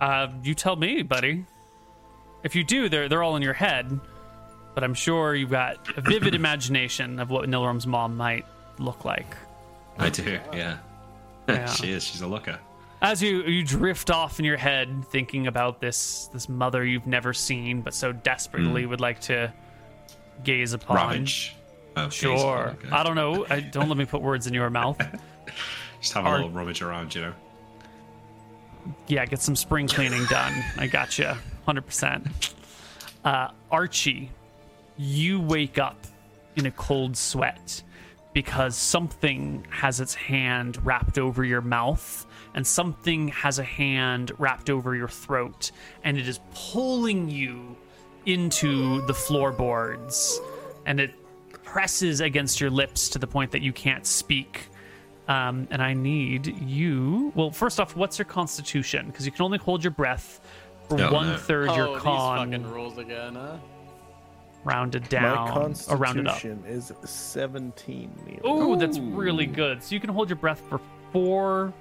[0.00, 1.44] Uh, you tell me, buddy.
[2.42, 3.98] If you do, they're they're all in your head,
[4.74, 8.44] but I'm sure you've got a vivid imagination of what Nilrim's mom might
[8.78, 9.34] look like.
[9.98, 10.38] I do.
[10.52, 10.78] Yeah.
[11.46, 11.66] Yeah.
[11.66, 12.02] she is.
[12.02, 12.58] She's a looker.
[13.04, 17.34] As you you drift off in your head, thinking about this this mother you've never
[17.34, 19.52] seen, but so desperately would like to
[20.42, 20.96] gaze upon.
[20.96, 21.54] Ravage.
[21.96, 22.08] Oh.
[22.08, 22.74] Sure.
[22.78, 22.88] Okay.
[22.90, 23.46] I don't know.
[23.48, 24.98] I, don't let me put words in your mouth.
[26.00, 27.32] Just have a little rummage around, you know.
[29.06, 30.52] Yeah, get some spring cleaning done.
[30.78, 31.38] I got gotcha.
[31.68, 32.52] 100%.
[33.24, 34.30] Uh, Archie,
[34.96, 36.06] you wake up
[36.56, 37.82] in a cold sweat
[38.32, 42.23] because something has its hand wrapped over your mouth
[42.54, 45.70] and something has a hand wrapped over your throat
[46.04, 47.76] and it is pulling you
[48.26, 50.40] into the floorboards
[50.86, 51.14] and it
[51.62, 54.68] presses against your lips to the point that you can't speak.
[55.26, 57.32] Um, and I need you.
[57.34, 59.06] Well, first off, what's your constitution?
[59.06, 60.40] Because you can only hold your breath
[60.88, 61.10] for no.
[61.10, 63.56] one third oh, your these con fucking rules again, huh?
[64.64, 66.34] rounded My down or rounded up.
[66.34, 68.10] constitution is 17.
[68.26, 68.40] Neil.
[68.44, 69.82] Oh, that's really good.
[69.82, 70.80] So you can hold your breath for
[71.12, 71.72] four,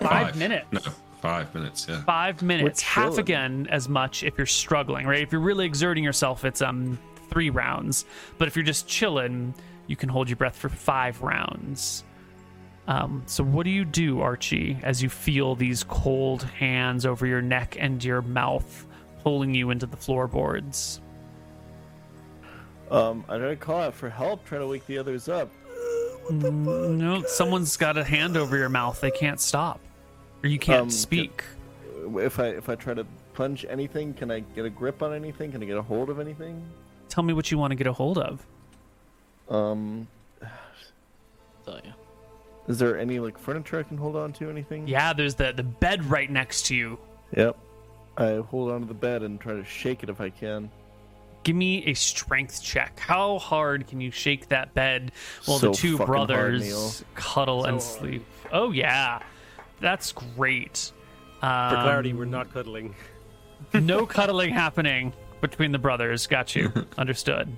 [0.00, 0.36] five, Five.
[0.36, 0.66] minutes.
[0.72, 0.80] No,
[1.20, 2.00] Five minutes, yeah.
[2.04, 3.18] five minutes, half chilling.
[3.18, 5.20] again as much if you're struggling, right?
[5.20, 6.96] If you're really exerting yourself, it's um
[7.28, 8.04] three rounds.
[8.38, 9.52] But if you're just chilling,
[9.88, 12.04] you can hold your breath for five rounds.
[12.86, 17.42] Um, so what do you do, Archie, as you feel these cold hands over your
[17.42, 18.86] neck and your mouth
[19.24, 21.00] pulling you into the floorboards?
[22.90, 25.50] Um, I try to call out for help, try to wake the others up.
[26.30, 29.00] No, someone's got a hand over your mouth.
[29.00, 29.80] They can't stop,
[30.42, 31.42] or you can't Um, speak.
[32.16, 33.04] If I if I try to
[33.34, 35.52] punch anything, can I get a grip on anything?
[35.52, 36.62] Can I get a hold of anything?
[37.08, 38.44] Tell me what you want to get a hold of.
[39.48, 40.06] Um,
[41.64, 41.92] tell you.
[42.66, 44.48] is there any like furniture I can hold on to?
[44.50, 44.86] Anything?
[44.88, 46.98] Yeah, there's the the bed right next to you.
[47.36, 47.56] Yep.
[48.16, 50.70] I hold on to the bed and try to shake it if I can.
[51.44, 52.98] Give me a strength check.
[52.98, 55.12] How hard can you shake that bed
[55.46, 56.92] while So the two fucking hard, brothers Neil.
[57.14, 58.00] cuddle and So hard.
[58.10, 58.26] sleep?
[58.52, 59.22] Oh yeah,
[59.80, 60.92] that's great.
[61.40, 62.94] For Um, clarity, we're not cuddling.
[63.74, 66.26] no cuddling happening between the brothers.
[66.26, 66.72] Got you.
[66.98, 67.54] Understood.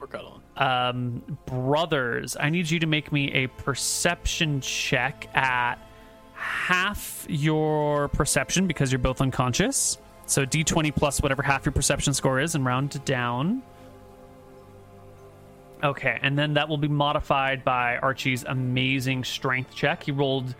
[0.00, 0.42] We're cuddling.
[0.56, 5.76] Um, brothers, I need you to make me a perception check at
[6.34, 9.98] half your perception because you're both unconscious.
[10.26, 13.62] So d20 plus whatever half your perception score is and round down.
[15.82, 20.02] Okay, and then that will be modified by Archie's amazing strength check.
[20.02, 20.54] He rolled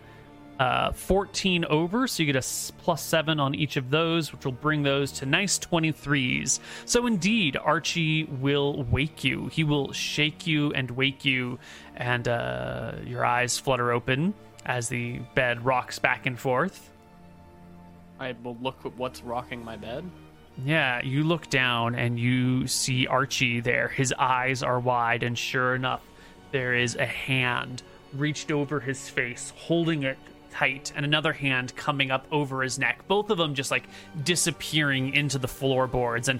[0.59, 4.83] uh, 14 over, so you get a 7 on each of those, which will bring
[4.83, 6.59] those to nice 23s.
[6.85, 9.47] So, indeed, Archie will wake you.
[9.47, 11.59] He will shake you and wake you,
[11.95, 14.33] and uh, your eyes flutter open
[14.65, 16.89] as the bed rocks back and forth.
[18.19, 20.03] I will look at what's rocking my bed.
[20.65, 23.87] Yeah, you look down and you see Archie there.
[23.87, 26.01] His eyes are wide, and sure enough,
[26.51, 27.81] there is a hand
[28.13, 30.17] reached over his face, holding it
[30.51, 33.07] tight, and another hand coming up over his neck.
[33.07, 33.83] Both of them just like
[34.23, 36.27] disappearing into the floorboards.
[36.29, 36.39] And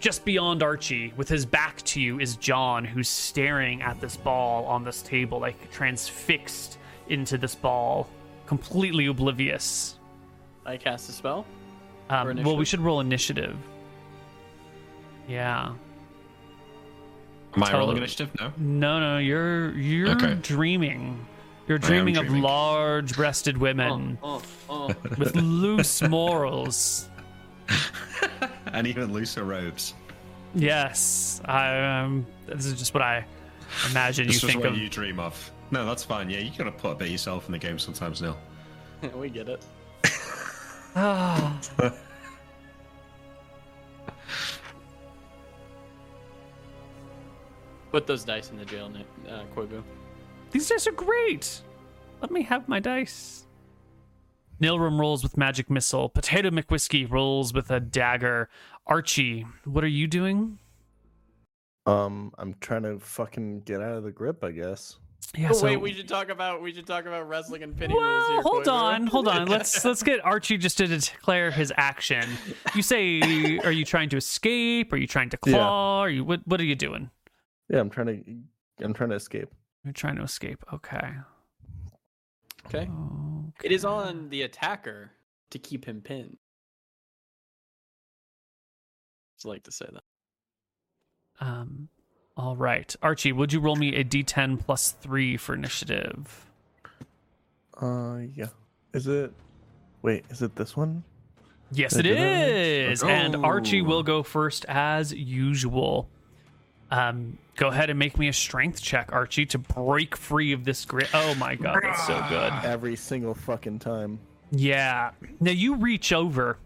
[0.00, 4.64] just beyond Archie, with his back to you, is John, who's staring at this ball
[4.66, 6.78] on this table, like transfixed
[7.08, 8.08] into this ball,
[8.46, 9.96] completely oblivious.
[10.66, 11.44] I cast a spell.
[12.10, 13.56] Um, well, we should roll initiative.
[15.28, 15.72] Yeah.
[17.54, 18.30] Am I Tell- rolling initiative?
[18.40, 18.52] No.
[18.56, 20.34] No, no, you're you're Okay.
[20.42, 21.24] dreaming.
[21.68, 24.94] You're am dreaming of large-breasted women Oh, oh.
[25.18, 27.08] with loose morals.
[28.74, 29.92] And even looser robes.
[30.54, 33.24] Yes, I um, this is just what I
[33.90, 34.78] imagine you This is think what of.
[34.78, 35.50] you dream of.
[35.70, 36.30] No, that's fine.
[36.30, 38.38] Yeah, you gotta put a bit of yourself in the game sometimes, Neil.
[39.14, 39.62] we get it.
[40.96, 41.60] Ah,
[47.90, 49.82] Put those dice in the jail, Nick, uh, Koibu.
[50.52, 51.60] These dice are great.
[52.20, 53.46] Let me have my dice.
[54.60, 56.08] Nilrim rolls with magic missile.
[56.08, 58.48] Potato McWhiskey rolls with a dagger.
[58.86, 60.58] Archie, what are you doing?
[61.86, 64.98] Um, I'm trying to fucking get out of the grip, I guess.
[65.36, 67.94] Yeah, Oh, so- wait, we should talk about we should talk about wrestling and pity
[67.94, 68.42] rules Well, here.
[68.42, 68.72] hold Koibu.
[68.72, 69.46] on, hold on.
[69.48, 72.28] Let's let's get Archie just to declare his action.
[72.74, 74.92] You say, are you trying to escape?
[74.92, 75.50] Are you trying to claw?
[75.52, 75.58] Yeah.
[75.58, 76.00] claw?
[76.02, 76.40] Are you what?
[76.46, 77.10] What are you doing?
[77.68, 78.06] Yeah, I'm trying
[78.78, 78.84] to.
[78.84, 79.48] I'm trying to escape.
[79.84, 80.64] You're trying to escape.
[80.72, 81.10] Okay.
[82.66, 82.88] Okay.
[83.64, 85.10] It is on the attacker
[85.50, 86.36] to keep him pinned.
[89.26, 90.02] I just like to say that.
[91.44, 91.88] Um.
[92.36, 93.32] All right, Archie.
[93.32, 96.46] Would you roll me a D10 plus three for initiative?
[97.80, 98.46] Uh, yeah.
[98.94, 99.32] Is it?
[100.00, 101.04] Wait, is it this one?
[101.72, 103.84] Yes, Did it And Archie Oh.
[103.84, 106.08] will go first as usual.
[106.92, 110.84] Um, go ahead and make me a strength check, Archie, to break free of this
[110.84, 111.08] grip.
[111.14, 112.52] Oh my god, that's so good.
[112.64, 114.18] Every single fucking time.
[114.50, 115.12] Yeah.
[115.40, 116.58] Now you reach over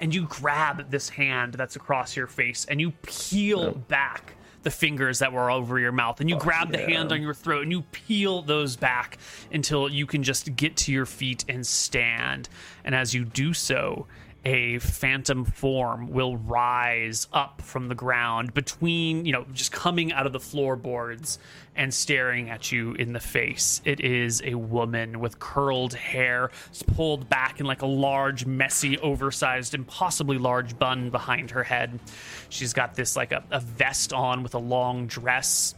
[0.00, 5.18] and you grab this hand that's across your face and you peel back the fingers
[5.18, 7.82] that were over your mouth and you grab the hand on your throat and you
[7.90, 9.18] peel those back
[9.50, 12.48] until you can just get to your feet and stand.
[12.84, 14.06] And as you do so,
[14.44, 20.26] a phantom form will rise up from the ground between, you know, just coming out
[20.26, 21.38] of the floorboards
[21.76, 23.80] and staring at you in the face.
[23.84, 26.50] It is a woman with curled hair
[26.88, 32.00] pulled back in like a large, messy, oversized, impossibly large bun behind her head.
[32.48, 35.74] She's got this like a, a vest on with a long dress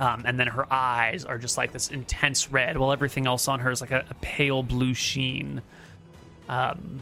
[0.00, 3.60] um, and then her eyes are just like this intense red, while everything else on
[3.60, 5.62] her is like a, a pale blue sheen.
[6.48, 7.00] Um,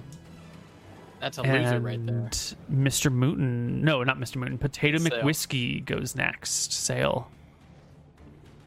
[1.20, 2.16] That's a loser right there.
[2.16, 2.30] and
[2.72, 3.12] Mr.
[3.12, 4.36] Mooten, no, not Mr.
[4.36, 4.58] Mooten.
[4.58, 5.10] Potato Sale.
[5.22, 6.72] McWhiskey goes next.
[6.72, 7.30] Sale.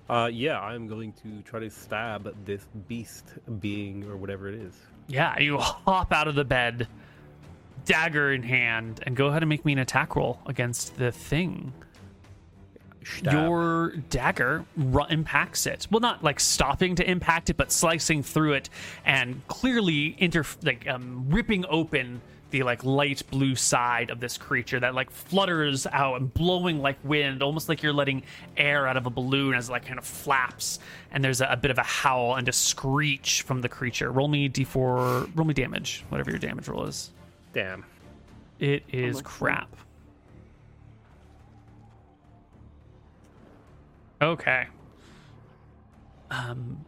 [0.10, 3.26] Uh, yeah, I'm going to try to stab this beast
[3.60, 4.76] being or whatever it is.
[5.08, 6.88] Yeah, you hop out of the bed,
[7.86, 11.74] dagger in hand, and go ahead and make me an attack roll against the thing.
[13.24, 15.88] Your dagger ru- impacts it.
[15.92, 18.70] Well, not like stopping to impact it, but slicing through it
[19.06, 22.22] and clearly inter like um, ripping open
[22.54, 26.98] the like light blue side of this creature that like flutters out and blowing like
[27.04, 28.22] wind, almost like you're letting
[28.56, 30.78] air out of a balloon as it like kind of flaps.
[31.12, 34.12] And there's a, a bit of a howl and a screech from the creature.
[34.12, 37.10] Roll me d4, roll me damage, whatever your damage roll is.
[37.54, 37.84] Damn.
[38.60, 39.76] It is crap.
[44.22, 44.68] Okay.
[46.30, 46.86] Um.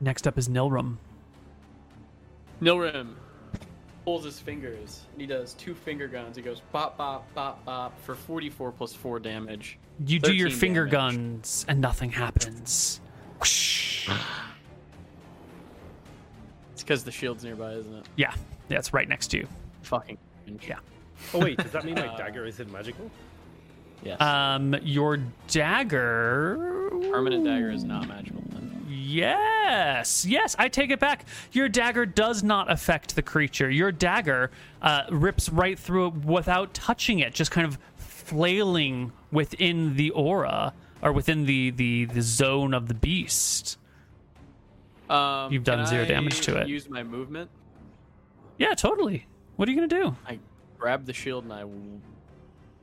[0.00, 0.96] Next up is Nilrum.
[2.62, 3.14] Nilrim
[4.04, 6.36] pulls his fingers and he does two finger guns.
[6.36, 9.78] He goes bop bop bop bop for 44 plus 4 damage.
[10.06, 11.14] You do your finger damage.
[11.16, 13.00] guns and nothing happens.
[13.38, 14.08] Whoosh.
[16.72, 18.06] It's because the shield's nearby, isn't it?
[18.16, 18.34] Yeah,
[18.68, 19.46] yeah, it's right next to you.
[19.82, 20.18] Fucking.
[20.66, 20.78] Yeah.
[21.32, 23.08] Oh wait, does that mean my dagger isn't magical?
[24.02, 24.20] Yes.
[24.20, 26.90] Um, your dagger.
[27.12, 28.42] Permanent dagger is not magical.
[28.92, 31.24] Yes, yes, I take it back.
[31.52, 33.70] Your dagger does not affect the creature.
[33.70, 34.50] Your dagger
[34.80, 40.74] uh, rips right through it without touching it, just kind of flailing within the aura
[41.02, 43.78] or within the the, the zone of the beast.
[45.10, 46.68] Um, You've done zero I damage to it.
[46.68, 47.50] Use my movement.
[48.58, 49.26] Yeah, totally.
[49.56, 50.16] What are you gonna do?
[50.26, 50.38] I
[50.78, 51.64] grab the shield and I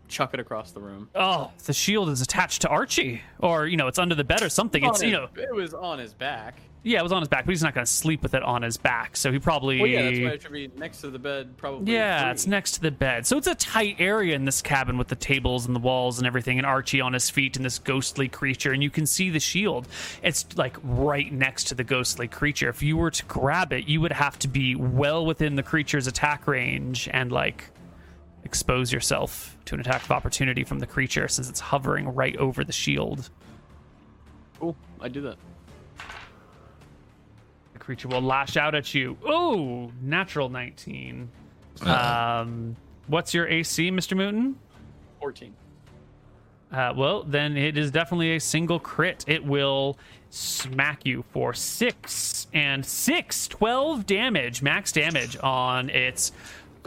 [0.09, 1.09] chuck it across the room.
[1.15, 4.49] Oh, the shield is attached to Archie, or you know, it's under the bed or
[4.49, 4.83] something.
[4.83, 6.55] It's On you know, it was on his back.
[6.83, 8.77] yeah, it was on his back, but he's not gonna sleep with it on his
[8.77, 9.77] back, so he probably.
[9.79, 11.93] Well, yeah, that's why it should be next to the bed, probably.
[11.93, 13.27] Yeah, it's next to the bed.
[13.27, 16.25] So it's a tight area in this cabin with the tables and the walls and
[16.27, 18.71] everything, and Archie on his feet and this ghostly creature.
[18.71, 19.87] And you can see the shield.
[20.23, 22.69] It's like right next to the ghostly creature.
[22.69, 26.07] If you were to grab it, you would have to be well within the creature's
[26.07, 27.65] attack range and like
[28.49, 32.63] expose yourself to an attack of opportunity from the creature since it's hovering right over
[32.63, 33.29] the shield.
[34.59, 35.37] Oh, I do that.
[37.73, 39.15] The creature will lash out at you.
[39.23, 41.29] Oh, natural 19.
[41.83, 44.17] Um, what's your AC, Mr.
[44.17, 44.55] Mooten?
[45.19, 45.53] 14.
[46.71, 49.25] Uh, well, then it is definitely a single crit.
[49.27, 49.99] It will
[50.31, 56.31] smack you for six and six, 12 damage, max damage on its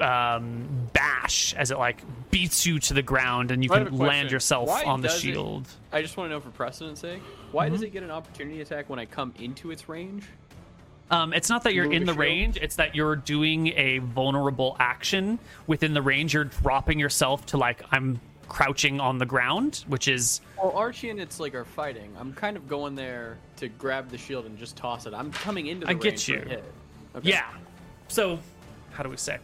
[0.03, 4.31] um, bash as it like beats you to the ground and you I can land
[4.31, 5.69] yourself Why on the does it- shield.
[5.93, 7.23] I just want to know for precedent's sake,
[7.53, 7.75] why Mm-hmm.
[7.75, 10.25] does it get an opportunity attack when I come into its range?
[11.11, 12.19] Um, it's not that you're Move in the shield?
[12.19, 16.33] range, it's that you're doing a vulnerable action within the range.
[16.35, 18.19] You're dropping yourself to like, I'm
[18.49, 22.15] crouching on the ground, which is Well, Archie and it's like are fighting.
[22.19, 25.13] I'm kind of going there to grab the shield and just toss it.
[25.15, 26.39] I'm coming into the I get range a you.
[26.41, 26.65] hit.
[27.17, 27.29] Okay.
[27.31, 27.47] Yeah.
[28.09, 28.39] So,
[28.93, 29.39] how do we say?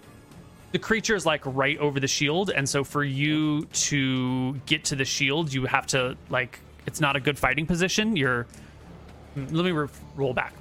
[0.72, 4.96] The creature is like right over the shield, and so for you to get to
[4.96, 6.60] the shield, you have to like.
[6.86, 8.16] It's not a good fighting position.
[8.16, 8.46] You're.
[9.36, 10.52] Let me re- roll back.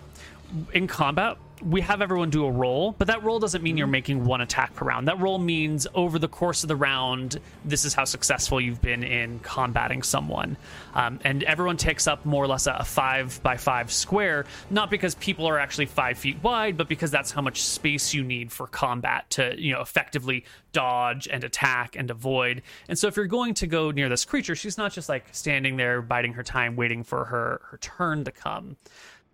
[0.73, 4.25] In combat, we have everyone do a roll, but that roll doesn't mean you're making
[4.25, 5.07] one attack per round.
[5.07, 9.03] That roll means over the course of the round, this is how successful you've been
[9.03, 10.57] in combating someone.
[10.93, 14.89] Um, and everyone takes up more or less a, a five by five square, not
[14.89, 18.51] because people are actually five feet wide, but because that's how much space you need
[18.51, 22.61] for combat to, you know, effectively dodge and attack and avoid.
[22.87, 25.77] And so if you're going to go near this creature, she's not just like standing
[25.77, 28.77] there biding her time, waiting for her her turn to come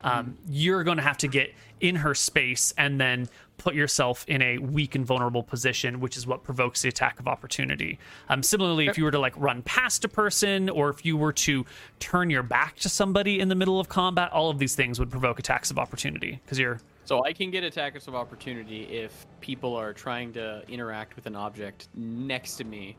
[0.04, 3.28] um, you're going to have to get in her space and then
[3.58, 7.28] put yourself in a weak and vulnerable position, which is what provokes the attack of
[7.28, 8.00] opportunity.
[8.30, 11.34] Um, similarly, if you were to like run past a person or if you were
[11.34, 11.66] to
[12.00, 15.12] turn your back to somebody in the middle of combat, all of these things would
[15.12, 19.76] provoke attacks of opportunity because you're So I can get attackers of opportunity if people
[19.76, 22.96] are trying to interact with an object next to me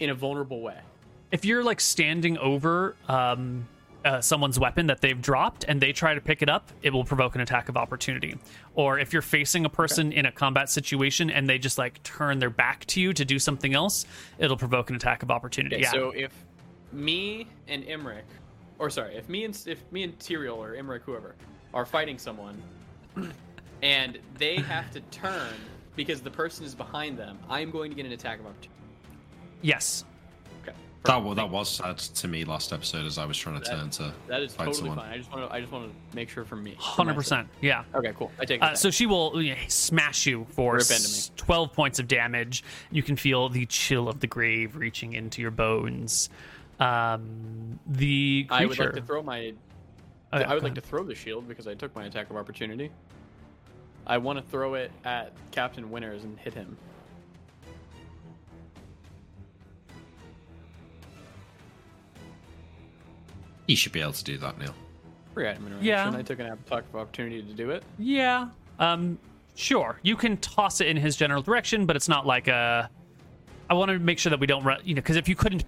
[0.00, 0.78] in a vulnerable way.
[1.30, 3.66] if you're like standing over um,
[4.04, 7.04] uh, someone's weapon that they've dropped and they try to pick it up, it will
[7.04, 8.36] provoke an attack of opportunity.
[8.74, 12.38] Or if you're facing a person in a combat situation and they just like turn
[12.38, 14.04] their back to you to do something else,
[14.38, 15.76] it'll provoke an attack of opportunity.
[15.76, 15.90] Okay, yeah.
[15.90, 16.32] So if
[16.92, 18.22] me and Imric,
[18.78, 21.34] or sorry, if me and if me and Tyrael or Imric, whoever,
[21.72, 22.62] are fighting someone,
[23.82, 25.54] and they have to turn
[25.96, 28.70] because the person is behind them, I am going to get an attack of opportunity.
[29.62, 30.04] yes.
[31.06, 31.12] Okay.
[31.18, 33.76] That, wa- that was said to me last episode as I was trying to That-
[33.76, 34.96] turn to That is fight totally someone.
[34.98, 35.12] fine.
[35.12, 36.74] I just want to I just want to make sure for me.
[36.78, 37.48] Hundred percent.
[37.60, 37.84] Yeah.
[37.94, 38.32] Okay, cool.
[38.40, 38.64] I take it.
[38.64, 42.08] Uh, so she will you know, smash you for Rip into s- 12 points of
[42.08, 42.64] damage.
[42.90, 46.30] You can feel the chill of the grave reaching into your bones.
[46.80, 48.54] Um, the creature.
[48.62, 49.52] I would like to throw my
[50.32, 52.28] Oh, yeah, I would go like to throw the shield because I took my attack
[52.30, 52.90] of opportunity.
[54.06, 56.76] I want to throw it at Captain Winters and hit him.
[63.66, 64.74] You should be able to do that, Neil.
[65.32, 65.86] Free item interaction.
[65.86, 66.12] Yeah.
[66.16, 67.82] I took an attack of opportunity to do it.
[67.98, 68.48] Yeah.
[68.78, 69.18] Um.
[69.56, 69.98] Sure.
[70.02, 72.90] You can toss it in his general direction, but it's not like a.
[73.70, 74.80] I want to make sure that we don't run.
[74.84, 75.64] You know, because if you couldn't,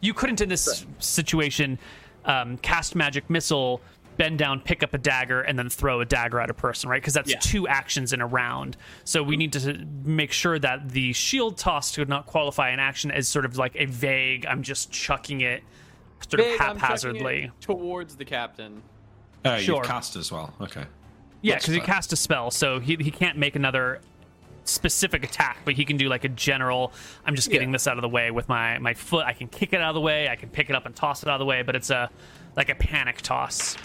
[0.00, 1.78] you couldn't in this situation,
[2.24, 3.80] um, cast magic missile,
[4.18, 7.00] bend down, pick up a dagger, and then throw a dagger at a person, right?
[7.00, 7.38] Because that's Yeah.
[7.40, 8.76] two actions in a round.
[9.04, 13.10] So we need to make sure that the shield toss could not qualify an action
[13.10, 14.44] as sort of like a vague.
[14.46, 15.62] I'm just chucking it,
[16.30, 17.44] sort Big, of I'm haphazardly.
[17.44, 18.82] it towards the captain.
[19.44, 19.76] Oh, Sure.
[19.76, 20.54] you've cast as well.
[20.60, 20.84] Okay.
[21.40, 24.00] Yeah, because he cast a spell, so he he can't make another
[24.64, 26.92] specific attack, but he can do like a general.
[27.26, 27.72] I'm just getting Yeah.
[27.72, 29.26] this out of the way with my my foot.
[29.26, 30.28] I can kick it out of the way.
[30.28, 32.10] I can pick it up and toss it out of the way, but it's a
[32.56, 33.76] like a panic toss.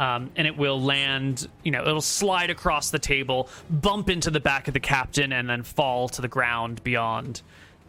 [0.00, 4.38] Um, and it will land, you know, it'll slide across the table, bump into the
[4.38, 7.42] back of the captain, and then fall to the ground beyond.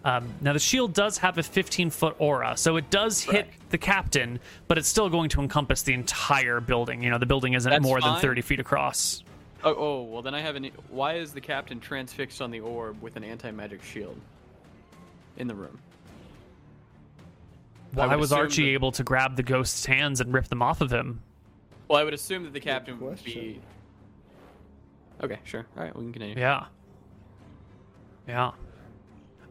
[0.05, 3.77] Um, now, the shield does have a 15 foot aura, so it does hit the
[3.77, 7.03] captain, but it's still going to encompass the entire building.
[7.03, 9.23] You know, the building isn't That's more than 30 feet across.
[9.61, 10.71] Oh, oh, well then I have an.
[10.89, 14.17] Why is the captain transfixed on the orb with an anti-magic shield
[15.35, 15.77] in the room?
[17.93, 20.80] Why would was Archie that- able to grab the ghost's hands and rip them off
[20.80, 21.21] of him?
[21.89, 23.59] Well, I would assume that the captain would be.
[25.21, 25.65] Okay, sure.
[25.76, 26.35] All right, we can continue.
[26.38, 26.65] Yeah.
[28.27, 28.51] Yeah.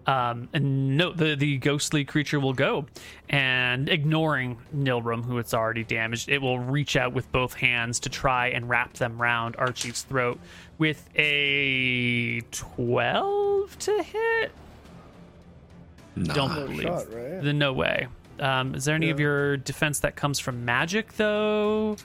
[0.09, 2.87] Um, and no, the, the ghostly creature will go,
[3.29, 8.09] and ignoring Nilrim, who it's already damaged, it will reach out with both hands to
[8.09, 10.41] try and wrap them round Archie's throat
[10.79, 14.53] with a 12 to hit.
[16.17, 16.33] Nah.
[16.33, 16.83] Don't believe.
[16.85, 17.43] shot, right?
[17.43, 18.07] The no way.
[18.41, 21.97] Um, is there any of your defense that comes from magic, though?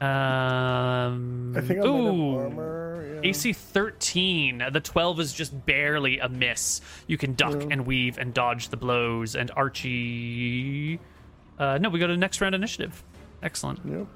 [0.00, 2.36] Um, I think I might have ooh.
[2.38, 3.20] armor.
[3.22, 3.30] Yeah.
[3.30, 4.62] AC 13.
[4.70, 6.80] The 12 is just barely a miss.
[7.06, 7.68] You can duck Yeah.
[7.70, 9.34] and weave and dodge the blows.
[9.36, 11.00] And Archie.
[11.58, 13.02] Uh, no, we go to the next round initiative.
[13.42, 13.80] Excellent.
[13.86, 14.06] Yep.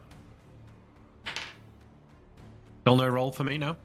[2.83, 3.77] Still no roll for me now.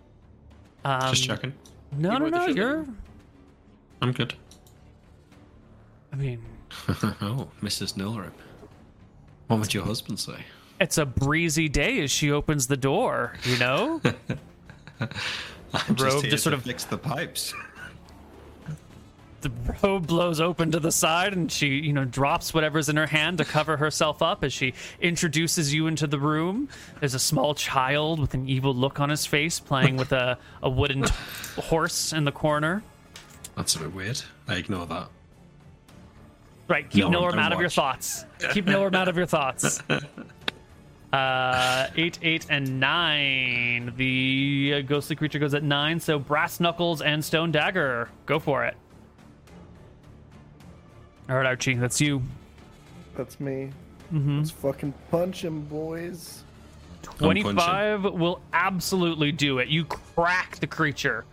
[0.84, 1.54] Um, Just checking.
[1.98, 2.48] No, You no, no.
[2.48, 2.86] You're.
[4.02, 4.34] I'm good.
[6.12, 6.42] I mean,
[6.90, 7.94] oh, Mrs.
[7.96, 8.32] Nilrip.
[9.48, 10.44] What would your husband say?
[10.80, 14.02] It's a breezy day as she opens the door, you know?
[15.00, 17.54] I'm robe here just sort of- fix the pipes.
[19.42, 19.52] the
[19.84, 23.38] robe blows open to the side and she you know drops whatever's in her hand
[23.38, 26.68] to cover herself up as she introduces you into the room
[27.00, 30.70] there's a small child with an evil look on his face playing with a, a
[30.70, 31.14] wooden t-
[31.62, 32.82] horse in the corner
[33.56, 34.20] That's a bit weird.
[34.48, 35.10] I ignore that.
[36.68, 39.80] right keep No, don't out of your thoughts keep Nilrim out of your thoughts
[41.16, 43.94] uh, eight, eight, and nine.
[43.96, 46.00] The uh, ghostly creature goes at nine.
[46.00, 48.10] So brass knuckles and stone dagger.
[48.26, 48.76] Go for it.
[51.30, 52.22] All right, Archie, that's you.
[53.16, 53.72] That's me.
[54.14, 54.38] Mm-hmm.
[54.40, 56.44] Let's fucking punch him, boys.
[57.02, 57.44] punching.
[57.44, 59.68] 25 will absolutely do it.
[59.70, 61.26] You crack the creature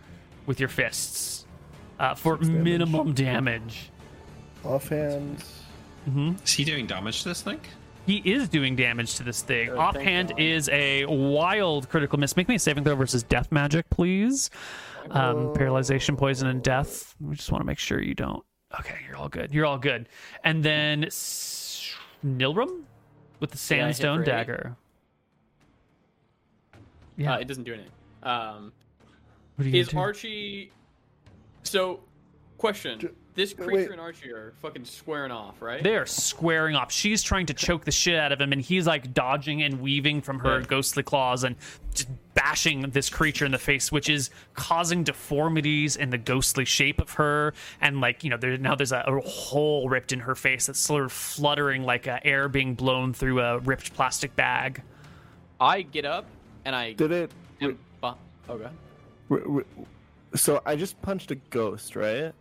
[0.45, 1.45] with your fists
[1.99, 2.63] uh, for Six damage.
[2.63, 3.89] minimum damage.
[4.63, 5.43] Offhand.
[6.43, 7.59] Is he doing damage to this thing?
[8.05, 9.69] He is doing damage to this thing.
[9.69, 12.35] Oh, Offhand is a wild critical miss.
[12.35, 14.49] Make me a saving throw versus death magic, please.
[15.11, 17.15] Um, paralyzation, poison, and death.
[17.21, 18.43] We just want to make sure you don't.
[18.79, 19.53] Okay, you're all good.
[19.53, 20.09] You're all good.
[20.43, 21.93] And then S-
[22.25, 22.81] Nilrim
[23.39, 24.25] with the Yeah, I sandstone for eight.
[24.25, 24.75] dagger.
[27.17, 27.33] Yeah.
[27.35, 27.91] Uh, it doesn't do anything.
[28.23, 28.73] Um,
[29.55, 29.97] What are you is do?
[29.99, 30.71] Archie?
[31.63, 31.99] So,
[32.57, 33.67] question: D- This wait.
[33.67, 35.81] creature and Archie are fucking squaring off, right?
[35.83, 36.91] They're squaring off.
[36.91, 40.21] She's trying to choke the shit out of him, and he's like dodging and weaving
[40.21, 40.67] from her Right.
[40.67, 41.55] ghostly claws and
[41.93, 46.99] just bashing this creature in the face, which is causing deformities in the ghostly shape
[47.01, 47.53] of her.
[47.81, 50.79] And like you know, there now there's a, a hole ripped in her face that's
[50.79, 54.81] sort of fluttering like uh, air being blown through a ripped plastic bag.
[55.59, 56.25] I get up
[56.65, 57.31] and I Did it?
[57.61, 57.77] am.
[58.01, 58.07] bu-
[58.49, 58.71] Oh god.
[59.29, 59.65] w- w-
[60.35, 62.33] So I just punched a ghost, right?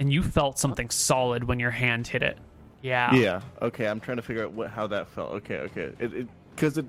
[0.00, 2.38] And you felt something solid when your hand hit it.
[2.82, 3.12] Yeah.
[3.14, 3.40] Yeah.
[3.60, 3.86] Okay.
[3.88, 5.32] I'm trying to figure out what how that felt.
[5.32, 5.56] Okay.
[5.56, 5.90] Okay.
[5.98, 6.86] It because it,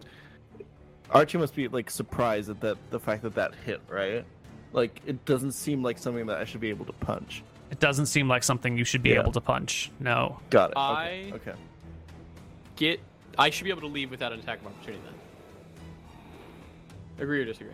[1.12, 4.24] Archie must be like surprised at that the fact that that hit, right?
[4.74, 7.44] Like it doesn't seem like something that I should be able to punch.
[7.72, 9.22] It doesn't seem like something you should be Yeah.
[9.22, 9.92] able to punch.
[10.00, 10.40] No.
[10.50, 10.78] Got it.
[10.78, 11.52] I- Okay.
[11.52, 11.54] okay.
[12.76, 13.00] Get.
[13.38, 15.14] I should be able to leave without an attack of opportunity then.
[17.24, 17.74] Agree or disagree?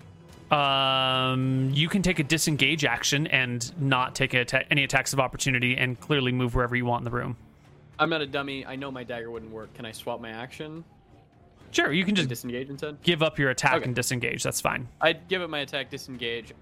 [0.56, 5.76] Um, you can take a disengage action and not take atta- any attacks of opportunity,
[5.76, 7.36] and clearly move wherever you want in the room.
[8.00, 8.66] I'm not a dummy.
[8.66, 9.74] I know my dagger wouldn't work.
[9.74, 10.84] Can I swap my action?
[11.72, 13.02] Sure, you can just disengage instead.
[13.04, 13.84] give up your attack Okay.
[13.86, 14.44] and disengage.
[14.44, 14.88] That's fine.
[15.02, 16.54] I'd give up my attack, disengage.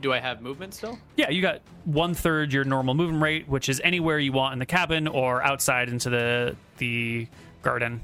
[0.00, 0.98] Do I have movement still?
[1.16, 4.58] Yeah, you got one third your normal movement rate, which is anywhere you want in
[4.58, 7.26] the cabin or outside into the the
[7.62, 8.00] garden.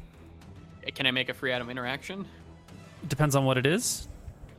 [0.95, 2.27] Can I make a free item interaction?
[3.09, 4.09] Depends on what it is.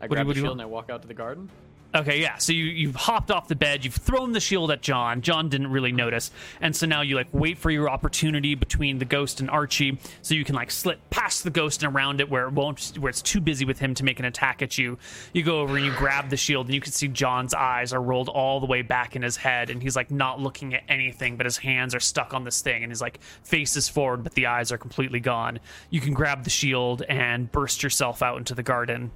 [0.01, 1.49] I grab the shield and I walk out to the garden.
[1.95, 2.35] Okay, yeah.
[2.37, 5.21] So you you've hopped off the bed, you've thrown the shield at John.
[5.21, 9.05] John didn't really notice, and so now you like wait for your opportunity between the
[9.05, 12.47] ghost and Archie, so you can like slip past the ghost and around it where
[12.47, 14.97] it won't, where it's too busy with him to make an attack at you.
[15.31, 18.01] You go over and you grab the shield, and you can see John's eyes are
[18.01, 21.37] rolled all the way back in his head, and he's like not looking at anything,
[21.37, 24.33] but his hands are stuck on this thing, and his like face is forward, but
[24.33, 25.61] the eyes are completely gone.
[25.91, 29.11] You can grab the shield and burst yourself out into the garden.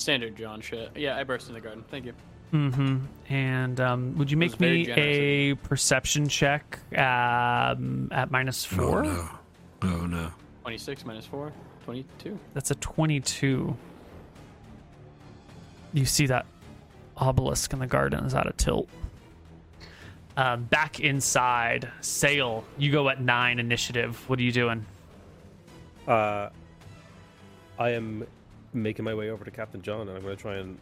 [0.00, 0.90] Standard John shit.
[0.96, 1.84] Yeah, I burst in the garden.
[1.90, 2.14] Thank you.
[2.52, 2.98] Mm-hmm.
[3.32, 9.04] And um, would you make me a perception check um, at minus four?
[9.04, 9.28] Oh no.
[9.82, 10.30] Oh no.
[10.62, 11.52] 26 minus 4,
[11.84, 12.38] 22.
[12.54, 13.76] That's a 22.
[15.92, 16.46] You see that
[17.16, 18.88] obelisk in the garden is out of tilt.
[20.36, 24.22] Um, back inside, Sale, you go at nine initiative.
[24.28, 24.86] What are you doing?
[26.06, 26.50] Uh,
[27.78, 28.26] I am
[28.72, 30.78] making my way over to Captain John, and I'm going to try and,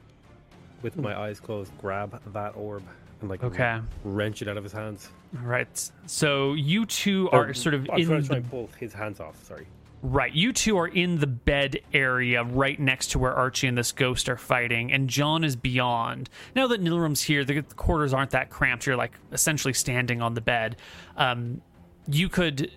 [0.82, 2.82] with my eyes closed, grab that orb
[3.20, 3.81] and like Okay.
[4.05, 5.09] wrench it out of his hands.
[5.40, 5.90] All right.
[6.06, 8.70] So you two Or- are sort of I'm in trying to the try and pull
[8.78, 9.43] his hands off.
[9.44, 9.66] Sorry.
[10.01, 10.32] Right.
[10.32, 14.28] You two are in the bed area right next to where Archie and this ghost
[14.28, 16.31] are fighting, and John is beyond.
[16.55, 18.86] Now that Nilrim's here, the the quarters aren't that cramped.
[18.86, 20.77] You're like essentially standing on the bed.
[21.16, 21.62] Um,
[22.06, 22.70] you could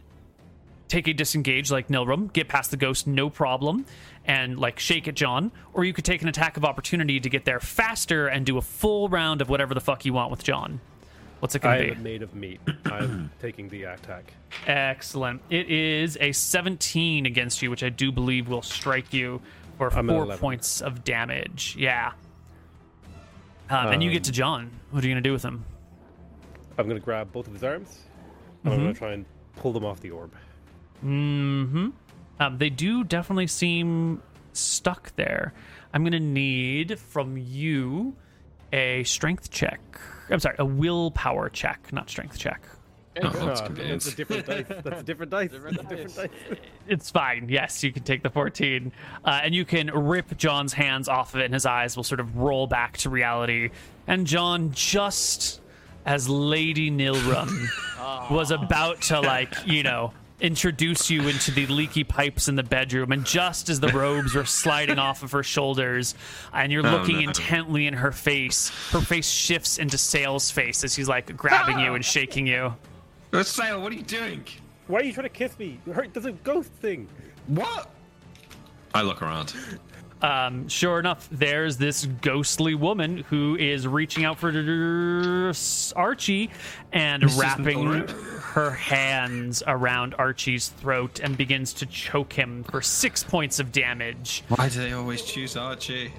[0.87, 3.85] take a disengage like Nilrim, get past the ghost, no problem,
[4.25, 7.45] and like shake it, John, or you could take an attack of opportunity to get
[7.45, 10.79] there faster and do a full round of whatever the fuck you want with John.
[11.39, 11.91] What's it going to be?
[11.91, 12.03] I'm be?
[12.03, 12.59] made of meat.
[12.85, 14.31] I'm taking the attack.
[14.67, 15.41] Excellent.
[15.49, 19.41] It is a 17 against you, which I do believe will strike you
[19.79, 21.75] for I'm at four points of damage.
[21.79, 22.11] Yeah.
[23.71, 24.69] Um, and you get to John.
[24.91, 25.65] What are you going to do with him?
[26.77, 28.01] I'm going to grab both of his arms,
[28.63, 28.83] and I'm Mm-hmm.
[28.83, 29.25] going to try and
[29.55, 30.31] pull them off the orb.
[30.99, 31.89] hmm
[32.41, 34.21] Um, they do definitely seem
[34.53, 35.53] stuck there.
[35.93, 38.15] I'm going to need from you
[38.73, 39.79] a strength check.
[40.27, 42.63] I'm sorry, a willpower check, not strength check.
[43.21, 44.65] Oh, that's Ah, that's a different dice.
[44.83, 45.51] That's a different dice.
[45.51, 46.29] Different different dice.
[46.49, 46.57] dice.
[46.87, 47.47] It's fine.
[47.49, 48.91] Yes, you can take the 14.
[49.23, 52.21] Uh, and you can rip John's hands off of it, and his eyes will sort
[52.21, 53.69] of roll back to reality.
[54.07, 55.61] And John, just
[56.05, 62.47] as Lady Nilrim was about to, like, you know, introduce you into the leaky pipes
[62.47, 66.15] in the bedroom, and just as the robes were sliding off of her shoulders,
[66.53, 67.29] and you're Oh, looking no.
[67.29, 71.93] intently in her face, her face shifts into Sale's face as he's, like, grabbing you
[71.95, 72.73] and shaking you.
[73.31, 74.43] Uh, Sale, what are you doing?
[74.87, 75.79] Why are you trying to kiss me?
[75.93, 77.07] Hurt, there's a ghost thing.
[77.47, 77.89] What?
[78.93, 79.53] I look around.
[80.21, 84.49] um, sure enough, there's this ghostly woman who is reaching out for
[85.95, 86.49] Archie
[86.91, 87.39] and Mrs.
[87.39, 88.05] wrapping Miller.
[88.51, 94.43] Her hands around Archie's throat and begins to choke him for six points of damage.
[94.49, 96.11] Why do they always choose Archie?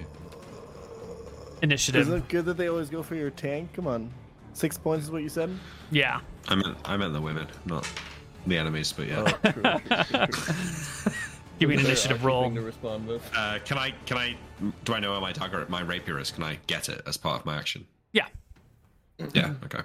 [1.60, 2.00] Initiative.
[2.02, 3.74] Isn't it good that they always go for your tank?
[3.74, 4.10] Come on.
[4.54, 5.50] Six points is what you said?
[5.90, 6.20] Yeah.
[6.48, 7.86] I meant I meant the women, not
[8.46, 8.92] the enemies.
[8.92, 9.24] But yeah.
[9.26, 11.12] Oh, true, true, true, true.
[11.58, 12.50] Give me an initiative awkward roll.
[12.50, 13.30] to respond with.
[13.36, 13.92] Uh, can I?
[14.06, 14.36] Can I?
[14.84, 16.30] Do I know where my dagger, my rapier is?
[16.30, 17.86] Can I get it as part of my action?
[18.12, 18.26] Yeah.
[19.34, 19.54] Yeah.
[19.64, 19.82] Okay.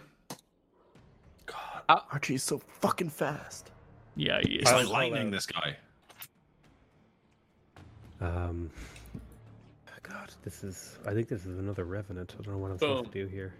[1.89, 3.71] Archie's so fucking fast.
[4.15, 4.61] Yeah, he is.
[4.63, 5.31] It's like lightning.
[5.31, 5.77] This guy.
[8.19, 8.69] Um,
[10.03, 10.97] God, this is.
[11.05, 12.33] I think this is another revenant.
[12.39, 13.53] I don't know what I'm supposed to do here.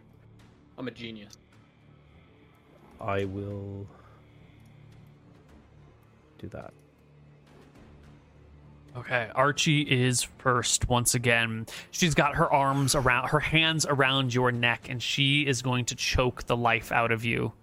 [0.77, 1.37] I'm a genius.
[2.99, 3.85] I will
[6.39, 6.73] do that.
[8.95, 11.67] Okay, Archie is first once again.
[11.91, 15.95] She's got her arms around, her hands around your neck, and she is going to
[15.95, 17.53] choke the life out of you.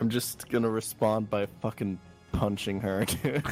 [0.00, 1.98] I'm just gonna respond by fucking
[2.32, 3.44] punching her, dude.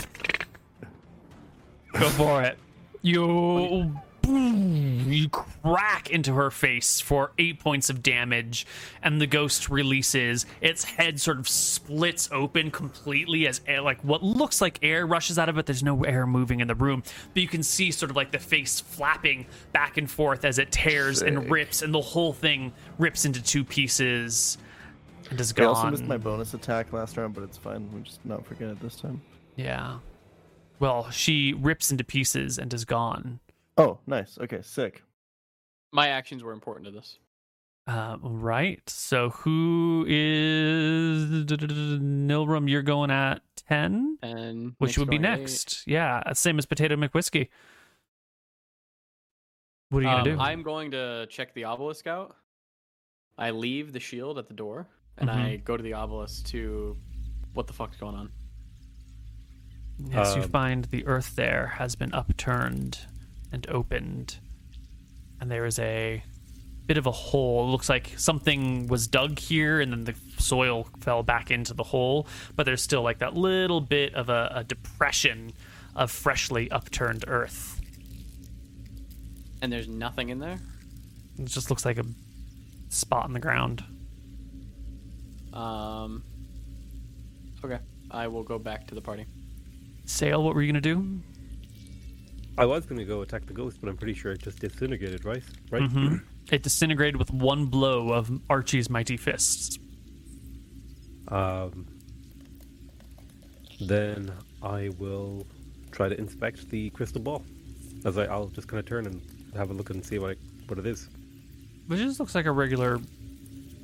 [1.93, 2.59] Go for it.
[3.03, 8.66] You boom, you crack into her face for eight points of damage,
[9.03, 10.47] and the ghost releases.
[10.61, 15.39] Its head sort of splits open completely as air, like what looks like air rushes
[15.39, 15.66] out of it.
[15.66, 17.03] There's no air moving in the room,
[17.35, 20.73] but you can see sort of like the face flapping back and forth as it
[20.73, 24.59] tears and rips, and the whole thing rips into two pieces
[25.31, 25.91] and is I also gone.
[25.93, 27.91] missed my bonus attack last round, but it's fine.
[27.93, 29.21] We just not forget it this time.
[29.57, 29.99] yeah.
[30.81, 33.41] Well, she rips into pieces and is gone.
[33.77, 34.39] Oh, nice.
[34.41, 35.03] Okay, sick.
[35.93, 37.19] My actions were important to this.
[37.89, 38.81] Uh, right.
[38.89, 42.71] So who is Nilrim?
[42.71, 45.39] You're going at ten, And which would be going eight.
[45.41, 45.83] next.
[45.87, 47.49] Yeah, same as Potato McWhiskey.
[49.91, 50.39] What are you gonna Um, do?
[50.39, 52.37] I'm going to check the obelisk out.
[53.37, 54.87] I leave the shield at the door,
[55.19, 55.35] and Mhm.
[55.35, 56.97] I go to the obelisk to.
[57.55, 58.31] What the fuck's going on?
[59.99, 63.01] Yes, you Um, find the earth there has been upturned
[63.51, 64.39] and opened,
[65.40, 66.23] and there is a
[66.86, 67.66] bit of a hole.
[67.66, 71.82] It looks like something was dug here, and then the soil fell back into the
[71.85, 72.27] hole.
[72.55, 75.53] But there's still like that little bit of a, a depression
[75.97, 77.81] of freshly upturned earth.
[79.61, 80.61] And there's nothing in there.
[81.39, 82.05] It just looks like a
[82.89, 83.82] spot in the ground.
[85.59, 86.22] Um.
[87.64, 87.78] Okay,
[88.10, 89.26] I will go back to the party.
[90.05, 91.20] Sale, what were you gonna do?
[92.56, 95.24] I was going to go attack the ghost, but I'm pretty sure it just disintegrated,
[95.24, 95.44] right?
[95.70, 95.82] Right?
[95.82, 96.22] Mhm.
[96.51, 99.78] It disintegrated with one blow of Archie's mighty fists.
[101.28, 101.86] Um,
[103.80, 105.47] then I will
[105.93, 107.44] try to inspect the crystal ball.
[108.05, 109.22] As I, I'll just kind of turn and
[109.55, 110.35] have a look and see what I,
[110.66, 111.09] what it is.
[111.90, 112.98] It just looks like a regular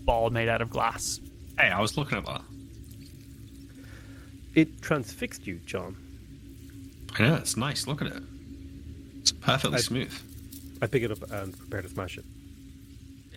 [0.04, 1.20] ball made out of glass.
[1.58, 2.40] Hey, I was looking at that.
[4.54, 5.96] It transfixed you, John.
[7.18, 7.86] I know, it's nice.
[7.86, 8.22] Look at it.
[9.20, 10.12] It's perfectly I- smooth.
[10.82, 12.24] I pick it up and prepare to smash it.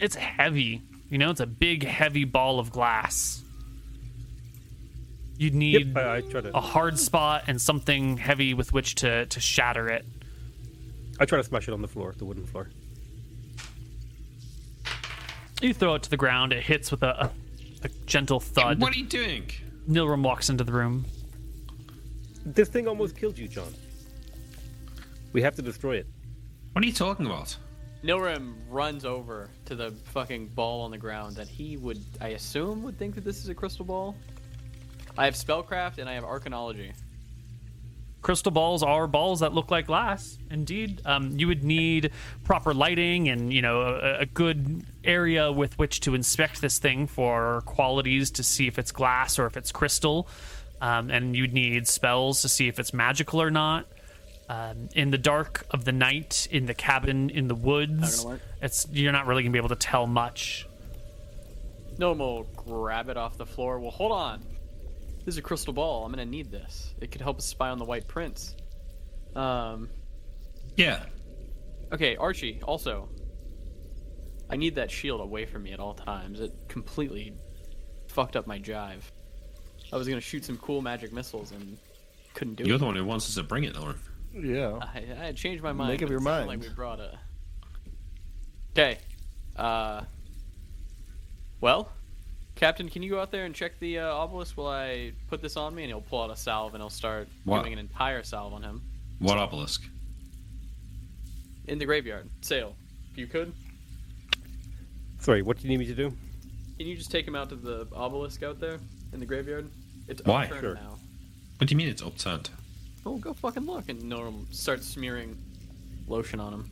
[0.02, 0.81] It's heavy.
[1.10, 3.41] You know, it's a big, heavy ball of glass.
[5.38, 6.57] You'd need Yep, I, I try to.
[6.57, 10.03] a hard spot and something heavy with which to, to shatter it.
[11.19, 12.69] I try to smash it on the floor, the wooden floor.
[15.61, 16.53] You throw it to the ground.
[16.53, 17.31] It hits with a, a,
[17.84, 18.82] a gentle thud.
[18.82, 19.49] What are you doing?
[19.90, 21.06] Nilrim walks into the room.
[22.45, 23.74] This thing almost killed you, John.
[25.34, 26.08] We have to destroy it.
[26.74, 27.56] What are you talking about?
[28.04, 32.84] Nilrim runs over to the fucking ball on the ground that he would, I assume,
[32.84, 34.16] would think that this is a crystal ball.
[35.18, 36.94] I have spellcraft and I have arcanology.
[38.28, 40.38] Crystal balls are balls that look like glass.
[40.52, 42.12] Indeed, um, you would need
[42.44, 47.08] proper lighting and you know a, a good area with which to inspect this thing
[47.08, 50.28] for qualities to see if it's glass or if it's crystal,
[50.82, 53.88] um, and you'd need spells to see if it's magical or not.
[54.49, 58.26] Um, in the dark of the night, in the cabin, in the woods,
[58.62, 60.68] it's you're not really gonna be able to tell much.
[61.98, 63.80] Nilrim will grab it off the floor.
[63.80, 64.44] Well, hold on.
[65.27, 66.06] This is a crystal ball.
[66.06, 66.95] I'm gonna need this.
[67.01, 68.56] It could help us spy on the White Prince.
[69.35, 69.89] Um.
[70.77, 71.03] Yeah.
[71.91, 72.61] Okay, Archie.
[72.64, 73.09] Also,
[74.49, 76.39] I need that shield away from me at all times.
[76.39, 77.33] It completely
[78.07, 79.01] fucked up my jive.
[79.91, 81.77] I was gonna shoot some cool magic missiles and
[82.33, 82.67] couldn't do it.
[82.67, 83.99] You're the one who wants us to bring it, Lauren.
[84.33, 84.80] Yeah.
[84.81, 85.91] I, I changed my mind.
[85.91, 86.47] Make up your mind.
[86.47, 87.19] Like we brought a.
[88.72, 88.97] Okay.
[89.57, 90.03] Uh.
[91.59, 91.91] Well,
[92.58, 95.56] Captain, can you go out there and check the uh, obelisk while I put this
[95.58, 95.84] on me?
[95.84, 97.61] And he'll pull out a salve and he'll start What?
[97.61, 98.82] doing an entire salve on him
[99.19, 99.84] What obelisk?
[101.68, 102.27] in the graveyard.
[102.42, 102.76] Sale,
[103.11, 103.53] if you could.
[105.19, 106.10] Sorry, what do you need me to do?
[106.77, 108.80] Can you just take him out to the obelisk out there
[109.14, 109.69] in the graveyard?
[110.08, 110.44] It's Why?
[110.45, 110.74] upturned Sure.
[110.76, 110.98] now.
[111.58, 112.50] What do you mean it's upturned?
[113.06, 113.90] Oh, go fucking look.
[113.90, 115.38] And Norm starts smearing
[116.08, 116.72] lotion on him.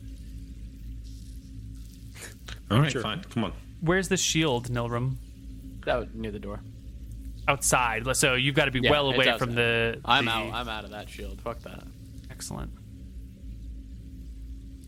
[2.70, 3.02] All right, Sure.
[3.02, 3.22] fine.
[3.30, 3.52] Come on.
[3.80, 5.16] Where's the shield, Nilrim?
[5.86, 6.60] That was near the door.
[7.48, 8.04] Outside.
[8.16, 9.38] So you've got to be Yeah, well away outside.
[9.38, 10.00] from the.
[10.04, 10.52] I'm the- out.
[10.52, 11.40] I'm out of that shield.
[11.40, 11.82] Fuck that.
[12.30, 12.70] Excellent.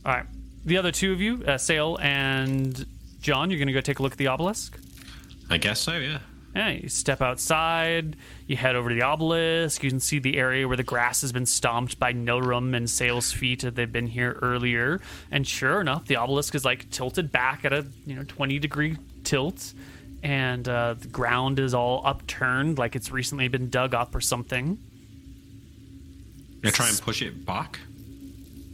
[0.05, 0.27] All right.
[0.65, 2.85] The other two of you, uh, Sale and
[3.21, 4.79] John, you're going to go take a look at the obelisk.
[5.51, 6.19] I guess so, yeah.
[6.55, 9.83] Yeah, you step outside, you head over to the obelisk.
[9.85, 13.33] You can see the area where the grass has been stomped by Nilrim and Sale's
[13.33, 15.01] feet as they've been here earlier.
[15.31, 18.97] And sure enough, the obelisk is like tilted back at a you know 20 degree
[19.25, 19.73] tilt,
[20.23, 24.79] and uh, the ground is all upturned like it's recently been dug up or something.
[26.63, 27.79] You try and push it back?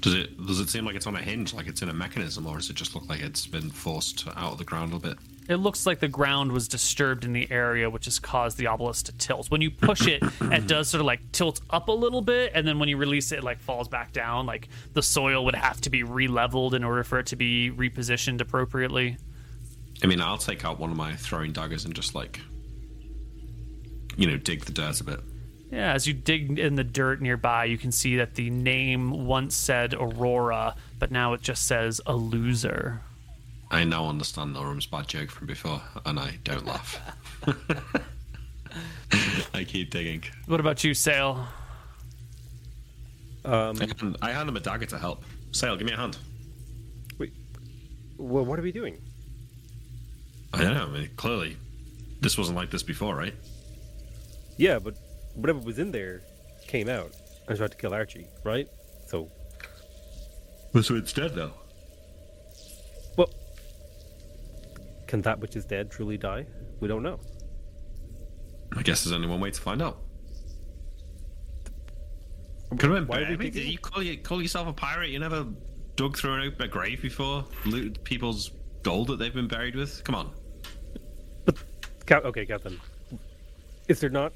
[0.00, 2.46] Does it does it seem like it's on a hinge, like it's in a mechanism,
[2.46, 5.18] or does it just look like it's been forced out of the ground a bit?
[5.46, 9.06] It looks like the ground was disturbed in the area, which has caused the obelisk
[9.06, 9.50] to tilt.
[9.50, 12.66] When you push it, it does sort of like tilt up a little bit, and
[12.66, 14.46] then when you release it, it like falls back down.
[14.46, 18.40] Like the soil would have to be re-leveled in order for it to be repositioned
[18.40, 19.18] appropriately.
[20.02, 22.40] I mean, I'll take out one of my throwing daggers and just like,
[24.16, 25.20] you know, dig the dirt a bit.
[25.70, 29.56] Yeah, as you dig in the dirt nearby, you can see that the name once
[29.56, 33.00] said Aurora, but now it just says a loser.
[33.70, 37.00] I now understand Norum's bad joke from before, and I don't laugh.
[39.54, 40.22] I keep digging.
[40.46, 41.46] What about you, Sale?
[43.44, 45.24] Um, I hand, I hand him a dagger to help.
[45.52, 46.16] Sale, give me a hand.
[47.18, 47.32] wait,
[48.16, 48.98] well, what are we doing?
[50.60, 50.84] I don't know.
[50.86, 51.56] I mean, clearly,
[52.20, 53.34] this wasn't like this before, right?
[54.56, 54.94] Yeah, but
[55.34, 56.22] whatever was in there
[56.66, 57.10] came out
[57.48, 58.68] and tried to kill Archie, right?
[59.06, 59.30] So,
[60.80, 61.52] So it's dead now.
[63.16, 63.30] well,
[65.06, 66.46] can that which is dead truly die?
[66.80, 67.20] We don't know.
[68.76, 69.98] I guess there's only one way to find out.
[72.70, 75.10] Could have been I mean, you call, you call yourself a pirate?
[75.10, 75.46] You never
[75.94, 77.44] dug through an open grave before?
[77.66, 78.50] Looted people's
[78.82, 80.02] gold that they've been buried with?
[80.02, 80.32] Come on.
[82.06, 82.80] Cap- okay, Captain.
[83.88, 84.32] Is there not?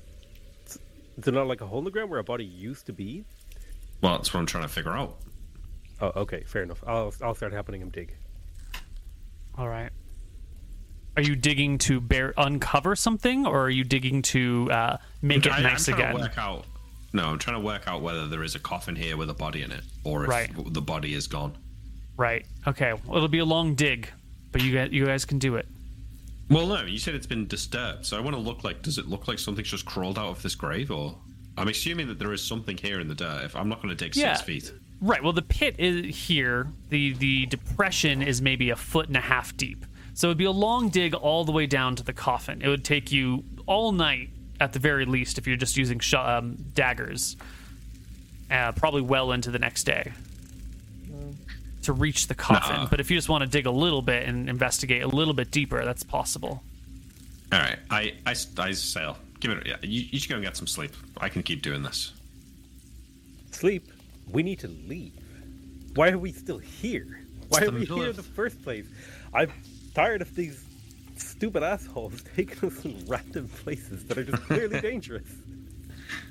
[0.66, 0.78] Is
[1.24, 3.24] there not like a hole in the ground where a body used to be?
[4.00, 5.16] Well, that's what I'm trying to figure out.
[6.00, 6.82] Oh, okay, fair enough.
[6.86, 8.14] I'll I'll start happening him dig.
[9.56, 9.90] All right.
[11.16, 15.52] Are you digging to bear uncover something, or are you digging to uh, make it
[15.52, 16.16] I, nice I'm trying again?
[16.16, 16.64] to work out.
[17.12, 19.62] No, I'm trying to work out whether there is a coffin here with a body
[19.62, 20.50] in it, or if Right.
[20.72, 21.56] the body is gone.
[22.16, 22.46] Right.
[22.68, 22.92] Okay.
[22.92, 24.08] Well, it'll be a long dig,
[24.52, 25.66] but you guys, you guys can do it.
[26.50, 28.82] Well, no, you said it's been disturbed, so I want to look like.
[28.82, 31.16] Does it look like something's just crawled out of this grave, or
[31.58, 33.44] I'm assuming that there is something here in the dirt.
[33.44, 34.34] If I'm not going to dig Yeah.
[34.34, 34.72] six feet.
[35.00, 35.22] Right.
[35.22, 36.68] Well, the pit is here.
[36.88, 39.84] The the depression is maybe a foot and a half deep.
[40.14, 42.62] So it'd be a long dig all the way down to the coffin.
[42.62, 46.14] It would take you all night at the very least if you're just using sh-
[46.14, 47.36] um, daggers.
[48.50, 50.10] Uh, probably well into the next day
[51.88, 52.76] to reach the coffin.
[52.76, 52.86] Nuh-uh.
[52.90, 55.50] But if you just want to dig a little bit and investigate a little bit
[55.50, 56.62] deeper, that's possible.
[57.50, 59.16] All right, I, I, I sail.
[59.40, 59.66] Give it.
[59.66, 60.92] Yeah, you, you should go and get some sleep.
[61.18, 62.12] I can keep doing this.
[63.52, 63.90] Sleep.
[64.30, 65.14] We need to leave.
[65.94, 67.22] Why are we still here?
[67.48, 68.86] Why are we middle here in the first place?
[69.32, 69.50] I'm
[69.94, 70.62] tired of these
[71.16, 75.24] stupid assholes taking us in random places that are just clearly dangerous.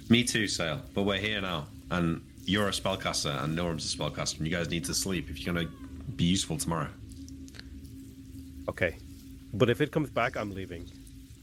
[0.07, 0.81] Me too, Sale.
[0.93, 4.69] But we're here now, and you're a spellcaster, and Norm's a spellcaster, and you guys
[4.69, 5.73] need to sleep if you're going to
[6.13, 6.87] be useful tomorrow.
[8.69, 8.97] Okay,
[9.53, 10.89] but if it comes back, I'm leaving.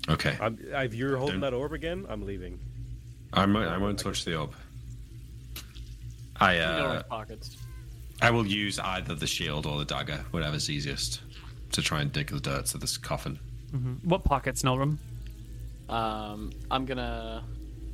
[0.08, 0.36] Okay.
[0.40, 2.58] I'm, if you're holding Don't- that orb again, I'm leaving.
[3.32, 4.52] I won't, I won't touch the orb.
[6.40, 7.56] I You know uh, pockets.
[8.22, 11.20] I will use either the shield or the dagger, whatever's easiest,
[11.72, 13.38] to try and dig the dirt to this coffin.
[14.04, 14.98] What pockets, Nilrim?
[15.88, 17.42] Um, I'm gonna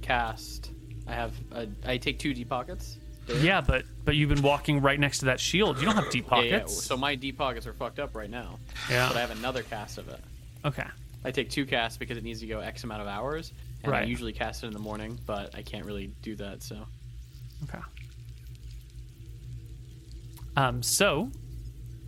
[0.03, 0.71] cast.
[1.07, 1.33] I have.
[1.53, 2.97] A, I take two deep pockets.
[3.41, 5.79] Yeah, but but you've been walking right next to that shield.
[5.79, 6.59] You don't have deep Yeah, yeah.
[6.59, 6.83] pockets.
[6.83, 8.59] So my deep pockets are fucked up right now.
[8.91, 9.07] Yeah.
[9.09, 10.21] But I have another cast of it.
[10.65, 10.87] Okay.
[11.25, 13.53] I take two casts because it needs to go X amount of hours,
[13.85, 16.63] and I usually cast it in the morning, but I can't really do that.
[16.63, 16.87] So
[17.65, 17.79] Okay.
[20.57, 21.31] Um, so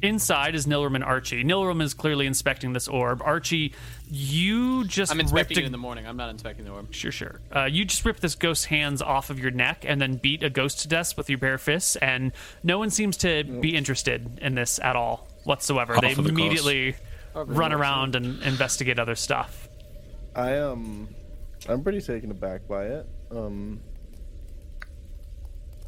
[0.03, 1.45] inside is Nilrim and Archie.
[1.45, 3.23] Nilrim is clearly inspecting this orb.
[3.23, 3.75] Archie,
[4.15, 6.07] you just I'm inspecting a- it in the morning.
[6.07, 6.93] I'm not inspecting the orb.
[6.93, 7.41] Sure, sure.
[7.55, 10.51] Uh, you just ripped this ghost's hands off of your neck and then beat a
[10.51, 12.33] ghost to death with your bare fists, and
[12.63, 15.95] no one seems to be interested in this at all whatsoever.
[15.95, 16.31] Half they of the cost.
[16.31, 16.95] immediately
[17.35, 19.67] run around and investigate other stuff.
[20.37, 21.09] I um,
[21.67, 23.07] I'm pretty taken aback by it.
[23.31, 23.81] Um,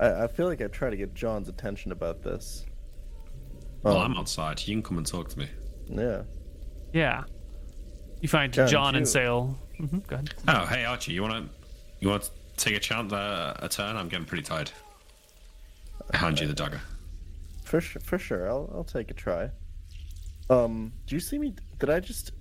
[0.01, 2.65] I, I feel like I try to get John's attention about this.
[3.83, 4.67] Well, Um, I'm outside.
[4.67, 5.49] You can come and talk to me.
[5.91, 6.23] Yeah.
[6.95, 7.25] Yeah.
[8.21, 9.59] You find John, John, and you- Sale.
[9.77, 10.35] hmm go ahead.
[10.49, 11.55] Oh, hey Archie, you want to
[12.01, 13.97] you want to take a chance uh, a turn?
[13.97, 14.71] I'm getting pretty tired.
[16.13, 16.81] I hand you the dagger.
[17.65, 18.49] For sure, for sure.
[18.49, 19.51] I'll I'll take a try.
[20.51, 21.55] Um, do you see me?
[21.79, 22.33] Did I just?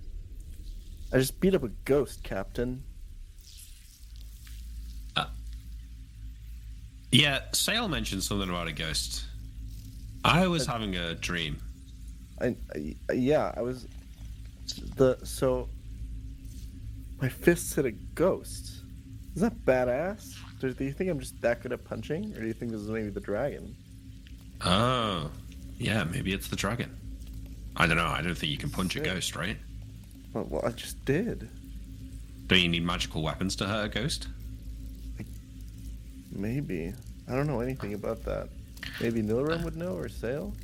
[1.12, 2.82] I just beat up a ghost, Captain.
[7.12, 9.24] Yeah, Sale mentioned something about a ghost.
[10.24, 11.58] I was having a dream.
[12.40, 13.86] I, I yeah, I was
[14.96, 15.68] the so
[17.20, 18.82] my fists hit a ghost.
[19.34, 20.34] Is that badass?
[20.60, 22.80] Do, do you think I'm just that good at punching, or do you think this
[22.80, 23.74] is maybe the dragon?
[24.60, 25.30] Oh,
[25.78, 26.96] yeah, maybe it's the dragon.
[27.76, 28.06] I don't know.
[28.06, 29.56] I don't think you can punch a ghost, right?
[30.32, 31.48] Well, well, I just did.
[32.46, 34.28] Do you need magical weapons to hurt a ghost?
[36.30, 36.92] Maybe
[37.28, 38.48] I don't know anything about that.
[39.00, 40.54] Maybe Nilrim would know or Sale.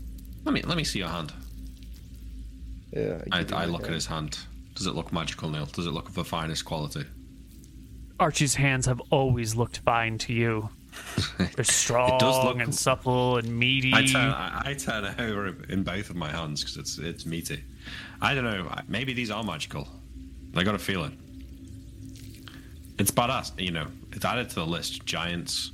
[0.44, 1.32] Let me let me see your hand.
[2.92, 4.38] Yeah, I, give you I look at his hand.
[4.74, 5.66] Does it look magical, Neil?
[5.66, 7.04] Does it look of the finest quality?
[8.18, 10.68] Archie's hands have always looked fine to you.
[11.38, 13.92] They're strong look- and supple and meaty.
[13.94, 17.26] I turn I, I turn it over in both of my hands because it's it's
[17.26, 17.62] meaty.
[18.20, 18.70] I don't know.
[18.88, 19.88] Maybe these are magical.
[20.54, 21.16] I got a feeling.
[22.98, 23.58] It's badass.
[23.58, 25.06] You know, it's added to the list.
[25.06, 25.70] Giants,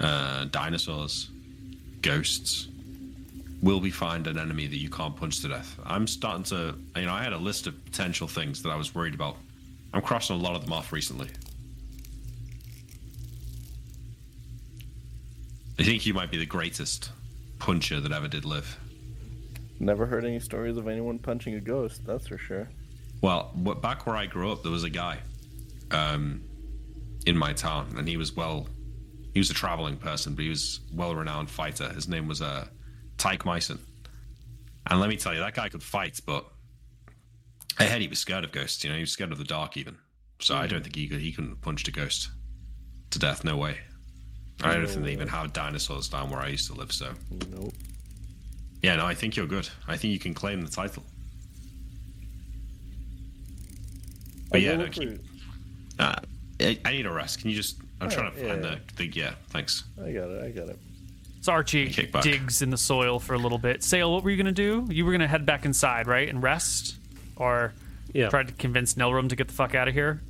[0.00, 1.30] uh, dinosaurs,
[2.02, 2.68] ghosts.
[3.64, 5.80] Will we find an enemy that you can't punch to death?
[5.86, 6.76] I'm starting to.
[6.96, 9.38] You know, I had a list of potential things that I was worried about.
[9.94, 11.28] I'm crossing a lot of them off recently.
[15.78, 17.10] I think you might be the greatest
[17.58, 18.78] puncher that ever did live.
[19.80, 22.04] Never heard any stories of anyone punching a ghost.
[22.06, 22.68] That's for sure.
[23.22, 25.20] Well, back where I grew up, there was a guy
[25.90, 26.42] um,
[27.24, 28.68] in my town, and he was well.
[29.32, 31.88] He was a traveling person, but he was well-renowned fighter.
[31.88, 32.66] His name was uh,
[33.18, 33.78] Tyke Myson.
[34.86, 36.44] And let me tell you, that guy could fight, but
[37.78, 38.84] I heard he was scared of ghosts.
[38.84, 39.96] You know, he was scared of the dark, even.
[40.40, 41.20] So I don't think he could.
[41.20, 42.28] He couldn't have punched a ghost
[43.10, 43.44] to death.
[43.44, 43.78] No way.
[44.62, 46.92] I don't think they even have dinosaurs down where I used to live.
[46.92, 47.12] So
[47.50, 47.72] Nope.
[48.82, 49.68] yeah, no, I think you're good.
[49.88, 51.02] I think you can claim the title.
[54.50, 55.20] But yeah, no, keep,
[55.98, 56.14] uh,
[56.60, 57.40] I, I need a rest.
[57.40, 57.80] Can you just?
[58.00, 58.76] I'm Oh, trying to find yeah.
[58.96, 59.06] the, the.
[59.08, 59.84] Yeah, thanks.
[59.98, 60.44] I got it.
[60.44, 60.78] I got it.
[61.44, 61.88] So Archie
[62.22, 63.82] digs in the soil for a little bit.
[63.82, 64.86] Sale, what were you gonna do?
[64.90, 66.96] You were gonna head back inside, right, and rest,
[67.36, 67.74] or
[68.14, 68.30] Yeah.
[68.30, 70.22] try to convince Nilrim to get the fuck out of here?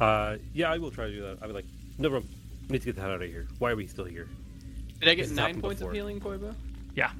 [0.00, 1.38] Uh, yeah, I will try to do that.
[1.40, 1.66] I'll be like,
[1.96, 2.26] no, bro, we
[2.70, 3.46] need to get the hell out of here.
[3.60, 4.28] Why are we still here?
[4.98, 5.90] Did I get This nine points before.
[5.90, 6.56] of healing, Koiba?
[6.96, 7.12] Yeah.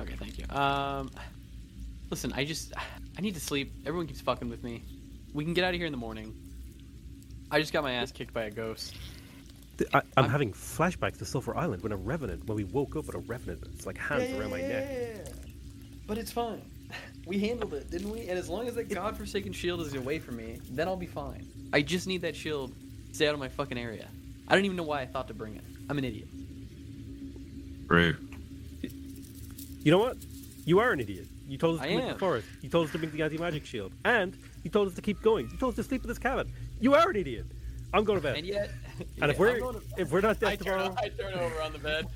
[0.00, 0.44] Okay, thank you.
[0.56, 1.10] Um,
[2.08, 2.72] listen, I just
[3.16, 3.72] I need to sleep.
[3.84, 4.84] Everyone keeps fucking with me.
[5.34, 6.36] We can get out of here in the morning.
[7.50, 8.94] I just got my ass kicked by a ghost.
[9.78, 13.08] Th- I, I'm having flashbacks to Sulphur Island when a revenant, when we woke up
[13.08, 13.62] at a revenant.
[13.74, 15.28] It's like hands around my neck.
[16.06, 16.62] But it's fine.
[17.26, 18.20] We handled it, didn't we?
[18.28, 21.46] And as long as that godforsaken shield is away from me, then I'll be fine.
[21.72, 22.72] I just need that shield
[23.08, 24.08] to stay out of my fucking area.
[24.48, 25.64] I don't even know why I thought to bring it.
[25.88, 26.28] I'm an idiot.
[27.86, 28.16] Rue.
[29.82, 30.16] You know what?
[30.64, 31.26] You are an idiot.
[31.46, 32.46] You told us to I leave the forest.
[32.62, 35.48] You told us to bring the anti-magic shield, and you told us to keep going.
[35.50, 36.52] You told us to sleep in this cabin.
[36.80, 37.46] You are an idiot.
[37.94, 38.36] I'm going to bed.
[38.36, 38.70] And yet,
[39.20, 41.62] And if we're going to- if we're not I dead turn, tomorrow, I turn over
[41.62, 42.06] on the bed.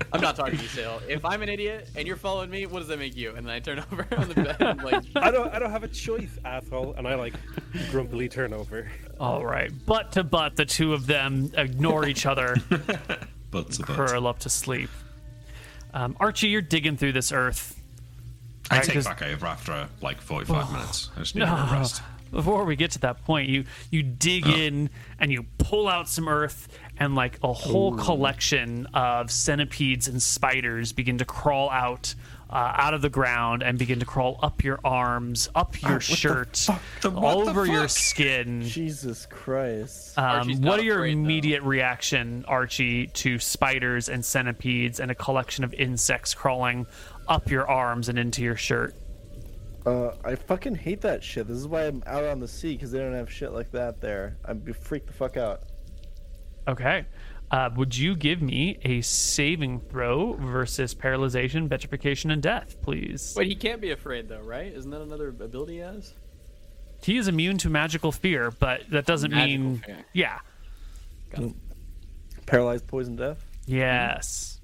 [0.12, 1.00] I'm not talking to you, Sale.
[1.08, 3.34] If I'm an idiot and you're following me, what does that make you?
[3.34, 4.56] And then I turn over on the bed.
[4.62, 6.94] I'm like, I don't I don't have a choice, asshole.
[6.96, 7.34] And I like
[7.90, 8.90] grumpily turn over.
[9.18, 9.70] All right.
[9.86, 12.56] Butt to butt, the two of them ignore each other,
[13.50, 13.96] But to but.
[13.96, 14.90] curl up to sleep.
[15.92, 17.76] Um, Archie, you're digging through this earth.
[18.70, 21.10] I Alright, take 'cause- back over after like 45 minutes.
[21.16, 22.02] I just need a rest.
[22.30, 26.28] Before we get to that point, you you dig in and you pull out some
[26.28, 26.68] earth,
[26.98, 32.14] and like a whole collection of centipedes and spiders begin to crawl out
[32.48, 36.66] uh, out of the ground and begin to crawl up your arms, up your shirt,
[37.00, 38.62] The- what all the over your skin.
[38.62, 40.18] Jesus Christ.
[40.18, 41.20] Um, what are your afraid, though.
[41.20, 46.86] immediate reaction, Archie, to spiders and centipedes and a collection of insects crawling
[47.28, 48.94] up your arms and into your shirt?
[49.86, 51.46] Uh, I fucking hate that shit.
[51.48, 54.00] This is why I'm out on the sea because they don't have shit like that
[54.00, 54.36] there.
[54.44, 55.62] I'd be freaked the fuck out.
[56.68, 57.06] Okay.
[57.50, 63.34] Uh, would you give me a saving throw versus paralyzation, petrification, and death, please?
[63.36, 64.72] wait, he can't be afraid though, right?
[64.72, 66.14] Isn't that another ability he has?
[67.02, 69.78] He is immune to magical fear, but that doesn't Magical mean.
[69.78, 70.04] fear.
[70.12, 70.38] Yeah.
[72.46, 73.42] Paralyzed, poison, death.
[73.66, 74.60] Yes.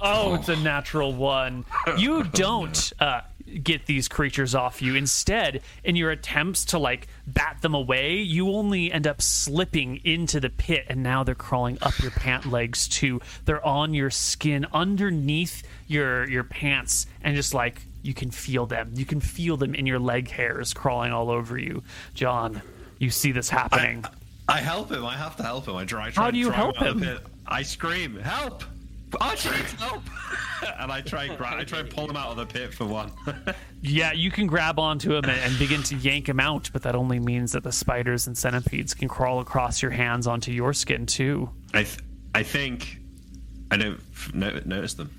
[0.00, 1.64] Oh, it's a natural one.
[1.96, 3.22] You don't uh,
[3.62, 4.94] get these creatures off you.
[4.94, 10.40] Instead, in your attempts to like bat them away, you only end up slipping into
[10.40, 13.20] the pit, and now they're crawling up your pant legs too.
[13.44, 18.92] They're on your skin, underneath your your pants, and just like you can feel them.
[18.94, 21.82] You can feel them in your leg hairs crawling all over you.
[22.14, 22.62] John,
[22.98, 24.04] you see this happening.
[24.48, 25.04] I help him.
[25.04, 25.76] I have to help him.
[25.76, 26.06] I try.
[26.06, 27.04] I try How do you help him?
[27.46, 28.64] I scream, "Help!
[29.20, 30.02] Archie, help!"
[30.80, 31.24] and I try.
[31.24, 33.10] and I try and pull him out of the pit for one.
[33.80, 36.96] Yeah, you can grab onto him and, and begin to yank him out, but that
[36.96, 41.06] only means that the spiders and centipedes can crawl across your hands onto your skin
[41.06, 41.48] too.
[41.72, 42.00] I th-
[42.34, 42.98] I think
[43.70, 45.12] I don't f- no- notice them.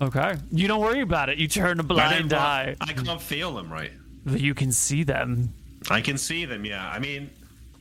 [0.00, 0.34] Okay.
[0.52, 1.38] You don't worry about it.
[1.38, 2.76] You turn a I, blind eye.
[2.80, 3.90] I can't feel them right.
[4.24, 5.52] But You can see them.
[5.90, 6.64] I can see them.
[6.64, 6.88] Yeah.
[6.88, 7.30] I mean,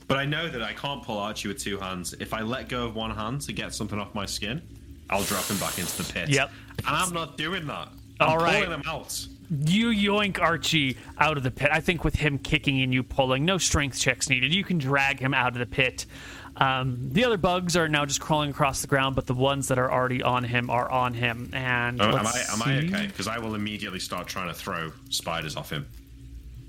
[0.08, 2.14] but I know that I can't pull Archie with two hands.
[2.20, 4.64] If I let go of one hand to get something off my skin,
[5.10, 6.30] I'll drop him back into the pit.
[6.30, 6.52] Yep.
[6.80, 7.90] And I'm not doing that.
[8.20, 8.64] I'm All right.
[8.64, 9.28] pulling them out.
[9.50, 11.70] You yoink Archie out of the pit.
[11.72, 14.54] I think with him kicking and you pulling, no strength checks needed.
[14.54, 16.06] You can drag him out of the pit.
[16.56, 19.78] Um, the other bugs are now just crawling across the ground, but the ones that
[19.80, 21.50] are already on him are on him.
[21.54, 22.44] And Oh, am I?
[22.52, 23.08] Am I okay?
[23.08, 25.88] Because I will immediately start trying to throw spiders off him.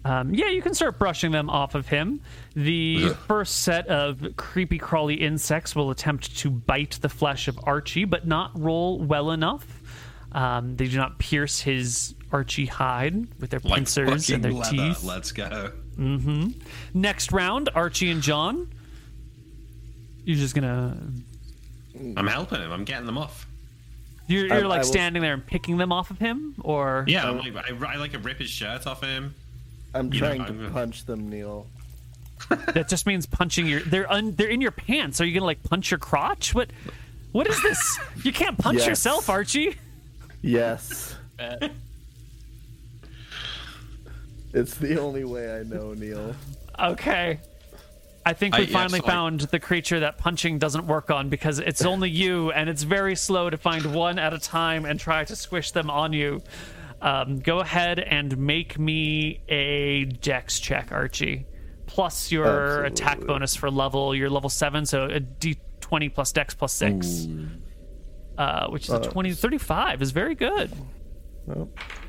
[0.06, 2.20] Um, yeah, you can start brushing them off of him.
[2.54, 3.16] The Ugh.
[3.26, 8.26] first set of creepy crawly insects will attempt to bite the flesh of Archie, but
[8.26, 9.66] not roll well enough.
[10.32, 14.70] Um, they do not pierce his Archie hide with their Like pincers and their leather.
[14.76, 15.04] teeth.
[15.04, 15.70] Let's go.
[16.92, 18.68] Next round, Archie and John.
[20.24, 20.96] You're just gonna.
[22.16, 22.72] I'm helping him.
[22.72, 23.46] I'm getting them off.
[24.26, 27.28] You're, you're like I will- standing there and picking them off of him, or Yeah,
[27.30, 29.34] I'm like, I, I like to rip his shirt off him.
[29.94, 31.66] I'm You know, trying I'm to gonna- punch them, Neil.
[32.74, 33.80] that just means punching your.
[33.80, 35.20] They're un, they're in your pants.
[35.20, 36.54] Are you gonna like punch your crotch?
[36.54, 36.70] What?
[37.32, 37.98] What is this?
[38.22, 38.86] You can't punch Yes.
[38.88, 39.76] yourself, Archie.
[40.42, 41.16] Yes.
[44.52, 46.34] It's the only way I know, Neil.
[46.78, 47.40] Okay.
[48.26, 51.28] I think we I- yes, finally I- found the creature that punching doesn't work on
[51.28, 54.98] because it's only you, and it's very slow to find one at a time and
[54.98, 56.40] try to squish them on you.
[57.04, 61.46] Um, go ahead and make me a dex check, Archie.
[61.86, 64.14] Plus your attack bonus for level.
[64.14, 67.28] You're level 7, so a d20 plus dex plus 6.
[68.38, 70.72] Uh, which is a 20, 35 is very good.
[71.54, 71.68] Oh.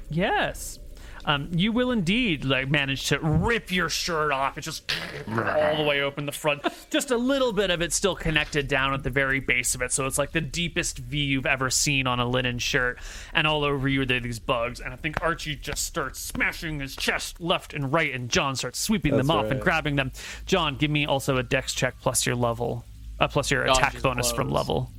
[0.10, 0.80] Yes.
[1.28, 4.60] Um, you will indeed like manage to rip your shirt off.
[4.60, 4.94] It's just
[5.28, 6.62] all the way open the front.
[6.92, 9.92] Just a little bit of it still connected down at the very base of it.
[9.92, 13.00] So it's like the deepest V you've ever seen on a linen shirt.
[13.34, 14.80] And all over you there are these bugs.
[14.80, 18.80] And I think Archie just starts smashing his chest left and right, and John starts
[18.80, 20.12] sweeping them That's off and grabbing them.
[20.46, 22.86] John, give me also a dex check plus your level,
[23.20, 24.92] uh, plus your attack Dodges bonus from level.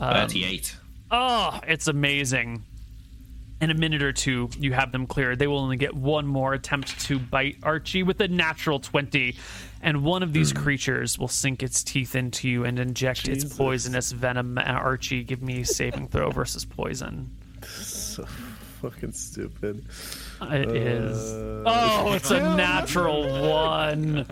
[0.00, 0.76] Um, 38.
[1.12, 2.64] Oh, it's amazing.
[3.58, 5.38] In a minute or two, you have them cleared.
[5.38, 9.34] They will only get one more attempt to bite Archie with a natural 20.
[9.80, 14.12] And one of these creatures will sink its teeth into you and inject its poisonous
[14.12, 14.58] venom.
[14.58, 17.30] Uh, Archie, give me a saving throw versus poison.
[17.66, 18.26] So
[18.82, 19.84] fucking stupid.
[20.42, 21.32] It is.
[21.32, 24.26] Uh, Oh, it's a natural one.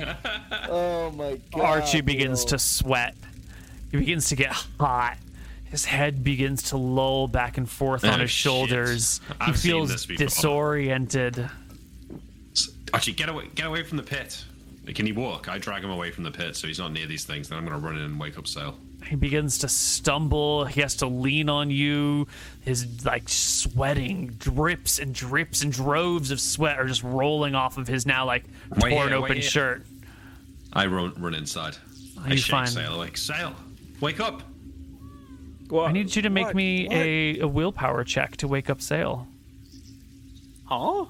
[0.69, 1.61] Oh my god.
[1.63, 3.15] Archie begins to sweat.
[3.91, 5.17] He begins to get hot.
[5.75, 8.43] His head begins to lull back and forth on Oh, his shit.
[8.45, 9.21] shoulders.
[9.27, 11.51] He I've feels disoriented.
[12.93, 14.45] Actually, get away, get away from the pit.
[14.95, 15.49] Can he walk?
[15.49, 17.49] I drag him away from the pit so he's not near these things.
[17.49, 18.79] Then I'm going to run in and wake up Sale.
[19.05, 20.65] He begins to stumble.
[20.65, 22.29] He has to lean on you.
[22.61, 27.89] His like sweating drips and drips and droves of sweat are just rolling off of
[27.89, 28.45] his now like
[28.79, 29.85] torn here, open shirt.
[30.73, 31.77] I run, run inside.
[32.23, 32.69] I shake fine?
[32.69, 33.17] Sale awake.
[33.17, 33.57] Sale,
[34.01, 34.45] wake up!
[35.75, 35.89] What?
[35.89, 36.55] I need you to make What?
[36.55, 36.97] me What?
[36.97, 39.27] a, a willpower check to wake up Sale.
[40.67, 41.07] Huh?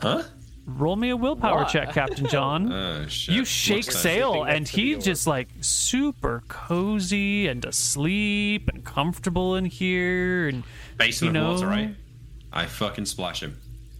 [0.00, 0.22] Huh?
[0.66, 1.68] Roll me a willpower What?
[1.68, 2.72] check, Captain John.
[2.72, 3.34] Oh shit!
[3.34, 3.98] you shake What's?
[3.98, 10.48] Sale, and next he's just like super cozy and asleep and comfortable in here.
[10.48, 10.62] And
[10.96, 11.94] Basin you of water, right?
[12.52, 13.58] I fucking splash him.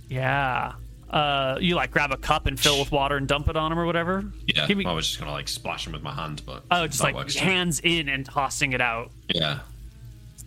[0.08, 0.72] yeah,
[1.10, 3.78] uh, you like grab a cup and fill with water and dump it on him
[3.78, 4.24] or whatever.
[4.46, 7.02] Yeah, me- I was just gonna like splash him with my hand, but oh, just
[7.02, 7.44] like works too.
[7.44, 9.10] hands in and tossing it out.
[9.28, 9.58] Yeah.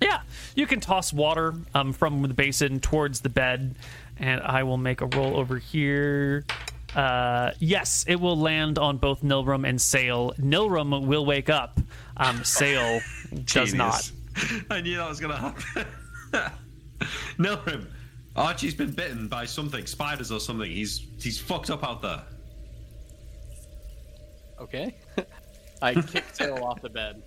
[0.01, 0.21] Yeah,
[0.55, 3.75] you can toss water um, from the basin towards the bed,
[4.17, 6.45] and I will make a roll over here.
[6.95, 10.33] Uh, yes, it will land on both Nilrim and Sale.
[10.39, 11.79] Nilrim will wake up.
[12.17, 13.01] Um, Sale
[13.45, 14.11] does not.
[14.69, 15.85] I knew that was gonna happen.
[17.37, 17.87] Nilrim,
[18.35, 20.69] Archie's been bitten by something, spiders or something.
[20.69, 22.21] He's he's fucked up out there.
[24.59, 24.95] Okay.
[25.81, 27.21] I kick Tail off the bed.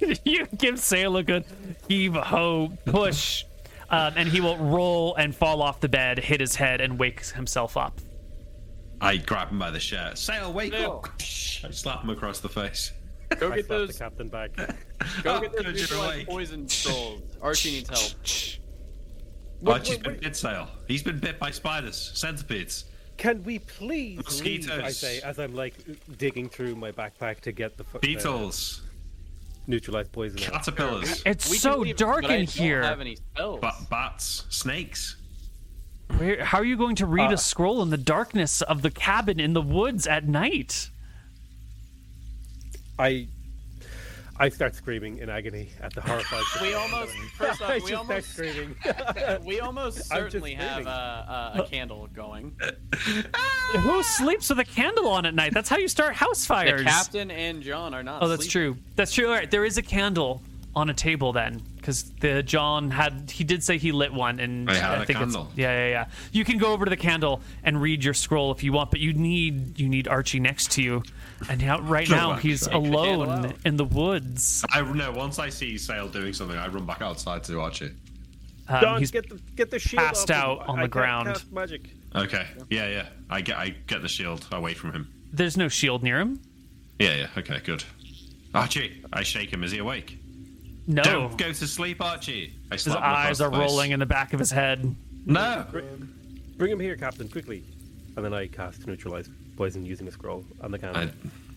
[0.24, 1.44] you give Sale a good
[1.88, 3.44] heave ho push,
[3.90, 7.24] um, and he will roll and fall off the bed, hit his head, and wake
[7.26, 8.00] himself up.
[9.00, 10.16] I grab him by the shirt.
[10.18, 11.02] Sale, wake Sale.
[11.04, 11.10] up!
[11.18, 12.92] I slap him across the face.
[13.38, 13.98] Go I get slapped the those.
[13.98, 14.56] captain back.
[15.22, 17.22] Go Oh, get those good, you're poison scrolls.
[17.42, 18.12] Archie needs help.
[19.60, 20.68] What, Archie's wait, been bit, Sale.
[20.86, 22.84] He's been bit by spiders, centipedes.
[23.16, 24.70] Can we please leave?
[24.70, 25.74] I say as I'm like
[26.18, 28.82] digging through my backpack to get the fu- Beetles,
[29.66, 30.38] the neutralized poison.
[30.38, 30.52] out.
[30.64, 32.82] caterpillars, It's We can so leave, dark but I in don't here.
[32.82, 33.60] Have any spells?
[33.60, 35.16] ba- bats, snakes.
[36.18, 38.90] Where, how are you going to read Uh, a scroll in the darkness of the
[38.90, 40.90] cabin in the woods at night?
[42.98, 43.28] I
[44.36, 46.42] I start screaming in agony at the horrified.
[46.60, 47.12] we almost.
[47.36, 48.30] First I off, we just start almost.
[48.32, 48.76] screaming.
[49.44, 52.56] We almost I'm just certainly have a, a, a candle going.
[53.72, 55.52] Who sleeps with a candle on at night?
[55.54, 56.82] That's how you start house The fires.
[56.82, 58.22] captain and John are not.
[58.22, 58.74] oh, that's sleeping.
[58.74, 58.82] true.
[58.96, 59.26] That's true.
[59.28, 60.42] All right, there is a candle
[60.76, 64.68] on a table then, because the John had he did say he lit one, and
[64.68, 65.46] I had a think candle.
[65.50, 66.06] it's yeah, yeah, yeah.
[66.32, 68.98] You can go over to the candle and read your scroll if you want, but
[68.98, 71.02] you need you need Archie next to you,
[71.48, 72.74] and now right Sure, now Max, he's sure.
[72.74, 74.64] alone in the woods.
[74.70, 75.12] I know.
[75.12, 77.92] Once I see Sale doing something, I run back outside to watch it.
[78.68, 80.42] Um, Don, he's get the get the shield passed off him.
[80.62, 81.28] out on I the ground.
[81.28, 81.90] cast magic.
[82.14, 82.46] Okay.
[82.70, 83.06] Yeah, yeah.
[83.28, 85.08] I get I get the shield away from him.
[85.32, 86.40] there's no shield near him.
[86.98, 87.26] Yeah, yeah.
[87.36, 87.84] Okay, good.
[88.54, 89.64] Archie, I shake him.
[89.64, 90.16] Is he awake?
[90.86, 92.52] No, Don't go to sleep, Archie.
[92.70, 93.58] I his slap him across eyes are face.
[93.58, 94.94] rolling in the back of his head.
[95.26, 95.66] No.
[96.56, 97.64] Bring him here, Captain, quickly.
[98.16, 101.02] And then I cast neutralize poison using a scroll on the candle.
[101.02, 101.10] I,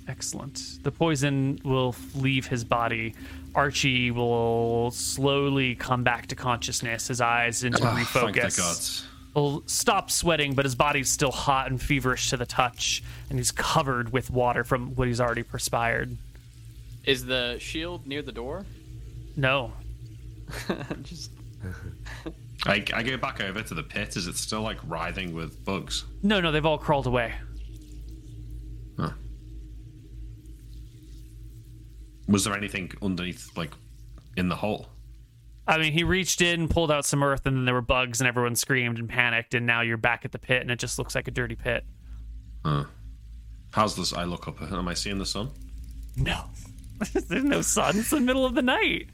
[0.08, 0.80] Excellent.
[0.84, 3.14] The poison will leave his body.
[3.54, 7.10] Archie will slowly come back to consciousness.
[7.10, 8.58] His eyes into ah, thank the refocus.
[8.58, 9.08] gods.
[9.34, 13.52] He'll stop sweating, but his body's still hot and feverish to the touch, and he's
[13.52, 16.16] covered with water from what he's already perspired.
[17.04, 18.66] Is the shield near the door?
[19.36, 19.74] No,
[21.04, 21.32] Just
[22.66, 24.18] I, I go back over to the pit.
[24.18, 26.06] Is it still like writhing with bugs?
[26.24, 27.34] No, no, they've all crawled away.
[32.28, 33.72] Was there anything underneath, like
[34.36, 34.88] in the hole?
[35.68, 38.28] I mean, he reached in, pulled out some earth, and then there were bugs, and
[38.28, 41.14] everyone screamed and panicked, and now you're back at the pit, and it just looks
[41.14, 41.84] like a dirty pit.
[42.64, 42.86] Huh.
[43.72, 44.14] How's this?
[44.14, 44.62] I look up.
[44.62, 45.50] Am I seeing the sun?
[46.16, 46.46] No.
[47.14, 47.98] There's no sun.
[48.00, 49.10] It's the middle of the night.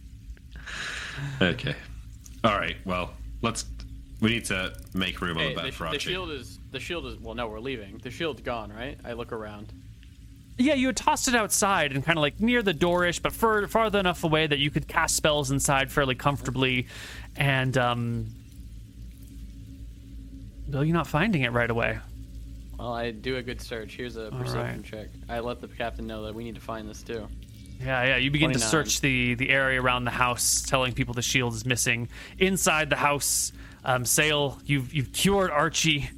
[1.41, 1.75] Okay.
[2.43, 2.75] All right.
[2.85, 3.65] Well, let's.
[4.21, 6.79] We need to make room on Hey, the bed the, for the shield is the
[6.79, 7.35] shield is well.
[7.35, 7.97] No, we're leaving.
[7.97, 8.97] The shield's gone, right?
[9.03, 9.73] I look around.
[10.57, 13.67] Yeah, you had tossed it outside and kind of like near the doorish, but far,
[13.67, 16.87] farther enough away that you could cast spells inside fairly comfortably.
[17.35, 18.27] And, um.
[20.69, 21.99] Well, you're not finding it right away.
[22.77, 23.95] Well, I do a good search.
[23.95, 24.83] Here's a perception right.
[24.83, 25.07] check.
[25.29, 27.27] I let the captain know that we need to find this too.
[27.79, 28.17] Yeah, yeah.
[28.17, 31.65] You begin to search the the area around the house, telling people the shield is
[31.65, 32.09] missing.
[32.39, 33.51] Inside the house,
[33.85, 36.09] um, Sale, you've you've cured Archie.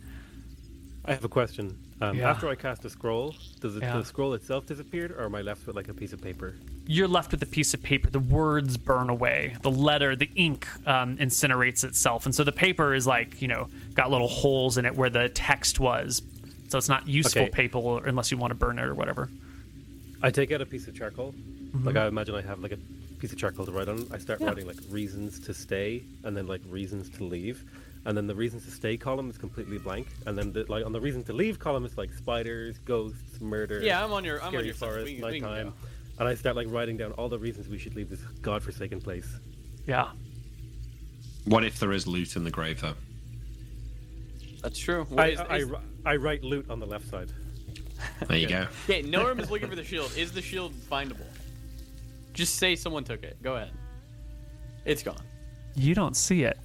[1.03, 1.77] I have a question.
[2.01, 2.29] Um, Yeah.
[2.29, 3.97] After I cast a scroll, does it, Yeah.
[3.97, 6.55] the scroll itself disappeared, or am I left with like a piece of paper?
[6.87, 8.09] You're left with a piece of paper.
[8.09, 9.55] The words burn away.
[9.61, 13.69] The letter, the ink, um, incinerates itself, and so the paper is like you know
[13.93, 16.21] got little holes in it where the text was.
[16.67, 17.51] So it's not useful Okay.
[17.51, 19.29] paper unless you want to burn it or whatever.
[20.21, 21.33] I take out a piece of charcoal.
[21.33, 21.85] Mm-hmm.
[21.87, 22.77] Like I imagine I have like a
[23.19, 24.05] piece of charcoal to write on.
[24.11, 27.63] I start writing like reasons to stay, and then like reasons to leave,
[28.05, 30.91] and then the reasons to stay column is completely blank, and then the, like on
[30.91, 33.81] the reason to leave column is like spiders, ghosts, murder.
[33.81, 34.79] Yeah, I'm on your I'm on scary your side.
[34.89, 35.73] forest, We, can- we can nighttime, go.
[36.19, 39.27] and I start like writing down all the reasons we should leave this godforsaken place.
[39.87, 40.09] Yeah.
[41.45, 42.93] What if there is loot in the grave, though?
[44.61, 45.05] That's true.
[45.09, 45.71] What I, is- I, is-
[46.05, 47.31] I, I write loot on the left side.
[48.27, 48.67] There you go.
[48.89, 50.11] Okay, Norm is looking for the shield.
[50.17, 51.25] Is the shield findable?
[52.33, 53.41] Just say someone took it.
[53.41, 53.71] Go ahead.
[54.85, 55.21] It's gone.
[55.75, 56.57] You don't see it.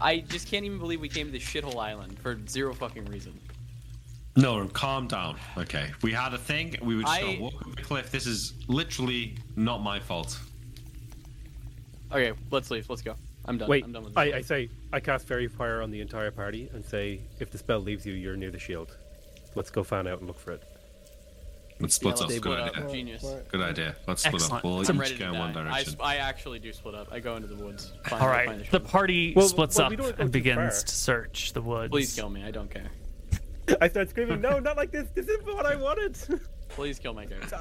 [0.00, 3.38] I just can't even believe we came to this shithole island for zero fucking reason.
[4.36, 5.38] No, calm down.
[5.56, 6.76] Okay, we had a thing.
[6.82, 8.10] We were just I- gonna walk over the cliff.
[8.10, 10.38] This is literally not my fault.
[12.12, 12.88] Okay, let's leave.
[12.88, 13.14] Let's go.
[13.46, 13.68] I'm done.
[13.68, 14.18] Wait, I'm done with this.
[14.18, 17.58] I, I say I cast fairy fire on the entire party and say if the
[17.58, 18.96] spell leaves you, you're near the shield.
[19.54, 20.62] Let's go fan out and look for it.
[21.78, 22.30] Let's split Yeah, up.
[22.30, 22.76] let's Good split up.
[22.78, 22.90] idea.
[22.90, 23.26] Genius.
[23.52, 23.96] Good idea.
[24.08, 24.58] Let's split Excellent.
[24.58, 24.64] up.
[24.64, 25.60] We'll It's a- I'm each ready go in one die.
[25.60, 25.92] I, direction.
[25.92, 27.08] s- I actually do split up.
[27.12, 27.92] I go into the woods.
[28.06, 30.56] Find, All find the The party Well, splits well, up we don't go and begins
[30.78, 30.86] far.
[30.86, 31.90] to search the woods.
[31.90, 32.44] Please kill me.
[32.44, 32.90] I don't care.
[33.80, 35.06] I start screaming, "No, not like this!
[35.14, 36.16] This isn't what I wanted!"
[36.70, 37.58] Please kill my character.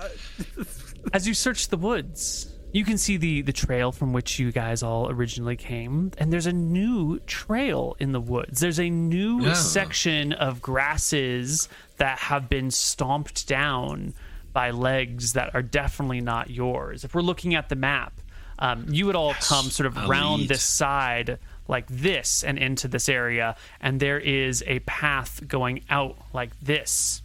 [1.14, 4.84] As you search the woods, you can see the the trail from which you guys
[4.84, 8.60] all originally came, and there's a new trail in the woods.
[8.60, 9.54] There's a new Yeah.
[9.54, 14.14] section of grasses that have been stomped down
[14.54, 17.04] by legs that are definitely not yours.
[17.04, 18.14] If we're looking at the map,
[18.58, 22.88] um, you would all come sort of a round this side like this and into
[22.88, 27.22] this area, and there is a path going out like this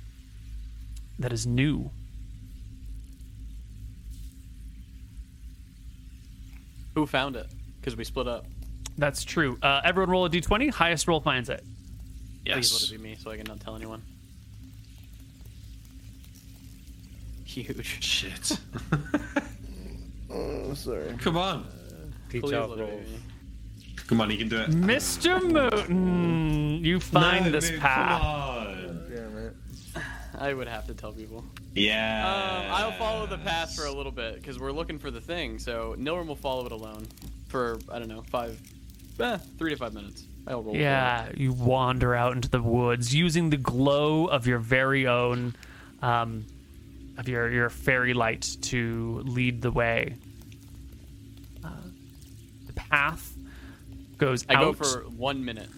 [1.19, 1.91] that is new.
[6.95, 7.47] Who found it?
[7.81, 8.47] Because we split up.
[8.99, 9.59] That's true.
[9.63, 10.71] Uh, everyone roll a d20.
[10.71, 11.63] Highest roll finds it.
[12.45, 12.55] Yes.
[12.57, 14.03] Please let it be me so I can not tell anyone.
[17.51, 18.03] Huge.
[18.05, 18.59] Shit.
[20.33, 21.13] Oh, sorry.
[21.19, 21.67] Come on.
[22.29, 23.05] Teach Please out rolls.
[24.07, 24.71] Come on, you can do it.
[24.71, 25.41] Mr.
[25.41, 28.21] Mooten, you find No, this dude, path.
[28.21, 29.03] Come on.
[29.13, 29.55] Damn it.
[30.39, 31.45] I would have to tell people.
[31.75, 32.21] Yeah.
[32.25, 35.59] Um, I'll follow the path for a little bit because we're looking for the thing.
[35.59, 37.09] So Nilrim will follow it alone
[37.49, 38.61] for I don't know five,
[39.19, 40.27] eh, three to five minutes.
[40.47, 40.77] I'll roll.
[40.77, 45.57] Yeah, you wander out into the woods using the glow of your very own,
[46.03, 46.45] um,
[47.21, 50.15] of your your fairy light to lead the way.
[51.63, 51.69] Uh,
[52.67, 53.35] the path
[54.17, 54.45] goes.
[54.49, 55.69] I out go for one minute.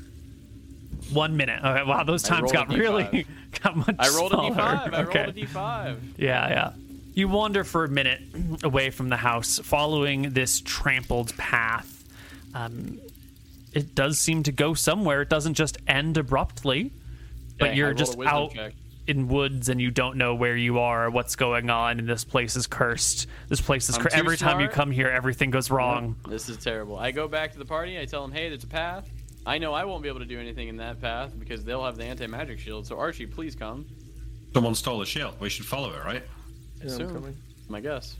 [1.13, 1.63] one minute.
[1.63, 3.27] Okay, wow, those times got really
[3.63, 4.55] got much I rolled a smaller.
[4.55, 4.95] d5.
[4.95, 5.25] I okay.
[5.25, 5.99] rolled a d5.
[6.17, 6.73] Yeah, yeah.
[7.15, 8.23] You wander for a minute
[8.63, 12.05] away from the house, following this trampled path.
[12.55, 13.01] Um,
[13.73, 15.23] it does seem to go somewhere.
[15.23, 16.93] It doesn't just end abruptly,
[17.59, 18.75] but Okay, you're just out check.
[19.07, 22.57] In woods and you don't know where you are, what's going on, and this place
[22.57, 23.27] is cursed.
[23.49, 26.17] This place is I'm cur- too every time you come here, everything goes wrong.
[26.29, 26.99] This is terrible.
[26.99, 27.99] I go back to the party.
[27.99, 29.09] I tell them, hey, there's a path.
[29.45, 31.97] I know I won't be able to do anything in that path because they'll have
[31.97, 32.87] the anti-magic shield.
[32.87, 33.87] So Archie, please come.
[34.55, 35.35] Someone stole a shield.
[35.41, 36.23] We should follow it, right?
[36.85, 37.37] Yeah, I'm coming.
[37.69, 38.17] My guess.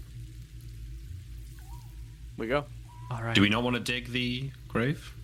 [2.39, 2.65] We go.
[3.11, 3.35] All right.
[3.35, 5.15] Do we not want to dig the grave?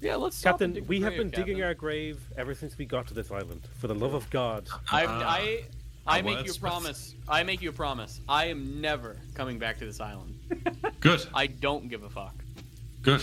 [0.00, 1.62] Yeah, let's stop and Captain, dig we the have grave, been digging Captain.
[1.68, 3.66] our grave ever since we got to this island.
[3.78, 5.64] For the love of God, I, Ah, I,
[6.06, 7.14] I our make you a promise.
[7.28, 8.20] I make you a promise.
[8.28, 10.38] I am never coming back to this island.
[11.00, 11.26] Good.
[11.34, 12.34] I don't give a fuck.
[13.02, 13.22] Good.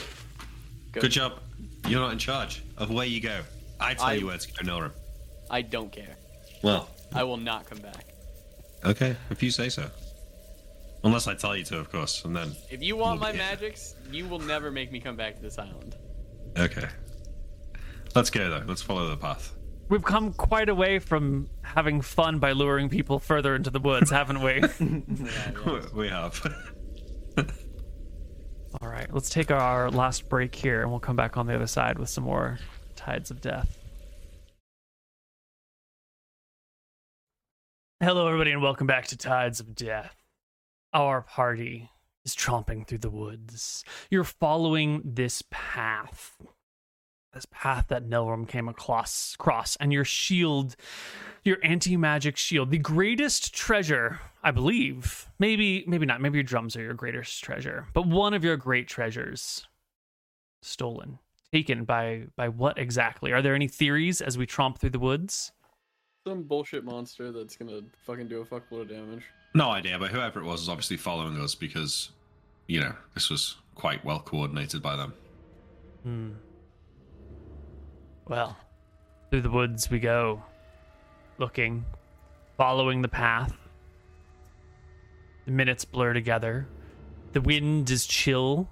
[0.91, 1.01] Good.
[1.03, 1.39] Good job.
[1.87, 3.41] You're not in charge of where you go.
[3.79, 4.91] I tell I- you where to go, Nora.
[5.49, 6.15] I don't care.
[6.63, 8.05] Well, I will not come back.
[8.83, 9.89] okay, if you say so.
[11.03, 12.51] Unless I tell you to, of course, and then.
[12.71, 15.59] If you want We'll my magics, you will never make me come back to this
[15.59, 15.95] island.
[16.57, 16.87] Okay.
[18.15, 18.63] Let's go, though.
[18.65, 19.53] Let's follow the path.
[19.89, 24.09] We've come quite a way from having fun by luring people further into the woods,
[24.09, 24.63] haven't we?
[25.93, 26.41] We have.
[28.81, 31.67] All right, let's take our last break here, and we'll come back on the other
[31.67, 32.59] side with some more
[32.95, 33.77] Tides of Death.
[38.01, 40.15] Hello, everybody, and welcome back to Tides of Death.
[40.93, 41.89] Our party
[42.25, 43.85] is tromping through the woods.
[44.09, 46.41] You're following this path,
[47.33, 50.75] this path that Nilrim came across, cross, and your shield,
[51.43, 55.29] your anti-magic shield, the greatest treasure, I believe.
[55.37, 56.19] Maybe, maybe not.
[56.21, 59.67] Maybe your drums are your greatest treasure, but one of your great treasures
[60.61, 61.19] stolen,
[61.53, 63.31] taken by by what exactly?
[63.31, 65.51] Are there any theories as we tromp through the woods?
[66.25, 69.25] Some bullshit monster that's gonna fucking do a fuckload of damage.
[69.55, 72.09] No idea, but whoever it was is obviously following us because,
[72.67, 75.13] you know, this was quite well coordinated by them.
[76.03, 76.29] Hmm.
[78.27, 78.57] Well,
[79.29, 80.43] through the woods we go,
[81.37, 81.85] looking,
[82.57, 83.55] following the path.
[85.45, 86.67] The minutes blur together.
[87.33, 88.67] The wind is chill,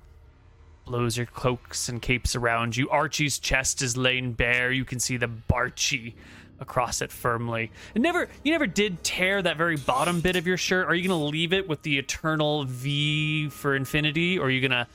[0.85, 2.89] blows your cloaks and capes around you.
[2.89, 4.71] Archie's chest is laid bare.
[4.71, 6.13] You can see the Barchi
[6.59, 7.71] across it firmly.
[7.95, 10.87] And never, you never did tear that very bottom bit of your shirt.
[10.87, 14.87] Are you gonna leave it with the eternal V for infinity, or are you gonna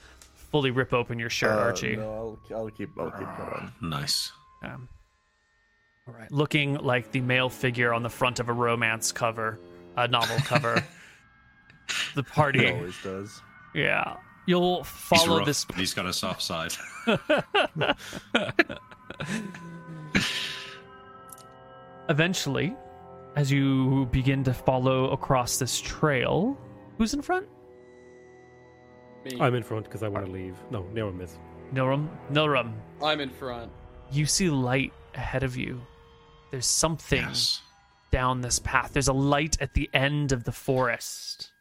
[0.50, 1.96] fully rip open your shirt, Uh, Archie?
[1.96, 2.90] No, I'll, I'll keep.
[2.98, 3.72] I'll keep that on.
[3.82, 4.32] Nice.
[4.64, 4.88] Um,
[6.06, 9.58] all right, looking like the male figure on the front of a romance cover,
[9.96, 10.76] a novel cover.
[12.14, 13.42] the It party, always does.
[13.74, 14.16] yeah.
[14.46, 15.66] You'll He's follow rough, this.
[15.66, 16.72] but he's got a soft side.
[22.08, 22.74] Eventually,
[23.36, 26.56] as you begin to follow across this trail,
[26.96, 27.46] who's in front?
[29.24, 29.38] Me.
[29.40, 30.56] I'm in front because I want to leave.
[30.70, 31.38] No, Nero miss.
[31.72, 32.08] Nilrim.
[32.32, 32.72] Nilrim.
[33.02, 33.70] I'm in front.
[34.10, 35.80] You see light ahead of you.
[36.50, 37.60] There's something yes.
[38.10, 38.92] down this path.
[38.94, 41.52] There's a light at the end of the forest.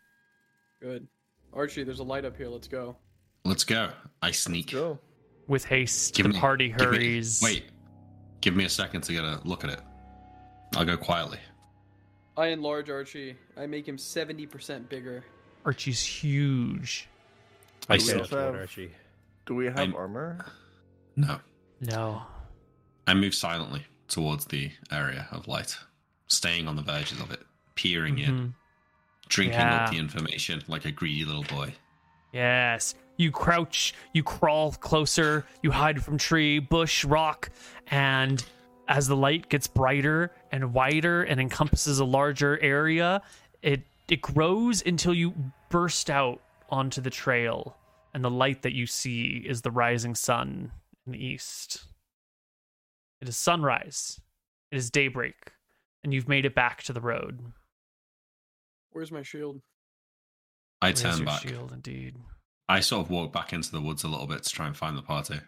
[0.82, 1.08] Good.
[1.54, 2.48] Archie, there's a light up here.
[2.48, 2.96] Let's go.
[3.44, 3.90] Let's go.
[4.22, 4.72] I sneak.
[4.72, 5.00] Go.
[5.48, 7.42] With haste, Give the me- party give me- hurries.
[7.44, 7.66] wait.
[8.40, 9.80] Give me a second to get a look at it.
[10.76, 11.40] I'll go quietly.
[12.36, 13.36] I enlarge Archie.
[13.58, 15.24] I make him 70% bigger.
[15.66, 17.08] Archie's huge.
[17.90, 18.20] I we still.
[18.20, 18.92] also have- Archie.
[19.46, 20.46] Do we have I'm- armor?
[21.16, 21.40] No.
[21.82, 22.24] No.
[23.08, 25.78] I move silently towards the area of light,
[26.28, 27.42] staying on the verges of it,
[27.76, 28.54] peering in, Mhm.
[29.30, 29.86] drinking Yeah.
[29.86, 31.74] up the information like a greedy little boy.
[32.34, 32.94] Yes.
[33.18, 37.50] You crouch, you crawl closer, you hide from tree, bush, rock,
[37.88, 38.46] and
[38.88, 43.22] as the light gets brighter and wider and encompasses a larger area,
[43.62, 45.34] it it grows until you
[45.70, 47.76] burst out onto the trail,
[48.14, 50.72] and the light that you see is the rising sun
[51.06, 51.86] in the east.
[53.22, 54.20] It is sunrise.
[54.72, 55.52] It is daybreak,
[56.04, 57.40] and you've made it back to the road.
[58.92, 59.62] Where's my shield?
[60.82, 61.42] I Where's turn back.
[61.42, 62.16] shield, indeed.
[62.70, 64.98] I sort of walk back into the woods a little bit to try and find
[64.98, 65.40] the party.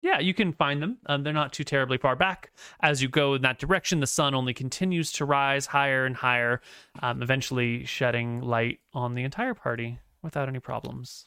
[0.00, 0.98] Yeah, you can find them.
[1.06, 2.52] Um, they're not too terribly far back.
[2.80, 6.60] As you go in that direction, the sun only continues to rise higher and higher,
[7.02, 11.26] um, eventually shedding light on the entire party without any problems.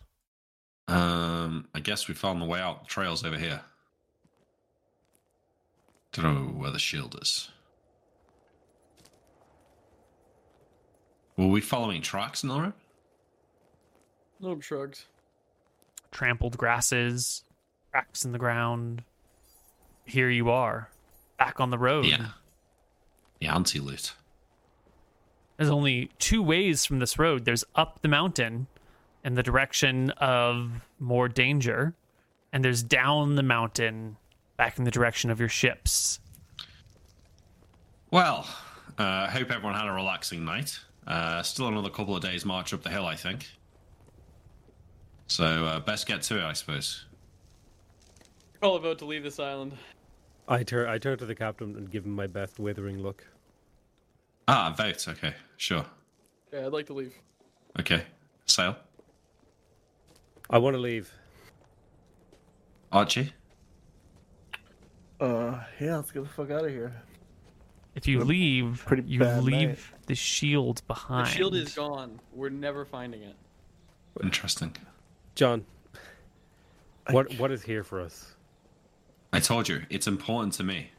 [0.87, 2.83] Um, I guess we found the way out.
[2.83, 3.61] The trail's over here.
[6.13, 7.49] Don't know where the shield is.
[11.37, 12.73] Were we following tracks, Nora?
[14.39, 15.07] No shrugs.
[16.11, 17.43] Trampled grasses,
[17.91, 19.03] cracks in the ground.
[20.05, 20.89] Here you are,
[21.37, 22.05] back on the road.
[22.05, 22.27] Yeah.
[23.39, 24.13] The anti loot.
[25.57, 27.45] There's only two ways from this road.
[27.45, 28.67] There's up the mountain
[29.23, 31.93] in the direction of more danger,
[32.51, 34.17] and there's down the mountain
[34.57, 36.19] back in the direction of your ships.
[38.09, 38.47] Well,
[38.99, 40.79] uh, I hope everyone had a relaxing night.
[41.05, 43.47] Uh, still another couple of days march up the hill, I think.
[45.27, 47.05] So uh, best get to it, I suppose.
[48.61, 49.73] Call a vote to leave this island.
[50.47, 50.87] I turn.
[50.87, 53.25] I turn to the captain and give him my best withering look.
[54.47, 55.07] Ah, vote.
[55.07, 55.85] Okay, sure.
[56.53, 57.13] Yeah, I'd like to leave.
[57.79, 58.03] Okay,
[58.45, 58.75] Sale.
[60.49, 61.11] I want to leave.
[62.91, 63.33] Archie.
[65.19, 65.95] Uh, yeah.
[65.97, 66.93] Let's get the fuck out of here.
[67.95, 70.07] If you leave, pretty you bad leave night.
[70.07, 71.27] the shield behind.
[71.27, 72.19] The shield is gone.
[72.33, 73.35] We're never finding it.
[74.23, 74.75] Interesting.
[75.35, 75.65] John,
[77.09, 78.35] What what is here for us?
[79.33, 80.89] I told you, it's important to me.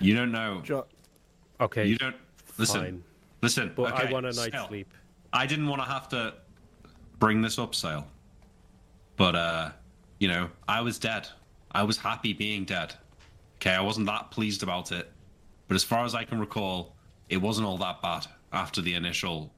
[0.00, 0.60] You don't know.
[0.64, 0.86] Jo-
[1.60, 2.16] Okay, You don't
[2.56, 2.80] listen.
[2.80, 3.04] fine.
[3.42, 3.72] Listen.
[3.76, 4.68] But okay, I want a night's Sale.
[4.68, 4.92] sleep.
[5.32, 6.34] I didn't want to have to
[7.18, 8.06] bring this up, Sale.
[9.16, 9.70] But uh,
[10.18, 11.28] you know, I was dead.
[11.72, 12.94] I was happy being dead.
[13.56, 15.12] Okay, I wasn't that pleased about it.
[15.68, 16.96] But as far as I can recall,
[17.28, 19.52] it wasn't all that bad after the initial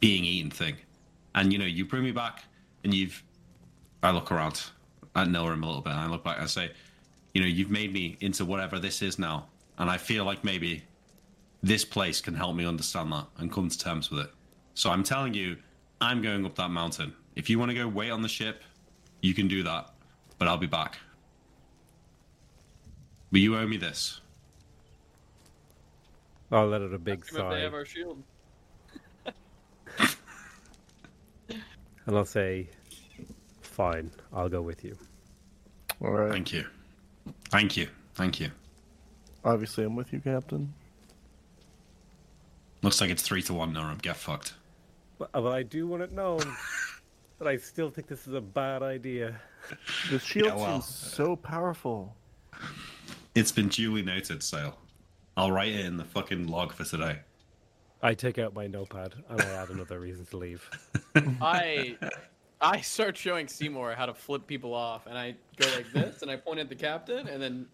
[0.00, 0.74] being eaten thing.
[1.36, 2.42] And you know, you bring me back
[2.82, 3.22] and you've
[4.02, 4.60] I look around
[5.16, 6.70] at Nilrim a little bit and I look back and I say,
[7.34, 9.46] you know, you've made me into whatever this is now.
[9.78, 10.82] And I feel like maybe
[11.62, 14.30] this place can help me understand that and come to terms with it.
[14.74, 15.56] So I'm telling you,
[16.00, 17.14] I'm going up that mountain.
[17.36, 18.62] If you want to go wait on the ship,
[19.20, 19.90] you can do that,
[20.38, 20.98] but I'll be back.
[23.30, 24.20] But you owe me this.
[26.50, 28.22] I'll let it a big Ask them they have our shield.
[31.46, 32.68] and I'll say,
[33.70, 34.96] "Fine, I'll go with you."
[36.02, 36.32] All right.
[36.32, 36.66] Thank you.
[37.50, 37.88] Thank you.
[38.14, 38.50] Thank you.
[39.44, 40.72] Obviously, I'm with you, Captain.
[42.82, 44.00] Looks like it's three to one, Norum.
[44.00, 44.54] Get fucked.
[45.18, 46.38] But, but I do want it known
[47.38, 49.40] that I still think this is a bad idea.
[50.10, 50.80] The shield Yeah, well.
[50.80, 52.14] seems uh, so powerful.
[53.34, 54.76] It's been duly noted, Sale.
[55.36, 57.18] I'll write it in the fucking log for today.
[58.02, 60.68] I take out my notepad and I add another reason to leave.
[61.40, 61.96] I
[62.60, 66.30] I start showing Seymour how to flip people off, and I go like this, and
[66.30, 67.66] I point at the captain, and then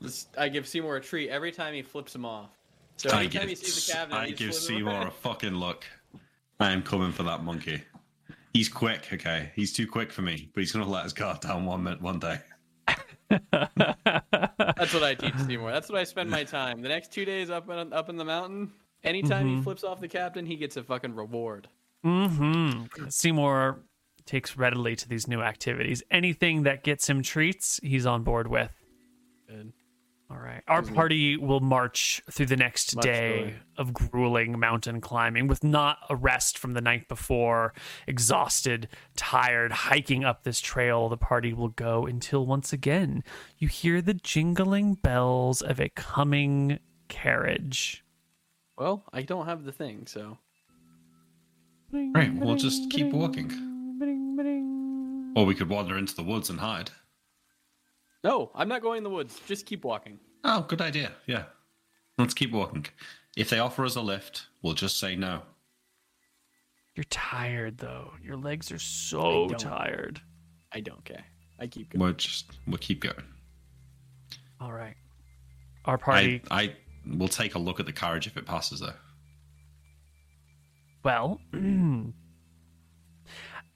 [0.00, 2.50] this, I give Seymour a treat every time he flips him off.
[2.96, 5.84] So I anytime give, he sees the captain, I give Seymour a fucking look.
[6.60, 7.82] I am coming for that monkey.
[8.52, 9.52] He's quick, okay?
[9.54, 12.18] He's too quick for me, but he's gonna let his guard down one minute, one
[12.18, 12.38] day.
[13.28, 15.72] That's what I teach Seymour.
[15.72, 16.82] That's what I spend my time.
[16.82, 18.72] The next two days up in up in the mountain,
[19.04, 21.68] anytime he flips off the captain, he gets a fucking reward.
[22.04, 23.08] Mm-hmm.
[23.08, 23.80] Seymour
[24.26, 26.02] takes readily to these new activities.
[26.10, 28.72] Anything that gets him treats, he's on board with.
[29.48, 29.72] Good.
[30.28, 30.60] All right.
[30.66, 33.54] Our party will march through the next Much day joy.
[33.78, 37.72] of grueling mountain climbing with not a rest from the night before.
[38.08, 43.22] Exhausted, tired, hiking up this trail, the party will go until once again
[43.58, 48.04] you hear the jingling bells of a coming carriage.
[48.76, 50.38] Well, I don't have the thing, so
[51.92, 53.75] Right, we'll just keep walking.
[55.36, 56.90] Or we could wander into the woods and hide.
[58.24, 59.38] no, I'm not going in the woods.
[59.46, 60.18] Just keep walking.
[60.44, 61.12] Oh, good idea.
[61.26, 61.44] Yeah.
[62.18, 62.86] Let's keep walking.
[63.36, 65.42] If they offer us a lift, we'll just say no.
[66.94, 68.12] You're tired though.
[68.22, 69.58] Your legs are so don't.
[69.58, 70.20] tired.
[70.72, 71.24] I don't care.
[71.60, 72.02] I keep going.
[72.02, 73.22] We'll just we'll keep going.
[74.60, 74.94] All right.
[75.84, 76.76] Our party I I
[77.18, 78.94] will take a look at the carriage if it passes though.
[81.04, 81.40] Well,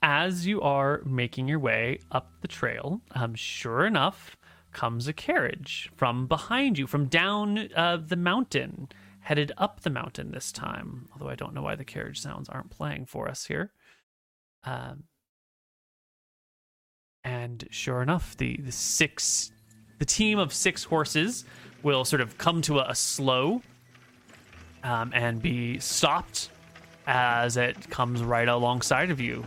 [0.03, 4.37] as you are making your way up the trail, um, sure enough,
[4.73, 8.89] comes a carriage from behind you, from down uh, the mountain,
[9.21, 11.09] headed up the mountain this time.
[11.13, 13.73] Although I don't know why the carriage sounds aren't playing for us here.
[14.65, 15.05] Um,
[17.25, 19.53] and sure enough, the the six,
[19.99, 21.45] the team of six horses
[21.83, 23.61] will sort of come to a, a slow
[24.83, 26.51] um, and be stopped
[27.07, 29.45] as it comes right alongside of you.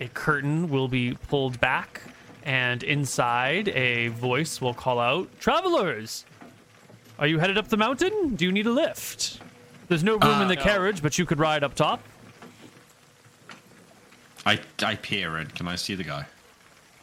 [0.00, 2.00] A curtain will be pulled back,
[2.42, 6.24] and inside, a voice will call out, Travelers!
[7.18, 8.34] Are you headed up the mountain?
[8.34, 9.40] Do you need a lift?
[9.88, 10.62] There's no room in the uh, no.
[10.62, 12.02] carriage, but you could ride up top.
[14.46, 15.48] I I peer in.
[15.48, 16.24] Can I see the guy?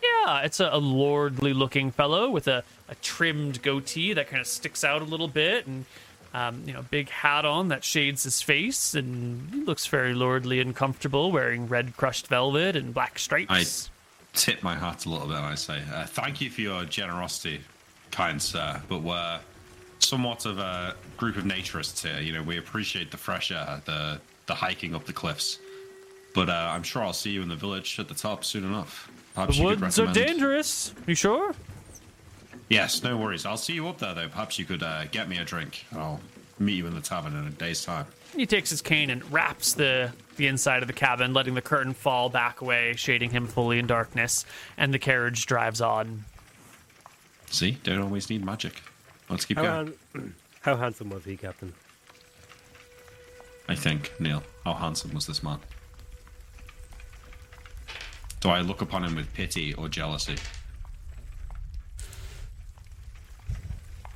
[0.01, 4.47] Yeah, it's a, a lordly looking fellow with a, a trimmed goatee that kind of
[4.47, 5.85] sticks out a little bit and
[6.33, 10.59] um, you know, big hat on that shades his face and he looks very lordly
[10.59, 13.89] and comfortable wearing red crushed velvet and black stripes.
[14.33, 16.85] I tip my hat a little bit and I say, uh, Thank you for your
[16.85, 17.61] generosity,
[18.11, 19.39] kind sir, but we're
[19.99, 22.21] somewhat of a group of naturists here.
[22.21, 25.59] You know, we appreciate the fresh air, the, the hiking up the cliffs.
[26.33, 29.09] But uh, I'm sure I'll see you in the village at the top soon enough.
[29.33, 30.93] Perhaps The woods are dangerous.
[31.07, 31.53] You sure?
[32.69, 33.45] Yes, no worries.
[33.45, 34.27] I'll see you up there, though.
[34.27, 35.85] Perhaps you could uh, get me a drink.
[35.93, 36.19] I'll
[36.59, 38.05] meet you in the tavern in a day's time.
[38.35, 41.93] He takes his cane and wraps the the inside of the cabin, letting the curtain
[41.93, 44.45] fall back away, shading him fully in darkness,
[44.77, 46.25] and the carriage drives on.
[47.49, 48.81] See, don't always need magic.
[49.29, 49.93] Let's keep How, going.
[50.13, 51.73] han- how handsome was he, Captain?
[53.69, 54.43] I think, Neil.
[54.63, 55.59] How handsome was this man?
[58.41, 60.35] Do I look upon him with pity or jealousy?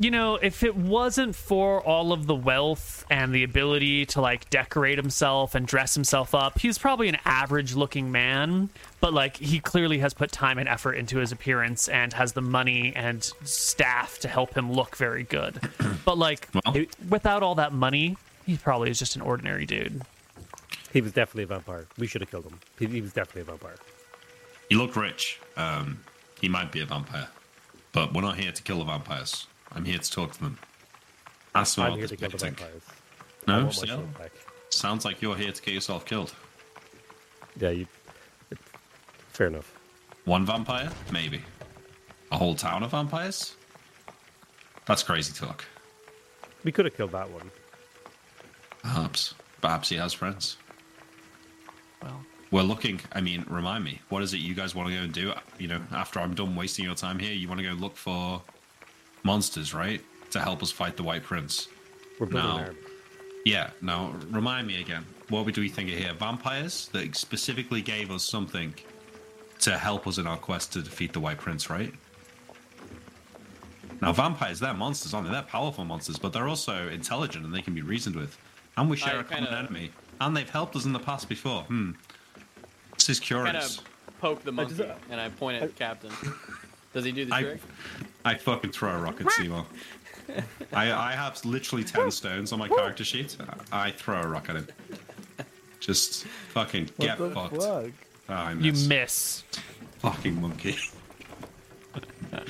[0.02, 4.50] You know, if it wasn't for all of the wealth and the ability to like
[4.50, 8.70] decorate himself and dress himself up, he's probably an average looking man.
[9.00, 12.42] But like, he clearly has put time and effort into his appearance and has the
[12.42, 15.60] money and staff to help him look very good.
[16.04, 20.02] But like, Well- without all that money, he probably is just an ordinary dude.
[20.92, 21.86] He was definitely a vampire.
[22.00, 22.60] We should have killed him.
[22.80, 23.76] He, he was definitely a vampire.
[24.68, 25.40] He looked rich.
[25.58, 26.00] Um,
[26.42, 27.28] he might be a vampire,
[27.94, 29.46] but we're not here to kill the vampires.
[29.74, 30.58] I'm here to talk to them.
[31.56, 32.84] Ask them I'm here to kill the big vampires.
[33.48, 33.88] No, want my still?
[33.88, 34.32] shield back.
[34.70, 36.34] sounds like you're here to get yourself killed.
[37.60, 37.88] Yeah, you.
[39.30, 39.74] Fair enough.
[40.26, 41.42] One vampire, maybe.
[42.32, 43.56] A whole town of vampires.
[44.86, 45.66] That's crazy talk.
[46.64, 47.50] We could have killed that one.
[48.84, 50.58] Perhaps, perhaps he has friends.
[52.02, 53.00] Well, We're looking.
[53.14, 54.02] I mean, remind me.
[54.10, 55.34] What is it you guys want to go and do?
[55.58, 58.42] You know, after I'm done wasting your time here, you want to go look for
[59.24, 60.02] monsters, right?
[60.32, 61.68] To help us fight the White Prince.
[62.20, 62.76] We're building No.
[63.46, 63.72] Yeah.
[63.82, 65.06] Now, remind me again.
[65.30, 66.14] What do we think of here?
[66.14, 68.74] Vampires that specifically gave us something
[69.60, 71.94] to help us in our quest to defeat the White Prince, right?
[74.02, 75.34] Now, vampires, they're monsters, aren't they?
[75.34, 78.38] They're powerful monsters, but they're also intelligent and they can be reasoned with.
[78.78, 79.92] And we share I a common kinda- enemy.
[80.20, 81.64] And they've helped us in the past before.
[81.64, 81.92] Hmm.
[82.96, 83.78] This is Kind curious.
[83.80, 83.84] of
[84.20, 86.12] poke the monkey, just- uh, and I point at the Captain.
[86.94, 87.62] Does he do the I, trick?
[88.26, 89.66] I fucking throw a rock at Seymour.
[90.74, 93.36] I, I have literally 10 stones on my character sheet.
[93.72, 94.68] I throw a rock at him.
[95.80, 97.56] Just fucking get what the fucked.
[97.58, 97.92] fuck?
[98.30, 98.88] Oh, I you miss.
[98.88, 99.44] miss.
[100.00, 100.78] Fucking monkey.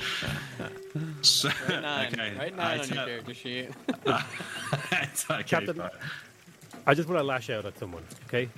[1.22, 2.12] so, Right nine.
[2.12, 2.34] okay.
[2.38, 3.68] Right I nine on your character sheet.
[4.92, 5.90] It's okay, Captain- fine.
[6.86, 8.02] I just want to lash out at someone.
[8.26, 8.48] Okay.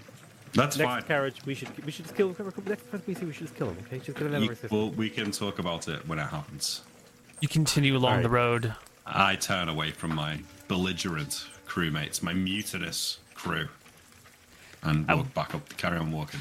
[0.54, 1.02] That's next fine.
[1.02, 2.52] carriage, we should we should just kill him.
[2.66, 3.76] Next time we see, we should just kill him.
[3.86, 4.72] Okay, just get another You- assist.
[4.72, 6.82] well, we can talk about it when it happens.
[7.40, 8.22] You continue along Alright.
[8.22, 8.74] the road.
[9.06, 10.38] I turn away from my
[10.68, 13.68] belligerent crewmates, my mutinous crew,
[14.82, 16.40] and I- walk back up, carry on walking.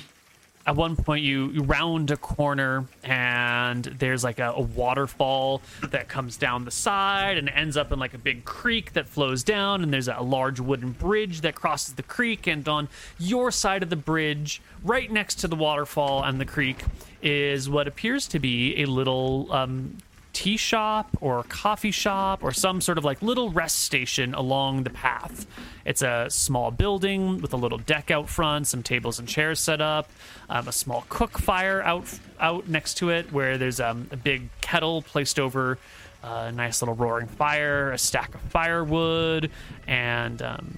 [0.65, 6.07] at one point you, you round a corner and there's like a, a waterfall that
[6.07, 9.83] comes down the side and ends up in like a big creek that flows down
[9.83, 12.87] and there's a large wooden bridge that crosses the creek and on
[13.19, 16.81] your side of the bridge right next to the waterfall and the creek
[17.21, 19.97] is what appears to be a little um,
[20.33, 24.89] tea shop or coffee shop or some sort of like little rest station along the
[24.89, 25.45] path.
[25.85, 29.79] It's a small building with a little deck out front, some tables and chairs set
[29.79, 30.09] up,
[30.49, 32.05] um, a small cook fire out
[32.39, 35.77] out next to it where there's um, a big kettle placed over
[36.23, 39.51] a nice little roaring fire, a stack of firewood,
[39.87, 40.73] and um,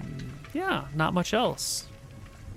[0.54, 1.88] yeah, not much else.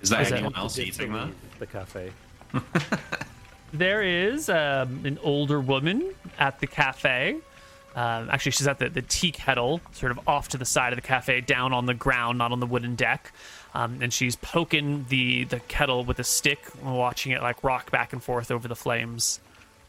[0.01, 1.29] Is there Is that- anyone else eating there?
[1.59, 2.11] The cafe.
[3.73, 7.39] There is um, an older woman at the cafe.
[7.95, 10.97] Um, actually, she's at the, the tea kettle, sort of off to the side of
[10.97, 13.33] the cafe, down on the ground, not on the wooden deck.
[13.75, 18.13] Um, and she's poking the, the kettle with a stick, watching it like rock back
[18.13, 19.41] and forth over the flames.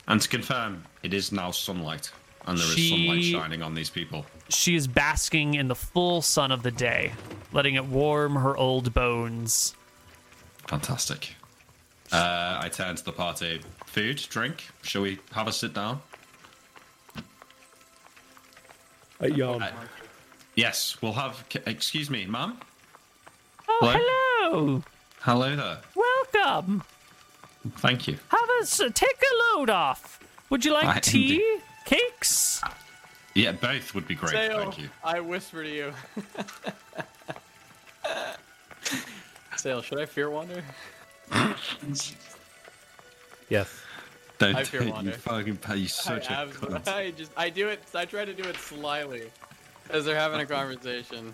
[0.08, 2.12] And to confirm, it is now sunlight,
[2.48, 4.26] and there is She- sunlight shining on these people.
[4.50, 7.12] She is basking in the full sun of the day,
[7.54, 9.76] letting it warm her old bones.
[10.68, 11.36] Fantastic.
[12.12, 13.62] Uh, I turn to the party.
[13.86, 14.68] Food, drink.
[14.82, 16.02] Shall we have a sit down?
[19.22, 19.62] Uh, yawn.
[19.62, 19.72] Uh,
[20.56, 21.44] yes, we'll have.
[21.66, 22.58] Excuse me, ma'am.
[23.68, 24.02] Oh, Hello?
[24.50, 24.84] hello!
[25.20, 25.78] Hello there.
[25.96, 26.84] Welcome!
[27.78, 28.18] Thank you.
[28.30, 30.20] Have us take a load off.
[30.50, 31.58] Would you like I- tea?
[31.86, 32.62] Cakes?
[33.36, 34.32] Yeah, both would be great.
[34.32, 34.90] Sale, Thank you.
[35.04, 35.94] I whisper to you.
[39.58, 40.64] Sale, should I fear wander?
[43.50, 43.70] Yes.
[44.38, 45.78] Don't I fear you fucking pay.
[45.78, 46.88] You such I, a abs- cunt.
[46.94, 47.82] I just I do it.
[47.94, 49.24] I try to do it slyly
[49.90, 51.34] as they're having a conversation.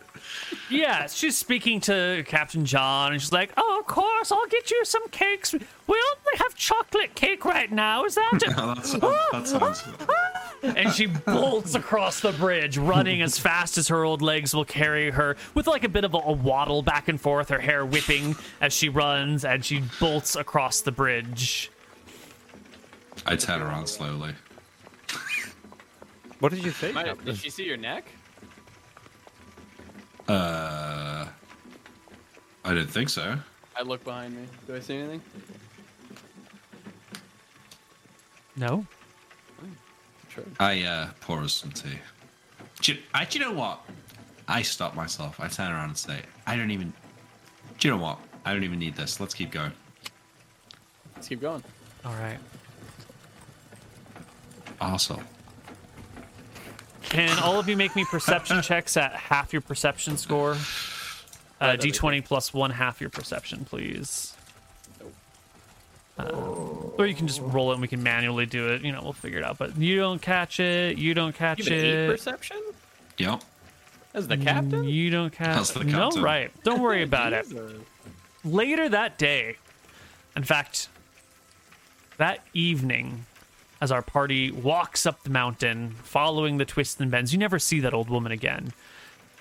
[0.69, 4.83] Yeah, she's speaking to Captain John, and she's like, "Oh, of course, I'll get you
[4.85, 5.53] some cakes.
[5.53, 8.05] We only have chocolate cake right now.
[8.05, 9.01] Is that it?" Oh, that sounds.
[9.31, 10.24] That sounds ah, ah,
[10.63, 15.11] and she bolts across the bridge, running as fast as her old legs will carry
[15.11, 18.35] her, with like a bit of a, a waddle back and forth, her hair whipping
[18.61, 21.71] as she runs, and she bolts across the bridge.
[23.25, 24.33] I turn around slowly.
[26.39, 26.91] What did you say?
[26.91, 28.05] Might, did she see your neck?
[30.27, 31.25] Uh,
[32.63, 33.37] I didn't think so.
[33.75, 34.43] I look behind me.
[34.67, 35.21] Do I see anything?
[38.57, 38.85] No,
[40.35, 40.43] Sure.
[40.59, 41.97] I uh, pour us some tea.
[42.81, 43.81] Do you, I, do you know what?
[44.47, 45.39] I stop myself.
[45.39, 46.93] I turn around and say, I don't even.
[47.79, 48.19] Do you know what?
[48.43, 49.19] I don't even need this.
[49.19, 49.71] Let's keep going.
[51.15, 51.63] Let's keep going.
[52.03, 52.37] all right.
[54.81, 55.23] Awesome.
[57.03, 60.57] Can all of you make me perception checks at half your perception score?
[61.61, 64.34] Uh, D20 plus one half your perception, please.
[66.17, 66.23] Uh,
[66.97, 68.81] or you can just roll it and we can manually do it.
[68.83, 69.57] You know, we'll figure it out.
[69.57, 70.97] But you don't catch it.
[70.97, 72.09] You don't catch You have an eight it.
[72.09, 72.61] perception
[73.17, 73.43] Yep.
[74.13, 74.85] as the captain.
[74.85, 75.55] You don't catch.
[75.57, 76.51] That's the No, right.
[76.63, 77.47] Don't worry about it.
[78.45, 79.57] Later that day,
[80.37, 80.87] in fact,
[82.17, 83.25] that evening,
[83.81, 87.81] as our party walks up the mountain, following the twists and bends, you never see
[87.81, 88.71] that old woman again.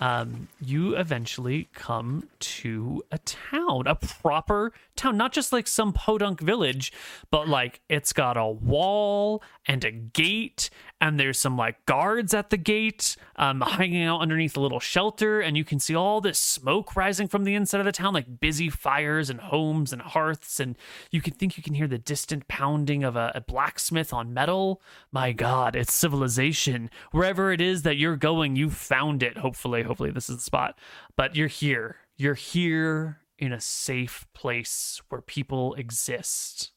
[0.01, 6.40] Um, you eventually come to a town, a proper town, not just like some podunk
[6.40, 6.92] village,
[7.31, 12.50] but like it's got a wall and a gate, and there's some like guards at
[12.50, 16.39] the gate, um, hanging out underneath a little shelter, and you can see all this
[16.39, 20.60] smoke rising from the inside of the town, like busy fires and homes and hearths,
[20.60, 20.76] and
[21.10, 24.82] you can think you can hear the distant pounding of a, a blacksmith on metal.
[25.10, 26.90] My God, it's civilization.
[27.10, 29.39] Wherever it is that you're going, you found it.
[29.39, 30.78] Hopefully, hopefully this is the spot.
[31.16, 31.97] But you're here.
[32.16, 36.71] You're here in a safe place where people exist.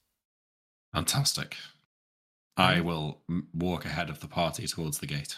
[0.94, 1.56] Fantastic.
[2.56, 5.38] I will m- walk ahead of the party towards the gate.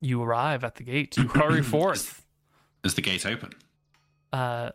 [0.00, 1.16] You arrive at the gate.
[1.16, 2.24] You hurry forth.
[2.84, 3.52] Is the gate open?
[4.32, 4.70] Uh,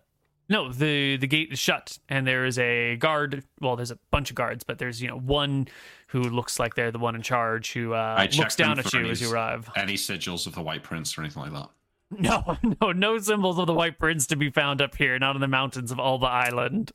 [0.50, 3.46] no, the the gate is shut, and there is a guard.
[3.62, 5.70] Well, there's a bunch of guards, but there's you know one
[6.08, 9.10] who looks like they're the one in charge who uh, looks down at you any
[9.12, 9.70] as you arrive.
[9.78, 11.70] Any sigils of the White Prince or anything like that?
[12.20, 15.42] No, no, no symbols of the White Prince to be found up here, not in
[15.42, 16.92] the mountains of Alba Island.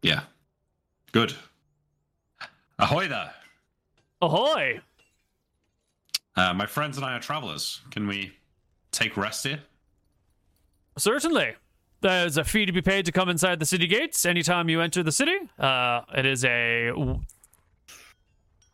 [0.00, 0.22] Yeah.
[1.12, 1.34] Good.
[2.78, 3.32] Ahoy there.
[4.22, 4.80] Ahoy!
[6.34, 7.80] Uh, my friends and I are travelers.
[7.90, 8.32] Can we
[8.90, 9.60] take rest here?
[10.96, 11.56] Certainly.
[12.00, 15.02] There's a fee to be paid to come inside the city gates anytime you enter
[15.02, 15.36] the city.
[15.58, 16.92] Uh, it is a.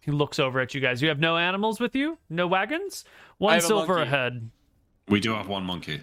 [0.02, 1.00] He looks over at you guys.
[1.00, 2.18] You have no animals with you?
[2.28, 3.04] No wagons?
[3.38, 4.50] One have a silver monkey.
[5.06, 5.12] Ahead.
[5.12, 6.00] We do have one monkey.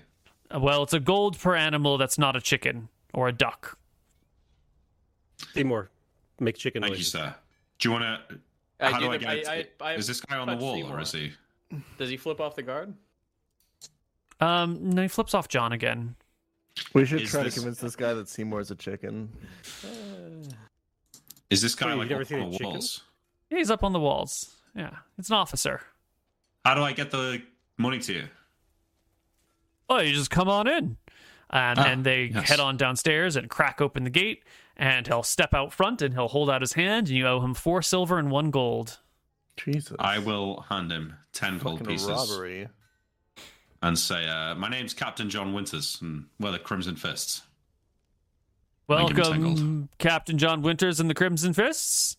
[0.53, 3.77] Uh, Well, it's a gold per animal that's not a chicken or a duck.
[5.53, 5.89] Seymour,
[6.39, 7.33] make chicken Thank you, sir.
[7.79, 8.39] Do you want to?
[8.79, 9.47] How do I get?
[9.47, 10.97] I- I- I is this guy on the wall Seymour.
[10.97, 11.33] or is he?
[11.97, 12.93] Does he flip off the guard?
[14.39, 16.15] Um, no, he flips off John again.
[16.93, 19.29] We should Is try this- to convince this guy that Seymour's a chicken.
[21.49, 23.01] Is this guy Wait, like up on a the walls?
[23.49, 24.55] Yeah, he's up on the walls.
[24.75, 25.81] Yeah, it's an officer.
[26.65, 27.41] How do I get the
[27.77, 28.23] money to you?
[29.91, 30.97] Oh, you just come on in.
[31.53, 32.47] And Ah, and they yes.
[32.47, 34.43] head on downstairs and crack open the gate,
[34.77, 37.53] and he'll step out front and he'll hold out his hand, and you owe him
[37.53, 38.99] four silver and one gold.
[39.57, 39.97] Jesus.
[39.99, 42.69] I will hand him ten gold pieces robbery.
[43.81, 47.41] and say, uh, "My name's Captain John Winters, and we're the Crimson Fists."
[48.87, 49.29] Thank you, Mr.
[49.29, 52.15] Welcome, Captain John Winters and the Crimson Fists.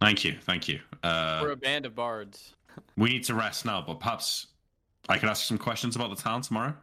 [0.00, 0.80] Thank you, thank you.
[1.02, 2.54] Uh, We're a band of bards.
[2.96, 4.48] we need to rest now, but perhaps
[5.08, 6.74] I could ask you some questions about the town tomorrow.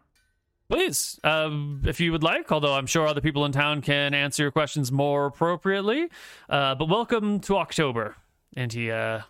[0.72, 4.44] Please, um, if you would like, although I'm sure other people in town can answer
[4.44, 6.08] your questions more appropriately.
[6.48, 8.16] Uh, but welcome to October.
[8.56, 9.24] And he uh,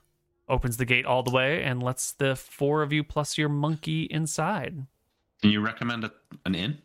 [0.47, 4.03] opens the gate all the way and lets the four of you plus your monkey
[4.03, 4.85] inside.
[5.41, 6.11] Can you recommend a,
[6.45, 6.77] an inn?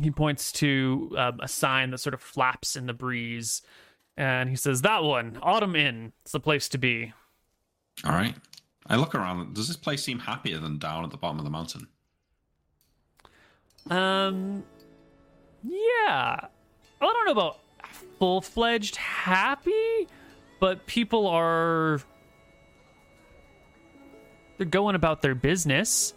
[0.00, 3.62] He points to um, a sign that sort of flaps in the breeze.
[4.16, 6.12] And he says, That one, Autumn Inn.
[6.22, 7.14] It's the place to be.
[8.04, 8.36] All right.
[8.86, 9.54] I look around.
[9.54, 11.88] Does this place seem happier than down at the bottom of the mountain?
[13.90, 14.64] Um,
[15.62, 16.40] yeah.
[16.40, 16.48] I
[17.00, 17.58] don't know about
[18.18, 20.08] full fledged happy,
[20.60, 22.00] but people are.
[24.56, 26.14] They're going about their business.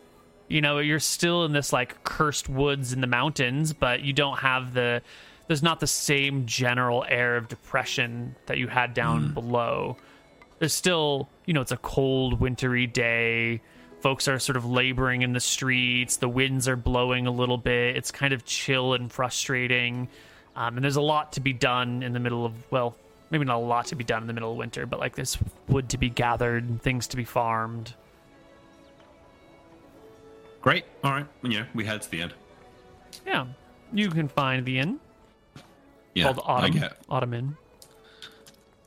[0.47, 4.37] You know, you're still in this like cursed woods in the mountains, but you don't
[4.39, 5.01] have the.
[5.47, 9.97] There's not the same general air of depression that you had down below.
[10.59, 13.61] There's still, you know, it's a cold, wintry day.
[14.07, 16.15] Folks are sort of laboring in the streets.
[16.15, 17.97] The winds are blowing a little bit.
[17.97, 20.07] It's kind of chill and frustrating.
[20.55, 22.95] Um, and there's a lot to be done in the middle of, well,
[23.31, 25.37] maybe not a lot to be done in the middle of winter, but like there's
[25.67, 27.93] wood to be gathered, and things to be farmed.
[30.61, 30.85] Great.
[31.03, 31.25] All right.
[31.43, 32.33] Know, we head to the inn.
[33.25, 33.47] Yeah,
[33.91, 35.01] you can find the inn
[36.13, 36.31] Yeah.
[36.31, 36.71] called I Autumn.
[36.71, 36.97] get.
[37.09, 37.57] Autumn Inn.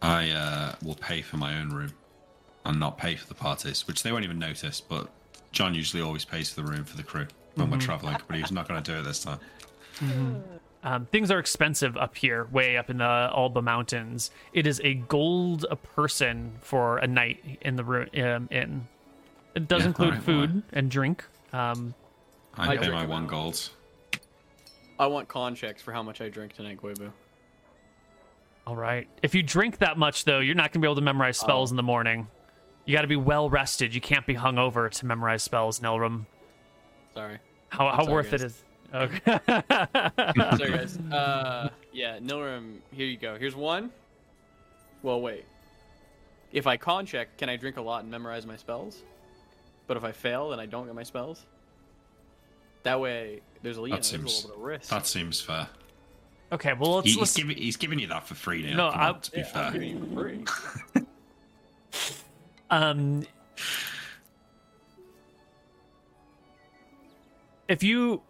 [0.01, 1.93] I uh, will pay for my own room
[2.65, 4.81] and not pay for the parties, which they won't even notice.
[4.81, 5.09] But
[5.53, 8.53] John usually always pays for the room for the crew when we're traveling, but he's
[8.53, 9.39] not going to do it this time.
[10.83, 14.31] Um, things are expensive up here, way up in the Alba Mountains.
[14.55, 18.89] It is a gold a person for a night in the room um, inn.
[19.55, 21.25] It does Yeah, include alright, food and drink.
[21.53, 21.93] Um,
[22.57, 23.69] I, I pay my one gold.
[24.99, 27.11] I want con checks for how much I drink tonight, Guibu.
[28.67, 29.09] all right.
[29.23, 31.71] If you drink that much, though, you're not going to be able to memorize spells
[31.71, 31.73] Oh.
[31.73, 32.27] in the morning.
[32.87, 33.95] You got to be well rested.
[33.95, 36.25] You can't be hungover to memorize spells, Nilrim.
[37.15, 37.39] Sorry.
[37.69, 38.43] How, how sorry, worth it guys.
[38.43, 38.65] is.
[38.93, 39.21] Okay.
[40.57, 40.97] Sorry, guys.
[41.13, 43.37] Uh, yeah, Nilrim, here you go.
[43.39, 43.91] Here's one.
[45.03, 45.45] Well, wait.
[46.53, 49.03] If I con check, can I drink a lot and memorize my spells?
[49.87, 51.47] But if I fail, then I don't get my spells.
[52.83, 54.89] That way, there's a, you know, That there's a little bit of risk.
[54.91, 55.69] that seems fair.
[56.51, 58.77] okay, well, let's, He, he's let's giving he's giving you that for free now.
[58.77, 59.73] No, I- on, to be Yeah, I'm fair.
[59.73, 60.45] giving you
[60.95, 61.05] for free.
[62.71, 63.25] um
[67.69, 68.23] if you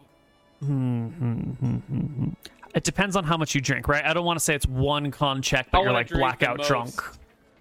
[2.75, 4.05] it depends on how much you drink right?
[4.05, 6.19] I don't want to say it's one con check I but you're wanna like drink
[6.19, 6.69] the blackout most.
[6.69, 7.03] drunk.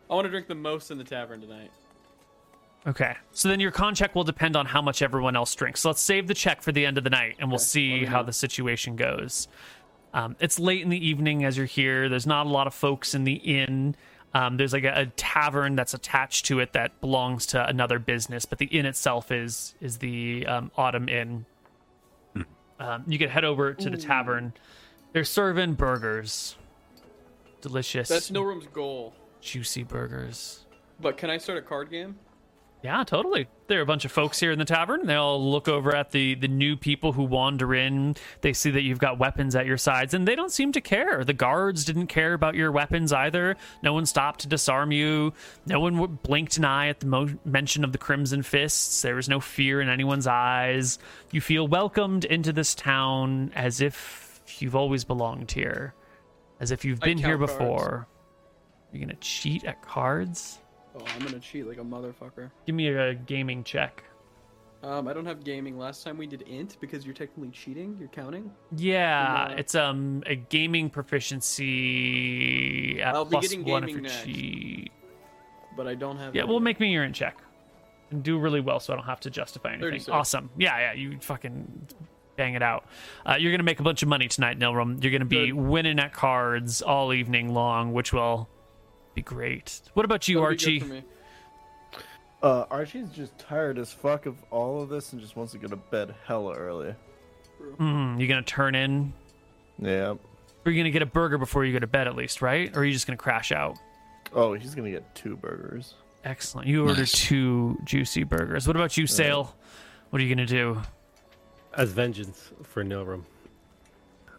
[0.10, 1.72] I want to drink the most in the tavern tonight.
[2.88, 5.80] okay so then your con check will depend on how much everyone else drinks.
[5.82, 8.24] So let's save the check for the end of the night and we'll see how
[8.24, 9.48] the situation goes.
[10.14, 12.10] Um, it's late in the evening as you're here.
[12.10, 13.96] There's not a lot of folks in the inn
[14.34, 18.46] um, there's like a, a tavern that's attached to it that belongs to another business
[18.46, 21.46] but the inn itself is is the um, autumn inn.
[22.80, 24.54] Um, you can head over to the tavern.
[25.12, 26.56] They're serving burgers.
[27.60, 28.08] Delicious.
[28.08, 29.14] That's Nilrim's goal.
[29.42, 30.66] juicy burgers.
[31.02, 32.18] But can I start a card game?
[32.82, 33.50] Yeah, totally.
[33.68, 35.06] There are a bunch of folks here in the tavern.
[35.06, 38.16] They all look over at the the new people who wander in.
[38.40, 41.26] They see that you've got weapons at your sides, and they don't seem to care.
[41.26, 43.58] The guards didn't care about your weapons either.
[43.84, 45.34] No one stopped to disarm you.
[45.66, 49.02] No one blinked an eye at the mo- mention of the Crimson Fists.
[49.02, 51.00] There was no fear in anyone's eyes.
[51.32, 55.94] You feel welcomed into this town as if you've always belonged here,
[56.62, 57.60] as if you've been here count cards.
[57.60, 58.08] before.
[58.94, 60.60] You're gonna cheat at cards?
[60.96, 62.50] Oh, I'm gonna cheat like a motherfucker.
[62.66, 64.04] Give me a gaming check.
[64.82, 65.78] Um, I don't have gaming.
[65.78, 67.98] Last time we did int because you're technically cheating.
[68.00, 68.50] You're counting.
[68.76, 69.56] Yeah, Yeah.
[69.58, 74.24] it's um a gaming proficiency at I'll be plus getting one if gaming you next.
[74.26, 74.92] cheat.
[75.76, 76.36] But I don't have.
[76.36, 77.38] Yeah, well, make me your in check
[78.12, 79.84] and do really well, so I don't have to justify anything.
[79.92, 80.10] 36.
[80.10, 80.50] Awesome.
[80.58, 81.88] Yeah, yeah, you fucking
[82.36, 82.86] bang it out.
[83.26, 85.02] Uh, you're gonna make a bunch of money tonight, Nilrim.
[85.04, 85.56] You're gonna be Good.
[85.56, 88.50] winning at cards all evening long, which will
[89.20, 89.82] be great.
[89.94, 90.80] What about you, That'll Archie?
[90.80, 91.04] for me.
[92.42, 95.68] Uh, Archie's just tired as fuck of all of this and just wants to go
[95.68, 96.96] to bed hella early.
[97.78, 99.12] Mm, you gonna turn in?
[99.78, 100.16] Yeah.
[100.66, 102.74] Or you gonna get a burger before you go to bed, at least, right?
[102.76, 103.78] Or are you just gonna crash out?
[104.34, 105.96] Oh, he's gonna get two burgers.
[106.24, 106.68] Excellent.
[106.68, 107.12] You ordered Nice.
[107.12, 108.68] two juicy burgers.
[108.68, 109.54] What about you, Sale?
[110.12, 110.82] What are you gonna do?
[111.74, 113.24] As vengeance for Nilrim,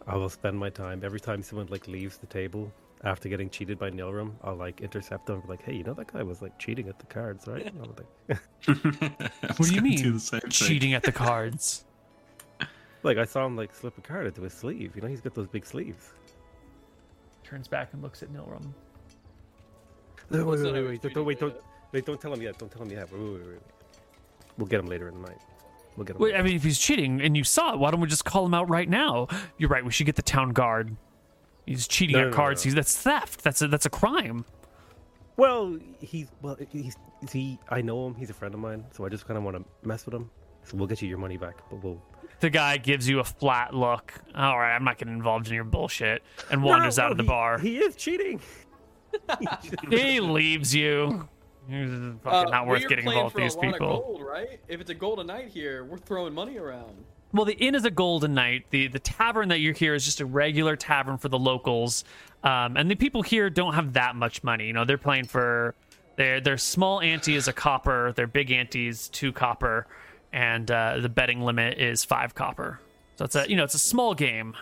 [0.07, 2.71] I will spend my time every time someone like leaves the table
[3.03, 4.33] after getting cheated by Nilrim.
[4.43, 6.87] I'll like intercept them, and be like, "Hey, you know that guy was like cheating
[6.87, 8.37] at the cards, right?" And I'll
[9.57, 10.19] What do you mean?
[10.49, 11.85] Cheating at the cards.
[13.03, 14.95] like I saw him like slip a card into his sleeve.
[14.95, 16.11] You know, he's got those big sleeves.
[17.43, 18.71] Turns back and looks at Nilrim.
[20.29, 21.55] No, What's wait, that wait, wait, don't, don't, wait, don't,
[21.91, 22.57] wait, don't tell him yet.
[22.57, 23.11] Don't tell him yet.
[23.11, 23.61] Wait, wait, wait, wait.
[24.57, 25.39] We'll get him later in the night.
[25.97, 26.21] We'll get him.
[26.21, 26.39] Wait, later.
[26.39, 28.53] I mean, if he's cheating and you saw it, why don't we just call him
[28.53, 29.27] out right now?
[29.57, 29.83] You're right.
[29.83, 30.95] We should get the town guard.
[31.65, 32.63] He's cheating No, at no, no, cards.
[32.63, 32.69] no.
[32.69, 33.43] He's that's theft.
[33.43, 34.45] That's a that's a crime.
[35.37, 36.95] Well, he's well, he's
[37.31, 37.57] he.
[37.69, 38.15] I know him.
[38.15, 40.29] He's a friend of mine, so I just kind of want to mess with him.
[40.63, 42.01] So we'll get you your money back, but we'll.
[42.41, 44.13] The guy gives you a flat look.
[44.35, 47.23] All right, I'm not getting involved in your bullshit, and wanders No, out of the
[47.23, 47.59] he- bar.
[47.59, 48.39] He is cheating.
[49.89, 51.27] He leaves you.
[51.69, 53.99] He's fucking Uh, not worth getting involved with these people.
[54.01, 54.59] Gold, right?
[54.67, 57.03] If it's a gold a night here, we're throwing money around.
[57.33, 58.65] Well, the inn is a golden night.
[58.71, 62.03] The the tavern that you're here is just a regular tavern for the locals,
[62.43, 64.67] um, and the people here don't have that much money.
[64.67, 65.73] You know, they're playing for
[66.17, 69.87] their their small ante is a copper, their big ante is two copper,
[70.33, 72.79] and uh, the betting limit is five copper.
[73.15, 74.55] So it's a you know it's a small game.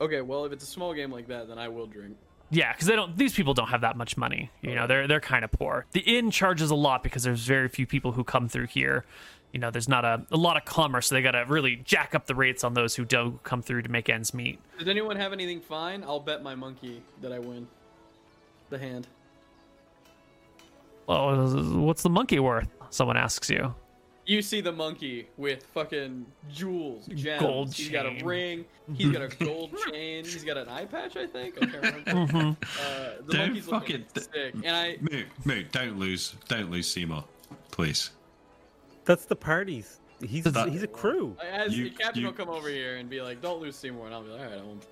[0.00, 2.16] Okay, well, if it's a small game like that, then I will drink.
[2.50, 3.16] Yeah, because they don't.
[3.16, 4.50] These people don't have that much money.
[4.60, 5.86] You know, they're they're kind of poor.
[5.92, 9.04] The inn charges a lot because there's very few people who come through here.
[9.52, 12.14] You know, there's not a, a lot of commerce, so they got to really jack
[12.14, 14.60] up the rates on those who do come through to make ends meet.
[14.78, 16.04] Does anyone have anything fine?
[16.04, 17.66] I'll bet my monkey that I win.
[18.70, 19.06] The hand.
[21.06, 21.48] Well,
[21.80, 22.68] what's the monkey worth?
[22.90, 23.74] Someone asks you.
[24.26, 27.40] You see the monkey with fucking jewels, gems.
[27.40, 28.64] Gold He's got a ring.
[28.94, 30.24] He's got a gold chain.
[30.24, 31.54] He's got an eye patch, I think.
[31.62, 31.74] I can't
[32.06, 32.10] remember.
[32.32, 32.48] Mm-hmm.
[32.48, 34.54] Uh, the Don't monkey's looking fucking- sick.
[34.64, 37.22] And I, Moot, Moot, don't lose, don't lose Seymour,
[37.70, 38.10] please.
[39.04, 40.00] That's the parties.
[40.20, 41.36] He's That- he's a crew.
[41.40, 44.06] as You- the captain you- will come over here and be like, "Don't lose Seymour,"
[44.06, 44.86] and I'll be like, "All right, I won't."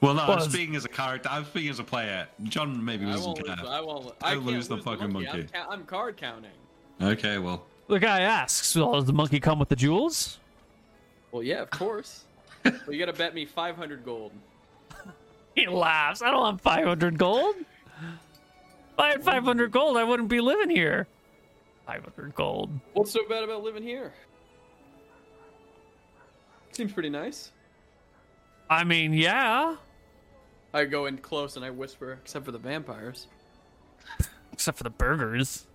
[0.00, 1.28] Well, no, Well, I'm speaking as a character.
[1.28, 2.28] I'm speaking as a player.
[2.44, 3.56] John maybe I doesn't won't care.
[3.56, 3.66] lose.
[3.68, 4.14] I won't.
[4.22, 5.42] I Don't can't lose the fucking I'm, monkey.
[5.52, 6.52] ca- I'm card counting.
[7.02, 10.38] Okay, well, The guy asks, "Well, does the monkey come with the jewels?"
[11.32, 12.24] Well, yeah, of course.
[12.62, 14.32] but you gotta bet me 500 gold.
[15.54, 16.22] He laughs.
[16.22, 17.56] I don't want 500 gold.
[17.56, 21.08] If I had 500 gold, I wouldn't be living here.
[21.86, 22.70] 500 gold.
[22.92, 24.12] What's so bad about living here?
[26.70, 27.50] Seems pretty nice.
[28.70, 29.76] I mean, yeah.
[30.74, 33.26] I go in close and I whisper, except for the vampires.
[34.52, 35.67] Except for the burgers,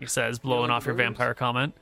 [0.00, 1.74] he says, blowing off your vampire comment.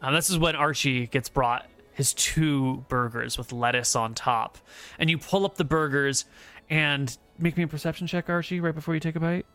[0.00, 4.58] And this is when Archie gets brought his two burgers with lettuce on top.
[4.98, 6.24] And you pull up the burgers
[6.70, 9.46] and make me a perception check, Archie, right before you take a bite.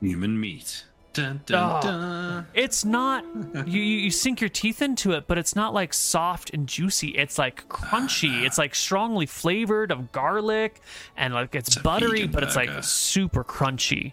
[0.00, 0.84] Human meat.
[1.12, 1.82] Dun, dun, Oh.
[1.82, 2.46] dun.
[2.54, 3.24] It's not
[3.66, 7.08] you, you you sink your teeth into it, but it's not like soft and juicy.
[7.08, 8.44] It's like crunchy.
[8.44, 10.80] It's like strongly flavored of garlic
[11.16, 14.12] and like it's, a buttery, vegan but it's like super crunchy.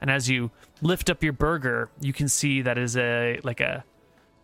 [0.00, 0.50] And as you
[0.82, 3.84] lift up your burger, you can see that is a like a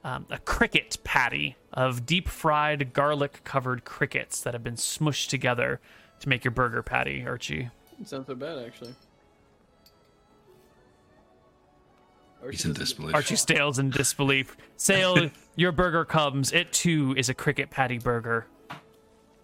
[0.02, 5.80] um, a cricket patty of deep fried garlic covered crickets that have been smushed together
[6.20, 7.68] to make your burger patty, Archie.
[8.00, 8.94] It sounds so bad, actually.
[12.42, 13.14] Or He's in disbelief.
[13.14, 14.56] Archie Stales in disbelief.
[14.76, 16.52] Sale, your burger comes.
[16.52, 18.46] It too is a cricket patty burger.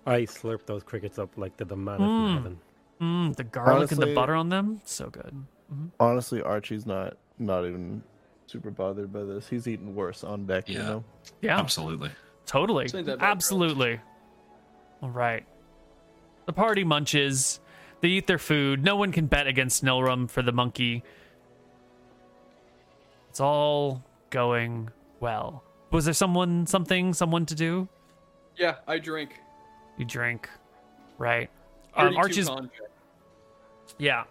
[0.07, 2.61] I slurp those crickets up like they're the manna from heaven.
[3.01, 5.45] Mm, the garlic and the butter on them, so good.
[6.01, 8.03] Honestly, Archie's not not even
[8.47, 9.49] super bothered by this.
[9.49, 10.83] He's eating worse on deck, you Yeah.
[10.87, 11.05] know.
[11.43, 12.11] Yeah, Absolutely.
[12.47, 14.01] totally, Explain that absolutely.
[15.03, 15.45] All right,
[16.47, 17.61] the party munches.
[18.01, 18.85] They eat their food.
[18.85, 21.03] No one can bet against Nilrim for the monkey.
[23.31, 25.63] It's all going well.
[25.91, 27.89] Was there someone, something, someone to do?
[28.57, 29.41] Yeah, I drink.
[29.99, 30.49] You drink,
[31.19, 31.51] right?
[31.95, 32.91] Um, Archie's con check.
[33.99, 34.25] Yeah.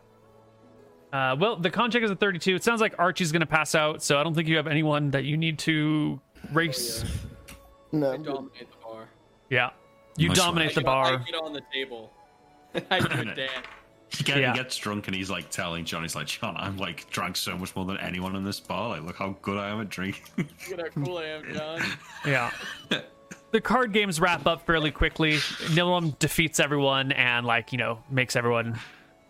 [1.16, 2.56] Uh, well, the con check is a 32.
[2.56, 5.12] It sounds like Archie's going to pass out, so I don't think you have anyone
[5.12, 6.20] that you need to
[6.52, 7.06] race.
[7.94, 9.08] No, I dominate the bar.
[9.50, 9.70] yeah.
[10.18, 11.06] You Nice dominate I the bar.
[11.06, 12.12] I get on the table.
[12.92, 13.52] I do a dance.
[14.10, 14.52] He, get, Yeah.
[14.52, 17.58] he gets drunk and he's like telling John, he's like, John, I'm like drank so
[17.58, 18.90] much more than anyone in this bar.
[18.90, 20.24] Like, look how good I am at drinking.
[20.38, 21.82] Look at how cool I am, John.
[22.26, 22.52] Yeah.
[23.52, 25.36] the card games wrap up fairly quickly.
[25.74, 28.78] Nilrim defeats everyone and, like, you know, makes everyone.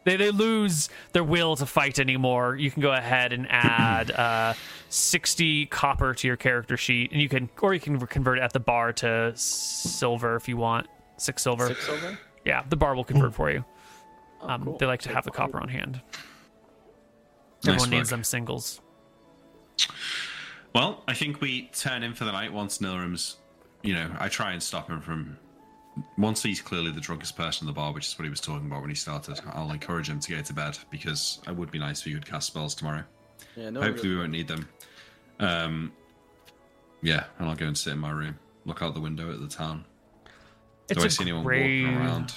[0.06, 2.56] They, they lose their will to fight anymore.
[2.56, 4.54] You can go ahead and add uh,
[4.90, 8.54] 60 copper to your character sheet, and you can, or you can convert it at
[8.54, 10.88] the bar to silver if you want.
[11.18, 11.68] Six silver.
[11.68, 12.18] Six over?
[12.46, 13.66] Yeah, the bar will convert for you.
[14.42, 14.78] Oh, Um, cool.
[14.78, 16.02] They like to have the copper on hand.
[17.64, 18.82] Nice Everyone needs them singles.
[20.76, 23.38] Well, I think we turn in for the night once Nilrim's,
[23.82, 25.38] you know, I try and stop him from.
[26.18, 28.68] Once he's clearly the drunkest person in the bar, which is what he was talking
[28.68, 31.80] about when he started, I'll encourage him to get to bed because it would be
[31.80, 33.04] nice if he could cast spells tomorrow.
[33.56, 33.82] Yeah, no.
[33.82, 34.68] Hopefully, we won't need them.
[35.40, 35.94] Um,
[37.02, 39.48] yeah, and I'll go and sit in my room, look out the window at the
[39.48, 39.86] town.
[40.90, 42.34] It's Do I a see anyone gray, walking around?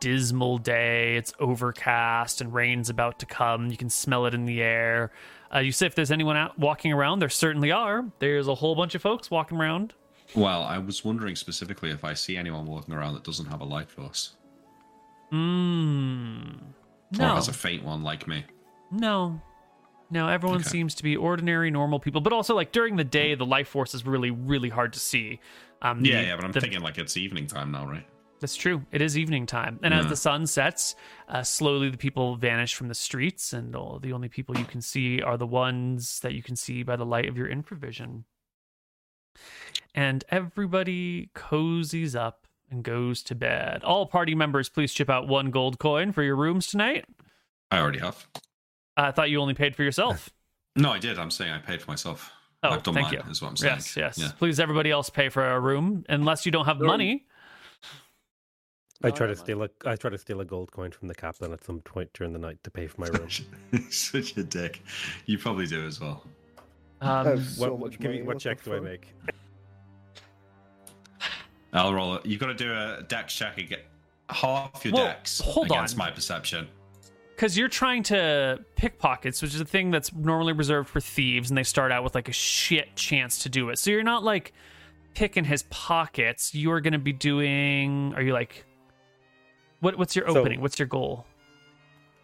[0.00, 1.16] dismal day.
[1.16, 3.68] It's overcast and rain's about to come.
[3.68, 5.10] You can smell it in the air.
[5.54, 8.04] Uh, you say if there's anyone out walking around, there certainly are.
[8.18, 9.92] There's a whole bunch of folks walking around.
[10.34, 13.64] Well, I was wondering specifically if I see anyone walking around that doesn't have a
[13.64, 14.36] light force
[15.32, 16.58] Mmm.
[17.18, 18.44] or has a faint one like me.
[18.90, 19.40] no,
[20.10, 20.28] no.
[20.28, 20.68] Everyone Okay.
[20.68, 22.20] seems to be ordinary, normal people.
[22.20, 25.40] But also, like during the day, the life force is really, really hard to see.
[25.80, 28.06] Um, Yeah, the- yeah, but I'm the- thinking like it's evening time now, right?
[28.40, 28.84] That's true.
[28.90, 30.96] It is evening time, and as the sun sets,
[31.28, 34.80] uh, slowly the people vanish from the streets, and all, the only people you can
[34.82, 38.24] see are the ones that you can see by the light of your infravision.
[39.94, 43.84] And everybody cozies up and goes to bed.
[43.84, 47.04] All party members, please chip out one gold coin for your rooms tonight.
[47.70, 48.26] I already have.
[48.96, 50.30] I thought you only paid for yourself.
[50.74, 51.18] No, I did.
[51.18, 52.30] I'm saying I paid for myself.
[52.62, 53.30] Oh, I've done thank mine, you.
[53.30, 53.74] is what I'm saying.
[53.74, 54.16] Yes, yes.
[54.18, 54.30] Yeah.
[54.38, 56.86] Please, everybody else pay for a room unless you don't have No.
[56.86, 57.26] money.
[59.04, 61.52] I try to steal a I try to steal a gold coin from the captain
[61.52, 63.28] at some point during the night to pay for my room.
[63.90, 64.82] Such a dick.
[65.26, 66.24] You probably do as well.
[67.02, 69.12] I Um, so what, much give me, what check do I make?
[71.72, 72.26] I'll roll it.
[72.26, 73.86] You've got to do a dex check and get
[74.28, 75.98] half your Well, dex hold against on.
[75.98, 76.68] my perception.
[77.34, 81.56] because you're trying to pickpockets, which is a thing that's normally reserved for thieves, and
[81.58, 83.78] they start out with like a shit chance to do it.
[83.78, 84.52] So you're not like
[85.14, 86.54] picking his pockets.
[86.54, 88.12] You're going to be doing.
[88.14, 88.64] Are you like?
[89.80, 90.60] What What's your So- opening?
[90.60, 91.26] What's your goal?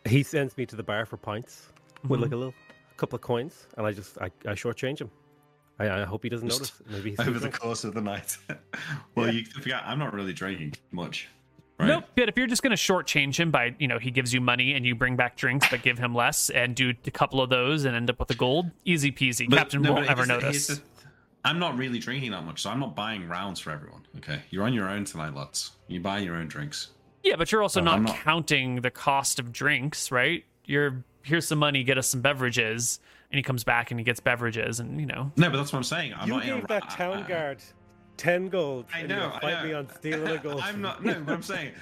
[0.06, 1.72] He sends me to the bar for pints
[2.06, 2.24] with Mhm.
[2.24, 2.54] like a little
[2.98, 5.10] couple of coins, and I just I, I shortchange him.
[5.78, 6.82] I, I hope he doesn't Just notice.
[6.90, 8.36] Maybe he's Over too the course of the night.
[9.14, 9.32] well, Yeah.
[9.32, 11.28] you forget, I'm not really drinking much.
[11.78, 11.86] Right?
[11.86, 12.04] Nope.
[12.16, 14.74] But if you're just going to shortchange him by, you know, he gives you money
[14.74, 17.84] and you bring back drinks, but give him less and do a couple of those
[17.84, 19.48] and end up with a gold, easy peasy.
[19.48, 20.66] But- Captain no, won't ever here's notice.
[20.66, 20.80] the-
[21.44, 24.02] I'm not really drinking that much, so I'm not buying rounds for everyone.
[24.16, 25.70] Okay, you're on your own tonight, lads.
[25.86, 26.88] You buy your own drinks.
[27.22, 30.44] Yeah, but you're also Uh, not, not- counting the cost of drinks, right?
[30.68, 33.00] You're here's some money, get us some beverages,
[33.32, 35.32] and he comes back and he gets beverages, and you know.
[35.36, 36.14] No, but that's what I'm saying.
[36.16, 37.58] I'm you not in gave a, that town I- guard
[38.16, 38.86] ten gold.
[38.94, 39.16] I and know.
[39.16, 39.68] you'll I fight know.
[39.68, 40.60] me on stealing a gold.
[40.62, 41.02] I'm not.
[41.04, 41.72] No, but I'm saying,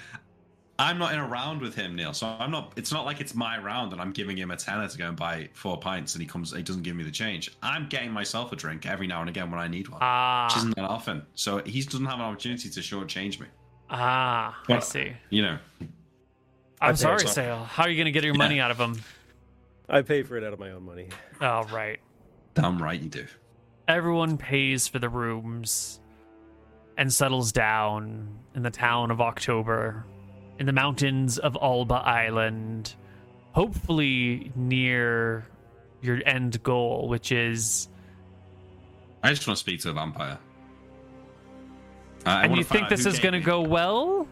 [0.78, 2.12] I'm not in a round with him, Neil.
[2.12, 2.72] So I'm not.
[2.76, 5.16] It's not like it's my round and I'm giving him a tenner to go and
[5.16, 6.54] buy four pints, and he comes.
[6.54, 7.50] He doesn't give me the change.
[7.62, 10.58] I'm getting myself a drink every now and again when I need one, Ah, which
[10.58, 11.26] isn't that often.
[11.34, 13.46] So he doesn't have an opportunity to shortchange me.
[13.90, 15.12] ah, I Well, see.
[15.30, 15.58] You know,
[16.80, 17.28] I'm sorry, it.
[17.28, 17.64] Sale.
[17.64, 19.00] How are you going to get your money out of him?
[19.88, 21.08] I pay for it out of my own money.
[21.40, 22.00] Oh, right.
[22.54, 23.26] damn right you do.
[23.88, 26.00] Everyone pays for the rooms
[26.98, 30.04] and settles down in the town of October,
[30.58, 32.94] in the mountains of Alba Island,
[33.52, 35.46] hopefully near
[36.02, 37.88] your end goal, which is.
[39.22, 40.38] I just want to speak to a vampire.
[42.24, 44.26] I- I and wanna you find think this is going to go well?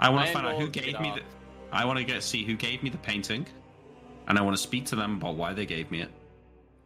[0.00, 1.16] I want to find out goal who is to gave me off.
[1.16, 1.22] the.
[1.72, 3.46] I want to get see who gave me the painting,
[4.28, 6.10] and I want to speak to them about why they gave me it,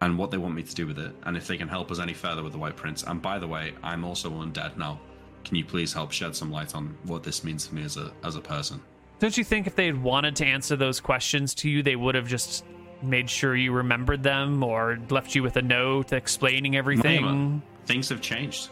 [0.00, 1.98] and what they want me to do with it, and if they can help us
[1.98, 3.02] any further with the White Prince.
[3.02, 5.00] And by the way, I'm also undead now.
[5.44, 8.12] Can you please help shed some light on what this means to me as a
[8.22, 8.80] as a person?
[9.18, 12.14] Don't you think if they had wanted to answer those questions to you, they would
[12.14, 12.64] have just
[13.02, 17.62] made sure you remembered them or left you with a note explaining everything?
[17.86, 18.70] Things have changed.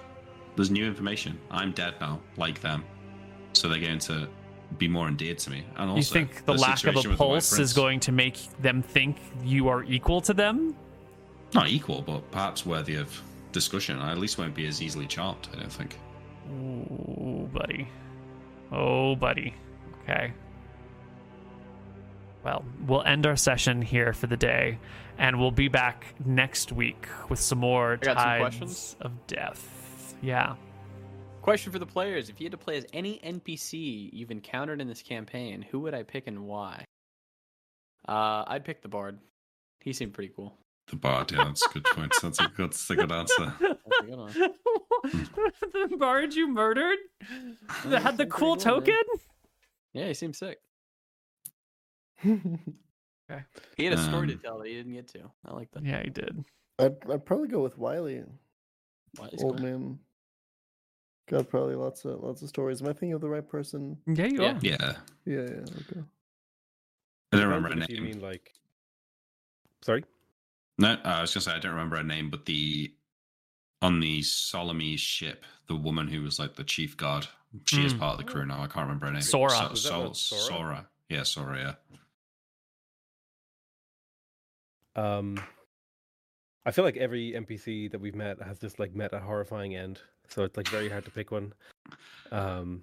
[0.57, 1.39] There's new information.
[1.50, 2.84] I'm dead now, like them,
[3.52, 4.28] so they're going to
[4.78, 5.65] be more endeared to me.
[5.76, 8.12] And also, you think the lack of a with the White pulse is going to
[8.12, 10.76] make them think you are equal to them?
[11.55, 13.20] not equal, but perhaps worthy of
[13.52, 13.99] discussion.
[13.99, 15.49] I at least won't be as easily charmed.
[15.52, 15.99] I don't think.
[16.51, 17.89] Ooh, buddy.
[18.70, 19.55] Oh, buddy.
[20.02, 20.33] Okay.
[22.42, 24.78] Well, we'll end our session here for the day,
[25.18, 28.97] and we'll be back next week with some more I got some questions.
[29.01, 30.15] of Death.
[30.23, 30.55] Yeah.
[31.42, 34.86] Question for the players: If you had to play as any NPC you've encountered in
[34.88, 36.84] this campaign, who would I pick and why?
[38.08, 39.18] Uh, I'd pick the bard.
[39.80, 40.56] He seemed pretty cool.
[40.88, 42.12] The bard, yeah, that's a good point.
[42.22, 43.42] That's a good, that's a good answer.
[43.60, 44.52] A good
[45.90, 46.98] the bard you murdered
[47.86, 48.84] that had the cool pretty cool, man.
[48.84, 49.02] token?
[49.94, 50.58] Yeah, he seemed sick.
[53.30, 53.42] Okay.
[53.78, 55.20] He had a story to Um, tell that he didn't get to.
[55.46, 55.84] I like that.
[55.86, 56.44] Yeah, he did.
[56.78, 58.22] I'd, I'd probably go with Wiley,
[59.16, 59.64] Why is old cool.
[59.66, 59.98] man.
[61.28, 62.83] Got probably lots of lots of stories.
[62.83, 63.97] Am I thinking of the right person?
[64.07, 64.52] Yeah, you Yeah.
[64.55, 64.59] are.
[64.60, 64.92] Yeah,
[65.25, 65.60] Yeah, yeah.
[65.60, 66.02] Okay.
[67.33, 68.10] I don't remember her Depends if You name.
[68.15, 68.52] mean like?
[69.83, 70.05] Sorry.
[70.78, 72.94] No, uh, I was gonna say I don't remember her name, but the
[73.81, 77.26] on the Solomon ship, the woman who was like the chief guard,
[77.67, 77.99] she is Mm.
[77.99, 78.62] part of the crew now.
[78.62, 79.23] I can't remember her name.
[79.23, 79.51] Sora.
[79.51, 80.42] So, Was that so, not Sora?
[80.42, 80.91] Sora.
[81.09, 81.76] Yeah, Sora.
[84.97, 85.17] Yeah.
[85.18, 85.41] Um,
[86.67, 90.01] I feel like every NPC that we've met has just like met a horrifying end,
[90.35, 91.52] so it's like very hard to pick one.
[92.31, 92.83] Um,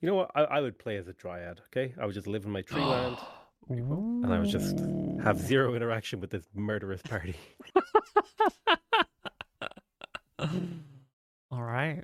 [0.00, 0.30] you know what?
[0.34, 1.60] I, I would play as a dryad.
[1.68, 3.18] Okay, I would just live in my tree land,
[3.68, 4.78] and I would just
[5.22, 7.36] have zero interaction with this murderous party.
[11.50, 12.02] All right.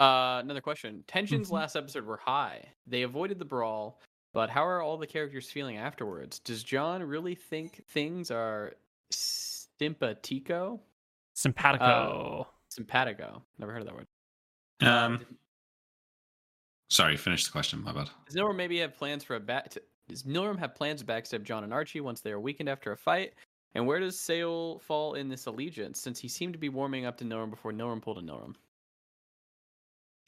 [0.00, 1.04] Uh, another question.
[1.06, 1.52] Tensions Mhm.
[1.52, 2.68] last episode were high.
[2.86, 4.00] They avoided the brawl,
[4.32, 6.40] but how are all the characters feeling afterwards?
[6.40, 8.74] Does John really think things are
[9.10, 10.80] simpatico?
[11.34, 12.48] Simpatico.
[12.68, 13.42] Simpatico.
[13.58, 14.06] Never heard of that word.
[14.80, 15.20] Um.
[16.90, 17.82] Sorry, finish the question.
[17.82, 18.10] My bad.
[18.26, 19.74] Does Nilrim maybe have plans for a back?
[20.08, 22.96] Does Nilrim have plans to backstab John and Archie once they are weakened after a
[22.96, 23.32] fight?
[23.74, 27.16] And where does Sale fall in this allegiance, since he seemed to be warming up
[27.18, 28.54] to Nilrim before Nilrim pulled a Nilrim?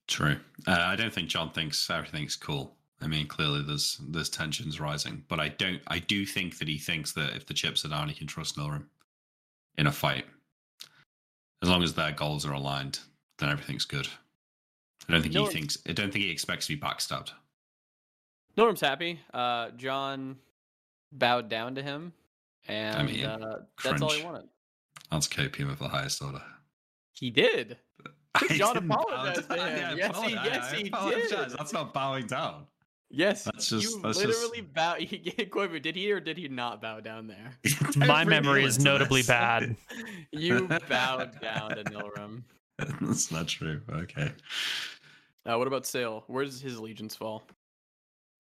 [0.09, 0.37] True.
[0.67, 2.75] Uh, I don't think John thinks everything's cool.
[3.01, 5.83] I mean, clearly there's there's tensions rising, but I don't.
[5.89, 8.57] I do think that he thinks that if the chips are down, he can trust
[8.57, 8.87] Nilrim
[9.77, 10.25] in a fight.
[11.63, 13.01] As long as their goals are aligned,
[13.39, 14.09] then everything's good.
[15.09, 15.79] I don't think Nilrim- he thinks.
[15.89, 17.31] I don't think he expects to be backstabbed.
[18.57, 19.21] Nilrim's happy.
[19.33, 20.37] Uh, John
[21.13, 22.13] bowed down to him,
[22.69, 24.49] and mean, uh, that's all he wanted.
[25.11, 26.43] That's copium of the highest order.
[27.13, 27.79] He did.
[28.51, 29.99] John apologized to him.
[29.99, 31.31] Yes, he- yes, he did.
[31.57, 32.67] That's not bowing down.
[33.11, 34.97] Yes, That's just- you that's just- literally bow.
[35.01, 37.53] Koivu, did he or did he not bow down there?
[37.97, 39.29] My memory is notably this.
[39.29, 39.77] bad.
[40.33, 42.43] you bowed down to Nilrim.
[43.01, 43.81] That's not true.
[43.91, 44.33] Okay.
[45.47, 46.25] Uh, what about Sale?
[46.27, 47.45] Where does his allegiance fall?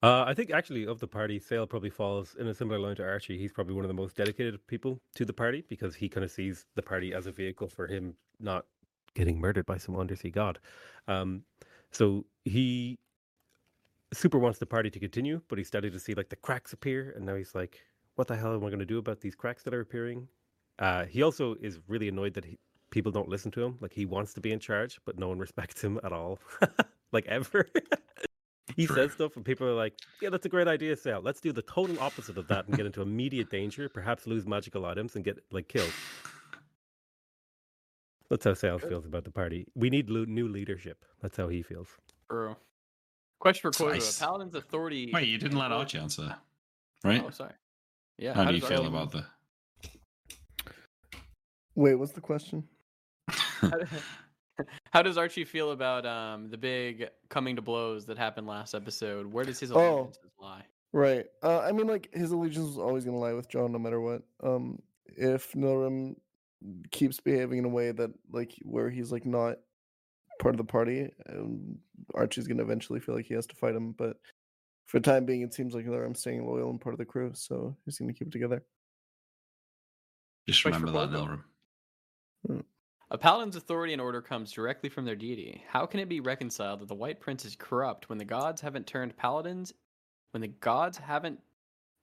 [0.02, 3.04] Uh, I think actually of the party, Sale probably falls in a similar line to
[3.04, 3.38] Archie.
[3.38, 6.30] He's probably one of the most dedicated people to the party because he kind of
[6.30, 8.66] sees the party as a vehicle for him not
[9.14, 10.58] getting murdered by some undersea god.
[11.08, 11.42] Um,
[11.92, 12.98] so he
[14.12, 17.12] super wants the party to continue, but he's starting to see like the cracks appear,
[17.16, 17.80] and now he's like,
[18.14, 20.28] "What the hell am I going to do about these cracks that are appearing?"
[20.78, 22.58] Uh, he also is really annoyed that he,
[22.90, 23.78] people don't listen to him.
[23.80, 26.38] Like he wants to be in charge, but no one respects him at all.
[27.12, 27.66] like ever.
[28.76, 31.22] he says stuff and people are like, Yeah, that's a great idea, Sal.
[31.22, 34.84] Let's do the total opposite of that and get into immediate danger, perhaps lose magical
[34.84, 35.92] items and get like killed.
[38.28, 39.66] That's how Sal feels about the party.
[39.76, 41.04] We need lo- new leadership.
[41.22, 41.88] That's how he feels.
[42.28, 42.56] True.
[43.39, 43.92] Question for Quavo.
[43.94, 44.18] Nice.
[44.18, 45.10] Paladin's authority.
[45.12, 46.34] Wait, you didn't let Archie answer,
[47.05, 47.23] right?
[47.24, 47.52] Oh, sorry.
[48.18, 48.32] Yeah.
[48.34, 49.24] How do you feel Archie- about the?
[51.74, 52.65] Wait, what's the question?
[54.92, 59.26] How does Archie feel about um the big coming to blows that happened last episode?
[59.26, 60.10] Where does his Oh.
[60.40, 60.62] lie?
[60.92, 61.26] Right.
[61.42, 64.00] Uh, I mean, like his allegiance was always going to lie with John, no matter
[64.00, 64.23] what.
[64.42, 66.16] Um, if Nilrim
[66.90, 69.58] keeps behaving in a way that, like, where he's like not
[70.39, 71.78] part of the party, and
[72.15, 73.92] Archie's going to eventually feel like he has to fight him.
[73.92, 74.16] But
[74.86, 77.05] for the time being, it seems like I'm um, staying loyal and part of the
[77.05, 78.62] crew, so he's going to keep it together.
[80.47, 81.28] Just Question remember for that, Quavo.
[81.28, 81.42] Nilrim.
[82.47, 82.60] Hmm.
[83.10, 85.62] A paladin's authority and order comes directly from their deity.
[85.68, 88.86] How can it be reconciled that the White Prince is corrupt when the gods haven't
[88.86, 89.73] turned paladins,
[90.32, 91.40] when the gods haven't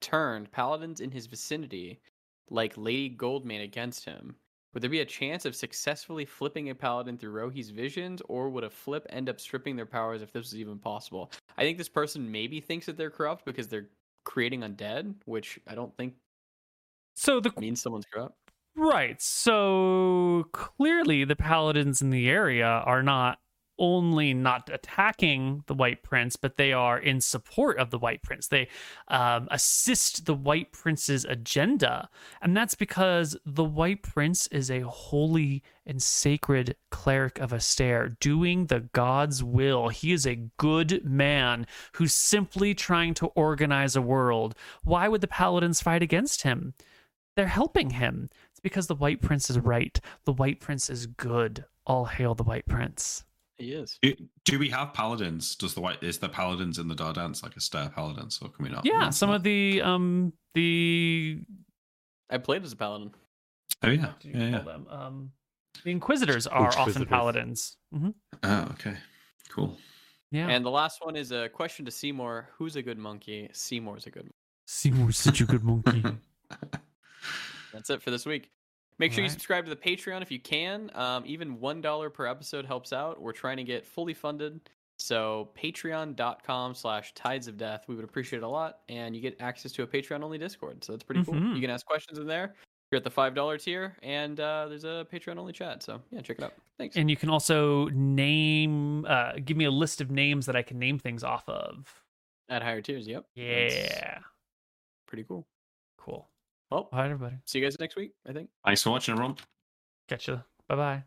[0.00, 2.00] turned paladins in his vicinity,
[2.48, 4.36] like Lady Goldmane against him?
[4.74, 8.64] Would there be a chance of successfully flipping a paladin through Rohi's visions, or would
[8.64, 11.30] a flip end up stripping their powers if this was even possible?
[11.56, 13.88] I think this person maybe thinks that they're corrupt because they're
[14.24, 16.14] creating undead, which I don't think
[17.14, 18.34] So the means someone's corrupt.
[18.76, 19.22] Right.
[19.22, 23.38] So clearly, the paladins in the area are not
[23.78, 28.48] only not attacking the White Prince, but they are in support of the White Prince.
[28.48, 28.68] They
[29.08, 32.08] um, assist the White Prince's agenda.
[32.40, 38.66] And that's because the White Prince is a holy and sacred cleric of Astaire, doing
[38.66, 39.88] the God's will.
[39.88, 44.54] He is a good man who's simply trying to organize a world.
[44.82, 46.74] Why would the paladins fight against him?
[47.36, 48.30] They're helping him.
[48.50, 49.98] It's because the White Prince is right.
[50.24, 51.64] The White Prince is good.
[51.86, 53.24] All hail the White Prince.
[53.58, 53.98] He is.
[54.02, 55.54] Do, do we have paladins?
[55.54, 58.70] Does the white is the paladins in the Dardance like Astaire paladins, or can we
[58.70, 58.84] not?
[58.84, 59.36] Yeah, some that?
[59.36, 61.40] of the um the
[62.30, 63.12] I played as a paladin.
[63.82, 64.58] Oh yeah, what yeah, yeah.
[64.62, 64.86] them?
[64.88, 65.30] Um,
[65.84, 67.08] the Inquisitors are often Inquisitors.
[67.08, 67.76] paladins.
[67.92, 68.10] hmm
[68.42, 68.96] Oh, okay,
[69.50, 69.76] cool.
[70.30, 72.48] Yeah, And the last one is a question to Seymour.
[72.58, 73.48] Who's a good monkey?
[73.52, 74.34] Seymour's a good monkey.
[74.66, 76.02] Seymour's such a good monkey.
[77.72, 78.50] That's it for this week.
[78.98, 80.90] Make sure you subscribe to the Patreon if you can.
[80.94, 83.20] Um, even $1 per episode helps out.
[83.20, 84.60] We're trying to get fully funded.
[84.98, 87.84] So patreon.com slash tides of death.
[87.88, 88.80] We would appreciate it a lot.
[88.88, 90.84] And you get access to a Patreon only Discord.
[90.84, 91.34] So that's pretty cool.
[91.34, 91.54] Mhm.
[91.56, 92.54] You can ask questions in there.
[92.92, 93.96] You're at the $5 tier.
[94.04, 95.82] And uh, there's a Patreon only chat.
[95.82, 96.54] So yeah, check it out.
[96.78, 96.96] Thanks.
[96.96, 100.78] and you can also name, uh, give me a list of names that I can
[100.78, 102.02] name things off of.
[102.48, 103.06] At higher tiers.
[103.08, 103.24] Yep.
[103.34, 104.18] Yeah,
[105.08, 105.46] Pretty cool.
[105.98, 106.28] cool.
[106.70, 107.36] Well, All right, everybody.
[107.44, 108.48] see you guys next week, I think.
[108.64, 109.36] Thanks for watching, everyone.
[110.08, 110.40] Catch you.
[110.68, 111.04] Bye bye.